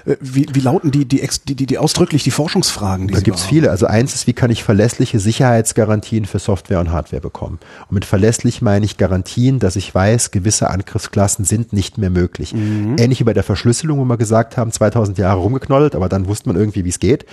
äh, 0.05 0.15
wie, 0.19 0.47
wie 0.51 0.59
lauten 0.59 0.91
die, 0.91 1.05
die, 1.05 1.27
die, 1.45 1.65
die 1.65 1.77
ausdrücklich 1.77 2.23
die 2.23 2.31
Forschungsfragen? 2.31 3.07
Die 3.07 3.13
da 3.13 3.19
gibt's 3.19 3.43
viele. 3.43 3.69
Also 3.69 3.85
eins 3.85 4.15
ist, 4.15 4.25
wie 4.27 4.33
kann 4.33 4.49
ich 4.49 4.63
verlässliche 4.63 5.19
Sicherheitsgarantien 5.19 6.25
für 6.25 6.39
Software 6.39 6.79
und 6.79 6.91
Hardware 6.91 7.21
bekommen? 7.21 7.59
Und 7.89 7.93
mit 7.93 8.05
verlässlich 8.05 8.61
meine 8.61 8.85
ich 8.85 8.97
Garantien, 8.97 9.59
dass 9.59 9.75
ich 9.75 9.93
weiß, 9.93 10.31
gewisse 10.31 10.69
Angriffsklassen 10.69 11.45
sind 11.45 11.73
nicht 11.73 11.97
mehr 11.97 12.09
möglich. 12.09 12.53
Mhm. 12.53 12.95
Ähnlich 12.97 13.19
wie 13.19 13.25
bei 13.25 13.33
der 13.33 13.43
Verschlüsselung, 13.43 13.99
wo 13.99 14.05
wir 14.05 14.17
gesagt 14.17 14.57
haben, 14.57 14.71
2000 14.71 15.17
Jahre 15.17 15.39
rumgeknollt, 15.39 15.95
aber 15.95 16.09
dann 16.09 16.27
wusste 16.27 16.49
man 16.49 16.55
irgendwie, 16.55 16.85
wie 16.85 16.89
es 16.89 16.99
geht. 16.99 17.25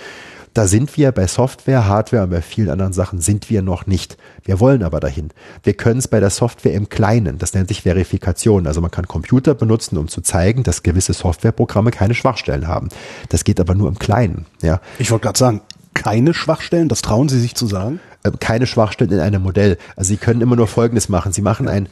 Da 0.53 0.67
sind 0.67 0.97
wir 0.97 1.11
bei 1.11 1.25
Software, 1.25 1.87
Hardware 1.87 2.23
und 2.23 2.29
bei 2.29 2.41
vielen 2.43 2.69
anderen 2.69 2.93
Sachen 2.93 3.19
sind 3.21 3.49
wir 3.49 3.63
noch 3.63 3.87
nicht. 3.87 4.17
Wir 4.43 4.59
wollen 4.59 4.83
aber 4.83 4.99
dahin. 4.99 5.29
Wir 5.63 5.73
können 5.73 5.97
es 5.97 6.07
bei 6.07 6.19
der 6.19 6.29
Software 6.29 6.73
im 6.73 6.89
Kleinen. 6.89 7.39
Das 7.39 7.55
nennt 7.55 7.69
sich 7.69 7.81
Verifikation. 7.81 8.67
Also 8.67 8.79
man 8.79 8.91
kann 8.91 9.07
Computer 9.07 9.55
benutzen, 9.55 9.97
um 9.97 10.07
zu 10.07 10.21
zeigen, 10.21 10.61
dass 10.61 10.83
gewisse 10.83 11.13
Softwareprogramme 11.13 11.89
keine 11.89 12.13
Schwachstellen 12.13 12.67
haben. 12.67 12.89
Das 13.29 13.43
geht 13.43 13.59
aber 13.59 13.73
nur 13.73 13.89
im 13.89 13.97
Kleinen. 13.97 14.45
Ja. 14.61 14.79
Ich 14.99 15.09
wollte 15.09 15.23
gerade 15.23 15.39
sagen, 15.39 15.61
keine 15.95 16.33
Schwachstellen, 16.35 16.87
das 16.87 17.01
trauen 17.01 17.29
Sie 17.29 17.39
sich 17.39 17.55
zu 17.55 17.65
sagen? 17.65 17.99
Äh, 18.23 18.31
keine 18.39 18.65
Schwachstellen 18.65 19.11
in 19.11 19.19
einem 19.19 19.41
Modell. 19.41 19.77
Also 19.95 20.09
Sie 20.09 20.17
können 20.17 20.41
immer 20.41 20.55
nur 20.55 20.67
Folgendes 20.67 21.09
machen. 21.09 21.31
Sie 21.33 21.41
machen 21.41 21.67
ein 21.67 21.87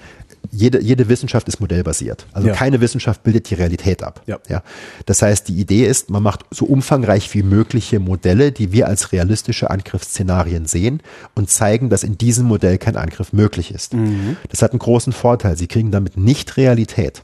jede, 0.49 0.81
jede 0.81 1.07
Wissenschaft 1.07 1.47
ist 1.47 1.59
modellbasiert. 1.59 2.25
Also 2.33 2.47
ja. 2.47 2.53
keine 2.53 2.81
Wissenschaft 2.81 3.23
bildet 3.23 3.49
die 3.49 3.55
Realität 3.55 4.03
ab. 4.03 4.21
Ja. 4.25 4.39
ja. 4.49 4.63
Das 5.05 5.21
heißt, 5.21 5.47
die 5.47 5.53
Idee 5.53 5.85
ist, 5.85 6.09
man 6.09 6.23
macht 6.23 6.45
so 6.49 6.65
umfangreich 6.65 7.33
wie 7.33 7.43
mögliche 7.43 7.99
Modelle, 7.99 8.51
die 8.51 8.71
wir 8.71 8.87
als 8.87 9.11
realistische 9.11 9.69
Angriffsszenarien 9.69 10.65
sehen 10.65 11.01
und 11.35 11.49
zeigen, 11.49 11.89
dass 11.89 12.03
in 12.03 12.17
diesem 12.17 12.47
Modell 12.47 12.77
kein 12.77 12.97
Angriff 12.97 13.33
möglich 13.33 13.71
ist. 13.71 13.93
Mhm. 13.93 14.37
Das 14.49 14.61
hat 14.61 14.71
einen 14.71 14.79
großen 14.79 15.13
Vorteil. 15.13 15.57
Sie 15.57 15.67
kriegen 15.67 15.91
damit 15.91 16.17
nicht 16.17 16.57
Realität. 16.57 17.23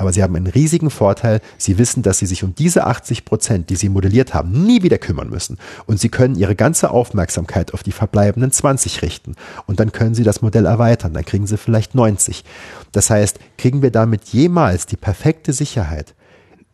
Aber 0.00 0.14
sie 0.14 0.22
haben 0.22 0.34
einen 0.34 0.46
riesigen 0.46 0.88
Vorteil. 0.88 1.42
Sie 1.58 1.76
wissen, 1.76 2.02
dass 2.02 2.18
sie 2.18 2.24
sich 2.24 2.42
um 2.42 2.54
diese 2.54 2.86
80 2.86 3.26
Prozent, 3.26 3.68
die 3.68 3.76
sie 3.76 3.90
modelliert 3.90 4.32
haben, 4.32 4.50
nie 4.64 4.82
wieder 4.82 4.96
kümmern 4.96 5.28
müssen. 5.28 5.58
Und 5.84 6.00
sie 6.00 6.08
können 6.08 6.36
ihre 6.36 6.56
ganze 6.56 6.90
Aufmerksamkeit 6.90 7.74
auf 7.74 7.82
die 7.82 7.92
verbleibenden 7.92 8.50
20 8.50 9.02
richten. 9.02 9.36
Und 9.66 9.78
dann 9.78 9.92
können 9.92 10.14
sie 10.14 10.22
das 10.22 10.40
Modell 10.40 10.64
erweitern. 10.64 11.12
Dann 11.12 11.26
kriegen 11.26 11.46
sie 11.46 11.58
vielleicht 11.58 11.94
90. 11.94 12.44
Das 12.92 13.10
heißt, 13.10 13.40
kriegen 13.58 13.82
wir 13.82 13.90
damit 13.90 14.24
jemals 14.28 14.86
die 14.86 14.96
perfekte 14.96 15.52
Sicherheit? 15.52 16.14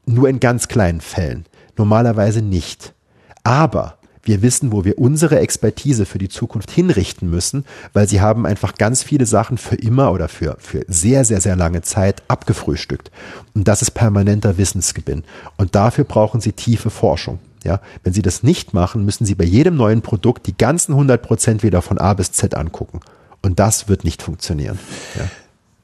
Nur 0.04 0.28
in 0.28 0.38
ganz 0.38 0.68
kleinen 0.68 1.00
Fällen. 1.00 1.46
Normalerweise 1.76 2.42
nicht. 2.42 2.94
Aber 3.42 3.95
wir 4.26 4.42
wissen, 4.42 4.72
wo 4.72 4.84
wir 4.84 4.98
unsere 4.98 5.38
Expertise 5.38 6.06
für 6.06 6.18
die 6.18 6.28
Zukunft 6.28 6.70
hinrichten 6.70 7.30
müssen, 7.30 7.64
weil 7.92 8.08
sie 8.08 8.20
haben 8.20 8.46
einfach 8.46 8.74
ganz 8.74 9.02
viele 9.02 9.26
Sachen 9.26 9.58
für 9.58 9.76
immer 9.76 10.12
oder 10.12 10.28
für, 10.28 10.56
für 10.58 10.84
sehr, 10.88 11.24
sehr, 11.24 11.40
sehr 11.40 11.56
lange 11.56 11.82
Zeit 11.82 12.22
abgefrühstückt. 12.28 13.10
Und 13.54 13.68
das 13.68 13.82
ist 13.82 13.92
permanenter 13.92 14.58
Wissensgewinn. 14.58 15.24
Und 15.56 15.74
dafür 15.74 16.04
brauchen 16.04 16.40
sie 16.40 16.52
tiefe 16.52 16.90
Forschung. 16.90 17.38
Ja, 17.64 17.80
wenn 18.04 18.12
Sie 18.12 18.22
das 18.22 18.44
nicht 18.44 18.74
machen, 18.74 19.04
müssen 19.04 19.26
Sie 19.26 19.34
bei 19.34 19.44
jedem 19.44 19.74
neuen 19.74 20.00
Produkt 20.00 20.46
die 20.46 20.56
ganzen 20.56 20.92
100 20.92 21.20
Prozent 21.20 21.64
wieder 21.64 21.82
von 21.82 21.98
A 21.98 22.14
bis 22.14 22.30
Z 22.30 22.54
angucken. 22.54 23.00
Und 23.42 23.58
das 23.58 23.88
wird 23.88 24.04
nicht 24.04 24.22
funktionieren. 24.22 24.78
Ja. 25.16 25.28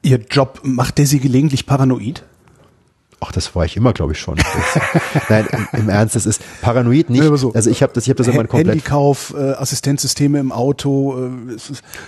Ihr 0.01 0.19
Job, 0.29 0.61
macht 0.63 0.97
der 0.97 1.07
Sie 1.07 1.19
gelegentlich 1.19 1.65
paranoid? 1.65 2.23
Ach, 3.25 3.31
das 3.31 3.55
war 3.55 3.63
ich 3.63 3.77
immer, 3.77 3.93
glaube 3.93 4.11
ich 4.11 4.19
schon. 4.19 4.37
Nein, 5.29 5.47
im, 5.51 5.79
im, 5.79 5.89
Ernst, 5.89 6.15
das 6.15 6.25
ist 6.25 6.41
paranoid 6.61 7.09
nicht. 7.09 7.23
Nee, 7.23 7.37
so 7.37 7.53
also 7.53 7.69
ich 7.69 7.81
habe 7.81 7.93
das, 7.93 8.03
ich 8.03 8.09
habe 8.09 8.17
das 8.17 8.27
immer 8.27 8.43
komplett. 8.43 8.67
Handykauf, 8.67 9.33
äh, 9.37 9.51
Assistenzsysteme 9.51 10.39
im 10.39 10.51
Auto. 10.51 11.17
Äh, 11.17 11.57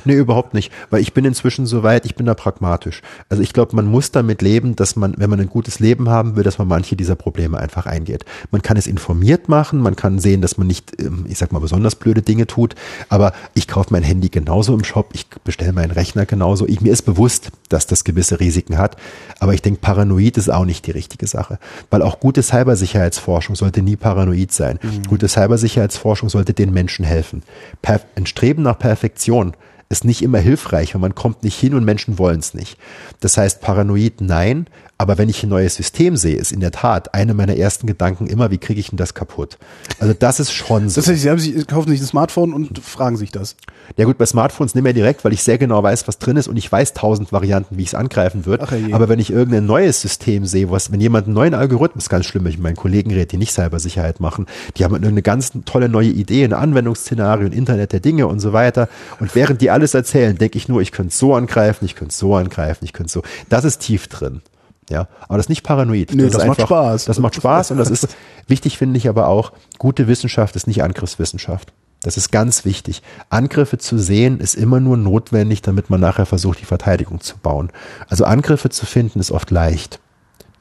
nee, 0.03 0.15
überhaupt 0.15 0.53
nicht, 0.53 0.73
weil 0.89 1.01
ich 1.01 1.13
bin 1.13 1.23
inzwischen 1.23 1.65
so 1.65 1.83
weit, 1.83 2.05
ich 2.05 2.15
bin 2.15 2.25
da 2.25 2.33
pragmatisch. 2.33 3.01
Also 3.29 3.43
ich 3.43 3.53
glaube, 3.53 3.75
man 3.77 3.85
muss 3.85 4.11
damit 4.11 4.41
leben, 4.41 4.75
dass 4.75 4.97
man, 4.97 5.13
wenn 5.17 5.29
man 5.29 5.39
ein 5.39 5.47
gutes 5.47 5.79
Leben 5.79 6.09
haben 6.09 6.35
will, 6.35 6.43
dass 6.43 6.57
man 6.57 6.67
manche 6.67 6.97
dieser 6.97 7.15
Probleme 7.15 7.59
einfach 7.59 7.85
eingeht. 7.85 8.25
Man 8.51 8.61
kann 8.61 8.75
es 8.75 8.85
informiert 8.85 9.47
machen, 9.47 9.79
man 9.79 9.95
kann 9.95 10.19
sehen, 10.19 10.41
dass 10.41 10.57
man 10.57 10.67
nicht, 10.67 10.99
ähm, 10.99 11.25
ich 11.29 11.37
sag 11.37 11.53
mal, 11.53 11.59
besonders 11.59 11.95
blöde 11.95 12.23
Dinge 12.23 12.45
tut, 12.45 12.75
aber 13.07 13.31
ich 13.53 13.69
kaufe 13.69 13.89
mein 13.91 14.03
Handy 14.03 14.27
genauso 14.27 14.73
im 14.73 14.83
Shop, 14.83 15.11
ich 15.13 15.27
bestelle 15.45 15.71
meinen 15.71 15.91
Rechner 15.91 16.25
genauso. 16.25 16.67
Ich, 16.67 16.81
mir 16.81 16.91
ist 16.91 17.03
bewusst, 17.03 17.51
dass 17.69 17.87
das 17.87 18.03
gewisse 18.03 18.41
Risiken 18.41 18.77
hat, 18.77 18.97
aber 19.39 19.53
ich 19.53 19.61
denke, 19.61 19.79
paranoid 19.79 20.37
ist 20.37 20.49
auch 20.49 20.65
nicht 20.65 20.85
die 20.87 20.91
richtige 20.91 21.04
richtige 21.05 21.27
Sache. 21.27 21.59
Weil 21.89 22.01
auch 22.01 22.19
gute 22.19 22.41
Cybersicherheitsforschung 22.41 23.55
sollte 23.55 23.81
nie 23.81 23.95
paranoid 23.95 24.51
sein. 24.51 24.79
Mhm. 24.81 25.03
Gute 25.07 25.27
Cybersicherheitsforschung 25.27 26.29
sollte 26.29 26.53
den 26.53 26.73
Menschen 26.73 27.05
helfen. 27.05 27.43
Per 27.81 28.01
ein 28.15 28.25
Streben 28.25 28.63
nach 28.63 28.77
Perfektion 28.79 29.55
ist 29.87 30.03
nicht 30.03 30.23
immer 30.23 30.39
hilfreich 30.39 30.95
und 30.95 31.01
man 31.01 31.13
kommt 31.13 31.43
nicht 31.43 31.59
hin 31.59 31.75
und 31.75 31.85
Menschen 31.85 32.17
wollen 32.17 32.39
es 32.39 32.53
nicht. 32.53 32.77
Das 33.19 33.37
heißt, 33.37 33.61
paranoid 33.61 34.19
nein, 34.19 34.67
Aber 34.97 35.17
wenn 35.17 35.27
ich 35.27 35.43
ein 35.43 35.49
neues 35.49 35.75
System 35.75 36.15
sehe, 36.15 36.37
ist 36.37 36.53
in 36.53 36.61
der 36.61 36.71
Tat 36.71 37.13
eine 37.13 37.33
meiner 37.33 37.57
ersten 37.57 37.85
Gedanken 37.85 38.27
immer, 38.27 38.49
wie 38.49 38.57
kriege 38.57 38.79
ich 38.79 38.89
denn 38.89 38.97
das 38.97 39.13
kaputt? 39.13 39.57
Also 39.99 40.13
das 40.13 40.39
ist 40.39 40.53
schon 40.53 40.87
so. 40.87 41.01
Das 41.01 41.09
heißt, 41.09 41.21
Sie, 41.21 41.29
haben 41.29 41.39
sich, 41.39 41.67
kaufen 41.67 41.89
sich 41.89 41.99
ein 41.99 42.07
Smartphone 42.07 42.53
und 42.53 42.79
fragen 42.79 43.17
sich 43.17 43.31
das. 43.31 43.57
Ja 43.97 44.05
gut, 44.05 44.17
bei 44.17 44.25
Smartphones 44.25 44.73
nicht 44.73 44.83
mehr 44.83 44.93
direkt, 44.93 45.25
weil 45.25 45.33
ich 45.33 45.43
sehr 45.43 45.57
genau 45.57 45.83
weiß, 45.83 46.07
was 46.07 46.17
drin 46.17 46.37
ist 46.37 46.47
und 46.47 46.55
ich 46.55 46.71
weiß 46.71 46.93
tausend 46.93 47.33
Varianten, 47.33 47.77
wie 47.77 47.81
ich 47.81 47.89
es 47.89 47.95
angreifen 47.95 48.45
würde. 48.45 48.67
Aber 48.93 49.09
wenn 49.09 49.19
ich 49.19 49.31
irgendein 49.31 49.65
neues 49.65 50.01
System 50.01 50.45
sehe, 50.45 50.71
was, 50.71 50.93
wenn 50.93 51.01
jemand 51.01 51.27
einen 51.27 51.35
neuen 51.35 51.53
Algorithmus, 51.53 52.07
ganz 52.07 52.25
schlimm, 52.25 52.47
ich 52.47 52.57
meinen 52.57 52.77
Kollegen 52.77 53.11
rede, 53.11 53.25
die 53.25 53.37
nicht 53.37 53.51
Cybersicherheit 53.51 54.21
machen, 54.21 54.45
die 54.77 54.85
haben 54.85 54.93
irgendeine 54.93 55.23
ganz 55.23 55.51
tolle 55.65 55.89
neue 55.89 56.09
Idee, 56.09 56.45
ein 56.45 56.53
Anwendungsszenario, 56.53 57.47
ein 57.47 57.53
Internet 57.53 57.91
der 57.91 57.99
Dinge 57.99 58.27
und 58.27 58.39
so 58.39 58.53
weiter. 58.53 58.87
Und 59.19 59.35
während 59.35 59.59
die 59.59 59.71
alles 59.71 59.93
erzählen, 59.93 60.37
denke 60.37 60.57
ich 60.57 60.69
nur, 60.69 60.81
ich 60.81 60.93
könnte 60.93 61.13
so 61.13 61.35
angreifen, 61.35 61.83
ich 61.83 61.95
könnte 61.95 62.15
so 62.15 62.35
angreifen, 62.35 62.85
ich 62.85 62.93
könnte 62.93 63.11
so. 63.11 63.23
Das 63.49 63.65
ist 63.65 63.79
tief 63.79 64.07
drin. 64.07 64.41
Ja, 64.89 65.07
aber 65.27 65.37
das 65.37 65.45
ist 65.45 65.49
nicht 65.49 65.63
paranoid. 65.63 66.13
Nee, 66.13 66.23
das, 66.23 66.33
das 66.33 66.45
macht 66.45 66.59
einfach, 66.59 66.67
Spaß. 66.67 67.05
Das 67.05 67.19
macht 67.19 67.35
Spaß 67.35 67.71
und 67.71 67.77
das 67.77 67.89
ist 67.89 68.15
wichtig, 68.47 68.77
finde 68.77 68.97
ich 68.97 69.09
aber 69.09 69.27
auch, 69.27 69.51
gute 69.79 70.07
Wissenschaft 70.07 70.55
ist 70.55 70.67
nicht 70.67 70.83
Angriffswissenschaft. 70.83 71.73
Das 72.01 72.17
ist 72.17 72.31
ganz 72.31 72.65
wichtig. 72.65 73.01
Angriffe 73.29 73.79
zu 73.79 73.97
sehen 73.97 74.39
ist 74.39 74.53
immer 74.53 74.79
nur 74.79 74.95
notwendig, 74.95 75.63
damit 75.63 75.89
man 75.89 75.99
nachher 75.99 76.27
versucht, 76.27 76.61
die 76.61 76.65
Verteidigung 76.65 77.19
zu 77.19 77.35
bauen. 77.37 77.71
Also 78.07 78.25
Angriffe 78.25 78.69
zu 78.69 78.85
finden 78.85 79.19
ist 79.19 79.31
oft 79.31 79.49
leicht. 79.49 79.99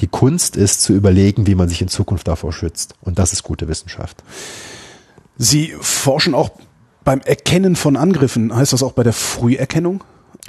Die 0.01 0.07
Kunst 0.07 0.57
ist 0.57 0.83
zu 0.83 0.95
überlegen, 0.95 1.47
wie 1.47 1.55
man 1.55 1.69
sich 1.69 1.83
in 1.83 1.89
Zukunft 1.89 2.29
davor 2.29 2.53
schützt. 2.53 2.95
Und 3.03 3.19
das 3.19 3.35
ist 3.35 3.43
gute 3.43 3.69
Wissenschaft. 3.69 4.25
Sie 5.37 5.75
forschen 5.81 6.35
auch 6.35 6.51
beim 7.05 7.21
Erkennen 7.21 7.77
von 7.77 7.97
Angriffen. 7.97 8.55
Heißt 8.55 8.73
das 8.73 8.83
auch 8.83 8.93
bei 8.93 9.03
der 9.03 9.13
Früherkennung? 9.13 10.03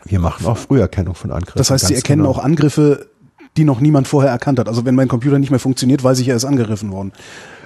Wir 0.05 0.19
machen 0.19 0.45
auch 0.45 0.57
Früherkennung 0.57 1.15
von 1.15 1.31
Angriffen. 1.31 1.57
Das 1.57 1.71
heißt, 1.71 1.87
Sie 1.87 1.95
erkennen 1.95 2.23
genau. 2.23 2.31
auch 2.31 2.39
Angriffe 2.39 3.09
die 3.57 3.63
noch 3.63 3.79
niemand 3.79 4.07
vorher 4.07 4.31
erkannt 4.31 4.59
hat. 4.59 4.67
Also 4.67 4.85
wenn 4.85 4.95
mein 4.95 5.07
Computer 5.07 5.39
nicht 5.39 5.49
mehr 5.49 5.59
funktioniert, 5.59 6.03
weiß 6.03 6.19
ich, 6.19 6.27
er 6.27 6.35
ist 6.35 6.45
angegriffen 6.45 6.91
worden. 6.91 7.13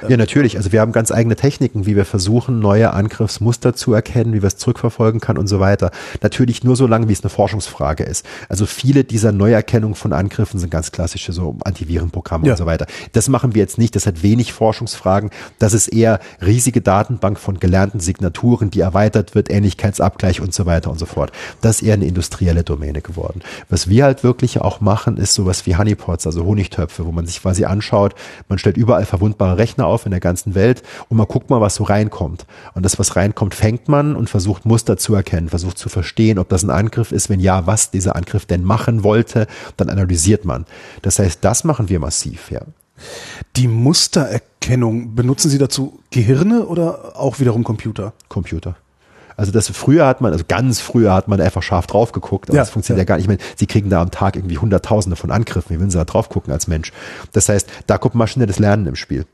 Ja, 0.08 0.18
natürlich. 0.18 0.58
Also 0.58 0.72
wir 0.72 0.82
haben 0.82 0.92
ganz 0.92 1.12
eigene 1.12 1.36
Techniken, 1.36 1.86
wie 1.86 1.96
wir 1.96 2.06
versuchen, 2.06 2.60
neue 2.60 2.94
Angriffsmuster 2.94 3.74
zu 3.74 3.94
erkennen, 3.94 4.34
wie 4.34 4.42
wir 4.42 4.48
es 4.48 4.58
zurückverfolgen 4.58 5.20
kann 5.20 5.38
und 5.38 5.48
so 5.48 5.60
weiter. 5.60 5.92
Natürlich 6.22 6.64
nur 6.64 6.76
so 6.76 6.88
lange, 6.88 7.08
wie 7.08 7.14
es 7.14 7.24
eine 7.24 7.30
Forschungsfrage 7.30 8.04
ist. 8.04 8.26
Also 8.48 8.66
viele 8.66 9.04
dieser 9.04 9.32
Neuerkennungen 9.32 9.96
von 9.96 10.14
Angriffen 10.14 10.60
sind 10.60 10.70
ganz 10.70 10.92
klassische 10.92 11.34
so 11.34 11.58
Antivirenprogramme 11.64 12.48
ja. 12.48 12.54
und 12.54 12.58
so 12.58 12.66
weiter. 12.66 12.86
Das 13.14 13.30
machen 13.30 13.56
wir 13.56 13.62
jetzt 13.62 13.78
nicht. 13.78 13.96
Das 13.96 14.06
hat 14.06 14.24
wenig 14.24 14.54
Forschungsfragen. 14.54 15.32
Das 15.58 15.74
ist 15.74 15.88
eher 15.88 16.20
riesige 16.46 16.82
Datenbank 16.82 17.40
von 17.40 17.60
gelernten 17.60 18.00
Signaturen, 18.00 18.70
die 18.70 18.80
erweitert 18.80 19.36
wird, 19.36 19.50
Ähnlichkeitsabgleich 19.50 20.42
und 20.42 20.54
so 20.54 20.66
weiter 20.66 20.92
und 20.92 21.00
so 21.00 21.06
fort. 21.06 21.32
Das 21.62 21.78
ist 21.78 21.88
eher 21.88 21.96
eine 21.96 22.06
industrielle 22.06 22.64
Domäne 22.64 23.02
geworden. 23.02 23.42
Was 23.70 23.90
wir 23.90 24.06
halt 24.06 24.24
wirklich 24.24 24.62
auch 24.62 24.82
machen, 24.82 25.18
ist 25.18 25.34
sowas 25.34 25.66
wie 25.66 25.76
Honeypots, 25.76 26.26
also 26.26 26.46
Honigtöpfe, 26.46 27.06
wo 27.06 27.12
man 27.12 27.26
sich 27.26 27.42
quasi 27.42 27.66
anschaut, 27.66 28.16
man 28.48 28.60
stellt 28.60 28.78
überall 28.78 29.06
verwundbare 29.06 29.58
Rechner 29.58 29.88
auf 29.90 30.06
in 30.06 30.12
der 30.12 30.20
ganzen 30.20 30.56
Welt 30.56 30.84
und 31.10 31.18
man 31.18 31.28
guckt 31.28 31.50
mal, 31.50 31.62
was 31.62 31.76
so 31.76 31.84
reinkommt. 31.84 32.46
Und 32.74 32.84
das, 32.84 33.00
was 33.00 33.16
reinkommt, 33.16 33.56
fängt 33.56 33.88
man 33.88 34.16
und 34.16 34.30
versucht 34.30 34.66
Muster 34.66 34.98
zu 34.98 35.16
erkennen, 35.16 35.50
versucht 35.50 35.78
zu 35.78 35.90
verstehen, 35.90 36.40
ob 36.40 36.50
das 36.50 36.64
ein 36.64 36.70
Angriff 36.70 37.12
ist, 37.12 37.30
wenn 37.30 37.40
ja, 37.40 37.68
was 37.68 37.92
dieser 37.92 38.16
Angriff 38.16 38.46
denn 38.46 38.64
machen 38.64 39.04
wollte, 39.04 39.48
dann 39.78 39.90
analysiert 39.90 40.46
man. 40.46 40.66
Das 41.02 41.20
heißt, 41.20 41.44
das 41.44 41.64
machen 41.64 41.90
wir 41.90 42.00
massiv, 42.00 42.52
ja. 42.52 42.62
Die 43.56 43.68
Mustererkennung, 43.68 45.16
benutzen 45.16 45.50
Sie 45.50 45.58
dazu 45.58 46.00
Gehirne 46.12 46.66
oder 46.66 47.18
auch 47.18 47.40
wiederum 47.40 47.64
Computer? 47.64 48.14
Computer. 48.28 48.76
Also 49.40 49.54
das 49.54 49.70
früher 49.70 50.06
hat 50.06 50.20
man, 50.20 50.34
also 50.34 50.44
ganz 50.46 50.82
früher 50.82 51.14
hat 51.14 51.30
man 51.30 51.40
einfach 51.40 51.64
scharf 51.64 51.88
drauf 51.88 52.12
geguckt, 52.12 52.50
aber 52.50 52.58
ja, 52.58 52.62
das 52.64 52.72
funktioniert 52.72 52.98
ja. 52.98 53.04
ja 53.04 53.06
gar 53.08 53.16
nicht. 53.16 53.24
Ich 53.24 53.30
meine, 53.30 53.40
sie 53.56 53.68
kriegen 53.68 53.90
da 53.90 54.02
am 54.02 54.12
Tag 54.12 54.36
irgendwie 54.36 54.58
Hunderttausende 54.58 55.16
von 55.16 55.32
Angriffen. 55.32 55.74
Wie 55.74 55.80
wollen 55.80 55.90
sie 55.90 55.98
da 55.98 56.04
drauf 56.04 56.28
gucken 56.28 56.52
als 56.52 56.68
Mensch? 56.68 56.92
Das 57.32 57.48
heißt, 57.48 57.70
da 57.88 57.98
kommt 57.98 58.16
maschinelles 58.16 58.60
Lernen 58.60 58.86
im 58.86 58.98
Spiel. 58.98 59.26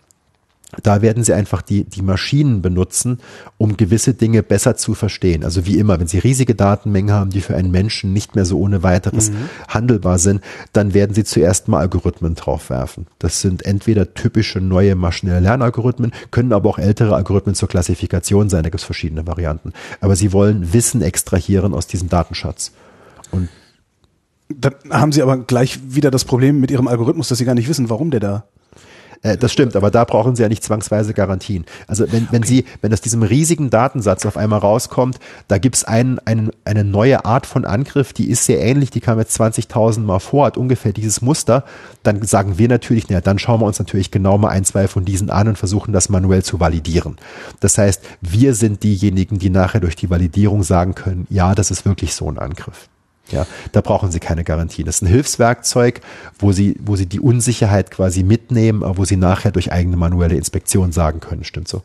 Da 0.84 1.02
werden 1.02 1.24
sie 1.24 1.34
einfach 1.34 1.62
die, 1.62 1.84
die 1.84 2.02
Maschinen 2.02 2.62
benutzen, 2.62 3.20
um 3.58 3.78
gewisse 3.78 4.14
Dinge 4.14 4.44
besser 4.44 4.76
zu 4.76 4.94
verstehen. 4.94 5.44
Also 5.44 5.66
wie 5.66 5.78
immer, 5.78 6.00
wenn 6.00 6.08
sie 6.08 6.20
riesige 6.20 6.56
Datenmengen 6.56 7.14
haben, 7.14 7.30
die 7.30 7.42
für 7.42 7.56
einen 7.56 7.72
Menschen 7.72 8.14
nicht 8.14 8.36
mehr 8.36 8.46
so 8.46 8.60
ohne 8.60 8.84
weiteres 8.84 9.32
mhm. 9.32 9.50
handelbar 9.68 10.20
sind, 10.20 10.42
dann 10.74 10.94
werden 10.94 11.14
sie 11.14 11.24
zuerst 11.24 11.68
mal 11.68 11.80
Algorithmen 11.80 12.36
draufwerfen. 12.36 13.08
Das 13.20 13.42
sind 13.42 13.66
entweder 13.66 14.14
typische 14.14 14.60
neue 14.60 14.96
maschinelle 14.96 15.40
Lernalgorithmen, 15.40 16.12
können 16.32 16.54
aber 16.54 16.70
auch 16.70 16.80
ältere 16.80 17.16
Algorithmen 17.16 17.56
zur 17.56 17.70
Klassifikation 17.70 18.50
sein. 18.50 18.64
Da 18.64 18.70
gibt 18.70 18.82
es 18.82 18.86
verschiedene 18.86 19.28
Varianten. 19.28 19.74
Aber 20.02 20.16
sie 20.16 20.34
wollen 20.34 20.74
Wissen 20.74 21.02
extrahieren 21.02 21.74
aus 21.74 21.88
diesem 21.88 22.10
Datenschatz. 22.10 22.72
Und 23.32 23.50
dann 24.50 24.74
haben 24.92 25.12
sie 25.12 25.22
aber 25.22 25.38
gleich 25.38 25.80
wieder 25.88 26.12
das 26.12 26.26
Problem 26.26 26.60
mit 26.60 26.72
ihrem 26.72 26.88
Algorithmus, 26.88 27.30
dass 27.30 27.38
sie 27.38 27.46
gar 27.46 27.56
nicht 27.56 27.68
wissen, 27.68 27.90
warum 27.90 28.12
der 28.12 28.20
da 28.20 28.46
äh, 29.26 29.38
das 29.38 29.52
stimmt, 29.52 29.76
aber 29.76 29.90
da 29.90 30.04
brauchen 30.04 30.36
Sie 30.36 30.44
ja 30.44 30.50
nicht 30.50 30.64
zwangsweise 30.64 31.14
Garantien. 31.14 31.66
Also 31.88 32.06
wenn, 32.12 32.28
wenn 32.32 32.44
okay. 32.44 32.48
Sie, 32.48 32.66
wenn 32.82 32.94
aus 32.94 33.02
diesem 33.02 33.24
riesigen 33.24 33.70
Datensatz 33.72 34.26
auf 34.26 34.38
einmal 34.38 34.60
rauskommt, 34.60 35.20
da 35.48 35.58
gibt's 35.58 35.84
ein, 35.84 36.20
ein, 36.26 36.52
eine 36.64 36.84
neue 36.84 37.26
Art 37.26 37.48
von 37.48 37.66
Angriff, 37.66 38.14
die 38.14 38.30
ist 38.30 38.46
sehr 38.46 38.62
ähnlich, 38.62 38.92
die 38.92 39.00
kam 39.00 39.18
jetzt 39.18 39.40
20.000 39.40 40.02
Mal 40.02 40.20
vor, 40.20 40.46
hat 40.46 40.58
ungefähr 40.58 40.94
dieses 40.94 41.22
Muster, 41.22 41.64
dann 42.04 42.22
sagen 42.22 42.60
wir 42.60 42.68
natürlich, 42.68 43.10
naja, 43.10 43.22
dann 43.22 43.40
schauen 43.40 43.62
wir 43.62 43.66
uns 43.66 43.80
natürlich 43.80 44.12
genau 44.12 44.38
mal 44.38 44.50
ein, 44.50 44.64
zwei 44.64 44.88
von 44.88 45.06
diesen 45.06 45.32
an 45.32 45.48
und 45.48 45.58
versuchen 45.58 45.92
das 45.92 46.10
manuell 46.10 46.44
zu 46.44 46.60
validieren. 46.60 47.18
Das 47.60 47.78
heißt, 47.78 48.04
wir 48.22 48.54
sind 48.54 48.84
diejenigen, 48.84 49.40
die 49.40 49.50
nachher 49.50 49.80
durch 49.80 49.96
die 49.96 50.10
Validierung 50.10 50.62
sagen 50.62 50.94
können, 50.94 51.26
ja, 51.30 51.56
das 51.56 51.72
ist 51.72 51.86
wirklich 51.86 52.14
so 52.14 52.30
ein 52.30 52.38
Angriff. 52.38 52.90
Ja, 53.32 53.48
da 53.72 53.82
brauchen 53.82 54.12
Sie 54.12 54.20
keine 54.20 54.44
Garantien. 54.44 54.86
Das 54.86 54.98
ist 54.98 55.02
ein 55.02 55.08
Hilfswerkzeug, 55.08 56.02
wo 56.38 56.52
Sie, 56.52 56.78
wo 56.84 56.96
Sie 56.96 57.08
die 57.08 57.20
Unsicherheit 57.20 57.90
quasi 57.90 58.24
mitnehmen, 58.24 58.84
aber 58.84 58.98
wo 58.98 59.06
Sie 59.06 59.18
nachher 59.18 59.52
durch 59.52 59.72
eigene 59.72 59.98
manuelle 59.98 60.36
Inspektion 60.36 60.92
sagen 60.92 61.22
können, 61.22 61.44
stimmt 61.44 61.68
so. 61.68 61.82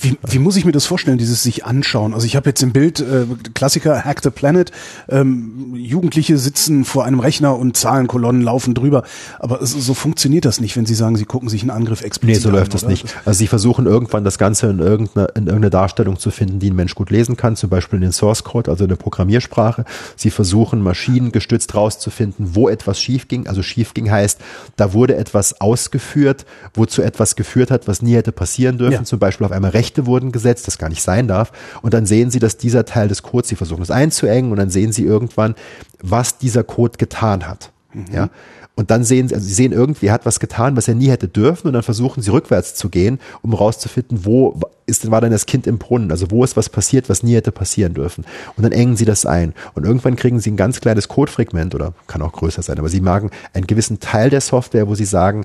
Wie, 0.00 0.16
wie 0.22 0.38
muss 0.38 0.56
ich 0.56 0.64
mir 0.64 0.72
das 0.72 0.86
vorstellen, 0.86 1.18
dieses 1.18 1.42
sich 1.42 1.64
anschauen? 1.64 2.14
Also 2.14 2.26
ich 2.26 2.36
habe 2.36 2.50
jetzt 2.50 2.62
im 2.62 2.72
Bild 2.72 3.00
äh, 3.00 3.26
Klassiker 3.54 4.04
Hack 4.04 4.20
the 4.22 4.30
Planet, 4.30 4.70
ähm, 5.08 5.74
Jugendliche 5.74 6.38
sitzen 6.38 6.84
vor 6.84 7.04
einem 7.04 7.18
Rechner 7.18 7.58
und 7.58 7.76
Zahlenkolonnen 7.76 8.42
laufen 8.42 8.74
drüber, 8.74 9.02
aber 9.40 9.66
so, 9.66 9.80
so 9.80 9.94
funktioniert 9.94 10.44
das 10.44 10.60
nicht, 10.60 10.76
wenn 10.76 10.86
Sie 10.86 10.94
sagen, 10.94 11.16
Sie 11.16 11.24
gucken 11.24 11.48
sich 11.48 11.62
einen 11.62 11.70
Angriff 11.70 12.02
explizit 12.02 12.46
an. 12.46 12.52
Nee, 12.52 12.56
so 12.56 12.56
läuft 12.56 12.72
an, 12.72 12.80
das 12.80 12.88
nicht. 12.88 13.06
Also 13.24 13.38
Sie 13.38 13.48
versuchen 13.48 13.86
irgendwann 13.86 14.22
das 14.22 14.38
Ganze 14.38 14.68
in 14.68 14.78
irgendeine, 14.78 15.26
in 15.34 15.46
irgendeine 15.46 15.70
Darstellung 15.70 16.20
zu 16.20 16.30
finden, 16.30 16.60
die 16.60 16.70
ein 16.70 16.76
Mensch 16.76 16.94
gut 16.94 17.10
lesen 17.10 17.36
kann, 17.36 17.56
zum 17.56 17.70
Beispiel 17.70 17.96
in 17.96 18.02
den 18.02 18.12
Source 18.12 18.44
Code, 18.44 18.70
also 18.70 18.84
in 18.84 18.90
der 18.90 18.96
Programmiersprache. 18.96 19.84
Sie 20.16 20.30
versuchen 20.30 20.83
maschinengestützt 20.84 21.74
rauszufinden, 21.74 22.54
wo 22.54 22.68
etwas 22.68 23.00
schief 23.00 23.28
ging. 23.28 23.46
Also 23.46 23.62
schief 23.62 23.94
ging 23.94 24.10
heißt, 24.10 24.40
da 24.76 24.92
wurde 24.92 25.16
etwas 25.16 25.60
ausgeführt, 25.60 26.46
wozu 26.74 27.02
etwas 27.02 27.36
geführt 27.36 27.70
hat, 27.70 27.88
was 27.88 28.02
nie 28.02 28.14
hätte 28.14 28.32
passieren 28.32 28.78
dürfen. 28.78 28.92
Ja. 28.92 29.04
Zum 29.04 29.18
Beispiel 29.18 29.44
auf 29.44 29.52
einmal 29.52 29.70
Rechte 29.72 30.06
wurden 30.06 30.30
gesetzt, 30.30 30.66
das 30.66 30.78
gar 30.78 30.88
nicht 30.88 31.02
sein 31.02 31.26
darf. 31.26 31.52
Und 31.82 31.94
dann 31.94 32.06
sehen 32.06 32.30
Sie, 32.30 32.38
dass 32.38 32.56
dieser 32.56 32.84
Teil 32.84 33.08
des 33.08 33.22
Codes, 33.22 33.48
Sie 33.48 33.56
versuchen 33.56 33.82
es 33.82 33.90
einzuengen 33.90 34.50
und 34.50 34.58
dann 34.58 34.70
sehen 34.70 34.92
Sie 34.92 35.04
irgendwann, 35.04 35.54
was 36.00 36.38
dieser 36.38 36.62
Code 36.62 36.98
getan 36.98 37.48
hat. 37.48 37.72
Mhm. 37.92 38.06
Ja. 38.12 38.28
Und 38.76 38.90
dann 38.90 39.04
sehen 39.04 39.28
sie, 39.28 39.34
also 39.34 39.46
sie 39.46 39.54
sehen 39.54 39.72
irgendwie, 39.72 40.06
er 40.06 40.14
hat 40.14 40.26
was 40.26 40.40
getan, 40.40 40.76
was 40.76 40.88
er 40.88 40.94
nie 40.94 41.08
hätte 41.08 41.28
dürfen, 41.28 41.68
und 41.68 41.74
dann 41.74 41.84
versuchen 41.84 42.22
sie 42.22 42.30
rückwärts 42.30 42.74
zu 42.74 42.88
gehen, 42.88 43.20
um 43.42 43.54
rauszufinden, 43.54 44.24
wo 44.24 44.58
ist, 44.86 45.10
war 45.10 45.20
denn 45.20 45.30
das 45.30 45.46
Kind 45.46 45.66
im 45.66 45.78
Brunnen? 45.78 46.10
Also 46.10 46.30
wo 46.30 46.42
ist 46.44 46.56
was 46.56 46.68
passiert, 46.68 47.08
was 47.08 47.22
nie 47.22 47.34
hätte 47.34 47.52
passieren 47.52 47.94
dürfen? 47.94 48.24
Und 48.56 48.64
dann 48.64 48.72
engen 48.72 48.96
sie 48.96 49.04
das 49.04 49.26
ein. 49.26 49.54
Und 49.74 49.84
irgendwann 49.84 50.16
kriegen 50.16 50.40
sie 50.40 50.50
ein 50.50 50.56
ganz 50.56 50.80
kleines 50.80 51.08
Codefragment 51.08 51.74
oder 51.74 51.94
kann 52.06 52.20
auch 52.22 52.32
größer 52.32 52.62
sein, 52.62 52.78
aber 52.78 52.88
sie 52.88 53.00
magen 53.00 53.30
einen 53.52 53.66
gewissen 53.66 54.00
Teil 54.00 54.28
der 54.28 54.40
Software, 54.40 54.88
wo 54.88 54.94
sie 54.94 55.04
sagen, 55.04 55.44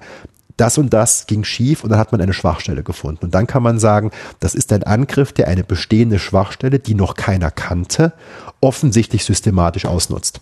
das 0.57 0.77
und 0.77 0.93
das 0.93 1.25
ging 1.25 1.43
schief 1.45 1.83
und 1.83 1.91
dann 1.91 1.99
hat 1.99 2.11
man 2.11 2.19
eine 2.19 2.33
Schwachstelle 2.33 2.83
gefunden. 2.83 3.25
Und 3.25 3.35
dann 3.35 3.47
kann 3.47 3.63
man 3.63 3.79
sagen, 3.79 4.11
das 4.39 4.55
ist 4.55 4.73
ein 4.73 4.83
Angriff, 4.83 5.31
der 5.31 5.47
eine 5.47 5.63
bestehende 5.63 6.19
Schwachstelle, 6.19 6.79
die 6.79 6.95
noch 6.95 7.15
keiner 7.15 7.49
kannte, 7.49 8.11
offensichtlich 8.59 9.23
systematisch 9.23 9.85
ausnutzt. 9.85 10.41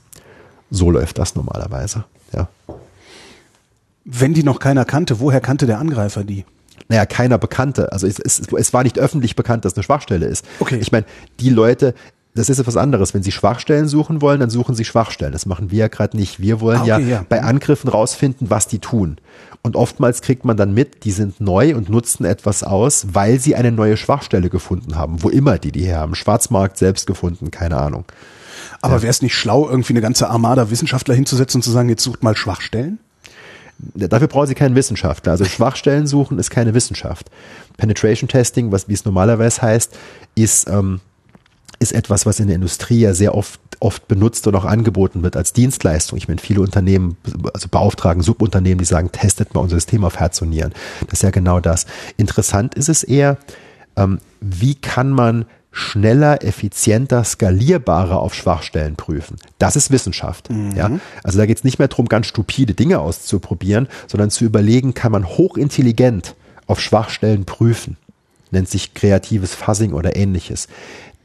So 0.71 0.89
läuft 0.89 1.19
das 1.19 1.35
normalerweise. 1.35 2.05
Ja. 2.33 2.47
Wenn 4.09 4.33
die 4.33 4.43
noch 4.43 4.59
keiner 4.59 4.85
kannte, 4.85 5.19
woher 5.19 5.41
kannte 5.41 5.65
der 5.65 5.79
Angreifer 5.79 6.23
die? 6.23 6.45
Naja, 6.87 7.05
keiner 7.05 7.37
bekannte. 7.37 7.91
Also 7.91 8.07
es, 8.07 8.19
es, 8.19 8.39
es 8.39 8.73
war 8.73 8.83
nicht 8.83 8.97
öffentlich 8.97 9.35
bekannt, 9.35 9.65
dass 9.65 9.75
eine 9.75 9.83
Schwachstelle 9.83 10.25
ist. 10.25 10.45
Okay. 10.59 10.77
Ich 10.79 10.93
meine, 10.93 11.05
die 11.41 11.49
Leute, 11.49 11.93
das 12.33 12.47
ist 12.47 12.59
etwas 12.59 12.77
anderes. 12.77 13.13
Wenn 13.13 13.23
Sie 13.23 13.33
Schwachstellen 13.33 13.89
suchen 13.89 14.21
wollen, 14.21 14.39
dann 14.39 14.49
suchen 14.49 14.75
Sie 14.75 14.85
Schwachstellen. 14.85 15.33
Das 15.33 15.45
machen 15.45 15.71
wir 15.71 15.79
ja 15.79 15.87
gerade 15.89 16.15
nicht. 16.15 16.39
Wir 16.39 16.61
wollen 16.61 16.79
ah, 16.79 16.83
okay, 16.83 16.89
ja, 16.89 16.99
ja, 16.99 17.25
bei 17.27 17.43
Angriffen 17.43 17.89
rausfinden, 17.89 18.49
was 18.49 18.67
die 18.67 18.79
tun. 18.79 19.17
Und 19.61 19.75
oftmals 19.75 20.21
kriegt 20.21 20.45
man 20.45 20.55
dann 20.55 20.73
mit, 20.73 21.03
die 21.03 21.11
sind 21.11 21.41
neu 21.41 21.75
und 21.75 21.89
nutzen 21.89 22.23
etwas 22.23 22.63
aus, 22.63 23.07
weil 23.11 23.39
sie 23.39 23.55
eine 23.55 23.73
neue 23.73 23.97
Schwachstelle 23.97 24.49
gefunden 24.49 24.95
haben. 24.95 25.23
Wo 25.23 25.29
immer 25.29 25.57
die 25.57 25.73
die 25.73 25.83
her 25.83 25.97
haben. 25.97 26.15
Schwarzmarkt 26.15 26.77
selbst 26.77 27.07
gefunden, 27.07 27.51
keine 27.51 27.75
Ahnung. 27.75 28.05
Aber 28.81 28.95
ja. 28.95 29.01
wäre 29.01 29.11
es 29.11 29.21
nicht 29.21 29.35
schlau, 29.35 29.67
irgendwie 29.67 29.93
eine 29.93 30.01
ganze 30.01 30.29
Armada 30.29 30.69
Wissenschaftler 30.71 31.15
hinzusetzen 31.15 31.57
und 31.57 31.63
zu 31.63 31.71
sagen, 31.71 31.89
jetzt 31.89 32.03
sucht 32.03 32.23
mal 32.23 32.37
Schwachstellen? 32.37 32.99
Dafür 33.79 34.27
brauchen 34.27 34.47
Sie 34.47 34.55
keinen 34.55 34.75
Wissenschaftler. 34.75 35.33
Also 35.33 35.45
Schwachstellen 35.45 36.07
suchen 36.07 36.39
ist 36.39 36.49
keine 36.49 36.73
Wissenschaft. 36.73 37.29
Penetration 37.77 38.27
Testing, 38.27 38.71
was 38.71 38.87
wie 38.87 38.93
es 38.93 39.05
normalerweise 39.05 39.61
heißt, 39.61 39.95
ist 40.35 40.67
ähm, 40.67 40.99
ist 41.79 41.93
etwas, 41.93 42.25
was 42.25 42.39
in 42.39 42.47
der 42.47 42.55
Industrie 42.55 43.01
ja 43.01 43.13
sehr 43.13 43.35
oft 43.35 43.59
oft 43.79 44.07
benutzt 44.07 44.47
und 44.47 44.55
auch 44.55 44.65
angeboten 44.65 45.21
wird 45.21 45.37
als 45.37 45.53
Dienstleistung. 45.53 46.17
Ich 46.17 46.27
meine, 46.27 46.41
viele 46.41 46.61
Unternehmen, 46.61 47.15
also 47.53 47.67
beauftragen 47.69 48.23
Subunternehmen, 48.23 48.79
die 48.79 48.85
sagen, 48.85 49.11
testet 49.11 49.53
mal 49.53 49.61
unser 49.61 49.75
System 49.75 50.03
auf 50.03 50.19
Herz 50.19 50.41
und 50.41 50.49
Nieren. 50.49 50.73
Das 51.01 51.19
ist 51.19 51.23
ja 51.23 51.29
genau 51.29 51.59
das. 51.59 51.85
Interessant 52.17 52.73
ist 52.73 52.89
es 52.89 53.03
eher, 53.03 53.37
ähm, 53.95 54.19
wie 54.41 54.73
kann 54.73 55.11
man 55.11 55.45
schneller, 55.77 56.43
effizienter, 56.43 57.23
skalierbarer 57.23 58.19
auf 58.19 58.33
Schwachstellen 58.33 58.95
prüfen. 58.95 59.37
Das 59.59 59.75
ist 59.75 59.91
Wissenschaft. 59.91 60.49
Mhm. 60.49 60.71
Ja? 60.75 60.91
Also 61.23 61.37
da 61.37 61.45
geht 61.45 61.59
es 61.59 61.63
nicht 61.63 61.77
mehr 61.77 61.87
darum, 61.87 62.07
ganz 62.07 62.25
stupide 62.25 62.73
Dinge 62.73 62.99
auszuprobieren, 62.99 63.87
sondern 64.07 64.31
zu 64.31 64.43
überlegen, 64.43 64.95
kann 64.95 65.11
man 65.11 65.25
hochintelligent 65.25 66.35
auf 66.65 66.81
Schwachstellen 66.81 67.45
prüfen. 67.45 67.97
Nennt 68.49 68.69
sich 68.69 68.95
kreatives 68.95 69.53
Fuzzing 69.53 69.93
oder 69.93 70.15
ähnliches. 70.15 70.67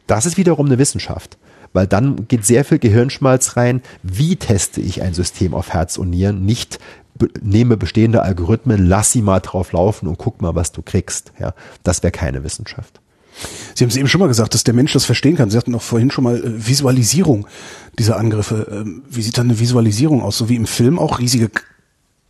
Das 0.07 0.27
ist 0.27 0.37
wiederum 0.37 0.67
eine 0.67 0.79
Wissenschaft 0.79 1.39
weil 1.75 1.87
dann 1.87 2.29
geht 2.29 2.45
sehr 2.45 2.67
viel 2.67 2.79
Gehirnschmalz 2.79 3.57
rein. 3.57 3.81
Wie 4.03 4.37
teste 4.37 4.83
ich 4.83 5.01
ein 5.01 5.15
System 5.15 5.55
auf 5.55 5.73
Herz 5.73 5.97
und 5.97 6.11
Nieren? 6.11 6.45
Nicht 6.45 6.79
nehme 7.41 7.79
bestehende 7.79 8.21
Algorithmen, 8.21 8.87
lass 8.87 9.13
sie 9.13 9.23
mal 9.23 9.41
drauf 9.41 9.73
laufen 9.73 10.07
und 10.07 10.19
guck 10.19 10.43
mal, 10.43 10.55
was 10.55 10.73
du 10.73 10.83
kriegst. 10.83 11.33
Ja, 11.39 11.55
das 11.83 12.03
wäre 12.03 12.11
keine 12.11 12.45
Wissenschaft. 12.45 13.01
Sie 13.75 13.85
haben 13.85 13.91
es 13.91 13.97
eben 13.97 14.09
schon 14.09 14.21
mal 14.21 14.29
gesagt, 14.29 14.55
dass 14.55 14.65
der 14.65 14.75
Mensch 14.75 14.93
das 14.93 15.05
verstehen 15.05 15.37
kann. 15.37 15.51
Sie 15.51 15.57
hatten 15.57 15.75
auch 15.75 15.83
vorhin 15.83 16.11
schon 16.11 16.25
mal 16.25 16.37
äh, 16.37 16.67
Visualisierung 16.67 17.47
dieser 17.99 18.17
Angriffe. 18.17 18.67
Ähm, 18.71 19.03
wie 19.09 19.23
sieht 19.23 19.39
dann 19.39 19.49
eine 19.49 19.59
Visualisierung 19.59 20.23
aus? 20.23 20.39
So 20.39 20.49
wie 20.49 20.57
im 20.57 20.67
Film 20.67 20.99
auch 20.99 21.19
riesige 21.19 21.51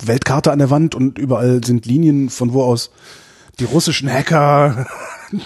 Weltkarte 0.02 0.52
an 0.52 0.58
der 0.58 0.70
Wand 0.70 0.94
und 0.94 1.18
überall 1.18 1.62
sind 1.64 1.86
Linien, 1.86 2.30
von 2.30 2.52
wo 2.52 2.62
aus 2.62 2.90
die 3.58 3.64
russischen 3.64 4.10
Hacker. 4.10 4.86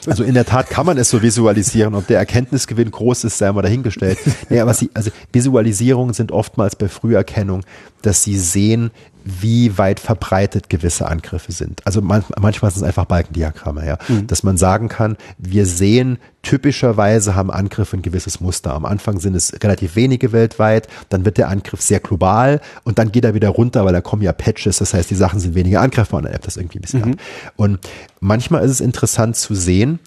Also 0.07 0.25
in 0.25 0.35
der 0.35 0.45
Tat 0.45 0.71
kann 0.71 0.87
man 0.87 0.99
es 0.99 1.11
so 1.11 1.23
visualisieren. 1.23 1.95
Ob 1.95 2.07
der 2.07 2.19
Erkenntnisgewinn 2.19 2.91
groß 2.91 3.25
ist, 3.25 3.39
sei 3.39 3.53
mal 3.53 3.63
dahingestellt. 3.63 4.19
Nee, 4.49 4.61
aber 4.61 4.75
sie, 4.75 4.91
also 4.95 5.11
Visualisierungen 5.33 6.15
sind 6.15 6.31
oftmals 6.31 6.77
bei 6.77 6.89
Früherkennung, 6.89 7.63
dass 8.03 8.23
sie 8.23 8.39
sehen, 8.39 8.91
wie 9.27 9.77
weit 9.77 9.99
verbreitet 9.99 10.71
gewisse 10.71 11.09
Angriffe 11.09 11.51
sind. 11.51 11.85
Also 11.85 12.01
man, 12.01 12.25
manchmal 12.41 12.71
sind 12.71 12.83
es 12.83 12.87
einfach 12.87 13.07
Balkendiagramme, 13.07 13.85
ja. 13.85 13.99
Mhm. 14.07 14.29
Dass 14.29 14.45
man 14.45 14.57
sagen 14.57 14.89
kann, 14.89 15.17
wir 15.37 15.67
sehen, 15.67 16.19
typischerweise 16.43 17.35
haben 17.35 17.51
Angriffe 17.51 17.97
ein 17.97 18.03
gewisses 18.03 18.41
Muster. 18.41 18.73
Am 18.73 18.85
Anfang 18.85 19.19
sind 19.19 19.35
es 19.35 19.53
relativ 19.65 19.97
wenige 19.97 20.31
weltweit, 20.31 20.87
dann 21.09 21.25
wird 21.25 21.39
der 21.39 21.49
Angriff 21.49 21.83
sehr 21.83 21.99
global 21.99 22.61
und 22.85 23.01
dann 23.01 23.11
geht 23.11 23.25
er 23.25 23.35
wieder 23.35 23.49
runter, 23.49 23.85
weil 23.85 23.93
da 23.93 24.01
kommen 24.01 24.23
ja 24.23 24.33
Patches, 24.33 24.79
das 24.79 24.95
heißt, 24.95 25.11
die 25.11 25.17
Sachen 25.17 25.41
sind 25.41 25.57
weniger 25.57 25.81
angreifbar 25.81 26.19
und 26.19 26.25
dann 26.27 26.33
ebbt 26.33 26.47
das 26.47 26.57
irgendwie 26.57 26.79
ein 26.79 26.83
bisschen 26.83 27.01
mhm. 27.01 27.13
ab. 27.15 27.19
Und 27.57 27.81
manchmal 28.21 28.65
ist 28.65 28.73
es 28.73 28.81
interessant 28.81 29.37
zu 29.37 29.55
sehen, 29.55 29.99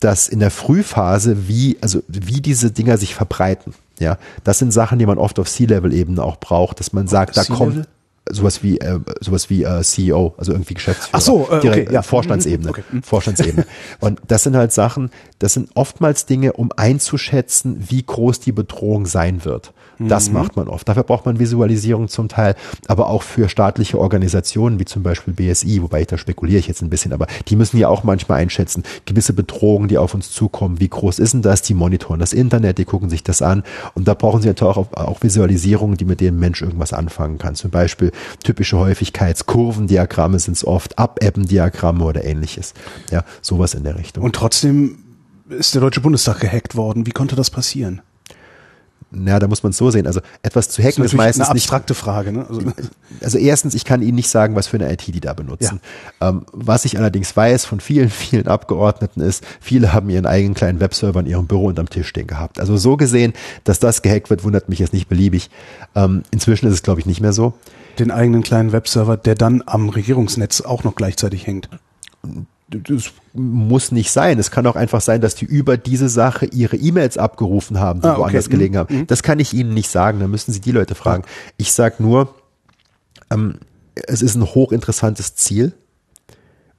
dass 0.00 0.28
in 0.28 0.38
der 0.40 0.50
Frühphase, 0.50 1.48
wie, 1.48 1.76
also 1.80 2.02
wie 2.06 2.40
diese 2.40 2.70
Dinger 2.70 2.98
sich 2.98 3.14
verbreiten. 3.14 3.74
Ja, 3.98 4.18
das 4.44 4.60
sind 4.60 4.72
Sachen, 4.72 4.98
die 4.98 5.06
man 5.06 5.18
oft 5.18 5.38
auf 5.40 5.48
C-Level-Ebene 5.48 6.22
auch 6.22 6.36
braucht, 6.36 6.78
dass 6.78 6.92
man 6.92 7.08
sagt, 7.08 7.36
da 7.36 7.42
kommt, 7.44 7.88
sowas 8.30 8.62
wie 8.62 8.78
äh, 8.78 9.00
sowas 9.20 9.50
wie 9.50 9.64
äh, 9.64 9.82
CEO, 9.82 10.34
also 10.36 10.52
irgendwie 10.52 10.74
Geschäftsführer. 10.74 11.16
Ach 11.16 11.20
so, 11.20 11.48
äh, 11.50 11.60
direkt, 11.60 11.88
okay, 11.88 11.94
ja. 11.94 12.02
Vorstandsebene, 12.02 12.70
okay. 12.70 12.82
Hm. 12.90 13.02
Vorstandsebene. 13.02 13.66
Und 14.00 14.20
das 14.28 14.44
sind 14.44 14.56
halt 14.56 14.72
Sachen, 14.72 15.10
das 15.38 15.54
sind 15.54 15.70
oftmals 15.74 16.26
Dinge, 16.26 16.52
um 16.52 16.70
einzuschätzen, 16.76 17.84
wie 17.88 18.02
groß 18.02 18.40
die 18.40 18.52
Bedrohung 18.52 19.06
sein 19.06 19.44
wird. 19.44 19.72
Das 19.98 20.28
mhm. 20.28 20.34
macht 20.34 20.56
man 20.56 20.68
oft. 20.68 20.88
Dafür 20.88 21.02
braucht 21.02 21.26
man 21.26 21.38
Visualisierung 21.38 22.08
zum 22.08 22.28
Teil, 22.28 22.54
aber 22.86 23.08
auch 23.08 23.22
für 23.22 23.48
staatliche 23.48 23.98
Organisationen 23.98 24.78
wie 24.78 24.84
zum 24.84 25.02
Beispiel 25.02 25.34
BSI, 25.34 25.82
wobei 25.82 26.02
ich 26.02 26.06
da 26.06 26.18
spekuliere 26.18 26.58
ich 26.58 26.68
jetzt 26.68 26.82
ein 26.82 26.90
bisschen, 26.90 27.12
aber 27.12 27.26
die 27.48 27.56
müssen 27.56 27.78
ja 27.78 27.88
auch 27.88 28.04
manchmal 28.04 28.40
einschätzen, 28.40 28.84
gewisse 29.06 29.32
Bedrohungen, 29.32 29.88
die 29.88 29.98
auf 29.98 30.14
uns 30.14 30.30
zukommen, 30.30 30.80
wie 30.80 30.88
groß 30.88 31.18
ist 31.18 31.34
denn 31.34 31.42
das? 31.42 31.62
Die 31.62 31.74
monitoren 31.74 32.20
das 32.20 32.32
Internet, 32.32 32.78
die 32.78 32.84
gucken 32.84 33.10
sich 33.10 33.22
das 33.24 33.42
an 33.42 33.62
und 33.94 34.06
da 34.06 34.14
brauchen 34.14 34.42
sie 34.42 34.48
natürlich 34.48 34.76
auch, 34.76 34.92
auch 34.92 35.22
Visualisierungen, 35.22 35.96
die 35.96 36.04
mit 36.04 36.20
denen 36.20 36.38
Mensch 36.38 36.62
irgendwas 36.62 36.92
anfangen 36.92 37.38
kann. 37.38 37.54
Zum 37.54 37.70
Beispiel 37.70 38.12
typische 38.44 38.78
Häufigkeitskurvendiagramme 38.78 40.38
sind 40.38 40.56
es 40.56 40.66
oft, 40.66 40.98
Abebben-Diagramme 40.98 42.04
oder 42.04 42.24
ähnliches. 42.24 42.74
Ja, 43.10 43.24
sowas 43.42 43.74
in 43.74 43.84
der 43.84 43.96
Richtung. 43.96 44.22
Und 44.24 44.34
trotzdem 44.34 44.98
ist 45.48 45.74
der 45.74 45.80
Deutsche 45.80 46.00
Bundestag 46.00 46.40
gehackt 46.40 46.76
worden. 46.76 47.06
Wie 47.06 47.12
konnte 47.12 47.36
das 47.36 47.50
passieren? 47.50 48.02
Na, 49.10 49.38
da 49.38 49.48
muss 49.48 49.62
man 49.62 49.70
es 49.70 49.78
so 49.78 49.90
sehen. 49.90 50.06
Also 50.06 50.20
etwas 50.42 50.68
zu 50.68 50.82
hacken 50.82 51.02
ist, 51.02 51.12
ist 51.12 51.16
meistens 51.16 51.46
eine 51.46 51.52
abstrakte 51.52 51.92
nicht, 51.92 52.00
Frage. 52.00 52.32
Ne? 52.32 52.46
Also, 52.46 52.62
also, 53.22 53.38
erstens, 53.38 53.74
ich 53.74 53.84
kann 53.84 54.02
Ihnen 54.02 54.16
nicht 54.16 54.28
sagen, 54.28 54.54
was 54.54 54.66
für 54.66 54.76
eine 54.76 54.92
IT 54.92 55.06
die 55.06 55.20
da 55.20 55.32
benutzen. 55.32 55.80
Ja. 56.20 56.28
Ähm, 56.28 56.44
was 56.52 56.84
ich 56.84 56.98
allerdings 56.98 57.34
weiß 57.34 57.64
von 57.64 57.80
vielen, 57.80 58.10
vielen 58.10 58.48
Abgeordneten 58.48 59.20
ist, 59.20 59.44
viele 59.60 59.92
haben 59.92 60.10
ihren 60.10 60.26
eigenen 60.26 60.54
kleinen 60.54 60.80
Webserver 60.80 61.20
in 61.20 61.26
ihrem 61.26 61.46
Büro 61.46 61.66
unterm 61.66 61.88
Tisch 61.88 62.08
stehen 62.08 62.26
gehabt. 62.26 62.60
Also 62.60 62.76
so 62.76 62.96
gesehen, 62.96 63.32
dass 63.64 63.80
das 63.80 64.02
gehackt 64.02 64.28
wird, 64.28 64.44
wundert 64.44 64.68
mich 64.68 64.78
jetzt 64.78 64.92
nicht 64.92 65.08
beliebig. 65.08 65.50
Ähm, 65.94 66.22
inzwischen 66.30 66.66
ist 66.66 66.74
es, 66.74 66.82
glaube 66.82 67.00
ich, 67.00 67.06
nicht 67.06 67.20
mehr 67.20 67.32
so. 67.32 67.54
Den 67.98 68.10
eigenen 68.10 68.42
kleinen 68.42 68.72
Webserver, 68.72 69.16
der 69.16 69.34
dann 69.34 69.62
am 69.64 69.88
Regierungsnetz 69.88 70.60
auch 70.60 70.84
noch 70.84 70.94
gleichzeitig 70.94 71.46
hängt 71.46 71.68
das 72.68 73.12
muss 73.32 73.92
nicht 73.92 74.10
sein. 74.10 74.38
Es 74.38 74.50
kann 74.50 74.66
auch 74.66 74.76
einfach 74.76 75.00
sein, 75.00 75.20
dass 75.20 75.34
die 75.34 75.46
über 75.46 75.76
diese 75.76 76.08
Sache 76.08 76.46
ihre 76.46 76.76
E-Mails 76.76 77.16
abgerufen 77.16 77.80
haben, 77.80 78.00
die 78.00 78.08
ah, 78.08 78.12
okay. 78.12 78.20
woanders 78.20 78.50
gelegen 78.50 78.76
haben. 78.76 78.94
Mhm. 78.94 79.06
Das 79.06 79.22
kann 79.22 79.40
ich 79.40 79.54
Ihnen 79.54 79.72
nicht 79.72 79.90
sagen. 79.90 80.20
Da 80.20 80.28
müssen 80.28 80.52
Sie 80.52 80.60
die 80.60 80.72
Leute 80.72 80.94
fragen. 80.94 81.24
Ich 81.56 81.72
sag 81.72 81.98
nur, 81.98 82.34
ähm, 83.30 83.58
es 83.94 84.22
ist 84.22 84.34
ein 84.34 84.44
hochinteressantes 84.44 85.34
Ziel. 85.34 85.72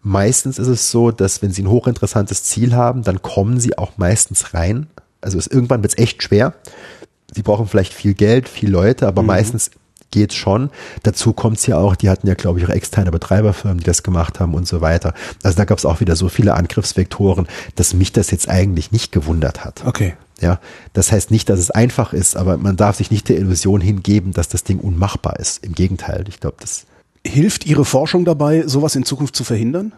Meistens 0.01 0.59
ist 0.59 0.67
es 0.67 0.91
so, 0.91 1.11
dass 1.11 1.41
wenn 1.41 1.51
Sie 1.51 1.63
ein 1.63 1.69
hochinteressantes 1.69 2.43
Ziel 2.43 2.75
haben, 2.75 3.03
dann 3.03 3.21
kommen 3.21 3.59
Sie 3.59 3.77
auch 3.77 3.97
meistens 3.97 4.53
rein. 4.53 4.87
Also 5.21 5.37
es, 5.37 5.47
irgendwann 5.47 5.81
wird 5.81 5.93
es 5.93 5.97
echt 5.97 6.21
schwer. 6.23 6.53
Sie 7.33 7.41
brauchen 7.41 7.67
vielleicht 7.67 7.93
viel 7.93 8.13
Geld, 8.13 8.47
viel 8.47 8.69
Leute, 8.69 9.07
aber 9.07 9.23
mhm. 9.23 9.27
meistens 9.27 9.71
geht 10.12 10.34
schon. 10.34 10.70
Dazu 11.03 11.34
kommt's 11.34 11.66
ja 11.68 11.78
auch, 11.78 11.95
die 11.95 12.10
hatten 12.10 12.28
ja, 12.28 12.34
glaube 12.34 12.60
ich, 12.60 12.66
auch 12.66 12.70
externe 12.70 13.12
Betreiberfirmen, 13.12 13.80
die 13.80 13.86
das 13.86 14.03
gemacht 14.03 14.39
haben 14.39 14.53
und 14.53 14.68
so 14.68 14.82
weiter. 14.82 15.14
Also 15.43 15.57
da 15.57 15.66
gab 15.66 15.78
es 15.78 15.86
auch 15.86 15.99
wieder 15.99 16.16
so 16.16 16.30
viele 16.30 16.53
Angriffsvektoren, 16.53 17.47
dass 17.76 17.93
mich 17.93 18.12
das 18.12 18.32
jetzt 18.32 18.49
eigentlich 18.49 18.91
nicht 18.91 19.12
gewundert 19.12 19.64
hat. 19.64 19.86
Okay. 19.86 20.14
Ja, 20.41 20.60
das 20.93 21.12
heißt 21.12 21.32
nicht, 21.32 21.49
dass 21.49 21.60
es 21.60 21.70
einfach 21.70 22.14
ist, 22.14 22.38
aber 22.38 22.57
man 22.57 22.78
darf 22.78 22.95
sich 22.95 23.12
nicht 23.12 23.28
der 23.28 23.38
Illusion 23.38 23.82
hingeben, 23.82 24.32
dass 24.32 24.47
das 24.47 24.64
Ding 24.64 24.80
unmachbar 24.80 25.38
ist. 25.38 25.66
Im 25.66 25.74
Gegenteil, 25.74 26.24
ich 26.30 26.39
glaube, 26.39 26.57
das 26.62 26.86
hilft 27.26 27.66
Ihre 27.66 27.84
Forschung 27.84 28.24
dabei, 28.24 28.66
sowas 28.66 28.95
in 28.95 29.03
Zukunft 29.03 29.36
zu 29.36 29.43
verhindern? 29.43 29.91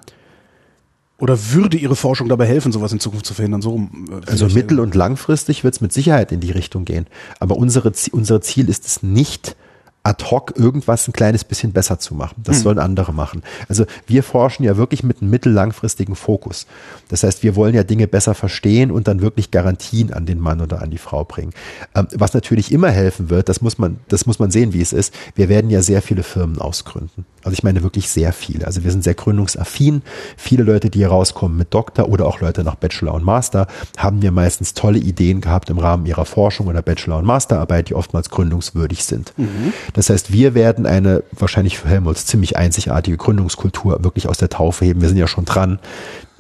Oder 1.20 1.38
würde 1.52 1.78
Ihre 1.78 1.96
Forschung 1.96 2.30
dabei 2.30 2.48
helfen, 2.48 2.72
sowas 2.72 2.92
in 2.92 3.00
Zukunft 3.00 3.28
zu 3.28 3.36
verhindern? 3.36 3.62
So, 3.62 3.78
äh, 3.78 4.32
also 4.32 4.48
mittel- 4.48 4.80
und 4.80 4.96
langfristig 4.96 5.64
wird 5.64 5.76
es 5.76 5.82
mit 5.82 5.94
Sicherheit 5.94 6.32
in 6.32 6.40
die 6.40 6.50
Richtung 6.50 6.84
gehen. 6.84 7.06
Aber 7.40 7.58
unsere, 7.58 7.92
unser 8.12 8.42
Ziel 8.42 8.70
ist 8.70 8.88
es 8.88 9.04
nicht, 9.04 9.56
ad 10.04 10.24
hoc 10.32 10.54
irgendwas 10.58 11.08
ein 11.08 11.14
kleines 11.14 11.44
bisschen 11.44 11.74
besser 11.74 12.00
zu 12.00 12.16
machen. 12.16 12.42
Das 12.44 12.60
mhm. 12.60 12.62
sollen 12.62 12.80
andere 12.80 13.14
machen. 13.14 13.44
Also 13.68 13.86
wir 14.08 14.24
forschen 14.24 14.64
ja 14.64 14.76
wirklich 14.76 15.04
mit 15.04 15.22
einem 15.22 15.30
mittellangfristigen 15.30 16.16
Fokus. 16.16 16.66
Das 17.10 17.24
heißt, 17.24 17.44
wir 17.44 17.56
wollen 17.56 17.76
ja 17.76 17.84
Dinge 17.84 18.08
besser 18.08 18.34
verstehen 18.34 18.90
und 18.90 19.08
dann 19.08 19.22
wirklich 19.22 19.52
Garantien 19.52 20.12
an 20.12 20.26
den 20.26 20.40
Mann 20.40 20.60
oder 20.62 20.82
an 20.82 20.90
die 20.90 20.98
Frau 20.98 21.24
bringen. 21.24 21.54
Ähm, 21.94 22.08
was 22.14 22.34
natürlich 22.34 22.72
immer 22.72 22.90
helfen 22.90 23.30
wird, 23.30 23.48
das 23.48 23.62
muss 23.62 23.78
man, 23.78 24.00
das 24.08 24.26
muss 24.26 24.40
man 24.40 24.50
sehen, 24.50 24.74
wie 24.74 24.82
es 24.82 24.92
ist. 24.92 25.14
Wir 25.36 25.50
werden 25.50 25.70
ja 25.70 25.82
sehr 25.84 26.02
viele 26.02 26.24
Firmen 26.24 26.60
ausgründen. 26.60 27.26
Also 27.44 27.54
ich 27.54 27.64
meine 27.64 27.84
wirklich 27.84 28.10
sehr 28.10 28.34
viele. 28.34 28.66
Also 28.66 28.84
wir 28.84 28.92
sind 28.92 29.04
sehr 29.04 29.14
gründungsaffin. 29.14 30.02
Viele 30.38 30.64
Leute, 30.64 30.90
die 30.90 31.00
hier 31.00 31.10
rauskommen 31.10 31.58
mit 31.58 31.74
Doktor 31.74 32.10
oder 32.10 32.26
auch 32.26 32.40
Leute 32.40 32.64
nach 32.64 32.76
Bachelor 32.76 33.14
und 33.14 33.24
Master, 33.24 33.68
haben 33.98 34.22
wir 34.22 34.32
meistens 34.32 34.74
tolle 34.74 35.00
Ideen 35.00 35.42
gehabt 35.42 35.70
im 35.70 35.78
Rahmen 35.78 36.06
ihrer 36.06 36.26
Forschung 36.26 36.68
oder 36.68 36.82
Bachelor- 36.82 37.18
und 37.18 37.26
Masterarbeit, 37.26 37.90
die 37.90 37.96
oftmals 37.96 38.30
gründungswürdig 38.30 39.04
sind. 39.04 39.34
Mhm. 39.38 39.74
Das 39.94 40.10
heißt, 40.10 40.32
wir 40.32 40.54
werden 40.54 40.86
eine 40.86 41.24
wahrscheinlich 41.32 41.78
für 41.78 41.90
Helmholtz 41.90 42.26
ziemlich 42.26 42.58
einzigartige 42.58 43.18
Gründungskultur 43.18 44.04
wirklich 44.04 44.28
aus 44.28 44.38
der 44.38 44.50
Taufe 44.50 44.86
heben. 44.86 45.02
Wir 45.02 45.10
sind 45.10 45.18
ja 45.18 45.28
schon 45.28 45.46
dran. 45.46 45.80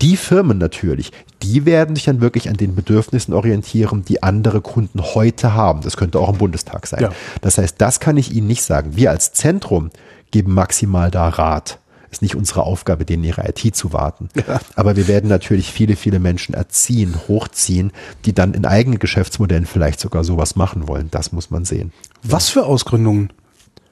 Die 0.01 0.17
Firmen 0.17 0.57
natürlich, 0.57 1.11
die 1.43 1.65
werden 1.65 1.95
sich 1.95 2.05
dann 2.05 2.21
wirklich 2.21 2.49
an 2.49 2.57
den 2.57 2.73
Bedürfnissen 2.73 3.33
orientieren, 3.33 4.03
die 4.03 4.23
andere 4.23 4.61
Kunden 4.61 5.01
heute 5.01 5.53
haben. 5.53 5.81
Das 5.81 5.95
könnte 5.95 6.19
auch 6.19 6.29
im 6.29 6.37
Bundestag 6.37 6.87
sein. 6.87 7.01
Ja. 7.01 7.09
Das 7.41 7.57
heißt, 7.57 7.75
das 7.77 7.99
kann 7.99 8.17
ich 8.17 8.33
Ihnen 8.33 8.47
nicht 8.47 8.63
sagen. 8.63 8.95
Wir 8.95 9.11
als 9.11 9.31
Zentrum 9.33 9.91
geben 10.31 10.53
maximal 10.53 11.11
da 11.11 11.29
Rat. 11.29 11.77
Ist 12.09 12.21
nicht 12.21 12.35
unsere 12.35 12.63
Aufgabe, 12.63 13.05
denen 13.05 13.23
ihre 13.23 13.47
IT 13.47 13.73
zu 13.73 13.93
warten. 13.93 14.27
Ja. 14.35 14.59
Aber 14.75 14.97
wir 14.97 15.07
werden 15.07 15.29
natürlich 15.29 15.71
viele, 15.71 15.95
viele 15.95 16.19
Menschen 16.19 16.53
erziehen, 16.53 17.15
hochziehen, 17.29 17.93
die 18.25 18.33
dann 18.33 18.53
in 18.53 18.65
eigenen 18.65 18.99
Geschäftsmodellen 18.99 19.65
vielleicht 19.65 20.01
sogar 20.01 20.25
sowas 20.25 20.57
machen 20.57 20.89
wollen. 20.89 21.07
Das 21.09 21.31
muss 21.31 21.51
man 21.51 21.63
sehen. 21.63 21.93
Was 22.21 22.49
für 22.49 22.65
Ausgründungen, 22.65 23.31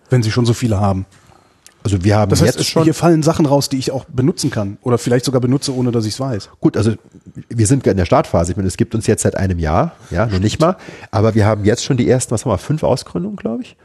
wenn 0.09 0.23
Sie 0.23 0.31
schon 0.31 0.45
so 0.45 0.53
viele 0.53 0.79
haben? 0.79 1.05
Also 1.83 2.03
wir 2.03 2.17
haben 2.17 2.29
das 2.29 2.41
heißt, 2.41 2.57
jetzt 2.57 2.69
schon. 2.69 2.83
Hier 2.83 2.93
fallen 2.93 3.23
Sachen 3.23 3.45
raus, 3.45 3.69
die 3.69 3.77
ich 3.77 3.91
auch 3.91 4.05
benutzen 4.05 4.49
kann 4.49 4.77
oder 4.81 4.97
vielleicht 4.97 5.23
sogar 5.23 5.39
benutze, 5.39 5.73
ohne 5.73 5.91
dass 5.91 6.05
ich 6.05 6.13
es 6.13 6.19
weiß. 6.19 6.49
Gut, 6.59 6.75
also 6.75 6.93
wir 7.47 7.67
sind 7.67 7.87
in 7.87 7.97
der 7.97 8.05
Startphase. 8.05 8.51
Ich 8.51 8.57
meine, 8.57 8.67
es 8.67 8.75
gibt 8.75 8.95
uns 8.95 9.07
jetzt 9.07 9.23
seit 9.23 9.37
einem 9.37 9.59
Jahr, 9.59 9.93
ja, 10.11 10.25
noch 10.25 10.39
nicht 10.39 10.59
mal. 10.59 10.75
Aber 11.11 11.35
wir 11.35 11.45
haben 11.45 11.63
jetzt 11.63 11.83
schon 11.85 11.95
die 11.95 12.09
ersten, 12.09 12.31
was 12.31 12.43
haben 12.43 12.51
wir, 12.51 12.57
fünf 12.57 12.83
Ausgründungen, 12.83 13.37
glaube 13.37 13.63
ich 13.63 13.77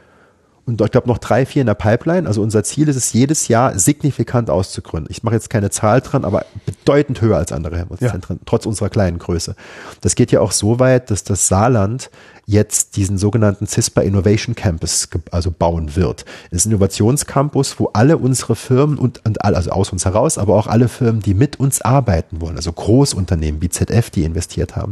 und 0.65 0.81
ich 0.81 0.91
glaube 0.91 1.07
noch 1.07 1.19
drei, 1.19 1.45
vier 1.45 1.61
in 1.61 1.67
der 1.67 1.75
Pipeline. 1.75 2.27
Also 2.27 2.41
unser 2.41 2.63
Ziel 2.63 2.87
ist 2.89 2.95
es, 2.95 3.13
jedes 3.13 3.47
Jahr 3.47 3.77
signifikant 3.77 4.49
auszugründen. 4.49 5.11
Ich 5.11 5.23
mache 5.23 5.35
jetzt 5.35 5.49
keine 5.49 5.69
Zahl 5.69 6.01
dran, 6.01 6.25
aber 6.25 6.45
bedeutend 6.65 7.21
höher 7.21 7.37
als 7.37 7.51
andere 7.51 7.77
Helmholtz-Zentren, 7.77 8.37
ja. 8.37 8.43
trotz 8.45 8.65
unserer 8.65 8.89
kleinen 8.89 9.19
Größe. 9.19 9.55
Das 10.01 10.15
geht 10.15 10.31
ja 10.31 10.41
auch 10.41 10.51
so 10.51 10.79
weit, 10.79 11.11
dass 11.11 11.23
das 11.23 11.47
Saarland 11.47 12.09
jetzt 12.45 12.95
diesen 12.95 13.17
sogenannten 13.17 13.65
CISPA 13.67 14.01
Innovation 14.01 14.55
Campus 14.55 15.09
also 15.31 15.51
bauen 15.51 15.95
wird. 15.95 16.25
Es 16.51 16.59
ist 16.59 16.65
ein 16.65 16.71
Innovationscampus, 16.71 17.79
wo 17.79 17.89
alle 17.93 18.17
unsere 18.17 18.55
Firmen 18.55 18.97
und, 18.97 19.25
und 19.25 19.43
also 19.43 19.71
aus 19.71 19.91
uns 19.91 20.05
heraus, 20.05 20.37
aber 20.37 20.55
auch 20.55 20.67
alle 20.67 20.87
Firmen, 20.87 21.21
die 21.21 21.33
mit 21.33 21.59
uns 21.59 21.81
arbeiten 21.81 22.41
wollen, 22.41 22.57
also 22.57 22.71
Großunternehmen 22.71 23.61
wie 23.61 23.69
ZF, 23.69 24.09
die 24.11 24.23
investiert 24.23 24.75
haben, 24.75 24.91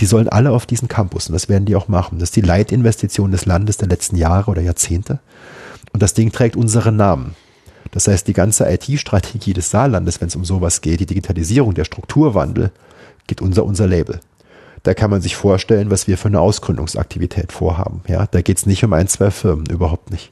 die 0.00 0.06
sollen 0.06 0.28
alle 0.28 0.52
auf 0.52 0.66
diesen 0.66 0.88
Campus 0.88 1.28
und 1.28 1.32
das 1.32 1.48
werden 1.48 1.64
die 1.64 1.76
auch 1.76 1.88
machen. 1.88 2.18
Das 2.18 2.28
ist 2.28 2.36
die 2.36 2.42
Leitinvestition 2.42 3.32
des 3.32 3.46
Landes 3.46 3.76
der 3.76 3.88
letzten 3.88 4.16
Jahre 4.16 4.50
oder 4.50 4.62
Jahrzehnte. 4.62 5.18
Und 5.92 6.02
das 6.02 6.14
Ding 6.14 6.32
trägt 6.32 6.56
unseren 6.56 6.96
Namen. 6.96 7.34
Das 7.90 8.08
heißt, 8.08 8.26
die 8.26 8.32
ganze 8.32 8.68
IT-Strategie 8.68 9.52
des 9.52 9.70
Saarlandes, 9.70 10.20
wenn 10.20 10.28
es 10.28 10.36
um 10.36 10.44
sowas 10.44 10.80
geht, 10.80 11.00
die 11.00 11.06
Digitalisierung, 11.06 11.74
der 11.74 11.84
Strukturwandel, 11.84 12.72
geht 13.26 13.40
unser, 13.40 13.64
unser 13.64 13.86
Label. 13.86 14.20
Da 14.84 14.94
kann 14.94 15.10
man 15.10 15.22
sich 15.22 15.34
vorstellen, 15.34 15.90
was 15.90 16.06
wir 16.06 16.16
für 16.18 16.28
eine 16.28 16.40
Ausgründungsaktivität 16.40 17.52
vorhaben. 17.52 18.02
Ja, 18.06 18.26
da 18.30 18.42
geht 18.42 18.58
es 18.58 18.66
nicht 18.66 18.84
um 18.84 18.92
ein, 18.92 19.08
zwei 19.08 19.30
Firmen, 19.30 19.66
überhaupt 19.66 20.10
nicht. 20.10 20.30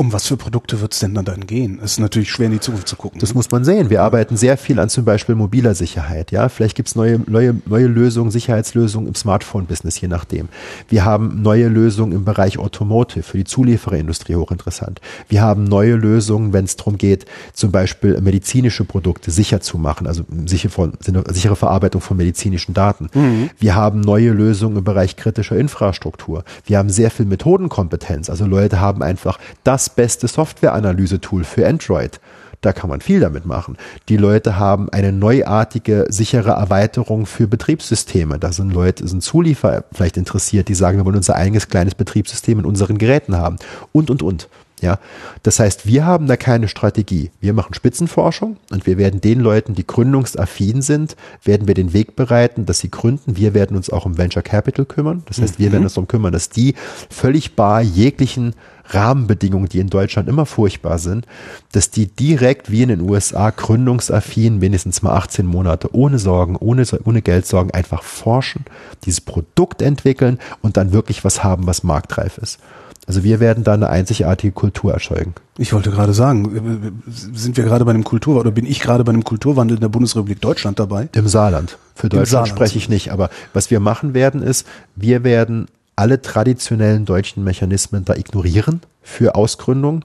Um 0.00 0.14
was 0.14 0.26
für 0.26 0.38
Produkte 0.38 0.80
wird 0.80 0.94
es 0.94 1.00
denn 1.00 1.12
dann 1.12 1.46
gehen? 1.46 1.78
Es 1.84 1.92
ist 1.92 1.98
natürlich 1.98 2.30
schwer 2.30 2.46
in 2.46 2.52
die 2.52 2.60
Zukunft 2.60 2.88
zu 2.88 2.96
gucken. 2.96 3.20
Das 3.20 3.32
ne? 3.32 3.34
muss 3.34 3.50
man 3.50 3.66
sehen. 3.66 3.90
Wir 3.90 4.00
arbeiten 4.00 4.34
sehr 4.34 4.56
viel 4.56 4.80
an 4.80 4.88
zum 4.88 5.04
Beispiel 5.04 5.34
mobiler 5.34 5.74
Sicherheit. 5.74 6.30
Ja, 6.30 6.48
vielleicht 6.48 6.74
gibt 6.74 6.88
es 6.88 6.96
neue, 6.96 7.20
neue, 7.26 7.56
neue 7.66 7.86
Lösungen, 7.86 8.30
Sicherheitslösungen 8.30 9.08
im 9.08 9.14
Smartphone-Business, 9.14 10.00
je 10.00 10.08
nachdem. 10.08 10.48
Wir 10.88 11.04
haben 11.04 11.42
neue 11.42 11.68
Lösungen 11.68 12.12
im 12.14 12.24
Bereich 12.24 12.58
Automotive, 12.58 13.24
für 13.24 13.36
die 13.36 13.44
Zuliefererindustrie 13.44 14.36
hochinteressant. 14.36 15.02
Wir 15.28 15.42
haben 15.42 15.64
neue 15.64 15.96
Lösungen, 15.96 16.54
wenn 16.54 16.64
es 16.64 16.76
darum 16.76 16.96
geht, 16.96 17.26
zum 17.52 17.70
Beispiel 17.70 18.18
medizinische 18.22 18.86
Produkte 18.86 19.30
sicher 19.30 19.60
zu 19.60 19.76
machen, 19.76 20.06
also 20.06 20.22
sichere, 20.46 20.92
sichere 21.28 21.56
Verarbeitung 21.56 22.00
von 22.00 22.16
medizinischen 22.16 22.72
Daten. 22.72 23.10
Mhm. 23.12 23.50
Wir 23.58 23.74
haben 23.74 24.00
neue 24.00 24.30
Lösungen 24.30 24.78
im 24.78 24.84
Bereich 24.84 25.16
kritischer 25.16 25.58
Infrastruktur. 25.58 26.44
Wir 26.64 26.78
haben 26.78 26.88
sehr 26.88 27.10
viel 27.10 27.26
Methodenkompetenz. 27.26 28.30
Also 28.30 28.46
Leute 28.46 28.80
haben 28.80 29.02
einfach 29.02 29.38
das 29.62 29.89
beste 29.90 30.28
Softwareanalyse-Tool 30.28 31.44
für 31.44 31.66
Android. 31.66 32.20
Da 32.60 32.72
kann 32.72 32.90
man 32.90 33.00
viel 33.00 33.20
damit 33.20 33.46
machen. 33.46 33.78
Die 34.10 34.18
Leute 34.18 34.58
haben 34.58 34.90
eine 34.90 35.12
neuartige, 35.12 36.06
sichere 36.10 36.50
Erweiterung 36.50 37.24
für 37.24 37.46
Betriebssysteme. 37.46 38.38
Da 38.38 38.52
sind 38.52 38.72
Leute, 38.72 39.08
sind 39.08 39.22
Zulieferer 39.22 39.84
vielleicht 39.92 40.18
interessiert, 40.18 40.68
die 40.68 40.74
sagen, 40.74 40.98
wir 40.98 41.06
wollen 41.06 41.16
unser 41.16 41.36
eigenes 41.36 41.68
kleines 41.68 41.94
Betriebssystem 41.94 42.58
in 42.58 42.66
unseren 42.66 42.98
Geräten 42.98 43.36
haben. 43.36 43.56
Und, 43.92 44.10
und, 44.10 44.22
und. 44.22 44.48
Ja, 44.82 44.98
das 45.42 45.60
heißt, 45.60 45.86
wir 45.86 46.06
haben 46.06 46.26
da 46.26 46.36
keine 46.36 46.66
Strategie. 46.66 47.30
Wir 47.40 47.52
machen 47.52 47.74
Spitzenforschung 47.74 48.56
und 48.70 48.86
wir 48.86 48.96
werden 48.96 49.20
den 49.20 49.40
Leuten, 49.40 49.74
die 49.74 49.86
gründungsaffin 49.86 50.80
sind, 50.80 51.16
werden 51.44 51.66
wir 51.66 51.74
den 51.74 51.92
Weg 51.92 52.16
bereiten, 52.16 52.64
dass 52.64 52.78
sie 52.78 52.90
gründen. 52.90 53.36
Wir 53.36 53.52
werden 53.52 53.76
uns 53.76 53.90
auch 53.90 54.06
um 54.06 54.16
Venture 54.16 54.42
Capital 54.42 54.86
kümmern. 54.86 55.22
Das 55.26 55.40
heißt, 55.40 55.58
wir 55.58 55.68
mhm. 55.68 55.72
werden 55.72 55.84
uns 55.84 55.94
darum 55.94 56.08
kümmern, 56.08 56.32
dass 56.32 56.48
die 56.48 56.74
völlig 57.10 57.56
bar 57.56 57.82
jeglichen 57.82 58.54
Rahmenbedingungen, 58.94 59.68
die 59.68 59.78
in 59.78 59.88
Deutschland 59.88 60.28
immer 60.28 60.46
furchtbar 60.46 60.98
sind, 60.98 61.26
dass 61.72 61.90
die 61.90 62.06
direkt 62.06 62.70
wie 62.70 62.82
in 62.82 62.88
den 62.88 63.00
USA 63.00 63.50
gründungsaffin 63.50 64.58
mindestens 64.58 65.02
mal 65.02 65.12
18 65.12 65.46
Monate 65.46 65.94
ohne 65.94 66.18
Sorgen, 66.18 66.56
ohne, 66.56 66.84
ohne 67.04 67.22
Geldsorgen 67.22 67.72
einfach 67.72 68.02
forschen, 68.02 68.64
dieses 69.04 69.20
Produkt 69.20 69.82
entwickeln 69.82 70.38
und 70.62 70.76
dann 70.76 70.92
wirklich 70.92 71.24
was 71.24 71.44
haben, 71.44 71.66
was 71.66 71.82
marktreif 71.82 72.38
ist. 72.38 72.58
Also 73.06 73.24
wir 73.24 73.40
werden 73.40 73.64
da 73.64 73.72
eine 73.72 73.88
einzigartige 73.88 74.52
Kultur 74.52 74.92
erzeugen. 74.92 75.34
Ich 75.58 75.72
wollte 75.72 75.90
gerade 75.90 76.12
sagen, 76.12 77.02
sind 77.08 77.56
wir 77.56 77.64
gerade 77.64 77.84
bei 77.84 77.90
einem 77.90 78.04
Kulturwandel 78.04 78.48
oder 78.48 78.54
bin 78.54 78.66
ich 78.66 78.80
gerade 78.80 79.02
bei 79.04 79.10
einem 79.10 79.24
Kulturwandel 79.24 79.78
in 79.78 79.80
der 79.80 79.88
Bundesrepublik 79.88 80.40
Deutschland 80.40 80.78
dabei? 80.78 81.08
Im 81.12 81.26
Saarland. 81.26 81.78
Für 81.94 82.08
Deutschland 82.08 82.48
spreche 82.48 82.78
ich 82.78 82.88
nicht. 82.88 83.10
Aber 83.10 83.30
was 83.52 83.70
wir 83.70 83.80
machen 83.80 84.14
werden 84.14 84.42
ist, 84.42 84.66
wir 84.94 85.24
werden 85.24 85.66
alle 85.96 86.22
traditionellen 86.22 87.04
deutschen 87.04 87.44
Mechanismen 87.44 88.04
da 88.04 88.14
ignorieren 88.14 88.80
für 89.02 89.34
Ausgründung. 89.34 90.04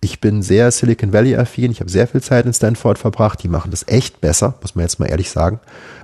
Ich 0.00 0.20
bin 0.20 0.42
sehr 0.42 0.70
Silicon 0.70 1.12
Valley 1.12 1.36
affin. 1.36 1.72
Ich 1.72 1.80
habe 1.80 1.90
sehr 1.90 2.06
viel 2.06 2.20
Zeit 2.20 2.46
in 2.46 2.52
Stanford 2.52 2.98
verbracht. 2.98 3.42
Die 3.42 3.48
machen 3.48 3.70
das 3.70 3.86
echt 3.88 4.20
besser, 4.20 4.54
muss 4.60 4.74
man 4.74 4.84
jetzt 4.84 5.00
mal 5.00 5.06
ehrlich 5.06 5.30
sagen. 5.30 5.60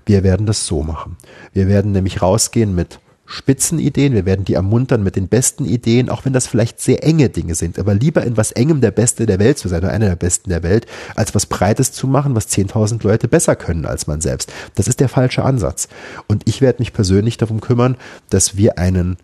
Wir 0.07 0.23
werden 0.23 0.47
das 0.47 0.67
so 0.67 0.83
machen. 0.83 1.17
Wir 1.53 1.69
werden 1.69 1.93
nämlich 1.93 2.23
rausgehen 2.23 2.75
mit 2.75 2.99
Spitzenideen. 3.33 4.13
Wir 4.13 4.27
werden 4.27 4.45
die 4.45 4.55
ermuntern 4.55 5.03
mit 5.03 5.17
den 5.17 5.29
besten 5.29 5.65
Ideen, 5.65 6.11
auch 6.11 6.25
wenn 6.25 6.33
das 6.33 6.47
vielleicht 6.47 6.81
sehr 6.81 7.03
enge 7.03 7.31
Dinge 7.31 7.55
sind. 7.55 7.79
Aber 7.79 7.95
lieber 7.95 8.25
in 8.25 8.37
was 8.37 8.53
Engem 8.53 8.81
der 8.81 8.91
Beste 8.91 9.27
der 9.27 9.39
Welt 9.39 9.59
zu 9.59 9.69
sein 9.69 9.81
oder 9.81 9.93
einer 9.93 10.09
der 10.09 10.17
Besten 10.17 10.51
der 10.51 10.63
Welt, 10.63 10.87
als 11.17 11.35
was 11.35 11.47
Breites 11.47 11.93
zu 11.93 12.07
machen, 12.07 12.35
was 12.35 12.49
10.000 12.49 13.03
Leute 13.05 13.29
besser 13.29 13.57
können 13.57 13.87
als 13.87 14.07
man 14.07 14.21
selbst. 14.21 14.53
Das 14.75 14.87
ist 14.87 15.01
der 15.01 15.09
falsche 15.09 15.45
Ansatz. 15.45 15.89
Und 16.29 16.43
ich 16.47 16.61
werde 16.61 16.81
mich 16.81 16.93
persönlich 16.93 17.39
darum 17.39 17.61
kümmern, 17.61 17.97
dass 18.31 18.57
wir 18.57 18.79
einen 18.79 19.17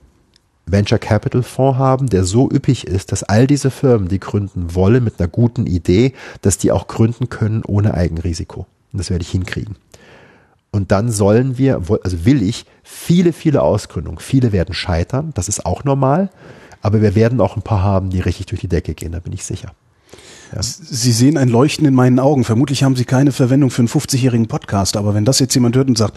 Venture 0.64 0.98
Capital 0.98 1.42
Fonds 1.42 1.78
haben, 1.78 2.08
der 2.08 2.24
so 2.24 2.50
üppig 2.50 2.86
ist, 2.86 3.12
dass 3.12 3.22
all 3.22 3.46
diese 3.46 3.70
Firmen, 3.70 4.08
die 4.08 4.20
gründen 4.20 4.74
wollen 4.74 5.04
mit 5.04 5.18
einer 5.18 5.28
guten 5.28 5.66
Idee, 5.66 6.14
dass 6.42 6.58
die 6.58 6.72
auch 6.72 6.88
gründen 6.88 7.28
können 7.28 7.62
ohne 7.64 7.94
Eigenrisiko. 7.94 8.66
Und 8.92 8.98
das 8.98 9.10
werde 9.10 9.22
ich 9.22 9.30
hinkriegen. 9.30 9.76
Und 10.70 10.92
dann 10.92 11.10
sollen 11.10 11.58
wir, 11.58 11.82
also 12.02 12.24
will 12.24 12.42
ich, 12.42 12.66
viele, 12.82 13.32
viele 13.32 13.62
Ausgründungen. 13.62 14.18
Viele 14.18 14.52
werden 14.52 14.74
scheitern, 14.74 15.30
das 15.34 15.48
ist 15.48 15.64
auch 15.64 15.84
normal. 15.84 16.30
Aber 16.82 17.02
wir 17.02 17.14
werden 17.14 17.40
auch 17.40 17.56
ein 17.56 17.62
paar 17.62 17.82
haben, 17.82 18.10
die 18.10 18.20
richtig 18.20 18.46
durch 18.46 18.60
die 18.60 18.68
Decke 18.68 18.94
gehen, 18.94 19.12
da 19.12 19.20
bin 19.20 19.32
ich 19.32 19.44
sicher. 19.44 19.72
Ja. 20.54 20.62
Sie 20.62 21.12
sehen 21.12 21.36
ein 21.36 21.48
Leuchten 21.48 21.86
in 21.86 21.94
meinen 21.94 22.18
Augen. 22.18 22.44
Vermutlich 22.44 22.82
haben 22.82 22.96
Sie 22.96 23.04
keine 23.04 23.32
Verwendung 23.32 23.70
für 23.70 23.82
einen 23.82 23.88
50-jährigen 23.88 24.48
Podcast, 24.48 24.96
aber 24.96 25.14
wenn 25.14 25.24
das 25.24 25.38
jetzt 25.38 25.54
jemand 25.54 25.76
hört 25.76 25.88
und 25.88 25.98
sagt, 25.98 26.16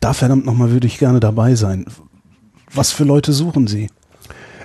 da 0.00 0.12
verdammt 0.12 0.44
nochmal 0.44 0.70
würde 0.70 0.86
ich 0.86 0.98
gerne 0.98 1.20
dabei 1.20 1.54
sein, 1.54 1.86
was 2.72 2.92
für 2.92 3.04
Leute 3.04 3.32
suchen 3.32 3.66
Sie? 3.66 3.88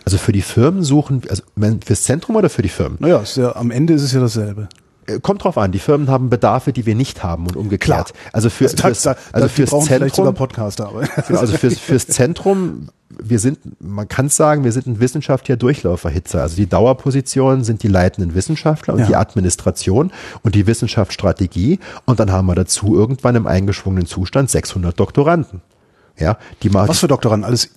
Also 0.04 0.18
für 0.18 0.32
die 0.32 0.42
Firmen 0.42 0.84
suchen, 0.84 1.22
also 1.30 1.44
fürs 1.84 2.04
Zentrum 2.04 2.36
oder 2.36 2.50
für 2.50 2.62
die 2.62 2.70
Firmen? 2.70 2.98
Naja, 3.00 3.24
ja, 3.36 3.56
am 3.56 3.72
Ende 3.72 3.94
ist 3.94 4.04
es 4.04 4.12
ja 4.12 4.20
dasselbe. 4.20 4.70
Äh, 5.08 5.20
kommt 5.20 5.44
drauf 5.44 5.58
an, 5.58 5.72
die 5.72 5.80
Firmen 5.80 6.10
haben 6.10 6.30
Bedarfe, 6.30 6.74
die 6.74 6.86
wir 6.86 6.96
nicht 6.96 7.24
haben 7.24 7.48
und 7.48 7.56
umgekehrt. 7.56 8.14
Klar. 8.14 8.32
Also 8.34 8.50
für 8.50 8.66
also, 8.66 8.78
fürs, 8.78 9.02
da, 9.04 9.16
also 9.32 9.48
fürs 9.48 9.70
Zentrum, 9.86 10.34
Podcaster, 10.34 10.88
aber. 10.88 11.02
Genau, 11.28 11.40
also 11.40 11.58
fürs, 11.58 11.80
fürs 11.80 12.08
Zentrum, 12.08 12.90
wir 13.10 13.40
sind, 13.40 13.60
man 13.80 14.08
kann 14.08 14.30
sagen, 14.30 14.64
wir 14.64 14.72
sind 14.72 14.88
ein 14.88 15.00
wissenschaftlicher 15.00 15.58
Durchlauferhitzer. 15.58 16.42
Also 16.42 16.56
die 16.56 16.68
Dauerpositionen 16.68 17.64
sind 17.64 17.84
die 17.84 17.88
leitenden 17.88 18.36
Wissenschaftler 18.36 18.96
und 18.96 19.02
ja. 19.02 19.08
die 19.08 19.16
Administration 19.16 20.12
und 20.44 20.56
die 20.56 20.68
Wissenschaftsstrategie. 20.68 21.80
Und 22.06 22.20
dann 22.20 22.32
haben 22.32 22.48
wir 22.48 22.56
dazu 22.56 22.96
irgendwann 22.96 23.36
im 23.36 23.48
eingeschwungenen 23.48 24.08
Zustand 24.08 24.50
600 24.50 25.00
Doktoranden. 25.00 25.62
Ja, 26.18 26.38
die 26.64 26.74
Was 26.74 27.00
für 27.00 27.08
Doktoranden? 27.08 27.46
Alles 27.46 27.72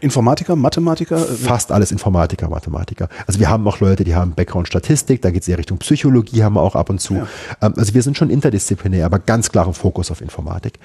Informatiker, 0.00 0.56
Mathematiker? 0.56 1.18
Fast 1.18 1.70
alles 1.70 1.92
Informatiker, 1.92 2.48
Mathematiker. 2.48 3.08
Also 3.26 3.40
wir 3.40 3.50
haben 3.50 3.66
auch 3.68 3.80
Leute, 3.80 4.04
die 4.04 4.14
haben 4.14 4.32
Background 4.32 4.68
Statistik, 4.68 5.20
da 5.20 5.30
geht 5.30 5.42
es 5.42 5.48
eher 5.48 5.58
Richtung 5.58 5.78
Psychologie, 5.78 6.42
haben 6.42 6.54
wir 6.54 6.62
auch 6.62 6.76
ab 6.76 6.88
und 6.88 7.00
zu. 7.00 7.14
Ja. 7.14 7.26
Ähm, 7.60 7.74
also 7.76 7.92
wir 7.92 8.02
sind 8.02 8.16
schon 8.16 8.30
interdisziplinär, 8.30 9.04
aber 9.04 9.18
ganz 9.18 9.50
klaren 9.50 9.74
Fokus 9.74 10.10
auf 10.10 10.22
Informatik. 10.22 10.78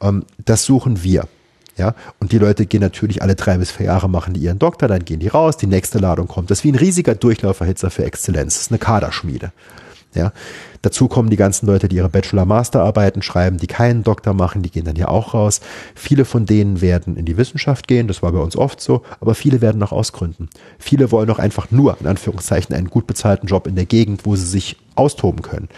Ähm, 0.00 0.24
das 0.44 0.64
suchen 0.64 1.02
wir. 1.02 1.24
Ja, 1.76 1.94
und 2.20 2.32
die 2.32 2.38
Leute 2.38 2.64
gehen 2.64 2.80
natürlich 2.80 3.20
alle 3.20 3.34
drei 3.34 3.58
bis 3.58 3.70
vier 3.70 3.86
Jahre, 3.86 4.08
machen 4.08 4.32
die 4.32 4.40
ihren 4.40 4.58
Doktor, 4.58 4.88
dann 4.88 5.04
gehen 5.04 5.20
die 5.20 5.28
raus, 5.28 5.58
die 5.58 5.66
nächste 5.66 5.98
Ladung 5.98 6.26
kommt. 6.26 6.50
Das 6.50 6.60
ist 6.60 6.64
wie 6.64 6.72
ein 6.72 6.76
riesiger 6.76 7.14
Durchlauferhitzer 7.14 7.90
für 7.90 8.06
Exzellenz. 8.06 8.54
Das 8.54 8.62
ist 8.62 8.72
eine 8.72 8.78
Kaderschmiede. 8.78 9.52
Ja, 10.16 10.32
dazu 10.82 11.08
kommen 11.08 11.30
die 11.30 11.36
ganzen 11.36 11.66
Leute, 11.66 11.88
die 11.88 11.96
ihre 11.96 12.08
Bachelor-Master-Arbeiten 12.08 13.22
schreiben, 13.22 13.58
die 13.58 13.66
keinen 13.66 14.02
Doktor 14.02 14.34
machen, 14.34 14.62
die 14.62 14.70
gehen 14.70 14.84
dann 14.84 14.96
ja 14.96 15.08
auch 15.08 15.34
raus. 15.34 15.60
Viele 15.94 16.24
von 16.24 16.46
denen 16.46 16.80
werden 16.80 17.16
in 17.16 17.24
die 17.24 17.36
Wissenschaft 17.36 17.86
gehen, 17.86 18.08
das 18.08 18.22
war 18.22 18.32
bei 18.32 18.40
uns 18.40 18.56
oft 18.56 18.80
so, 18.80 19.02
aber 19.20 19.34
viele 19.34 19.60
werden 19.60 19.78
noch 19.78 19.92
ausgründen. 19.92 20.48
Viele 20.78 21.12
wollen 21.12 21.30
auch 21.30 21.38
einfach 21.38 21.70
nur, 21.70 21.96
in 22.00 22.06
Anführungszeichen, 22.06 22.74
einen 22.74 22.90
gut 22.90 23.06
bezahlten 23.06 23.46
Job 23.46 23.66
in 23.66 23.76
der 23.76 23.86
Gegend, 23.86 24.26
wo 24.26 24.36
sie 24.36 24.46
sich 24.46 24.76
austoben 24.94 25.42
können. 25.42 25.68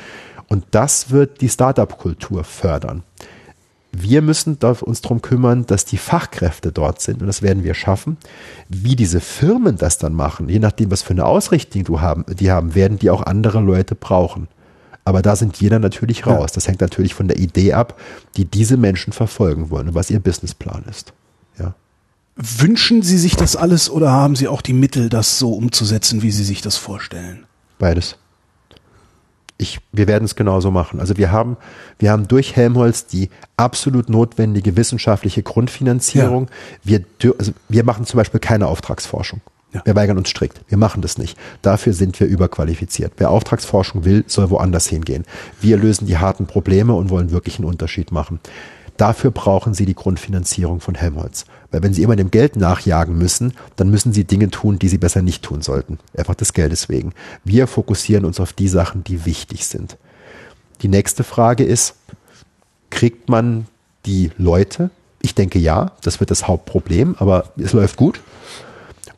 Und 0.49 0.64
das 0.70 1.11
wird 1.11 1.41
die 1.41 1.49
Startup-Kultur 1.49 2.45
fördern. 2.45 3.03
Wir 3.93 4.20
müssen 4.20 4.59
uns 4.62 5.01
darum 5.01 5.22
kümmern, 5.22 5.64
dass 5.66 5.84
die 5.84 5.97
Fachkräfte 5.97 6.72
dort 6.72 7.01
sind 7.01 7.20
und 7.20 7.26
das 7.26 7.43
werden 7.43 7.64
wir 7.64 7.74
schaffen. 7.74 8.18
Wie 8.68 8.97
diese 8.97 9.20
Firmen 9.20 9.76
das 9.76 9.99
dann 9.99 10.12
machen, 10.12 10.49
je 10.49 10.59
nachdem, 10.59 10.91
was 10.91 11.03
für 11.03 11.14
eine 11.14 11.24
Ausrichtung 11.24 11.84
du 11.84 12.01
haben, 12.01 12.24
die 12.28 12.51
haben, 12.51 12.74
werden 12.74 12.99
die 12.99 13.11
auch 13.11 13.22
andere 13.22 13.61
Leute 13.61 13.95
brauchen. 13.95 14.49
Aber 15.05 15.22
da 15.22 15.36
sind 15.36 15.57
jeder 15.59 15.78
natürlich 15.78 16.26
raus. 16.26 16.53
Das 16.53 16.68
hängt 16.68 16.82
natürlich 16.82 17.14
von 17.14 17.28
der 17.28 17.39
Idee 17.39 17.72
ab, 17.72 17.99
die 18.36 18.45
diese 18.45 18.76
Menschen 18.76 19.14
verfolgen 19.14 19.70
wollen 19.70 19.89
und 19.89 19.95
was 19.95 20.11
ihr 20.11 20.20
Businessplan 20.20 20.84
ist. 20.91 21.14
Ja. 21.59 21.74
Wünschen 22.36 23.01
Sie 23.01 23.16
sich 23.16 23.34
das 23.34 23.57
alles 23.57 23.89
oder 23.89 24.11
haben 24.11 24.36
Sie 24.36 24.49
auch 24.49 24.61
die 24.61 24.74
Mittel, 24.74 25.09
das 25.09 25.39
so 25.39 25.55
umzusetzen, 25.55 26.20
wie 26.20 26.30
Sie 26.30 26.45
sich 26.45 26.61
das 26.61 26.76
vorstellen? 26.76 27.47
Beides 27.78 28.18
ich, 29.59 29.80
wir 29.92 30.06
werden 30.06 30.24
es 30.24 30.36
genauso 30.36 30.70
machen. 30.70 31.00
Also 31.00 31.16
wir 31.16 31.32
haben, 31.32 31.56
wir 31.98 32.12
haben 32.12 32.28
durch 32.28 32.54
Helmholtz 32.54 33.06
die 33.06 33.28
absolut 33.56 34.09
notwendige 34.09 34.76
wissenschaftliche 34.76 35.42
Grundfinanzierung. 35.42 36.48
Ja. 36.84 37.00
Wir, 37.20 37.32
also 37.38 37.52
wir 37.68 37.84
machen 37.84 38.06
zum 38.06 38.18
Beispiel 38.18 38.38
keine 38.38 38.68
Auftragsforschung. 38.68 39.40
Ja. 39.74 39.82
Wir 39.84 39.96
weigern 39.96 40.16
uns 40.16 40.30
strikt. 40.30 40.62
Wir 40.68 40.78
machen 40.78 41.02
das 41.02 41.18
nicht. 41.18 41.36
Dafür 41.61 41.92
sind 41.92 42.18
wir 42.20 42.26
überqualifiziert. 42.26 43.14
Wer 43.18 43.30
Auftragsforschung 43.30 44.04
will, 44.04 44.24
soll 44.28 44.48
woanders 44.48 44.86
hingehen. 44.86 45.24
Wir 45.61 45.76
lösen 45.76 46.06
die 46.06 46.16
harten 46.16 46.46
Probleme 46.46 46.94
und 46.94 47.11
wollen 47.11 47.32
wirklich 47.32 47.59
einen 47.59 47.66
Unterschied 47.68 48.12
machen. 48.12 48.40
Dafür 48.99 49.30
brauchen 49.30 49.74
sie 49.74 49.86
die 49.86 49.94
Grundfinanzierung 49.94 50.80
von 50.80 50.96
Helmholtz. 50.96 51.46
Weil 51.70 51.82
wenn 51.82 51.94
sie 51.94 52.03
immer 52.03 52.16
dem 52.16 52.32
Geld 52.32 52.57
nachjagen 52.57 53.16
müssen, 53.16 53.55
dann 53.76 53.90
müssen 53.90 54.12
sie 54.12 54.24
Dinge 54.24 54.51
tun, 54.51 54.78
die 54.78 54.88
sie 54.88 54.99
besser 54.99 55.22
nicht 55.22 55.44
tun 55.44 55.62
sollten. 55.62 55.99
Einfach 56.16 56.34
des 56.34 56.53
Geldes 56.53 56.88
wegen. 56.88 57.12
Wir 57.44 57.68
fokussieren 57.68 58.24
uns 58.24 58.40
auf 58.40 58.53
die 58.53 58.68
Sachen, 58.68 59.05
die 59.05 59.24
wichtig 59.24 59.66
sind. 59.66 59.96
Die 60.82 60.88
nächste 60.88 61.22
Frage 61.22 61.62
ist, 61.62 61.94
kriegt 62.90 63.28
man 63.28 63.66
die 64.05 64.32
Leute? 64.36 64.90
Ich 65.22 65.34
denke 65.34 65.61
ja, 65.61 65.92
das 66.03 66.18
wird 66.18 66.32
das 66.32 66.49
Hauptproblem, 66.49 67.14
aber 67.18 67.53
es 67.57 67.72
läuft 67.72 67.96
gut. 67.96 68.20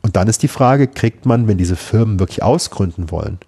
Und 0.03 0.17
dann 0.17 0.29
ist 0.29 0.43
die 0.43 0.49
Frage, 0.49 0.89
kriegt 0.89 1.25
man, 1.25 1.49
wenn 1.49 1.57
diese 1.57 1.77
Firmen 1.77 2.19
wirklich 2.19 2.43
ausgründen 2.43 3.11
wollen, 3.11 3.39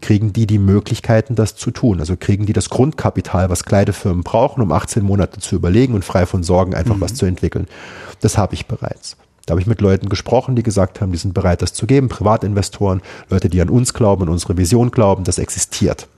kriegen 0.00 0.32
die 0.32 0.46
die 0.46 0.58
Möglichkeiten, 0.58 1.34
das 1.34 1.56
zu 1.56 1.70
tun? 1.70 2.00
Also 2.00 2.16
kriegen 2.16 2.46
die 2.46 2.52
das 2.52 2.70
Grundkapital, 2.70 3.50
was 3.50 3.64
kleine 3.64 3.92
Firmen 3.92 4.22
brauchen, 4.22 4.62
um 4.62 4.72
18 4.72 5.02
Monate 5.02 5.40
zu 5.40 5.56
überlegen 5.56 5.94
und 5.94 6.04
frei 6.04 6.26
von 6.26 6.42
Sorgen 6.42 6.74
einfach 6.74 6.96
mhm. 6.96 7.00
was 7.00 7.14
zu 7.14 7.26
entwickeln? 7.26 7.66
Das 8.20 8.38
habe 8.38 8.54
ich 8.54 8.66
bereits. 8.66 9.16
Da 9.46 9.52
habe 9.52 9.60
ich 9.60 9.66
mit 9.66 9.80
Leuten 9.80 10.08
gesprochen, 10.08 10.54
die 10.54 10.62
gesagt 10.62 11.00
haben, 11.00 11.12
die 11.12 11.18
sind 11.18 11.34
bereit, 11.34 11.62
das 11.62 11.72
zu 11.72 11.86
geben, 11.86 12.08
Privatinvestoren, 12.08 13.02
Leute, 13.30 13.48
die 13.48 13.60
an 13.60 13.68
uns 13.68 13.94
glauben, 13.94 14.22
an 14.22 14.28
unsere 14.28 14.56
Vision 14.56 14.90
glauben, 14.90 15.24
das 15.24 15.38
existiert. 15.38 16.08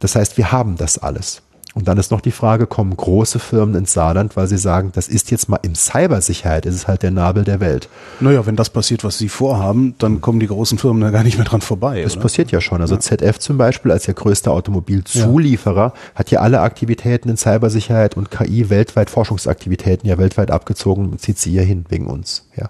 Das 0.00 0.16
heißt, 0.16 0.36
wir 0.36 0.52
haben 0.52 0.76
das 0.76 0.98
alles. 0.98 1.42
Und 1.74 1.88
dann 1.88 1.96
ist 1.96 2.10
noch 2.10 2.20
die 2.20 2.32
Frage, 2.32 2.66
kommen 2.66 2.94
große 2.94 3.38
Firmen 3.38 3.74
ins 3.74 3.94
Saarland, 3.94 4.36
weil 4.36 4.46
sie 4.46 4.58
sagen, 4.58 4.92
das 4.94 5.08
ist 5.08 5.30
jetzt 5.30 5.48
mal 5.48 5.58
im 5.62 5.74
Cybersicherheit, 5.74 6.66
ist 6.66 6.74
es 6.74 6.86
halt 6.86 7.02
der 7.02 7.10
Nabel 7.10 7.44
der 7.44 7.60
Welt. 7.60 7.88
Naja, 8.20 8.44
wenn 8.44 8.56
das 8.56 8.68
passiert, 8.68 9.04
was 9.04 9.16
Sie 9.16 9.30
vorhaben, 9.30 9.94
dann 9.98 10.20
kommen 10.20 10.38
die 10.38 10.48
großen 10.48 10.76
Firmen 10.76 11.00
da 11.00 11.10
gar 11.10 11.22
nicht 11.24 11.38
mehr 11.38 11.46
dran 11.46 11.62
vorbei. 11.62 12.02
Das 12.02 12.14
oder? 12.14 12.22
passiert 12.22 12.52
ja 12.52 12.60
schon. 12.60 12.82
Also 12.82 12.96
ja. 12.96 13.00
ZF 13.00 13.38
zum 13.38 13.56
Beispiel 13.56 13.90
als 13.90 14.04
der 14.04 14.14
größte 14.14 14.50
Automobilzulieferer 14.50 15.94
ja. 15.94 16.14
hat 16.14 16.30
ja 16.30 16.40
alle 16.40 16.60
Aktivitäten 16.60 17.30
in 17.30 17.38
Cybersicherheit 17.38 18.16
und 18.18 18.30
KI 18.30 18.68
weltweit, 18.68 19.08
Forschungsaktivitäten 19.08 20.08
ja 20.08 20.18
weltweit 20.18 20.50
abgezogen, 20.50 21.18
zieht 21.18 21.38
sie 21.38 21.52
hier 21.52 21.62
hin 21.62 21.86
wegen 21.88 22.06
uns. 22.06 22.48
Ja. 22.54 22.68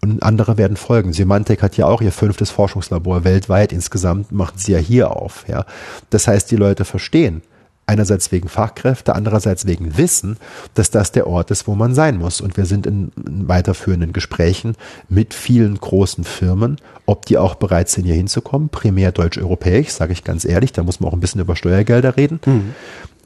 Und 0.00 0.22
andere 0.22 0.56
werden 0.56 0.76
folgen. 0.76 1.12
Symantec 1.12 1.62
hat 1.62 1.76
ja 1.76 1.86
auch 1.86 2.00
ihr 2.00 2.10
fünftes 2.10 2.50
Forschungslabor 2.50 3.22
weltweit. 3.22 3.72
Insgesamt 3.72 4.32
machen 4.32 4.54
sie 4.56 4.72
ja 4.72 4.78
hier 4.78 5.14
auf. 5.14 5.44
Ja. 5.46 5.64
Das 6.10 6.26
heißt, 6.26 6.50
die 6.50 6.56
Leute 6.56 6.84
verstehen, 6.84 7.42
einerseits 7.86 8.32
wegen 8.32 8.48
Fachkräfte, 8.48 9.14
andererseits 9.14 9.66
wegen 9.66 9.96
Wissen, 9.98 10.36
dass 10.74 10.90
das 10.90 11.12
der 11.12 11.26
Ort 11.26 11.50
ist, 11.50 11.66
wo 11.66 11.74
man 11.74 11.94
sein 11.94 12.16
muss. 12.16 12.40
Und 12.40 12.56
wir 12.56 12.64
sind 12.64 12.86
in 12.86 13.12
weiterführenden 13.16 14.12
Gesprächen 14.12 14.76
mit 15.08 15.34
vielen 15.34 15.76
großen 15.78 16.24
Firmen, 16.24 16.76
ob 17.06 17.26
die 17.26 17.38
auch 17.38 17.56
bereit 17.56 17.88
sind, 17.88 18.04
hier 18.04 18.14
hinzukommen. 18.14 18.68
Primär 18.68 19.12
deutsch-europäisch, 19.12 19.90
sage 19.90 20.12
ich 20.12 20.24
ganz 20.24 20.44
ehrlich, 20.44 20.72
da 20.72 20.82
muss 20.82 21.00
man 21.00 21.10
auch 21.10 21.14
ein 21.14 21.20
bisschen 21.20 21.40
über 21.40 21.56
Steuergelder 21.56 22.16
reden. 22.16 22.40
Mhm. 22.46 22.74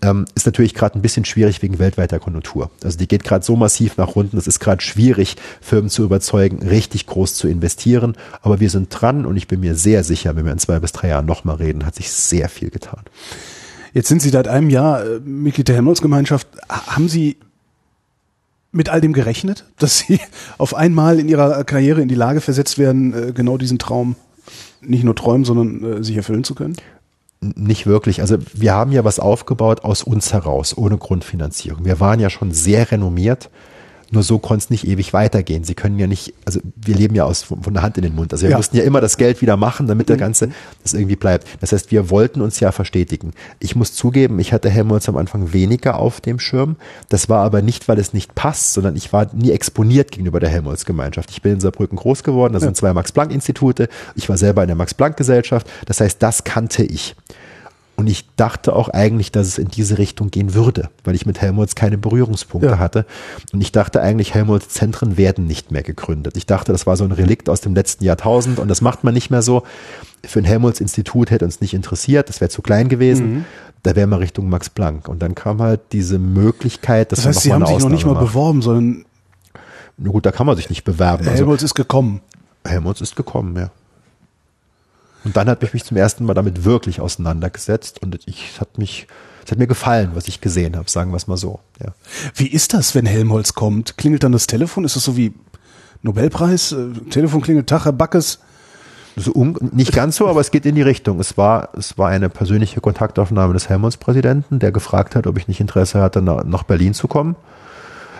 Ähm, 0.03 0.27
ist 0.35 0.45
natürlich 0.45 0.75
gerade 0.75 0.99
ein 0.99 1.03
bisschen 1.03 1.25
schwierig 1.25 1.63
wegen 1.63 1.79
weltweiter 1.79 2.19
Konjunktur. 2.19 2.71
Also 2.85 2.99
die 2.99 3.09
geht 3.09 3.25
gerade 3.25 3.45
so 3.45 3.57
massiv 3.57 3.97
nach 3.97 4.15
unten, 4.15 4.37
es 4.37 4.47
ist 4.47 4.61
gerade 4.61 4.83
schwierig, 4.83 5.37
Firmen 5.63 5.89
zu 5.89 6.05
überzeugen, 6.05 6.67
richtig 6.67 7.07
groß 7.07 7.35
zu 7.35 7.49
investieren. 7.49 8.17
Aber 8.43 8.61
wir 8.61 8.69
sind 8.69 8.89
dran 8.91 9.25
und 9.25 9.37
ich 9.37 9.49
bin 9.49 9.61
mir 9.61 9.75
sehr 9.75 10.05
sicher, 10.05 10.37
wenn 10.37 10.45
wir 10.45 10.53
in 10.53 10.59
zwei 10.59 10.81
bis 10.81 10.93
drei 10.93 11.09
Jahren 11.09 11.27
nochmal 11.27 11.57
reden, 11.57 11.87
hat 11.87 11.95
sich 11.95 12.11
sehr 12.11 12.49
viel 12.51 12.71
getan. 12.71 13.01
Jetzt 13.97 14.09
sind 14.09 14.21
Sie 14.21 14.29
seit 14.29 14.47
einem 14.47 14.69
Jahr 14.69 15.07
äh, 15.07 15.21
Mitglied 15.21 15.69
der 15.69 15.77
Helmholtz-Gemeinschaft. 15.77 16.47
Haben 16.69 17.09
Sie 17.09 17.39
mit 18.71 18.91
all 18.91 19.01
dem 19.01 19.15
gerechnet, 19.15 19.65
dass 19.79 20.01
Sie 20.01 20.21
auf 20.59 20.75
einmal 20.75 21.19
in 21.19 21.29
Ihrer 21.31 21.65
Karriere 21.65 22.03
in 22.03 22.09
die 22.09 22.15
Lage 22.15 22.43
versetzt 22.43 22.77
werden, 22.77 23.15
äh, 23.15 23.33
genau 23.33 23.57
diesen 23.57 23.79
Traum 23.79 24.17
nicht 24.83 25.03
nur 25.03 25.15
träumen, 25.15 25.47
sondern 25.47 26.01
äh, 26.01 26.05
sich 26.05 26.15
erfüllen 26.15 26.45
zu 26.45 26.55
können? 26.55 26.77
Nicht 27.41 27.87
wirklich. 27.87 28.21
Also 28.21 28.37
wir 28.53 28.75
haben 28.75 28.93
ja 28.93 29.03
was 29.03 29.19
aufgebaut 29.19 29.83
aus 29.83 30.03
uns 30.03 30.31
heraus, 30.31 30.77
ohne 30.77 30.99
Grundfinanzierung. 30.99 31.87
Wir 31.87 31.99
waren 31.99 32.21
ja 32.21 32.29
schon 32.29 32.53
sehr 32.53 32.93
renommiert 32.93 33.49
nur 34.11 34.23
so 34.23 34.39
konnte 34.39 34.65
es 34.65 34.71
nicht 34.71 34.87
ewig 34.87 35.13
weitergehen. 35.13 35.65
Sie 35.65 35.75
können 35.75 35.99
ja 35.99 36.07
nicht, 36.07 36.35
also 36.45 36.61
wir 36.77 36.95
leben 36.95 37.15
ja 37.15 37.25
aus 37.25 37.43
von, 37.43 37.63
von 37.63 37.75
der 37.75 37.83
Hand 37.83 37.97
in 37.97 38.03
den 38.03 38.15
Mund. 38.15 38.33
Also 38.33 38.45
wir 38.45 38.51
ja. 38.51 38.57
mussten 38.57 38.77
ja 38.77 38.85
immer 38.85 39.01
das 39.01 39.17
Geld 39.17 39.43
wieder 39.43 39.57
machen, 39.57 39.87
damit 39.87 40.09
der 40.09 40.17
mhm. 40.17 40.21
ganze 40.21 40.51
das 40.83 40.95
irgendwie 40.95 41.17
bleibt. 41.17 41.47
Das 41.61 41.73
heißt, 41.73 41.91
wir 41.91 42.11
wollten 42.11 42.41
uns 42.41 42.61
ja 42.61 42.73
verstetigen. 42.73 43.33
Ich 43.59 43.75
muss 43.75 43.95
zugeben, 43.95 44.39
ich 44.39 44.53
hatte 44.53 44.71
Helmholtz 44.71 45.09
am 45.09 45.17
Anfang 45.17 45.53
weniger 45.53 45.99
auf 45.99 46.21
dem 46.21 46.39
Schirm. 46.39 46.77
Das 47.09 47.29
war 47.29 47.45
aber 47.45 47.63
nicht, 47.63 47.89
weil 47.89 47.99
es 47.99 48.13
nicht 48.13 48.35
passt, 48.35 48.75
sondern 48.75 48.97
ich 48.97 49.13
war 49.13 49.33
nie 49.35 49.51
exponiert 49.51 50.13
gegenüber 50.13 50.41
der 50.41 50.51
Helmholtz-Gemeinschaft. 50.51 51.31
Ich 51.31 51.43
bin 51.43 51.53
in 51.55 51.61
Saarbrücken 51.61 51.97
groß 51.97 52.23
geworden, 52.23 52.53
da 52.53 52.61
sind 52.61 52.77
zwei 52.77 52.93
Max-Planck-Institute. 52.93 53.89
Ich 54.15 54.29
war 54.29 54.37
selber 54.37 54.63
in 54.63 54.69
der 54.69 54.77
Max-Planck-Gesellschaft. 54.77 55.69
Das 55.87 56.01
heißt, 56.01 56.23
das 56.23 56.45
kannte 56.45 56.85
ich. 56.85 57.17
Und 57.97 58.09
ich 58.09 58.27
dachte 58.37 58.77
auch 58.77 58.91
eigentlich, 58.91 59.33
dass 59.33 59.47
es 59.47 59.59
in 59.59 59.69
diese 59.69 59.97
Richtung 59.97 60.31
gehen 60.31 60.53
würde, 60.53 60.91
weil 61.05 61.15
ich 61.15 61.25
mit 61.25 61.41
Helmholtz 61.41 61.75
keine 61.75 61.97
Berührungspunkte 61.97 62.73
ja. 62.73 62.79
hatte. 62.79 63.07
Und 63.55 63.63
ich 63.63 63.73
dachte 63.73 64.03
eigentlich, 64.03 64.35
Helmholtz 64.35 64.69
Zentren 64.69 65.17
werden 65.17 65.47
nicht 65.47 65.71
mehr 65.71 65.83
gegründet. 65.83 66.37
Ich 66.37 66.45
dachte, 66.45 66.73
das 66.73 66.87
war 66.87 66.99
so 66.99 67.05
ein 67.05 67.13
Relikt 67.13 67.49
aus 67.49 67.63
dem 67.63 67.75
letzten 67.75 68.05
Jahrtausend 68.05 68.59
und 68.59 68.69
das 68.69 68.83
macht 68.83 69.03
man 69.03 69.15
nicht 69.15 69.31
mehr 69.31 69.41
so. 69.41 69.63
Für 70.25 70.41
ein 70.41 70.45
Helmholtz 70.45 70.81
Institut 70.81 71.31
hätte 71.31 71.47
uns 71.47 71.63
nicht 71.63 71.73
interessiert, 71.73 72.29
das 72.29 72.41
wäre 72.43 72.51
zu 72.51 72.61
klein 72.61 72.91
gewesen. 72.91 73.33
Mhm. 73.33 73.45
Da 73.83 73.97
wäre 73.97 74.07
man 74.07 74.19
Richtung 74.19 74.51
Max 74.51 74.69
Planck. 74.69 75.09
Und 75.09 75.23
dann 75.23 75.35
kam 75.35 75.63
halt 75.63 75.81
diese 75.93 76.19
Möglichkeit, 76.19 77.13
dass 77.13 77.21
das 77.21 77.29
heißt, 77.29 77.41
Sie 77.41 77.53
haben 77.53 77.65
sich 77.65 77.79
noch 77.79 77.89
nicht 77.89 78.05
mal 78.05 78.15
macht. 78.15 78.27
beworben, 78.27 78.61
sondern 78.61 79.07
na 79.97 80.11
gut, 80.11 80.27
da 80.27 80.33
kann 80.33 80.47
man 80.47 80.57
sich 80.57 80.69
nicht 80.69 80.85
bewerben. 80.85 81.25
Helmholtz 81.25 81.63
also, 81.63 81.67
ist 81.67 81.75
gekommen. 81.75 82.21
Helmholtz 82.67 83.01
ist 83.01 83.17
gekommen, 83.17 83.57
ja. 83.57 83.71
Und 85.27 85.37
dann 85.37 85.49
habe 85.49 85.67
ich 85.67 85.75
mich 85.75 85.83
zum 85.83 85.97
ersten 85.97 86.25
Mal 86.25 86.35
damit 86.35 86.65
wirklich 86.65 87.01
auseinandergesetzt 87.01 88.01
und 88.01 88.17
ich 88.27 88.61
hat 88.61 88.79
mich, 88.79 89.09
es 89.45 89.51
hat 89.51 89.59
mir 89.59 89.67
gefallen, 89.67 90.13
was 90.15 90.29
ich 90.29 90.41
gesehen 90.41 90.77
habe, 90.77 90.89
sagen 90.89 91.11
wir 91.11 91.17
es 91.17 91.27
mal 91.27 91.37
so. 91.37 91.59
Ja. 91.83 91.95
Wie 92.37 92.47
ist 92.47 92.75
das, 92.75 92.95
wenn 92.95 93.07
Helmholtz 93.07 93.55
kommt? 93.55 93.97
Klingelt 93.97 94.23
dann 94.23 94.31
das 94.31 94.47
Telefon? 94.47 94.85
Ist 94.85 94.95
das 94.95 95.03
so 95.03 95.17
wie 95.17 95.35
Nobelpreis? 96.03 96.71
Äh, 96.71 96.93
Telefon 97.11 97.41
klingelt, 97.41 97.67
Tag, 97.67 97.87
Herr 97.87 97.93
Backes. 97.93 98.39
So 99.17 99.33
um, 99.33 99.59
nicht 99.73 99.93
ganz 99.93 100.15
so, 100.15 100.29
aber 100.29 100.41
es 100.41 100.53
geht 100.53 100.65
in 100.65 100.77
die 100.77 100.83
Richtung. 100.83 101.19
Es 101.19 101.37
war, 101.37 101.71
es 101.77 101.99
war 101.99 102.09
eine 102.09 102.29
persönliche 102.29 102.81
Kontaktaufnahme 102.81 103.53
des 103.53 103.69
Helmholtz-Präsidenten, 103.69 104.61
der 104.61 104.71
gefragt 104.71 105.17
hat, 105.17 105.27
ob 105.27 105.39
ich 105.39 105.49
nicht 105.49 105.59
Interesse 105.59 106.01
hatte, 106.01 106.23
nach 106.23 106.63
Berlin 106.63 106.95
zu 106.95 107.09
kommen. 107.09 107.35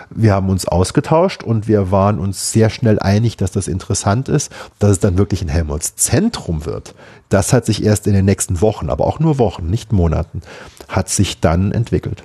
Wir 0.09 0.33
haben 0.33 0.49
uns 0.49 0.67
ausgetauscht 0.67 1.43
und 1.43 1.67
wir 1.67 1.91
waren 1.91 2.19
uns 2.19 2.51
sehr 2.51 2.69
schnell 2.69 2.99
einig, 2.99 3.37
dass 3.37 3.51
das 3.51 3.67
interessant 3.67 4.29
ist, 4.29 4.51
dass 4.79 4.91
es 4.91 4.99
dann 4.99 5.17
wirklich 5.17 5.41
ein 5.41 5.49
Helmholtz 5.49 5.95
Zentrum 5.95 6.65
wird. 6.65 6.95
Das 7.29 7.53
hat 7.53 7.65
sich 7.65 7.83
erst 7.83 8.07
in 8.07 8.13
den 8.13 8.25
nächsten 8.25 8.61
Wochen, 8.61 8.89
aber 8.89 9.05
auch 9.05 9.19
nur 9.19 9.37
Wochen, 9.37 9.69
nicht 9.69 9.91
Monaten, 9.91 10.41
hat 10.87 11.09
sich 11.09 11.39
dann 11.39 11.71
entwickelt. 11.71 12.23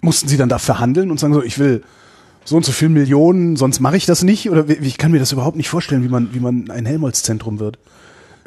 Mussten 0.00 0.28
Sie 0.28 0.36
dann 0.36 0.48
da 0.48 0.58
verhandeln 0.58 1.10
und 1.10 1.20
sagen 1.20 1.32
so, 1.32 1.42
ich 1.42 1.58
will 1.58 1.82
so 2.44 2.56
und 2.56 2.64
so 2.64 2.72
viel 2.72 2.90
Millionen, 2.90 3.56
sonst 3.56 3.80
mache 3.80 3.96
ich 3.96 4.06
das 4.06 4.22
nicht? 4.22 4.50
Oder 4.50 4.68
ich 4.68 4.98
kann 4.98 5.12
mir 5.12 5.18
das 5.18 5.32
überhaupt 5.32 5.56
nicht 5.56 5.68
vorstellen, 5.68 6.04
wie 6.04 6.08
man, 6.08 6.34
wie 6.34 6.40
man 6.40 6.70
ein 6.70 6.86
Helmholtz-Zentrum 6.86 7.58
wird. 7.58 7.78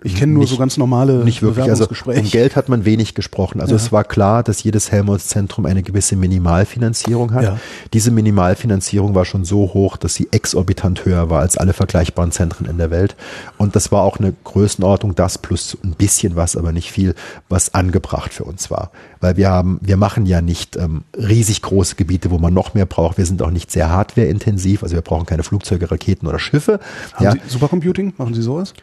Ich 0.03 0.15
kenne 0.15 0.33
nur 0.33 0.41
nicht, 0.41 0.51
so 0.51 0.57
ganz 0.57 0.77
normale 0.77 1.23
nicht 1.23 1.41
wirklich. 1.41 1.67
Also 1.67 1.87
um 2.05 2.29
Geld 2.29 2.55
hat 2.55 2.69
man 2.69 2.85
wenig 2.85 3.15
gesprochen. 3.15 3.61
Also 3.61 3.73
ja. 3.73 3.77
es 3.77 3.91
war 3.91 4.03
klar, 4.03 4.43
dass 4.43 4.61
jedes 4.61 4.91
Helmholtz-Zentrum 4.91 5.65
eine 5.65 5.81
gewisse 5.81 6.15
Minimalfinanzierung 6.15 7.33
hat. 7.33 7.43
Ja. 7.43 7.59
Diese 7.93 8.11
Minimalfinanzierung 8.11 9.15
war 9.15 9.25
schon 9.25 9.43
so 9.43 9.73
hoch, 9.73 9.97
dass 9.97 10.13
sie 10.13 10.27
exorbitant 10.31 11.05
höher 11.05 11.31
war 11.31 11.41
als 11.41 11.57
alle 11.57 11.73
vergleichbaren 11.73 12.31
Zentren 12.31 12.67
in 12.67 12.77
der 12.77 12.91
Welt. 12.91 13.15
Und 13.57 13.75
das 13.75 13.91
war 13.91 14.03
auch 14.03 14.17
eine 14.17 14.33
Größenordnung, 14.43 15.15
das 15.15 15.39
plus 15.39 15.75
ein 15.83 15.93
bisschen 15.93 16.35
was, 16.35 16.55
aber 16.55 16.71
nicht 16.71 16.91
viel, 16.91 17.15
was 17.49 17.73
angebracht 17.73 18.33
für 18.33 18.43
uns 18.43 18.69
war. 18.69 18.91
Weil 19.19 19.35
wir 19.35 19.49
haben, 19.49 19.79
wir 19.81 19.97
machen 19.97 20.27
ja 20.27 20.41
nicht 20.41 20.75
ähm, 20.75 21.05
riesig 21.17 21.63
große 21.63 21.95
Gebiete, 21.95 22.29
wo 22.29 22.37
man 22.37 22.53
noch 22.53 22.75
mehr 22.75 22.85
braucht. 22.85 23.17
Wir 23.17 23.25
sind 23.25 23.41
auch 23.41 23.51
nicht 23.51 23.71
sehr 23.71 23.89
hardwareintensiv. 23.89 24.83
Also 24.83 24.93
wir 24.93 25.01
brauchen 25.01 25.25
keine 25.25 25.41
Flugzeuge, 25.41 25.89
Raketen 25.89 26.27
oder 26.27 26.37
Schiffe. 26.37 26.79
Haben 27.13 27.23
ja. 27.23 27.31
Sie 27.31 27.39
Supercomputing? 27.47 28.13
Machen 28.17 28.35
Sie 28.35 28.43
sowas? 28.43 28.73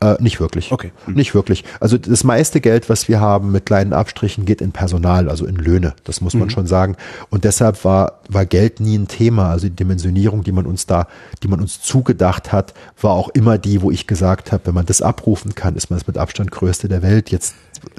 Äh, 0.00 0.16
nicht 0.20 0.40
wirklich. 0.40 0.72
Okay. 0.72 0.92
Mhm. 1.06 1.14
Nicht 1.14 1.34
wirklich. 1.34 1.64
Also 1.80 1.96
das 1.96 2.24
meiste 2.24 2.60
Geld, 2.60 2.88
was 2.88 3.08
wir 3.08 3.20
haben 3.20 3.52
mit 3.52 3.64
kleinen 3.66 3.92
Abstrichen, 3.92 4.44
geht 4.44 4.60
in 4.60 4.72
Personal, 4.72 5.28
also 5.28 5.46
in 5.46 5.56
Löhne. 5.56 5.94
Das 6.04 6.20
muss 6.20 6.34
man 6.34 6.44
mhm. 6.44 6.50
schon 6.50 6.66
sagen. 6.66 6.96
Und 7.30 7.44
deshalb 7.44 7.84
war, 7.84 8.20
war 8.28 8.44
Geld 8.44 8.80
nie 8.80 8.96
ein 8.96 9.08
Thema. 9.08 9.50
Also 9.50 9.68
die 9.68 9.76
Dimensionierung, 9.76 10.42
die 10.42 10.52
man 10.52 10.66
uns 10.66 10.86
da, 10.86 11.06
die 11.42 11.48
man 11.48 11.60
uns 11.60 11.80
zugedacht 11.80 12.52
hat, 12.52 12.74
war 13.00 13.12
auch 13.12 13.28
immer 13.30 13.56
die, 13.56 13.82
wo 13.82 13.90
ich 13.90 14.06
gesagt 14.06 14.52
habe, 14.52 14.66
wenn 14.66 14.74
man 14.74 14.86
das 14.86 15.00
abrufen 15.00 15.54
kann, 15.54 15.76
ist 15.76 15.90
man 15.90 15.98
das 15.98 16.06
mit 16.06 16.18
Abstand 16.18 16.50
größte 16.50 16.88
der 16.88 17.02
Welt. 17.02 17.30
Jetzt 17.30 17.54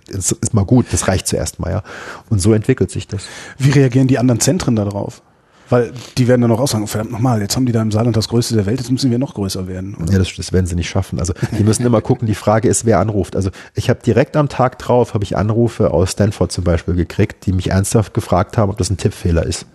ist, 0.07 0.31
ist 0.33 0.53
mal 0.53 0.65
gut. 0.65 0.87
Das 0.91 1.07
reicht 1.07 1.27
zuerst 1.27 1.59
mal, 1.59 1.71
ja. 1.71 1.83
Und 2.29 2.39
so 2.41 2.53
entwickelt 2.53 2.91
sich 2.91 3.07
das. 3.07 3.23
Wie 3.57 3.71
reagieren 3.71 4.07
die 4.07 4.19
anderen 4.19 4.39
Zentren 4.39 4.75
darauf? 4.75 5.21
Weil 5.69 5.93
die 6.17 6.27
werden 6.27 6.41
dann 6.41 6.51
auch 6.51 6.67
sagen, 6.67 6.85
verdammt 6.87 7.11
nochmal, 7.11 7.41
jetzt 7.41 7.55
haben 7.55 7.65
die 7.65 7.71
da 7.71 7.81
im 7.81 7.91
Saarland 7.91 8.15
das 8.15 8.27
Größte 8.29 8.55
der 8.55 8.65
Welt, 8.65 8.79
jetzt 8.79 8.91
müssen 8.91 9.09
wir 9.09 9.17
noch 9.17 9.33
größer 9.33 9.67
werden. 9.67 9.95
Oder? 9.95 10.13
Ja, 10.13 10.19
das, 10.19 10.33
das 10.35 10.53
werden 10.53 10.67
sie 10.67 10.75
nicht 10.75 10.89
schaffen. 10.89 11.19
Also 11.19 11.33
die 11.57 11.63
müssen 11.63 11.85
immer 11.85 12.01
gucken, 12.01 12.27
die 12.27 12.35
Frage 12.35 12.67
ist, 12.67 12.85
wer 12.85 12.99
anruft. 12.99 13.35
Also 13.35 13.49
ich 13.73 13.89
habe 13.89 13.99
direkt 14.05 14.37
am 14.37 14.49
Tag 14.49 14.77
drauf, 14.77 15.13
habe 15.13 15.23
ich 15.23 15.37
Anrufe 15.37 15.91
aus 15.91 16.11
Stanford 16.11 16.51
zum 16.51 16.63
Beispiel 16.63 16.93
gekriegt, 16.93 17.45
die 17.45 17.53
mich 17.53 17.71
ernsthaft 17.71 18.13
gefragt 18.13 18.57
haben, 18.57 18.69
ob 18.69 18.77
das 18.77 18.89
ein 18.89 18.97
Tippfehler 18.97 19.45
ist. 19.45 19.65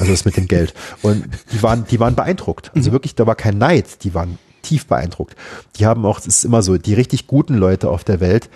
Also 0.00 0.10
das 0.10 0.24
mit 0.24 0.36
dem 0.36 0.48
Geld. 0.48 0.74
Und 1.02 1.24
die 1.52 1.62
waren, 1.62 1.84
die 1.88 2.00
waren 2.00 2.14
beeindruckt. 2.14 2.72
Also 2.74 2.90
mhm. 2.90 2.94
wirklich, 2.94 3.14
da 3.14 3.26
war 3.26 3.36
kein 3.36 3.58
Neid, 3.58 4.02
die 4.04 4.14
waren 4.14 4.38
tief 4.62 4.86
beeindruckt. 4.86 5.36
Die 5.76 5.86
haben 5.86 6.04
auch, 6.06 6.18
es 6.18 6.26
ist 6.26 6.44
immer 6.44 6.62
so, 6.62 6.78
die 6.78 6.94
richtig 6.94 7.26
guten 7.26 7.56
Leute 7.56 7.88
auf 7.88 8.04
der 8.04 8.20
Welt, 8.20 8.48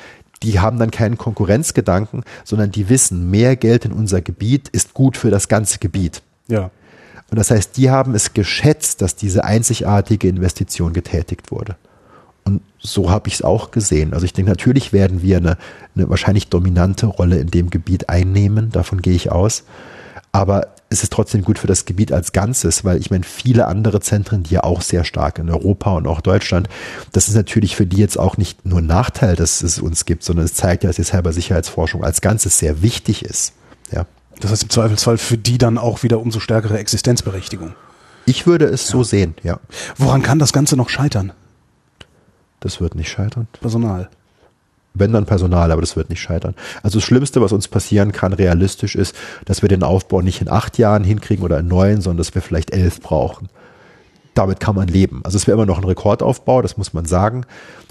die 0.43 0.61
haben 0.61 0.79
dann 0.79 0.91
keinen 0.91 1.19
Konkurrenzgedanken, 1.19 2.25
sondern 2.45 2.71
die 2.71 2.89
wissen, 2.89 3.31
mehr 3.31 3.57
Geld 3.57 3.85
in 3.85 3.93
unser 3.93 4.21
Gebiet 4.21 4.69
ist 4.69 4.95
gut 4.95 5.17
für 5.17 5.31
das 5.31 5.49
ganze 5.49 5.79
Gebiet. 5.79 6.23
Ja. 6.49 6.71
Und 7.31 7.39
das 7.39 7.51
heißt, 7.51 7.77
die 7.77 7.91
haben 7.91 8.15
es 8.15 8.35
geschätzt, 8.35 9.03
dass 9.03 9.17
diese 9.17 9.45
einzigartige 9.45 10.29
Investition 10.29 10.93
getätigt 10.93 11.51
wurde. 11.51 11.77
Und 12.45 12.63
so 12.79 13.11
habe 13.11 13.29
ich 13.29 13.35
es 13.35 13.43
auch 13.43 13.73
gesehen. 13.73 14.15
Also 14.15 14.25
ich 14.25 14.33
denke, 14.33 14.51
natürlich 14.51 14.93
werden 14.93 15.23
wir 15.23 15.39
eine, 15.39 15.59
eine 15.97 16.09
wahrscheinlich 16.09 16.49
dominante 16.49 17.07
Rolle 17.07 17.39
in 17.39 17.49
dem 17.49 17.71
Gebiet 17.71 18.09
einnehmen, 18.09 18.71
davon 18.71 19.03
gehe 19.03 19.15
ich 19.15 19.33
aus. 19.33 19.65
Aber 20.31 20.69
es 20.89 21.03
ist 21.03 21.13
trotzdem 21.13 21.43
gut 21.43 21.59
für 21.59 21.67
das 21.67 21.85
Gebiet 21.85 22.13
als 22.13 22.31
Ganzes, 22.31 22.85
weil 22.85 22.99
ich 22.99 23.11
meine, 23.11 23.25
viele 23.25 23.67
andere 23.67 24.01
Zentren, 24.01 24.45
die 24.45 24.55
ja 24.55 24.63
auch 24.63 24.83
sehr 24.83 25.03
stark 25.03 25.39
in 25.39 25.51
Europa 25.51 25.97
und 25.97 26.07
auch 26.07 26.21
Deutschland, 26.21 26.69
das 27.11 27.27
ist 27.27 27.35
natürlich 27.35 27.75
für 27.75 27.87
die 27.87 27.97
jetzt 27.97 28.19
auch 28.19 28.37
nicht 28.37 28.65
nur 28.65 28.79
ein 28.79 28.87
Nachteil, 28.87 29.35
dass 29.35 29.63
es 29.63 29.81
uns 29.81 30.05
gibt, 30.05 30.23
sondern 30.23 30.45
es 30.45 30.55
zeigt 30.55 30.85
ja, 30.85 30.89
dass 30.91 30.97
die 30.97 31.05
Cybersicherheitsforschung 31.05 32.05
als 32.05 32.21
Ganzes 32.21 32.59
sehr 32.59 32.83
wichtig 32.83 33.25
ist. 33.25 33.55
Ja. 33.91 34.07
Das 34.41 34.51
heißt 34.51 34.65
im 34.65 34.71
Zweifelsfall 34.71 35.19
für 35.19 35.39
die 35.39 35.59
dann 35.59 35.79
auch 35.79 36.03
wieder 36.03 36.21
umso 36.21 36.41
stärkere 36.41 36.79
Existenzberechtigung. 36.79 37.75
Ich 38.27 38.47
würde 38.47 38.67
es 38.67 38.89
ja. 38.89 38.93
so 38.93 39.03
sehen, 39.05 39.35
ja. 39.43 39.61
Woran 39.97 40.23
kann 40.23 40.39
das 40.39 40.53
Ganze 40.53 40.77
noch 40.77 40.89
scheitern? 40.89 41.33
Das 42.61 42.81
wird 42.81 42.95
nicht 42.95 43.09
scheitern. 43.09 43.47
Personal. 43.61 44.11
Wenn 44.95 45.13
dann 45.13 45.27
Personal, 45.27 45.71
aber 45.71 45.83
das 45.83 45.95
wird 45.95 46.11
nicht 46.11 46.21
scheitern. 46.21 46.55
Also 46.83 46.99
das 46.99 47.05
Schlimmste, 47.05 47.41
was 47.41 47.53
uns 47.53 47.69
passieren 47.69 48.13
kann, 48.13 48.33
realistisch 48.33 48.95
ist, 48.97 49.15
dass 49.45 49.63
wir 49.63 49.69
den 49.69 49.83
Aufbau 49.83 50.23
nicht 50.23 50.41
in 50.41 50.49
acht 50.49 50.79
Jahren 50.79 51.05
hinkriegen 51.05 51.45
oder 51.45 51.61
in 51.61 51.69
neun, 51.69 52.01
sondern 52.01 52.19
dass 52.19 52.35
wir 52.35 52.43
vielleicht 52.43 52.73
elf 52.73 53.01
brauchen. 53.01 53.49
Damit 54.37 54.61
kann 54.61 54.77
man 54.77 54.87
leben. 54.87 55.23
Also 55.25 55.39
es 55.39 55.47
wäre 55.47 55.55
immer 55.55 55.65
noch 55.65 55.79
ein 55.79 55.85
Rekordaufbau, 55.85 56.61
das 56.61 56.77
muss 56.77 56.93
man 56.93 57.07
sagen. 57.07 57.47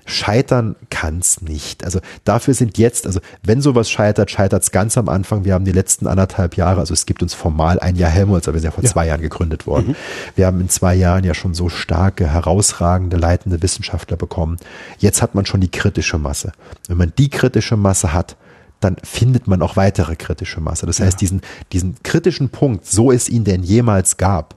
Scheitern 0.05 0.75
kann 0.91 1.17
es 1.17 1.41
nicht. 1.41 1.83
Also 1.83 1.99
dafür 2.23 2.53
sind 2.53 2.77
jetzt, 2.77 3.07
also 3.07 3.19
wenn 3.41 3.63
sowas 3.63 3.89
scheitert, 3.89 4.29
scheitert 4.29 4.61
es 4.61 4.69
ganz 4.69 4.95
am 4.99 5.09
Anfang. 5.09 5.43
Wir 5.43 5.55
haben 5.55 5.65
die 5.65 5.71
letzten 5.71 6.05
anderthalb 6.05 6.55
Jahre, 6.55 6.81
also 6.81 6.93
es 6.93 7.07
gibt 7.07 7.23
uns 7.23 7.33
formal 7.33 7.79
ein 7.79 7.95
Jahr 7.95 8.11
Helmholtz, 8.11 8.47
aber 8.47 8.53
wir 8.53 8.61
sind 8.61 8.67
ja 8.67 8.75
vor 8.75 8.83
ja. 8.83 8.91
zwei 8.91 9.07
Jahren 9.07 9.21
gegründet 9.21 9.65
worden. 9.65 9.87
Mhm. 9.87 9.95
Wir 10.35 10.45
haben 10.45 10.61
in 10.61 10.69
zwei 10.69 10.93
Jahren 10.93 11.23
ja 11.23 11.33
schon 11.33 11.55
so 11.55 11.67
starke, 11.67 12.27
herausragende, 12.27 13.17
leitende 13.17 13.63
Wissenschaftler 13.63 14.15
bekommen. 14.15 14.57
Jetzt 14.99 15.23
hat 15.23 15.33
man 15.33 15.47
schon 15.47 15.61
die 15.61 15.71
kritische 15.71 16.19
Masse. 16.19 16.51
Wenn 16.87 16.97
man 16.97 17.13
die 17.17 17.31
kritische 17.31 17.75
Masse 17.75 18.13
hat, 18.13 18.35
dann 18.81 18.97
findet 19.01 19.47
man 19.47 19.63
auch 19.63 19.77
weitere 19.77 20.15
kritische 20.15 20.61
Masse. 20.61 20.85
Das 20.85 20.99
heißt, 20.99 21.13
ja. 21.13 21.17
diesen, 21.17 21.41
diesen 21.71 21.95
kritischen 22.03 22.49
Punkt, 22.49 22.85
so 22.85 23.11
es 23.11 23.27
ihn 23.29 23.43
denn 23.43 23.63
jemals 23.63 24.17
gab, 24.17 24.55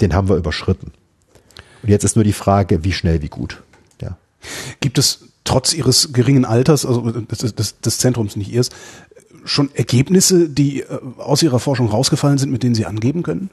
den 0.00 0.14
haben 0.14 0.28
wir 0.28 0.36
überschritten. 0.36 0.92
Und 1.82 1.88
jetzt 1.88 2.04
ist 2.04 2.16
nur 2.16 2.24
die 2.24 2.32
Frage, 2.32 2.84
wie 2.84 2.92
schnell, 2.92 3.22
wie 3.22 3.28
gut. 3.28 3.62
Gibt 4.80 4.98
es 4.98 5.28
trotz 5.44 5.72
ihres 5.72 6.12
geringen 6.12 6.44
Alters, 6.44 6.84
also 6.84 7.10
des, 7.10 7.54
des, 7.54 7.80
des 7.80 7.98
Zentrums 7.98 8.36
nicht 8.36 8.50
ihres, 8.50 8.70
schon 9.44 9.70
Ergebnisse, 9.74 10.48
die 10.48 10.80
äh, 10.82 10.98
aus 11.18 11.42
Ihrer 11.42 11.60
Forschung 11.60 11.88
rausgefallen 11.88 12.38
sind, 12.38 12.50
mit 12.50 12.62
denen 12.62 12.74
Sie 12.74 12.86
angeben 12.86 13.22
können? 13.22 13.50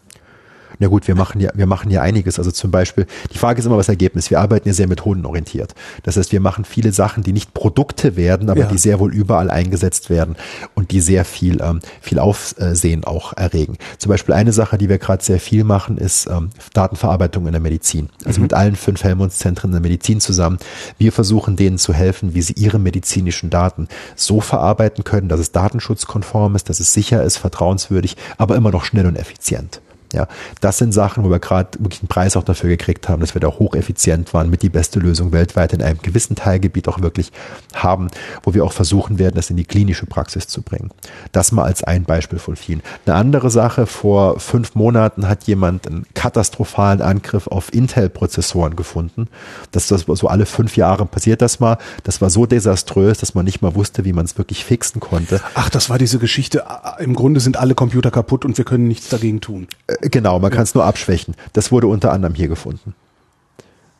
Na 0.79 0.87
gut, 0.87 1.07
wir 1.07 1.15
machen 1.15 1.39
ja, 1.39 1.51
wir 1.53 1.67
machen 1.67 1.91
ja 1.91 2.01
einiges. 2.01 2.39
Also 2.39 2.51
zum 2.51 2.71
Beispiel, 2.71 3.05
die 3.31 3.37
Frage 3.37 3.59
ist 3.59 3.65
immer 3.65 3.77
was 3.77 3.89
Ergebnis. 3.89 4.29
Wir 4.29 4.39
arbeiten 4.39 4.67
ja 4.67 4.73
sehr 4.73 4.87
methodenorientiert. 4.87 5.75
Das 6.03 6.17
heißt, 6.17 6.31
wir 6.31 6.39
machen 6.39 6.65
viele 6.65 6.91
Sachen, 6.91 7.23
die 7.23 7.33
nicht 7.33 7.53
Produkte 7.53 8.15
werden, 8.15 8.49
aber 8.49 8.61
ja. 8.61 8.67
die 8.67 8.77
sehr 8.77 8.99
wohl 8.99 9.13
überall 9.13 9.49
eingesetzt 9.49 10.09
werden 10.09 10.35
und 10.75 10.91
die 10.91 11.01
sehr 11.01 11.25
viel, 11.25 11.61
ähm, 11.61 11.79
viel 12.01 12.19
Aufsehen 12.19 13.03
auch 13.03 13.33
erregen. 13.33 13.77
Zum 13.97 14.09
Beispiel 14.09 14.33
eine 14.35 14.53
Sache, 14.53 14.77
die 14.77 14.89
wir 14.89 14.97
gerade 14.97 15.23
sehr 15.23 15.39
viel 15.39 15.63
machen, 15.63 15.97
ist 15.97 16.27
ähm, 16.27 16.49
Datenverarbeitung 16.73 17.45
in 17.45 17.51
der 17.51 17.61
Medizin. 17.61 18.09
Also 18.25 18.39
mhm. 18.39 18.43
mit 18.43 18.53
allen 18.53 18.75
fünf 18.75 19.03
Helmholtz-Zentren 19.03 19.69
in 19.69 19.73
der 19.73 19.81
Medizin 19.81 20.19
zusammen. 20.19 20.57
Wir 20.97 21.11
versuchen 21.11 21.55
denen 21.55 21.77
zu 21.77 21.93
helfen, 21.93 22.33
wie 22.33 22.41
sie 22.41 22.53
ihre 22.53 22.79
medizinischen 22.79 23.49
Daten 23.49 23.87
so 24.15 24.41
verarbeiten 24.41 25.03
können, 25.03 25.29
dass 25.29 25.39
es 25.39 25.51
datenschutzkonform 25.51 26.55
ist, 26.55 26.69
dass 26.69 26.79
es 26.79 26.93
sicher 26.93 27.23
ist, 27.23 27.37
vertrauenswürdig, 27.37 28.17
aber 28.37 28.55
immer 28.55 28.71
noch 28.71 28.85
schnell 28.85 29.05
und 29.05 29.15
effizient. 29.15 29.81
Ja, 30.13 30.27
das 30.61 30.77
sind 30.77 30.93
Sachen, 30.93 31.23
wo 31.23 31.29
wir 31.31 31.39
gerade 31.39 31.79
wirklich 31.79 32.01
einen 32.01 32.07
Preis 32.07 32.37
auch 32.37 32.43
dafür 32.43 32.69
gekriegt 32.69 33.09
haben, 33.09 33.19
dass 33.19 33.33
wir 33.33 33.41
da 33.41 33.47
hocheffizient 33.47 34.33
waren, 34.33 34.49
mit 34.49 34.61
die 34.61 34.69
beste 34.69 34.99
Lösung 34.99 35.31
weltweit 35.31 35.73
in 35.73 35.81
einem 35.81 35.99
gewissen 36.01 36.35
Teilgebiet 36.35 36.87
auch 36.87 37.01
wirklich 37.01 37.31
haben, 37.73 38.09
wo 38.43 38.53
wir 38.53 38.63
auch 38.63 38.73
versuchen 38.73 39.17
werden, 39.17 39.35
das 39.35 39.49
in 39.49 39.57
die 39.57 39.65
klinische 39.65 40.05
Praxis 40.05 40.47
zu 40.47 40.61
bringen. 40.61 40.91
Das 41.31 41.51
mal 41.51 41.63
als 41.63 41.83
ein 41.83 42.03
Beispiel 42.03 42.37
von 42.37 42.55
vielen. 42.55 42.83
Eine 43.05 43.15
andere 43.15 43.49
Sache, 43.49 43.87
vor 43.87 44.39
fünf 44.39 44.75
Monaten 44.75 45.27
hat 45.27 45.45
jemand 45.45 45.87
einen 45.87 46.05
katastrophalen 46.13 47.01
Angriff 47.01 47.47
auf 47.47 47.73
Intel-Prozessoren 47.73 48.75
gefunden. 48.75 49.27
Das, 49.71 49.87
das 49.87 50.05
so 50.07 50.27
alle 50.27 50.45
fünf 50.45 50.77
Jahre 50.77 51.07
passiert 51.07 51.41
das 51.41 51.59
mal. 51.59 51.79
Das 52.03 52.21
war 52.21 52.29
so 52.29 52.45
desaströs, 52.45 53.17
dass 53.17 53.33
man 53.33 53.45
nicht 53.45 53.63
mal 53.63 53.73
wusste, 53.73 54.05
wie 54.05 54.13
man 54.13 54.25
es 54.25 54.37
wirklich 54.37 54.63
fixen 54.63 54.99
konnte. 54.99 55.41
Ach, 55.55 55.69
das 55.71 55.89
war 55.89 55.97
diese 55.97 56.19
Geschichte. 56.19 56.63
Im 56.99 57.15
Grunde 57.15 57.39
sind 57.39 57.57
alle 57.57 57.73
Computer 57.73 58.11
kaputt 58.11 58.45
und 58.45 58.57
wir 58.57 58.65
können 58.65 58.87
nichts 58.87 59.09
dagegen 59.09 59.41
tun. 59.41 59.67
Genau, 60.09 60.39
man 60.39 60.51
ja. 60.51 60.55
kann 60.55 60.63
es 60.63 60.75
nur 60.75 60.85
abschwächen. 60.85 61.35
Das 61.53 61.71
wurde 61.71 61.87
unter 61.87 62.11
anderem 62.11 62.35
hier 62.35 62.47
gefunden. 62.47 62.95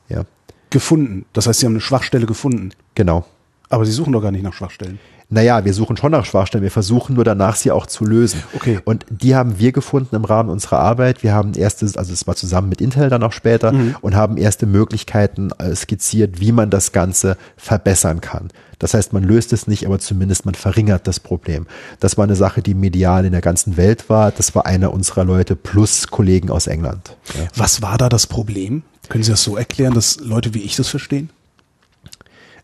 Ja. 0.10 0.24
Gefunden. 0.70 1.26
Das 1.34 1.48
heißt, 1.48 1.60
Sie 1.60 1.66
haben 1.66 1.74
eine 1.74 1.82
Schwachstelle 1.82 2.26
gefunden. 2.26 2.72
Genau. 2.96 3.26
Aber 3.70 3.86
Sie 3.86 3.92
suchen 3.92 4.14
doch 4.14 4.22
gar 4.22 4.32
nicht 4.32 4.44
nach 4.44 4.54
Schwachstellen. 4.54 5.00
Naja, 5.34 5.66
wir 5.66 5.74
suchen 5.74 5.98
schon 5.98 6.12
nach 6.12 6.26
Schwachstellen. 6.26 6.64
Wir 6.64 6.70
versuchen 6.70 7.16
nur 7.16 7.24
danach, 7.24 7.56
sie 7.56 7.72
auch 7.72 7.88
zu 7.88 8.06
lösen. 8.06 8.44
Okay. 8.54 8.80
Und 8.86 9.06
die 9.10 9.36
haben 9.36 9.58
wir 9.58 9.72
gefunden 9.72 10.16
im 10.16 10.26
Rahmen 10.26 10.50
unserer 10.50 10.80
Arbeit. 10.80 11.24
Wir 11.24 11.34
haben 11.34 11.54
erstes, 11.56 11.98
also 11.98 12.14
es 12.14 12.28
war 12.28 12.36
zusammen 12.36 12.70
mit 12.70 12.82
Intel 12.82 13.10
dann 13.10 13.24
auch 13.24 13.32
später 13.32 13.72
mhm. 13.72 13.96
und 14.02 14.16
haben 14.16 14.38
erste 14.38 14.68
Möglichkeiten 14.68 15.50
äh, 15.58 15.76
skizziert, 15.76 16.40
wie 16.40 16.52
man 16.52 16.70
das 16.70 16.92
Ganze 16.92 17.38
verbessern 17.58 18.22
kann. 18.22 18.50
Das 18.84 18.94
heißt, 18.94 19.14
man 19.14 19.24
löst 19.24 19.54
es 19.54 19.66
nicht, 19.66 19.86
aber 19.86 19.98
zumindest 19.98 20.44
man 20.44 20.56
verringert 20.56 21.08
das 21.08 21.22
Problem. 21.22 21.68
Das 22.02 22.18
war 22.18 22.26
eine 22.26 22.36
Sache, 22.36 22.62
die 22.62 22.74
medial 22.74 23.24
in 23.24 23.32
der 23.32 23.40
ganzen 23.40 23.78
Welt 23.78 24.10
war. 24.10 24.32
Das 24.32 24.56
war 24.56 24.66
einer 24.66 24.94
unserer 24.94 25.24
Leute 25.24 25.56
plus 25.56 26.08
Kollegen 26.08 26.50
aus 26.50 26.68
England. 26.68 27.16
Ja. 27.34 27.48
Was 27.56 27.82
war 27.82 27.98
da 27.98 28.10
das 28.10 28.28
Problem? 28.28 28.84
Können 29.08 29.24
Sie 29.24 29.32
das 29.32 29.42
so 29.42 29.56
erklären, 29.56 29.94
dass 29.94 30.20
Leute 30.20 30.54
wie 30.54 30.60
ich 30.60 30.76
das 30.76 30.90
verstehen? 30.90 31.30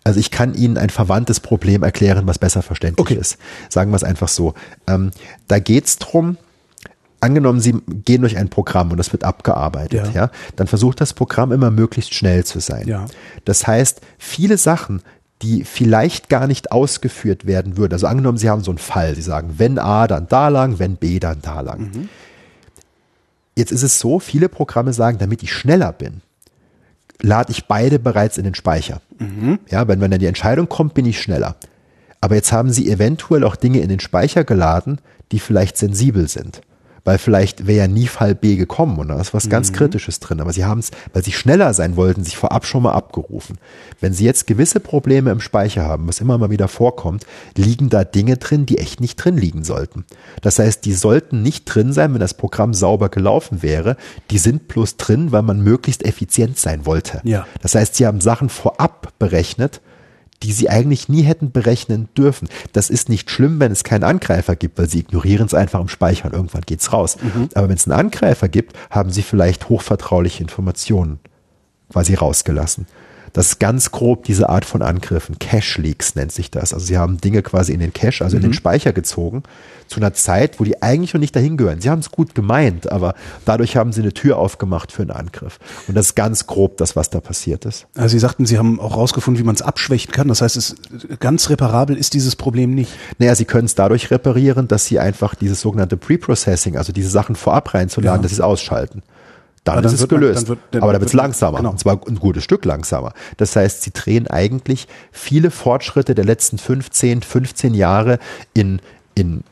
Also 0.03 0.19
ich 0.19 0.29
kann 0.29 0.55
Ihnen 0.55 0.77
ein 0.77 0.89
verwandtes 0.89 1.39
Problem 1.39 1.83
erklären, 1.83 2.27
was 2.27 2.37
besser 2.37 2.63
verständlich 2.63 2.99
okay. 2.99 3.15
ist. 3.15 3.37
Sagen 3.69 3.89
wir 3.91 3.95
es 3.95 4.03
einfach 4.03 4.27
so. 4.27 4.55
Ähm, 4.87 5.11
da 5.47 5.59
geht 5.59 5.85
es 5.85 5.99
darum, 5.99 6.35
angenommen, 7.21 7.61
Sie 7.61 7.75
gehen 7.87 8.19
durch 8.23 8.35
ein 8.35 8.49
Programm 8.49 8.91
und 8.91 8.97
das 8.97 9.13
wird 9.13 9.23
abgearbeitet, 9.23 10.07
ja. 10.07 10.23
ja, 10.23 10.31
dann 10.57 10.67
versucht 10.67 10.99
das 10.99 11.13
Programm 11.13 11.53
immer 11.53 11.71
möglichst 11.71 12.13
schnell 12.13 12.43
zu 12.43 12.59
sein. 12.59 12.89
Ja. 12.89 13.05
Das 13.45 13.67
heißt, 13.67 14.01
viele 14.17 14.57
Sachen, 14.57 15.01
die 15.41 15.63
vielleicht 15.63 16.29
gar 16.29 16.47
nicht 16.47 16.71
ausgeführt 16.71 17.45
werden 17.45 17.77
würden. 17.77 17.93
Also 17.93 18.07
angenommen, 18.07 18.37
Sie 18.37 18.49
haben 18.49 18.63
so 18.63 18.71
einen 18.71 18.77
Fall, 18.77 19.15
Sie 19.15 19.21
sagen, 19.21 19.55
wenn 19.57 19.79
A, 19.79 20.07
dann 20.07 20.27
da 20.27 20.49
lang, 20.49 20.79
wenn 20.79 20.97
B, 20.97 21.19
dann 21.19 21.41
da 21.41 21.61
lang. 21.61 21.79
Mhm. 21.79 22.09
Jetzt 23.55 23.71
ist 23.71 23.83
es 23.83 23.99
so, 23.99 24.19
viele 24.19 24.49
Programme 24.49 24.93
sagen, 24.93 25.17
damit 25.17 25.43
ich 25.43 25.53
schneller 25.53 25.91
bin, 25.91 26.21
lade 27.21 27.51
ich 27.51 27.65
beide 27.65 27.99
bereits 27.99 28.37
in 28.37 28.43
den 28.43 28.55
Speicher. 28.55 29.01
Mhm. 29.17 29.59
Ja, 29.69 29.87
wenn, 29.87 30.01
wenn 30.01 30.11
dann 30.11 30.19
die 30.19 30.25
Entscheidung 30.25 30.67
kommt, 30.69 30.93
bin 30.93 31.05
ich 31.05 31.21
schneller. 31.21 31.55
Aber 32.21 32.35
jetzt 32.35 32.51
haben 32.51 32.71
Sie 32.71 32.89
eventuell 32.89 33.43
auch 33.43 33.55
Dinge 33.55 33.79
in 33.79 33.89
den 33.89 33.99
Speicher 33.99 34.43
geladen, 34.43 34.99
die 35.31 35.39
vielleicht 35.39 35.77
sensibel 35.77 36.27
sind 36.27 36.61
weil 37.03 37.17
vielleicht 37.17 37.67
wäre 37.67 37.79
ja 37.79 37.87
nie 37.87 38.07
Fall 38.07 38.35
B 38.35 38.55
gekommen 38.55 38.97
und 38.97 39.09
da 39.09 39.19
ist 39.19 39.33
was 39.33 39.45
mhm. 39.45 39.49
ganz 39.49 39.73
Kritisches 39.73 40.19
drin. 40.19 40.41
Aber 40.41 40.53
sie 40.53 40.65
haben 40.65 40.79
es, 40.79 40.91
weil 41.13 41.23
sie 41.23 41.31
schneller 41.31 41.73
sein 41.73 41.95
wollten, 41.95 42.23
sich 42.23 42.37
vorab 42.37 42.65
schon 42.65 42.83
mal 42.83 42.93
abgerufen. 42.93 43.57
Wenn 43.99 44.13
sie 44.13 44.25
jetzt 44.25 44.47
gewisse 44.47 44.79
Probleme 44.79 45.31
im 45.31 45.41
Speicher 45.41 45.83
haben, 45.83 46.07
was 46.07 46.21
immer 46.21 46.37
mal 46.37 46.49
wieder 46.49 46.67
vorkommt, 46.67 47.25
liegen 47.55 47.89
da 47.89 48.03
Dinge 48.03 48.37
drin, 48.37 48.65
die 48.65 48.77
echt 48.77 49.01
nicht 49.01 49.17
drin 49.17 49.37
liegen 49.37 49.63
sollten. 49.63 50.05
Das 50.41 50.59
heißt, 50.59 50.85
die 50.85 50.93
sollten 50.93 51.41
nicht 51.41 51.65
drin 51.65 51.93
sein, 51.93 52.13
wenn 52.13 52.19
das 52.19 52.33
Programm 52.33 52.73
sauber 52.73 53.09
gelaufen 53.09 53.61
wäre. 53.61 53.97
Die 54.31 54.37
sind 54.37 54.67
bloß 54.67 54.97
drin, 54.97 55.31
weil 55.31 55.43
man 55.43 55.61
möglichst 55.61 56.05
effizient 56.05 56.57
sein 56.57 56.85
wollte. 56.85 57.21
Ja. 57.23 57.45
Das 57.61 57.75
heißt, 57.75 57.95
sie 57.95 58.05
haben 58.05 58.21
Sachen 58.21 58.49
vorab 58.49 59.13
berechnet, 59.19 59.81
die 60.43 60.53
sie 60.53 60.69
eigentlich 60.69 61.09
nie 61.09 61.23
hätten 61.23 61.51
berechnen 61.51 62.07
dürfen. 62.17 62.47
Das 62.71 62.89
ist 62.89 63.09
nicht 63.09 63.29
schlimm, 63.29 63.59
wenn 63.59 63.71
es 63.71 63.83
keinen 63.83 64.03
Angreifer 64.03 64.55
gibt, 64.55 64.77
weil 64.77 64.89
sie 64.89 64.99
ignorieren 64.99 65.45
es 65.45 65.53
einfach 65.53 65.81
im 65.81 65.89
Speicher 65.89 66.25
und 66.25 66.33
irgendwann 66.33 66.61
geht's 66.61 66.93
raus. 66.93 67.17
Mhm. 67.21 67.49
Aber 67.55 67.69
wenn 67.69 67.75
es 67.75 67.87
einen 67.87 67.99
Angreifer 67.99 68.47
gibt, 68.47 68.75
haben 68.89 69.11
sie 69.11 69.21
vielleicht 69.21 69.69
hochvertrauliche 69.69 70.41
Informationen 70.41 71.19
quasi 71.91 72.13
rausgelassen. 72.13 72.87
Das 73.33 73.47
ist 73.47 73.59
ganz 73.59 73.91
grob 73.91 74.23
diese 74.23 74.49
Art 74.49 74.65
von 74.65 74.81
Angriffen. 74.81 75.37
Cache 75.39 75.81
Leaks 75.81 76.15
nennt 76.15 76.31
sich 76.31 76.51
das. 76.51 76.73
Also 76.73 76.85
sie 76.85 76.97
haben 76.97 77.19
Dinge 77.19 77.41
quasi 77.41 77.73
in 77.73 77.79
den 77.79 77.93
Cache, 77.93 78.23
also 78.23 78.35
mhm. 78.35 78.43
in 78.43 78.49
den 78.49 78.51
mhm. 78.51 78.55
Speicher 78.55 78.93
gezogen, 78.93 79.43
zu 79.87 79.99
einer 79.99 80.13
Zeit, 80.13 80.59
wo 80.59 80.63
die 80.63 80.81
eigentlich 80.81 81.13
noch 81.13 81.19
nicht 81.19 81.35
dahin 81.35 81.57
gehören. 81.57 81.81
Sie 81.81 81.89
haben 81.89 81.99
es 81.99 82.11
gut 82.11 82.35
gemeint, 82.35 82.91
aber 82.91 83.15
dadurch 83.45 83.75
haben 83.75 83.91
sie 83.91 84.01
eine 84.01 84.13
Tür 84.13 84.37
aufgemacht 84.37 84.91
für 84.91 85.01
einen 85.01 85.11
Angriff. 85.11 85.59
Und 85.87 85.95
das 85.95 86.07
ist 86.07 86.15
ganz 86.15 86.47
grob 86.47 86.77
das, 86.77 86.95
was 86.95 87.09
da 87.09 87.19
passiert 87.19 87.65
ist. 87.65 87.87
Also 87.95 88.13
Sie 88.13 88.19
sagten, 88.19 88.45
Sie 88.45 88.57
haben 88.57 88.79
auch 88.79 88.95
rausgefunden, 88.95 89.41
wie 89.41 89.45
man 89.45 89.55
es 89.55 89.61
abschwächen 89.61 90.11
kann. 90.11 90.27
Das 90.27 90.41
heißt, 90.41 90.57
es 90.57 90.75
ganz 91.19 91.49
reparabel 91.49 91.97
ist 91.97 92.13
dieses 92.13 92.35
Problem 92.35 92.75
nicht. 92.75 92.91
Naja, 93.17 93.35
Sie 93.35 93.45
können 93.45 93.65
es 93.65 93.75
dadurch 93.75 94.11
reparieren, 94.11 94.67
dass 94.67 94.85
Sie 94.85 94.99
einfach 94.99 95.35
dieses 95.35 95.61
sogenannte 95.61 95.97
Preprocessing, 95.97 96.77
also 96.77 96.93
diese 96.93 97.09
Sachen 97.09 97.35
vorab 97.35 97.73
reinzuladen, 97.73 98.19
ja. 98.19 98.21
dass 98.21 98.31
Sie 98.31 98.37
es 98.37 98.41
ausschalten 98.41 99.01
dann, 99.75 99.83
dann 99.83 99.93
ist 99.93 99.99
es 100.01 100.09
man- 100.09 100.19
gelöst. 100.19 100.41
dann 100.43 100.47
wird- 100.49 100.59
dann 100.71 100.83
Aber 100.83 100.93
da 100.93 100.99
wird 100.99 101.09
es 101.09 101.13
langsamer. 101.13 101.57
genau. 101.57 101.71
Und 101.71 101.79
zwar 101.79 101.99
ein 102.07 102.15
gutes 102.15 102.43
Stück 102.43 102.65
langsamer. 102.65 103.13
Das 103.37 103.55
heißt, 103.55 103.83
sie 103.83 103.91
drehen 103.91 104.27
eigentlich 104.27 104.87
viele 105.11 105.51
Fortschritte 105.51 106.15
der 106.15 106.25
letzten 106.25 106.57
15, 106.57 107.21
15 107.21 107.73
Jahre 107.73 108.19
in, 108.53 108.81
in 109.15 109.43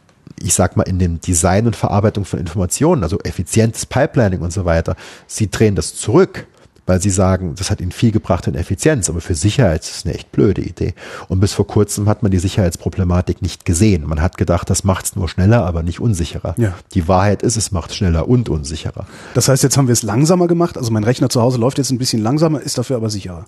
ich 0.44 0.54
sag 0.54 0.78
mal, 0.78 0.84
in 0.84 1.00
dem 1.00 1.20
Design 1.20 1.66
und 1.66 1.76
Verarbeitung 1.76 2.24
von 2.24 2.40
Informationen, 2.40 3.02
also 3.04 3.18
effizientes 3.24 3.86
Pipelining 3.88 4.42
und 4.42 4.54
so 4.54 4.66
weiter. 4.66 4.96
Sie 5.26 5.50
drehen 5.50 5.74
das 5.76 5.96
zurück, 5.96 6.46
weil 6.88 7.02
sie 7.02 7.10
sagen, 7.10 7.54
das 7.56 7.70
hat 7.70 7.82
ihnen 7.82 7.92
viel 7.92 8.12
gebracht 8.12 8.48
in 8.48 8.56
Effizienz, 8.56 9.10
aber 9.10 9.22
für 9.22 9.36
Sicherheit 9.36 9.84
ist 9.84 9.98
es 9.98 10.06
eine 10.06 10.16
echt 10.16 10.32
blöde 10.32 10.62
Idee. 10.62 10.94
Und 11.28 11.40
bis 11.40 11.54
vor 11.54 11.68
kurzem 11.68 12.10
hat 12.10 12.24
man 12.24 12.32
die 12.32 12.40
Sicherheitsproblematik 12.40 13.42
nicht 13.42 13.66
gesehen. 13.66 14.08
Man 14.08 14.22
hat 14.22 14.38
gedacht, 14.38 14.70
das 14.70 14.84
macht 14.84 15.06
es 15.06 15.16
nur 15.16 15.30
schneller, 15.30 15.66
aber 15.66 15.84
nicht 15.84 16.00
unsicherer. 16.00 16.56
Ja. 16.58 16.74
Die 16.94 17.08
Wahrheit 17.08 17.44
ist, 17.44 17.58
es 17.58 17.72
macht 17.72 17.94
schneller 17.94 18.28
und 18.28 18.50
unsicherer. 18.50 19.06
Das 19.34 19.50
heißt, 19.50 19.64
jetzt 19.64 19.78
haben 19.78 19.88
wir 19.88 19.94
es 19.94 20.02
langsamer 20.02 20.48
gemacht. 20.48 20.78
Also 20.78 20.92
mein 20.92 21.04
Rechner 21.04 21.30
zu 21.30 21.42
Hause 21.42 21.60
läuft 21.60 21.78
jetzt 21.78 21.92
ein 21.92 21.98
bisschen 21.98 22.24
langsamer, 22.24 22.62
ist 22.62 22.78
dafür 22.78 22.96
aber 22.96 23.10
sicherer. 23.10 23.46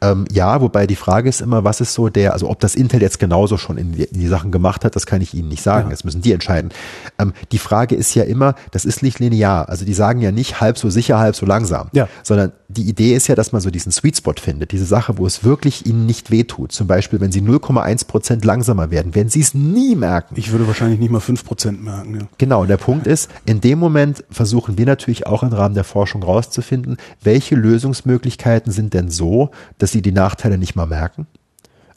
Ähm, 0.00 0.26
ja, 0.30 0.60
wobei 0.60 0.86
die 0.86 0.96
Frage 0.96 1.28
ist 1.28 1.40
immer, 1.40 1.64
was 1.64 1.80
ist 1.80 1.94
so 1.94 2.08
der, 2.08 2.32
also 2.32 2.50
ob 2.50 2.60
das 2.60 2.74
Intel 2.74 3.00
jetzt 3.00 3.18
genauso 3.18 3.56
schon 3.56 3.78
in 3.78 3.92
die, 3.92 4.04
in 4.04 4.20
die 4.20 4.26
Sachen 4.26 4.50
gemacht 4.50 4.84
hat, 4.84 4.96
das 4.96 5.06
kann 5.06 5.22
ich 5.22 5.34
Ihnen 5.34 5.48
nicht 5.48 5.62
sagen. 5.62 5.86
Ja. 5.86 5.90
Jetzt 5.92 6.04
müssen 6.04 6.20
die 6.20 6.32
entscheiden. 6.32 6.70
Ähm, 7.18 7.32
die 7.52 7.58
Frage 7.58 7.94
ist 7.94 8.14
ja 8.14 8.24
immer, 8.24 8.54
das 8.72 8.84
ist 8.84 9.02
nicht 9.02 9.18
linear. 9.18 9.68
Also 9.68 9.84
die 9.84 9.94
sagen 9.94 10.20
ja 10.20 10.32
nicht 10.32 10.60
halb 10.60 10.78
so 10.78 10.90
sicher, 10.90 11.18
halb 11.18 11.36
so 11.36 11.46
langsam. 11.46 11.88
Ja. 11.92 12.08
Sondern 12.22 12.52
die 12.76 12.88
Idee 12.88 13.14
ist 13.14 13.28
ja, 13.28 13.34
dass 13.34 13.52
man 13.52 13.60
so 13.60 13.70
diesen 13.70 13.92
Sweet 13.92 14.18
Spot 14.18 14.34
findet, 14.40 14.72
diese 14.72 14.84
Sache, 14.84 15.16
wo 15.18 15.26
es 15.26 15.44
wirklich 15.44 15.86
Ihnen 15.86 16.06
nicht 16.06 16.30
wehtut. 16.30 16.72
Zum 16.72 16.86
Beispiel, 16.86 17.20
wenn 17.20 17.32
Sie 17.32 17.40
0,1 17.40 18.06
Prozent 18.06 18.44
langsamer 18.44 18.90
werden, 18.90 19.14
werden 19.14 19.28
Sie 19.28 19.40
es 19.40 19.54
nie 19.54 19.94
merken. 19.94 20.34
Ich 20.36 20.52
würde 20.52 20.66
wahrscheinlich 20.66 20.98
nicht 20.98 21.10
mal 21.10 21.20
5% 21.20 21.80
merken. 21.80 22.14
Ja. 22.20 22.26
Genau, 22.38 22.62
und 22.62 22.68
der 22.68 22.76
Punkt 22.76 23.06
ist, 23.06 23.30
in 23.46 23.60
dem 23.60 23.78
Moment 23.78 24.24
versuchen 24.30 24.76
wir 24.76 24.86
natürlich 24.86 25.26
auch 25.26 25.42
im 25.42 25.50
Rahmen 25.50 25.74
der 25.74 25.84
Forschung 25.84 26.22
rauszufinden, 26.22 26.96
welche 27.22 27.54
Lösungsmöglichkeiten 27.54 28.72
sind 28.72 28.94
denn 28.94 29.10
so, 29.10 29.50
dass 29.78 29.92
sie 29.92 30.02
die 30.02 30.12
Nachteile 30.12 30.58
nicht 30.58 30.74
mal 30.74 30.86
merken, 30.86 31.26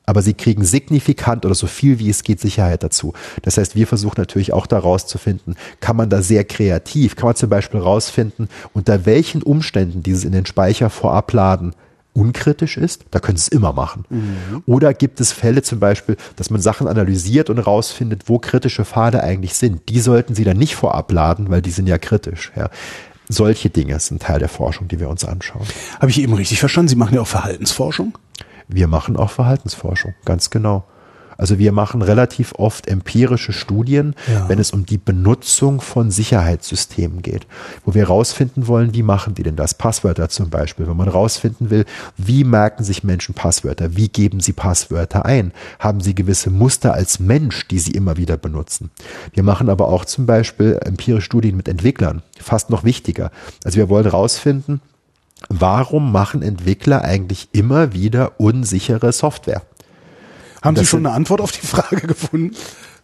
aber 0.08 0.24
sie 0.24 0.34
kriegen 0.34 0.64
signifikant 0.64 1.46
oder 1.46 1.54
so 1.54 1.68
viel 1.68 2.00
wie 2.00 2.10
es 2.10 2.24
geht 2.24 2.40
Sicherheit 2.40 2.82
dazu. 2.82 3.14
Das 3.44 3.58
heißt, 3.58 3.76
wir 3.76 3.86
versuchen 3.86 4.16
natürlich 4.18 4.54
auch 4.54 4.66
da 4.66 4.80
rauszufinden, 4.80 5.56
kann 5.80 5.98
man 5.98 6.10
da 6.10 6.24
sehr 6.24 6.44
kreativ, 6.46 7.16
kann 7.16 7.28
man 7.28 7.36
zum 7.36 7.50
Beispiel 7.50 7.80
rausfinden, 7.80 8.50
unter 8.74 9.06
welchen 9.06 9.44
Umständen 9.44 10.02
dieses 10.02 10.24
in 10.24 10.32
den 10.32 10.48
Speicher 10.48 10.90
vorabladen 10.90 11.76
unkritisch 12.14 12.78
ist, 12.78 13.06
da 13.12 13.20
können 13.20 13.38
Sie 13.38 13.44
es 13.44 13.48
immer 13.50 13.74
machen. 13.74 14.04
Oder 14.66 14.96
gibt 14.96 15.22
es 15.22 15.32
Fälle 15.32 15.62
zum 15.62 15.80
Beispiel, 15.80 16.18
dass 16.36 16.50
man 16.50 16.60
Sachen 16.60 16.88
analysiert 16.88 17.52
und 17.52 17.60
rausfindet, 17.60 18.24
wo 18.26 18.40
kritische 18.40 18.86
Pfade 18.86 19.24
eigentlich 19.24 19.54
sind. 19.54 19.88
Die 19.90 20.00
sollten 20.00 20.34
Sie 20.34 20.44
dann 20.44 20.58
nicht 20.58 20.76
vorab 20.76 21.12
laden, 21.12 21.52
weil 21.52 21.62
die 21.62 21.70
sind 21.70 21.88
ja 21.88 22.00
kritisch. 22.00 22.52
Ja. 22.56 22.72
Solche 23.30 23.70
Dinge 23.70 24.00
sind 24.00 24.24
Teil 24.24 24.40
der 24.40 24.50
Forschung, 24.50 24.88
die 24.88 25.00
wir 25.00 25.10
uns 25.10 25.26
anschauen. 25.26 25.68
Habe 26.00 26.10
ich 26.10 26.20
eben 26.20 26.34
richtig 26.34 26.60
verstanden? 26.60 26.88
Sie 26.88 26.96
machen 26.96 27.14
ja 27.14 27.22
auch 27.22 27.28
Verhaltensforschung? 27.28 28.18
Wir 28.68 28.88
machen 28.88 29.16
auch 29.18 29.30
Verhaltensforschung, 29.32 30.14
ganz 30.26 30.50
genau. 30.50 30.84
Also 31.40 31.60
wir 31.60 31.72
machen 31.72 32.02
relativ 32.02 32.54
oft 32.58 32.88
empirische 32.88 33.54
Studien, 33.54 34.16
Ja. 34.28 34.50
wenn 34.50 34.58
es 34.58 34.72
um 34.72 34.88
die 34.88 34.98
Benutzung 34.98 35.82
von 35.82 36.10
Sicherheitssystemen 36.10 37.22
geht, 37.22 37.46
wo 37.86 37.94
wir 37.94 38.08
rausfinden 38.08 38.66
wollen, 38.66 38.96
wie 38.96 39.04
machen 39.04 39.36
die 39.36 39.44
denn 39.44 39.56
das? 39.56 39.76
Passwörter 39.76 40.30
zum 40.30 40.50
Beispiel. 40.50 40.88
Wenn 40.88 40.98
man 40.98 41.08
rausfinden 41.08 41.70
will, 41.70 41.86
wie 42.18 42.44
merken 42.44 42.84
sich 42.84 43.04
Menschen 43.04 43.36
Passwörter? 43.36 43.96
Wie 43.96 44.10
geben 44.10 44.40
sie 44.40 44.54
Passwörter 44.54 45.26
ein? 45.26 45.52
Haben 45.78 46.02
sie 46.02 46.16
gewisse 46.16 46.50
Muster 46.50 46.96
als 46.96 47.20
Mensch, 47.20 47.68
die 47.68 47.78
sie 47.78 47.92
immer 47.92 48.18
wieder 48.18 48.38
benutzen? 48.38 48.90
Wir 49.32 49.44
machen 49.44 49.70
aber 49.70 49.90
auch 49.90 50.06
zum 50.06 50.26
Beispiel 50.26 50.80
empirische 50.84 51.26
Studien 51.26 51.56
mit 51.56 51.68
Entwicklern. 51.68 52.24
Fast 52.40 52.72
noch 52.72 52.84
wichtiger. 52.84 53.30
Also 53.64 53.78
wir 53.78 53.90
wollen 53.90 54.08
rausfinden, 54.08 54.82
warum 55.50 56.12
machen 56.12 56.42
Entwickler 56.42 57.04
eigentlich 57.04 57.50
immer 57.52 57.94
wieder 57.94 58.40
unsichere 58.40 59.12
Software? 59.12 59.62
Haben 60.62 60.76
Sie 60.76 60.86
schon 60.86 61.06
eine 61.06 61.16
Antwort 61.16 61.42
auf 61.42 61.52
die 61.52 61.66
Frage 61.66 62.08
gefunden? 62.08 62.56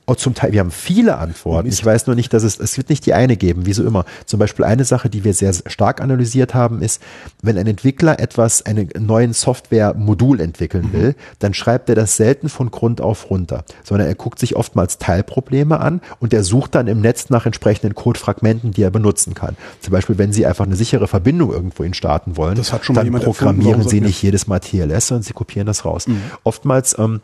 Oh, 0.05 0.15
zum 0.15 0.33
Teil, 0.33 0.51
wir 0.51 0.59
haben 0.59 0.71
viele 0.71 1.17
Antworten. 1.17 1.69
Ich 1.69 1.83
weiß 1.83 2.07
nur 2.07 2.15
nicht, 2.15 2.33
dass 2.33 2.43
es, 2.43 2.59
es 2.59 2.75
wird 2.75 2.89
nicht 2.89 3.05
die 3.05 3.13
eine 3.13 3.37
geben, 3.37 3.65
wie 3.65 3.71
so 3.71 3.85
immer. 3.85 4.03
Zum 4.25 4.37
Beispiel 4.37 4.65
eine 4.65 4.83
Sache, 4.83 5.09
die 5.09 5.23
wir 5.23 5.33
sehr 5.33 5.53
stark 5.65 6.01
analysiert 6.01 6.53
haben, 6.53 6.81
ist, 6.81 7.01
wenn 7.41 7.57
ein 7.57 7.67
Entwickler 7.67 8.19
etwas, 8.19 8.65
einen 8.65 8.89
neuen 8.99 9.31
Software-Modul 9.31 10.41
entwickeln 10.41 10.91
will, 10.91 11.15
dann 11.39 11.53
schreibt 11.53 11.87
er 11.87 11.95
das 11.95 12.17
selten 12.17 12.49
von 12.49 12.69
Grund 12.69 12.99
auf 12.99 13.29
runter, 13.29 13.63
sondern 13.83 14.07
er 14.09 14.15
guckt 14.15 14.39
sich 14.39 14.57
oftmals 14.57 14.97
Teilprobleme 14.97 15.79
an 15.79 16.01
und 16.19 16.33
er 16.33 16.43
sucht 16.43 16.75
dann 16.75 16.87
im 16.87 16.99
Netz 16.99 17.29
nach 17.29 17.45
entsprechenden 17.45 17.95
Codefragmenten, 17.95 18.71
die 18.71 18.83
er 18.83 18.91
benutzen 18.91 19.33
kann. 19.35 19.55
Zum 19.79 19.93
Beispiel, 19.93 20.17
wenn 20.17 20.33
Sie 20.33 20.45
einfach 20.45 20.65
eine 20.65 20.75
sichere 20.75 21.07
Verbindung 21.07 21.53
irgendwohin 21.53 21.93
starten 21.93 22.35
wollen, 22.35 22.55
Das 22.55 22.73
hat 22.73 22.83
schon 22.83 22.95
mal 22.95 23.05
dann 23.05 23.13
erfunden, 23.13 23.37
programmieren 23.37 23.77
warum 23.77 23.89
Sie 23.89 24.01
nicht 24.01 24.21
jedes 24.21 24.47
Mal 24.47 24.59
TLS, 24.59 25.07
sondern 25.07 25.23
Sie 25.23 25.33
kopieren 25.33 25.65
das 25.65 25.85
raus. 25.85 26.07
Oftmals, 26.43 26.97
ähm, 26.99 27.21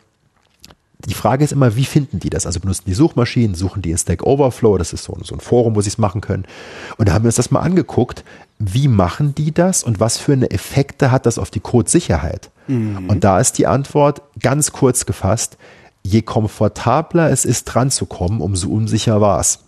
die 1.06 1.14
Frage 1.14 1.44
ist 1.44 1.52
immer, 1.52 1.76
wie 1.76 1.84
finden 1.84 2.20
die 2.20 2.30
das? 2.30 2.46
Also 2.46 2.60
benutzen 2.60 2.84
die 2.86 2.94
Suchmaschinen, 2.94 3.54
suchen 3.54 3.82
die 3.82 3.90
in 3.90 3.98
Stack 3.98 4.22
Overflow, 4.22 4.78
das 4.78 4.92
ist 4.92 5.04
so, 5.04 5.16
so 5.22 5.34
ein 5.34 5.40
Forum, 5.40 5.74
wo 5.74 5.80
sie 5.80 5.88
es 5.88 5.98
machen 5.98 6.20
können. 6.20 6.44
Und 6.96 7.08
da 7.08 7.12
haben 7.12 7.24
wir 7.24 7.28
uns 7.28 7.36
das 7.36 7.50
mal 7.50 7.60
angeguckt, 7.60 8.24
wie 8.58 8.88
machen 8.88 9.34
die 9.34 9.52
das 9.52 9.82
und 9.82 10.00
was 10.00 10.18
für 10.18 10.32
eine 10.32 10.50
Effekte 10.50 11.10
hat 11.10 11.26
das 11.26 11.38
auf 11.38 11.50
die 11.50 11.60
Codesicherheit? 11.60 12.50
Und 13.08 13.24
da 13.24 13.40
ist 13.40 13.58
die 13.58 13.66
Antwort 13.66 14.22
ganz 14.40 14.72
kurz 14.72 15.06
gefasst, 15.06 15.56
je 16.02 16.22
komfortabler 16.22 17.30
es 17.30 17.44
ist, 17.44 17.64
dran 17.64 17.90
zu 17.90 18.06
kommen, 18.06 18.40
umso 18.40 18.68
unsicher 18.68 19.20
war 19.20 19.40
es. 19.40 19.60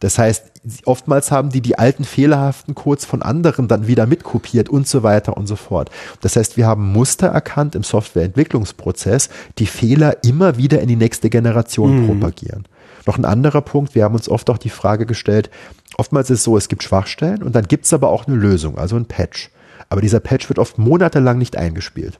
Das 0.00 0.18
heißt, 0.18 0.50
oftmals 0.86 1.30
haben 1.30 1.50
die 1.50 1.60
die 1.60 1.78
alten 1.78 2.04
fehlerhaften 2.04 2.74
Codes 2.74 3.04
von 3.04 3.22
anderen 3.22 3.68
dann 3.68 3.86
wieder 3.86 4.06
mitkopiert 4.06 4.70
und 4.70 4.88
so 4.88 5.02
weiter 5.02 5.36
und 5.36 5.46
so 5.46 5.56
fort. 5.56 5.90
Das 6.22 6.36
heißt, 6.36 6.56
wir 6.56 6.66
haben 6.66 6.90
Muster 6.90 7.28
erkannt 7.28 7.74
im 7.74 7.82
Softwareentwicklungsprozess, 7.82 9.28
die 9.58 9.66
Fehler 9.66 10.24
immer 10.24 10.56
wieder 10.56 10.80
in 10.80 10.88
die 10.88 10.96
nächste 10.96 11.28
Generation 11.28 12.06
propagieren. 12.06 12.64
Noch 13.06 13.18
ein 13.18 13.26
anderer 13.26 13.60
Punkt, 13.60 13.94
wir 13.94 14.04
haben 14.04 14.14
uns 14.14 14.28
oft 14.28 14.48
auch 14.50 14.58
die 14.58 14.70
Frage 14.70 15.04
gestellt, 15.04 15.50
oftmals 15.96 16.30
ist 16.30 16.38
es 16.40 16.44
so, 16.44 16.56
es 16.56 16.68
gibt 16.68 16.82
Schwachstellen 16.82 17.42
und 17.42 17.54
dann 17.54 17.68
gibt 17.68 17.84
es 17.84 17.92
aber 17.92 18.08
auch 18.08 18.26
eine 18.26 18.36
Lösung, 18.36 18.78
also 18.78 18.96
ein 18.96 19.06
Patch. 19.06 19.50
Aber 19.90 20.00
dieser 20.00 20.20
Patch 20.20 20.48
wird 20.48 20.58
oft 20.58 20.78
monatelang 20.78 21.36
nicht 21.36 21.56
eingespielt. 21.56 22.18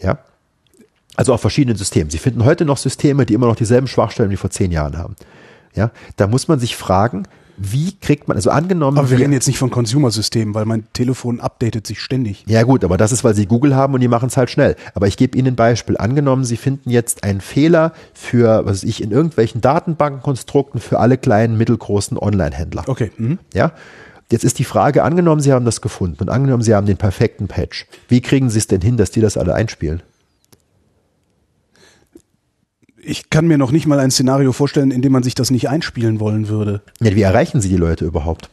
Ja, 0.00 0.18
also 1.16 1.34
auf 1.34 1.40
verschiedenen 1.40 1.76
Systemen. 1.76 2.10
Sie 2.10 2.18
finden 2.18 2.44
heute 2.44 2.64
noch 2.64 2.78
Systeme, 2.78 3.26
die 3.26 3.34
immer 3.34 3.46
noch 3.46 3.56
dieselben 3.56 3.88
Schwachstellen 3.88 4.30
wie 4.30 4.36
vor 4.36 4.50
zehn 4.50 4.70
Jahren 4.70 4.96
haben. 4.96 5.16
Ja, 5.74 5.90
da 6.16 6.26
muss 6.26 6.48
man 6.48 6.58
sich 6.58 6.76
fragen, 6.76 7.24
wie 7.62 7.92
kriegt 8.00 8.26
man, 8.26 8.38
also 8.38 8.50
angenommen, 8.50 8.96
Aber 8.96 9.10
wir 9.10 9.18
reden 9.18 9.34
jetzt 9.34 9.46
nicht 9.46 9.58
von 9.58 9.70
Consumer-Systemen, 9.70 10.54
weil 10.54 10.64
mein 10.64 10.84
Telefon 10.94 11.40
updatet 11.40 11.86
sich 11.86 12.00
ständig. 12.00 12.42
ja 12.46 12.62
gut, 12.62 12.84
aber 12.84 12.96
das 12.96 13.12
ist, 13.12 13.22
weil 13.22 13.34
Sie 13.34 13.44
Google 13.44 13.76
haben 13.76 13.92
und 13.92 14.00
die 14.00 14.08
machen 14.08 14.28
es 14.28 14.38
halt 14.38 14.48
schnell. 14.48 14.76
Aber 14.94 15.08
ich 15.08 15.18
gebe 15.18 15.36
Ihnen 15.36 15.48
ein 15.48 15.56
Beispiel. 15.56 15.98
Angenommen, 15.98 16.44
Sie 16.44 16.56
finden 16.56 16.88
jetzt 16.88 17.22
einen 17.22 17.42
Fehler 17.42 17.92
für, 18.14 18.64
was 18.64 18.78
weiß 18.78 18.84
ich, 18.84 19.02
in 19.02 19.10
irgendwelchen 19.10 19.60
Datenbankenkonstrukten 19.60 20.80
für 20.80 21.00
alle 21.00 21.18
kleinen, 21.18 21.58
mittelgroßen 21.58 22.16
Online-Händler. 22.16 22.84
Okay. 22.86 23.10
Mhm. 23.18 23.38
Ja? 23.52 23.72
Jetzt 24.32 24.44
ist 24.44 24.58
die 24.58 24.64
Frage, 24.64 25.02
angenommen, 25.02 25.42
Sie 25.42 25.52
haben 25.52 25.66
das 25.66 25.82
gefunden 25.82 26.22
und 26.22 26.30
angenommen, 26.30 26.62
Sie 26.62 26.74
haben 26.74 26.86
den 26.86 26.96
perfekten 26.96 27.46
Patch. 27.46 27.86
Wie 28.08 28.22
kriegen 28.22 28.48
Sie 28.48 28.58
es 28.58 28.68
denn 28.68 28.80
hin, 28.80 28.96
dass 28.96 29.10
die 29.10 29.20
das 29.20 29.36
alle 29.36 29.54
einspielen? 29.54 30.02
Ich 33.02 33.30
kann 33.30 33.46
mir 33.46 33.58
noch 33.58 33.72
nicht 33.72 33.86
mal 33.86 33.98
ein 33.98 34.10
Szenario 34.10 34.52
vorstellen, 34.52 34.90
in 34.90 35.02
dem 35.02 35.12
man 35.12 35.22
sich 35.22 35.34
das 35.34 35.50
nicht 35.50 35.68
einspielen 35.68 36.20
wollen 36.20 36.48
würde. 36.48 36.82
Ja, 37.00 37.14
wie 37.14 37.22
erreichen 37.22 37.60
Sie 37.60 37.68
die 37.68 37.76
Leute 37.76 38.04
überhaupt? 38.04 38.50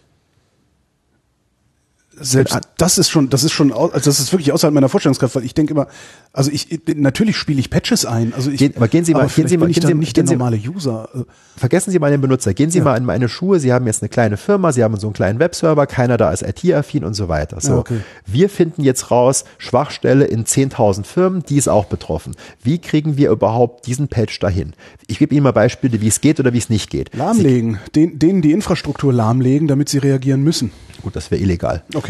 Selbst 2.19 2.57
das 2.77 2.97
ist 2.97 3.09
schon, 3.09 3.29
das 3.29 3.43
ist 3.43 3.51
schon, 3.53 3.71
also 3.73 3.89
das 3.93 4.19
ist 4.19 4.31
wirklich 4.33 4.51
außerhalb 4.51 4.73
meiner 4.73 4.89
Vorstellungskraft, 4.89 5.35
weil 5.35 5.43
ich 5.43 5.53
denke 5.53 5.73
immer, 5.73 5.87
also 6.33 6.51
ich, 6.51 6.71
ich 6.71 6.81
natürlich 6.95 7.35
spiele 7.37 7.59
ich 7.59 7.69
Patches 7.69 8.05
ein, 8.05 8.33
also 8.33 8.49
ich, 8.51 8.57
Gehen- 8.57 8.73
aber 8.75 8.87
gehen 8.87 9.05
Sie 9.05 9.13
mal- 9.13 9.27
gehen 9.27 9.47
Sie 9.47 9.57
mal- 9.57 9.67
gehen 9.71 9.85
Sie- 9.85 9.93
nicht 9.93 10.13
gehen 10.15 10.25
der 10.25 10.37
normale 10.37 10.57
User. 10.57 11.09
Äh, 11.13 11.19
Vergessen 11.57 11.89
Sie 11.91 11.97
mal 11.97 12.11
den 12.11 12.21
Benutzer. 12.21 12.53
Gehen 12.53 12.69
Sie 12.69 12.81
mal 12.81 12.95
in 12.97 13.03
meine 13.05 13.27
Schuhe. 13.29 13.59
Sie 13.59 13.73
haben 13.73 13.87
jetzt 13.87 14.03
eine 14.03 14.09
kleine 14.09 14.37
Firma, 14.37 14.71
Sie 14.71 14.83
haben 14.83 14.95
so 14.97 15.07
einen 15.07 15.13
kleinen 15.13 15.39
Webserver, 15.39 15.87
keiner 15.87 16.15
da 16.17 16.31
ist 16.31 16.43
IT-affin 16.43 17.03
und 17.03 17.15
so 17.15 17.29
weiter. 17.29 17.59
So. 17.61 17.71
Ja, 17.71 17.77
okay. 17.79 17.99
Wir 18.27 18.49
finden 18.49 18.83
jetzt 18.83 19.09
raus, 19.09 19.43
Schwachstelle 19.57 20.25
in 20.25 20.45
10.000 20.45 21.05
Firmen, 21.07 21.43
die 21.49 21.57
ist 21.57 21.67
auch 21.67 21.85
betroffen. 21.85 22.35
Wie 22.63 22.77
kriegen 22.77 23.17
wir 23.17 23.31
überhaupt 23.31 23.87
diesen 23.87 24.07
Patch 24.07 24.39
dahin? 24.39 24.73
Ich 25.07 25.17
gebe 25.17 25.33
Ihnen 25.33 25.43
mal 25.43 25.51
Beispiele, 25.53 25.99
wie 25.99 26.07
es 26.07 26.21
geht 26.21 26.39
oder 26.39 26.53
wie 26.53 26.57
es 26.59 26.69
nicht 26.69 26.89
geht. 26.91 27.15
Lahmlegen, 27.15 27.79
den, 27.95 28.19
denen 28.19 28.41
die 28.43 28.51
Infrastruktur 28.51 29.11
lahmlegen, 29.11 29.67
damit 29.67 29.89
sie 29.89 29.97
reagieren 29.97 30.43
müssen. 30.43 30.71
Gut, 31.01 31.15
das 31.15 31.31
wäre 31.31 31.41
illegal. 31.41 31.83
Okay. 31.95 32.06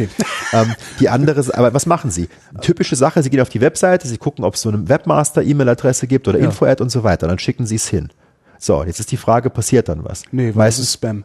Ähm, 0.54 0.76
die 1.00 1.10
andere, 1.10 1.44
aber 1.58 1.74
was 1.74 1.86
machen 1.86 2.12
Sie? 2.12 2.30
Typische 2.62 2.96
Sache, 2.96 3.22
Sie 3.24 3.30
gehen 3.30 3.42
auf 3.42 3.50
die 3.50 3.62
Webseite, 3.62 4.08
Sie 4.08 4.18
gucken, 4.18 4.44
ob 4.46 4.56
es 4.56 4.62
so 4.62 4.70
eine 4.70 4.88
Webmaster-E-Mail-Adresse 4.90 6.08
gibt 6.08 6.28
oder 6.28 6.40
Ja. 6.40 6.46
Info-Ad 6.46 6.82
und 6.82 6.90
so 6.90 7.04
weiter. 7.04 7.28
Dann 7.28 7.40
schicken 7.40 7.66
Sie 7.66 7.76
es 7.76 7.88
hin. 7.88 8.10
So, 8.60 8.84
jetzt 8.84 9.00
ist 9.00 9.12
die 9.12 9.18
Frage, 9.18 9.50
passiert 9.50 9.88
dann 9.90 10.04
was? 10.04 10.24
Nee, 10.32 10.44
weil 10.46 10.50
es 10.50 10.56
Meistens 10.56 10.86
ist 10.88 10.94
Spam. 10.96 11.24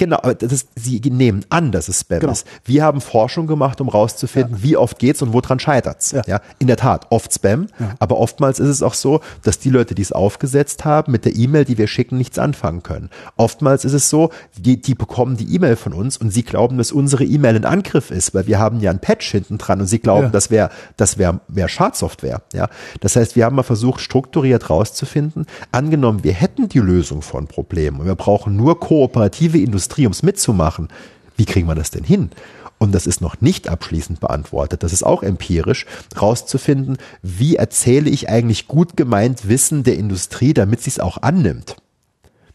Genau, 0.00 0.16
aber 0.16 0.34
das 0.34 0.50
ist, 0.50 0.68
sie 0.76 0.98
nehmen 1.10 1.44
an, 1.50 1.72
dass 1.72 1.88
es 1.88 2.00
Spam 2.00 2.20
Genau. 2.20 2.32
ist. 2.32 2.46
Wir 2.64 2.82
haben 2.84 3.02
Forschung 3.02 3.46
gemacht, 3.46 3.82
um 3.82 3.90
rauszufinden, 3.90 4.62
wie 4.62 4.78
oft 4.78 4.98
geht's 4.98 5.20
und 5.20 5.34
woran 5.34 5.58
scheitert's. 5.60 6.12
Ja. 6.12 6.22
Ja. 6.26 6.40
in 6.58 6.68
der 6.68 6.78
Tat, 6.78 7.06
oft 7.10 7.32
Spam, 7.34 7.66
aber 7.98 8.16
oftmals 8.18 8.58
ist 8.60 8.68
es 8.68 8.82
auch 8.82 8.94
so, 8.94 9.20
dass 9.42 9.58
die 9.58 9.68
Leute, 9.68 9.94
die 9.94 10.00
es 10.00 10.10
aufgesetzt 10.12 10.86
haben, 10.86 11.12
mit 11.12 11.26
der 11.26 11.36
E-Mail, 11.36 11.66
die 11.66 11.76
wir 11.76 11.86
schicken, 11.86 12.16
nichts 12.16 12.38
anfangen 12.38 12.82
können. 12.82 13.10
Oftmals 13.36 13.84
ist 13.84 13.92
es 13.92 14.08
so, 14.08 14.30
die, 14.56 14.80
die 14.80 14.94
bekommen 14.94 15.36
die 15.36 15.54
E-Mail 15.54 15.76
von 15.76 15.92
uns 15.92 16.16
und 16.16 16.30
sie 16.32 16.44
glauben, 16.44 16.78
dass 16.78 16.92
unsere 16.92 17.24
E-Mail 17.24 17.56
ein 17.56 17.64
Angriff 17.66 18.10
ist, 18.10 18.34
weil 18.34 18.46
wir 18.46 18.58
haben 18.58 18.80
ja 18.80 18.90
ein 18.90 19.00
Patch 19.00 19.30
hinten 19.30 19.58
dran 19.58 19.80
und 19.82 19.86
sie 19.86 19.98
glauben, 19.98 20.24
Ja. 20.24 20.30
das 20.30 20.50
wäre 20.50 20.70
das 20.96 21.18
wäre 21.18 21.40
wär 21.48 21.68
Schadsoftware. 21.68 22.40
Ja, 22.54 22.68
das 23.00 23.16
heißt, 23.16 23.36
wir 23.36 23.44
haben 23.44 23.56
mal 23.56 23.64
versucht, 23.64 24.00
strukturiert 24.00 24.70
rauszufinden. 24.70 25.44
Angenommen, 25.72 26.24
wir 26.24 26.32
hätten 26.32 26.68
die 26.70 26.78
Lösung 26.78 27.20
von 27.20 27.46
Problemen 27.48 28.00
und 28.00 28.06
wir 28.06 28.14
brauchen 28.14 28.56
nur 28.56 28.80
kooperative 28.80 29.58
Industrie, 29.58 29.89
um 29.98 30.12
es 30.12 30.22
mitzumachen. 30.22 30.88
Wie 31.36 31.44
kriegen 31.44 31.68
wir 31.68 31.74
das 31.74 31.90
denn 31.90 32.04
hin? 32.04 32.30
Und 32.78 32.92
das 32.92 33.06
ist 33.06 33.20
noch 33.20 33.42
nicht 33.42 33.68
abschließend 33.68 34.20
beantwortet. 34.20 34.82
Das 34.82 34.94
ist 34.94 35.02
auch 35.02 35.22
empirisch, 35.22 35.84
rauszufinden, 36.20 36.96
wie 37.22 37.56
erzähle 37.56 38.08
ich 38.08 38.30
eigentlich 38.30 38.68
gut 38.68 38.96
gemeint 38.96 39.48
Wissen 39.48 39.82
der 39.82 39.96
Industrie, 39.96 40.54
damit 40.54 40.80
sie 40.80 40.90
es 40.90 40.98
auch 40.98 41.18
annimmt. 41.18 41.76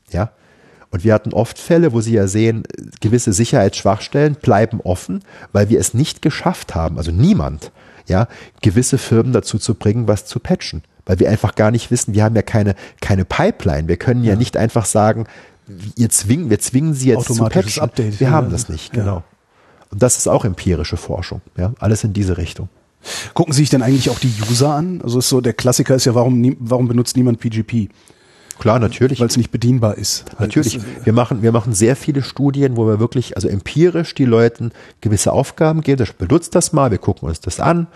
Ja. 0.09 0.31
Und 0.89 1.03
wir 1.03 1.13
hatten 1.13 1.33
oft 1.33 1.59
Fälle, 1.59 1.93
wo 1.93 2.01
Sie 2.01 2.13
ja 2.13 2.25
sehen, 2.25 2.63
gewisse 3.01 3.33
Sicherheitsschwachstellen 3.33 4.35
bleiben 4.35 4.81
offen, 4.81 5.23
weil 5.51 5.69
wir 5.69 5.79
es 5.79 5.93
nicht 5.93 6.21
geschafft 6.21 6.73
haben, 6.73 6.97
also 6.97 7.11
niemand, 7.11 7.71
ja, 8.07 8.27
gewisse 8.61 8.97
Firmen 8.97 9.33
dazu 9.33 9.59
zu 9.59 9.75
bringen, 9.75 10.07
was 10.07 10.25
zu 10.25 10.39
patchen. 10.39 10.83
Weil 11.05 11.19
wir 11.19 11.29
einfach 11.29 11.53
gar 11.55 11.69
nicht 11.69 11.91
wissen, 11.91 12.15
wir 12.15 12.23
haben 12.23 12.35
ja 12.35 12.41
keine, 12.41 12.75
keine 13.01 13.25
Pipeline. 13.25 13.87
Wir 13.87 13.97
können 13.97 14.23
ja, 14.23 14.35
nicht 14.35 14.57
einfach 14.57 14.85
sagen, 14.85 15.27
ihr 15.95 16.09
zwingen, 16.09 16.49
wir 16.49 16.59
zwingen 16.59 16.93
sie 16.93 17.09
jetzt 17.09 17.25
zu 17.25 17.43
patchen. 17.43 17.81
Update, 17.81 18.19
wir 18.19 18.27
ja. 18.27 18.33
haben 18.33 18.49
das 18.49 18.69
nicht, 18.69 18.95
Ja. 18.95 19.03
genau. 19.03 19.23
Und 19.91 20.01
das 20.01 20.17
ist 20.17 20.27
auch 20.27 20.45
empirische 20.45 20.97
Forschung, 20.97 21.41
ja, 21.57 21.73
alles 21.79 22.03
in 22.03 22.13
diese 22.13 22.37
Richtung. 22.37 22.69
Gucken 23.33 23.53
Sie 23.53 23.61
sich 23.61 23.69
denn 23.69 23.83
eigentlich 23.83 24.09
auch 24.09 24.19
die 24.19 24.33
User 24.49 24.73
an? 24.73 24.99
Also 25.03 25.19
ist 25.19 25.29
so 25.29 25.39
der 25.39 25.53
Klassiker 25.53 25.95
ist 25.95 26.05
ja, 26.05 26.15
warum, 26.15 26.41
nie, 26.41 26.57
warum 26.59 26.87
benutzt 26.87 27.15
niemand 27.15 27.39
PGP? 27.39 27.89
Klar, 28.57 28.79
natürlich. 28.79 29.19
Weil 29.19 29.27
es 29.27 29.37
nicht 29.37 29.51
bedienbar 29.51 29.97
ist. 29.97 30.25
Natürlich. 30.39 30.75
Das, 30.75 30.83
Wir 31.03 31.13
machen, 31.13 31.41
wir 31.41 31.51
machen 31.51 31.73
sehr 31.73 31.95
viele 31.95 32.23
Studien, 32.23 32.77
wo 32.77 32.87
wir 32.87 32.99
wirklich, 32.99 33.35
also 33.35 33.47
empirisch 33.47 34.15
die 34.15 34.25
Leuten 34.25 34.71
gewisse 35.01 35.33
Aufgaben 35.33 35.81
geben. 35.81 35.97
Das 35.97 36.13
benutzt 36.13 36.55
das 36.55 36.71
mal, 36.73 36.89
wir 36.89 36.97
gucken 36.97 37.27
uns 37.27 37.41
das 37.41 37.59
an. 37.59 37.87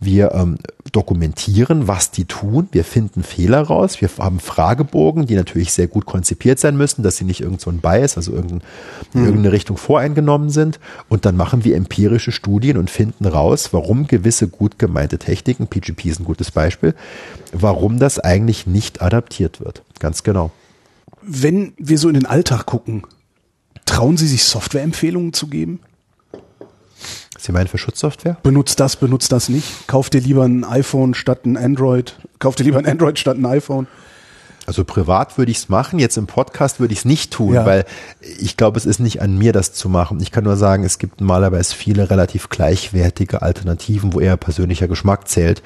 Wir 0.00 0.32
ähm, 0.32 0.58
dokumentieren, 0.92 1.88
was 1.88 2.10
die 2.10 2.24
tun. 2.24 2.68
Wir 2.72 2.84
finden 2.84 3.22
Fehler 3.22 3.62
raus. 3.62 4.00
Wir 4.00 4.08
haben 4.18 4.40
Fragebogen, 4.40 5.26
die 5.26 5.34
natürlich 5.34 5.72
sehr 5.72 5.86
gut 5.86 6.06
konzipiert 6.06 6.58
sein 6.58 6.76
müssen, 6.76 7.02
dass 7.02 7.16
sie 7.16 7.24
nicht 7.24 7.40
irgend 7.40 7.60
so 7.60 7.70
ein 7.70 7.78
Bias, 7.78 8.16
also 8.16 8.32
irgendein, 8.32 8.62
in 9.14 9.24
irgendeine 9.24 9.52
Richtung 9.52 9.76
voreingenommen 9.76 10.50
sind. 10.50 10.80
Und 11.08 11.24
dann 11.24 11.36
machen 11.36 11.64
wir 11.64 11.76
empirische 11.76 12.32
Studien 12.32 12.76
und 12.76 12.90
finden 12.90 13.26
raus, 13.26 13.72
warum 13.72 14.06
gewisse 14.06 14.48
gut 14.48 14.78
gemeinte 14.78 15.18
Techniken, 15.18 15.66
PGP 15.66 16.06
ist 16.06 16.20
ein 16.20 16.24
gutes 16.24 16.50
Beispiel, 16.50 16.94
warum 17.52 17.98
das 17.98 18.18
eigentlich 18.18 18.66
nicht 18.66 19.02
adaptiert 19.02 19.60
wird. 19.60 19.82
Ganz 19.98 20.22
genau. 20.22 20.50
Wenn 21.22 21.74
wir 21.76 21.98
so 21.98 22.08
in 22.08 22.14
den 22.14 22.26
Alltag 22.26 22.66
gucken, 22.66 23.02
trauen 23.84 24.16
Sie 24.16 24.26
sich 24.26 24.44
Softwareempfehlungen 24.44 25.32
zu 25.32 25.48
geben? 25.48 25.80
Sie 27.42 27.52
meinen 27.52 27.68
für 27.68 27.78
Schutzsoftware? 27.78 28.36
Benutzt 28.42 28.80
das, 28.80 28.96
benutzt 28.96 29.32
das 29.32 29.48
nicht. 29.48 29.86
Kauft 29.88 30.12
dir 30.12 30.20
lieber 30.20 30.44
ein 30.44 30.64
iPhone 30.64 31.14
statt 31.14 31.46
ein 31.46 31.56
Android. 31.56 32.16
Kauft 32.38 32.58
dir 32.58 32.64
lieber 32.64 32.78
ein 32.78 32.86
Android 32.86 33.18
statt 33.18 33.38
ein 33.38 33.46
iPhone. 33.46 33.86
Also 34.66 34.84
privat 34.84 35.36
würde 35.38 35.50
ich 35.50 35.58
es 35.58 35.68
machen, 35.68 35.98
jetzt 35.98 36.16
im 36.16 36.26
Podcast 36.26 36.78
würde 36.78 36.92
ich 36.92 37.00
es 37.00 37.04
nicht 37.04 37.32
tun, 37.32 37.54
Ja. 37.54 37.66
weil 37.66 37.84
ich 38.38 38.56
glaube, 38.56 38.78
es 38.78 38.86
ist 38.86 39.00
nicht 39.00 39.20
an 39.20 39.36
mir, 39.36 39.52
das 39.52 39.72
zu 39.72 39.88
machen. 39.88 40.20
Ich 40.20 40.30
kann 40.30 40.44
nur 40.44 40.56
sagen, 40.56 40.84
es 40.84 40.98
gibt 40.98 41.20
normalerweise 41.20 41.74
viele 41.74 42.08
relativ 42.10 42.50
gleichwertige 42.50 43.42
Alternativen, 43.42 44.12
wo 44.12 44.20
eher 44.20 44.36
persönlicher 44.36 44.86
Geschmack 44.86 45.28
zählt, 45.28 45.62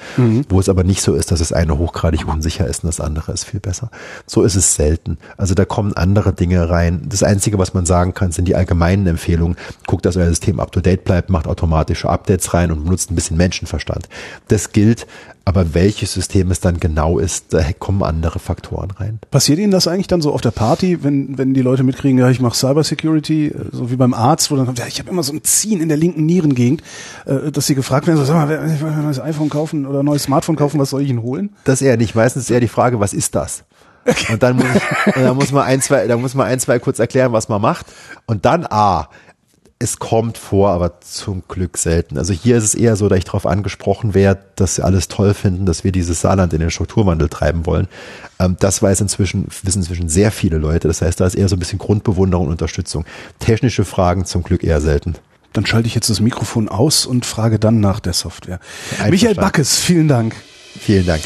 wo 0.49 0.59
es 0.59 0.69
aber 0.69 0.83
nicht 0.83 1.01
so 1.01 1.13
ist, 1.13 1.31
dass 1.31 1.39
das 1.39 1.51
eine 1.53 1.77
hochgradig 1.77 2.27
unsicher 2.27 2.65
ist 2.67 2.83
und 2.83 2.87
das 2.87 2.99
andere 2.99 3.31
ist 3.33 3.43
viel 3.43 3.59
besser. 3.59 3.91
So 4.25 4.43
ist 4.43 4.55
es 4.55 4.75
selten. 4.75 5.17
Also 5.37 5.53
da 5.53 5.65
kommen 5.65 5.93
andere 5.93 6.33
Dinge 6.33 6.69
rein. 6.69 7.03
Das 7.07 7.21
Einzige, 7.21 7.59
was 7.59 7.73
man 7.73 7.85
sagen 7.85 8.13
kann, 8.13 8.31
sind 8.31 8.47
die 8.47 8.55
allgemeinen 8.55 9.05
Empfehlungen. 9.07 9.57
Guckt, 9.85 10.05
dass 10.05 10.17
euer 10.17 10.27
System 10.29 10.59
up-to-date 10.59 11.03
bleibt, 11.03 11.29
macht 11.29 11.47
automatische 11.47 12.09
Updates 12.09 12.53
rein 12.53 12.71
und 12.71 12.85
benutzt 12.85 13.11
ein 13.11 13.15
bisschen 13.15 13.37
Menschenverstand. 13.37 14.09
Das 14.47 14.71
gilt, 14.71 15.05
aber 15.45 15.75
welches 15.75 16.11
System 16.11 16.49
es 16.49 16.59
dann 16.59 16.79
genau 16.79 17.19
ist, 17.19 17.53
da 17.53 17.61
kommen 17.77 18.01
andere 18.01 18.39
Faktoren 18.39 18.89
rein. 18.91 19.19
Passiert 19.29 19.59
Ihnen 19.59 19.71
das 19.71 19.87
eigentlich 19.87 20.07
dann 20.07 20.21
so 20.21 20.33
auf 20.33 20.41
der 20.41 20.49
Party, 20.51 21.03
wenn, 21.03 21.37
wenn 21.37 21.53
die 21.53 21.61
Leute 21.61 21.83
mitkriegen, 21.83 22.17
ja, 22.17 22.29
ich 22.31 22.41
mache 22.41 22.57
Cybersecurity, 22.57 23.47
äh, 23.47 23.53
so 23.71 23.91
wie 23.91 23.95
beim 23.95 24.15
Arzt, 24.15 24.49
wo 24.49 24.55
dann 24.55 24.65
kommt, 24.65 24.79
ja, 24.79 24.87
ich 24.87 24.99
habe 24.99 25.09
immer 25.09 25.21
so 25.21 25.31
ein 25.31 25.43
Ziehen 25.43 25.81
in 25.81 25.87
der 25.87 25.97
linken 25.97 26.25
Nierengegend, 26.25 26.81
äh, 27.25 27.51
dass 27.51 27.67
sie 27.67 27.75
gefragt 27.75 28.07
werden, 28.07 28.17
so, 28.17 28.25
sag 28.25 28.35
mal, 28.35 28.49
wenn 28.49 28.75
ich 28.75 28.83
ein 28.83 29.03
neues 29.03 29.19
iPhone 29.19 29.49
kaufen 29.49 29.85
oder 29.85 29.99
ein 29.99 30.05
neues 30.05 30.23
Smartphone 30.23 30.55
kaufen, 30.55 30.79
was 30.79 30.89
soll 30.89 31.03
ich 31.03 31.09
Ihnen 31.09 31.21
holen? 31.21 31.55
Das 31.63 31.81
eher 31.81 31.97
nicht. 31.97 32.15
Meistens 32.15 32.43
ist 32.43 32.49
eher 32.49 32.59
die 32.59 32.67
Frage, 32.67 32.99
was 32.99 33.13
ist 33.13 33.35
das? 33.35 33.63
Und 34.29 34.43
dann 34.43 34.55
muss, 34.55 34.65
ich, 34.65 35.15
und 35.15 35.23
dann 35.23 35.35
muss 35.35 35.51
man 35.51 35.63
ein, 35.63 35.81
zwei, 35.81 36.07
dann 36.07 36.21
muss 36.21 36.35
man 36.35 36.47
ein, 36.47 36.59
zwei 36.59 36.79
kurz 36.79 36.99
erklären, 36.99 37.31
was 37.33 37.49
man 37.49 37.61
macht. 37.61 37.87
Und 38.25 38.45
dann, 38.45 38.65
ah, 38.69 39.09
es 39.77 39.99
kommt 39.99 40.37
vor, 40.37 40.69
aber 40.69 41.01
zum 41.01 41.43
Glück 41.47 41.77
selten. 41.77 42.17
Also 42.17 42.33
hier 42.33 42.57
ist 42.57 42.63
es 42.63 42.75
eher 42.75 42.95
so, 42.95 43.09
dass 43.09 43.17
ich 43.17 43.25
darauf 43.25 43.45
angesprochen 43.45 44.13
werde, 44.13 44.41
dass 44.55 44.75
sie 44.75 44.83
alles 44.83 45.09
toll 45.09 45.33
finden, 45.33 45.65
dass 45.65 45.83
wir 45.83 45.91
dieses 45.91 46.21
Saarland 46.21 46.53
in 46.53 46.61
den 46.61 46.71
Strukturwandel 46.71 47.27
treiben 47.27 47.65
wollen. 47.65 47.87
Ähm, 48.39 48.55
das 48.59 48.81
weiß 48.81 49.01
inzwischen, 49.01 49.47
wissen 49.63 49.79
inzwischen 49.79 50.07
sehr 50.07 50.31
viele 50.31 50.57
Leute. 50.57 50.87
Das 50.87 51.01
heißt, 51.01 51.19
da 51.19 51.25
ist 51.25 51.35
eher 51.35 51.49
so 51.49 51.57
ein 51.57 51.59
bisschen 51.59 51.79
Grundbewunderung 51.79 52.45
und 52.45 52.53
Unterstützung. 52.53 53.05
Technische 53.39 53.83
Fragen 53.83 54.25
zum 54.25 54.43
Glück 54.43 54.63
eher 54.63 54.79
selten. 54.79 55.15
Dann 55.51 55.65
schalte 55.65 55.87
ich 55.87 55.95
jetzt 55.95 56.09
das 56.09 56.21
Mikrofon 56.21 56.69
aus 56.69 57.05
und 57.05 57.25
frage 57.25 57.59
dann 57.59 57.79
nach 57.81 57.99
der 57.99 58.13
Software. 58.13 58.59
Michael 59.09 59.35
Backes, 59.35 59.77
vielen 59.77 60.07
Dank. 60.07 60.35
Vielen 60.79 61.05
Dank. 61.05 61.21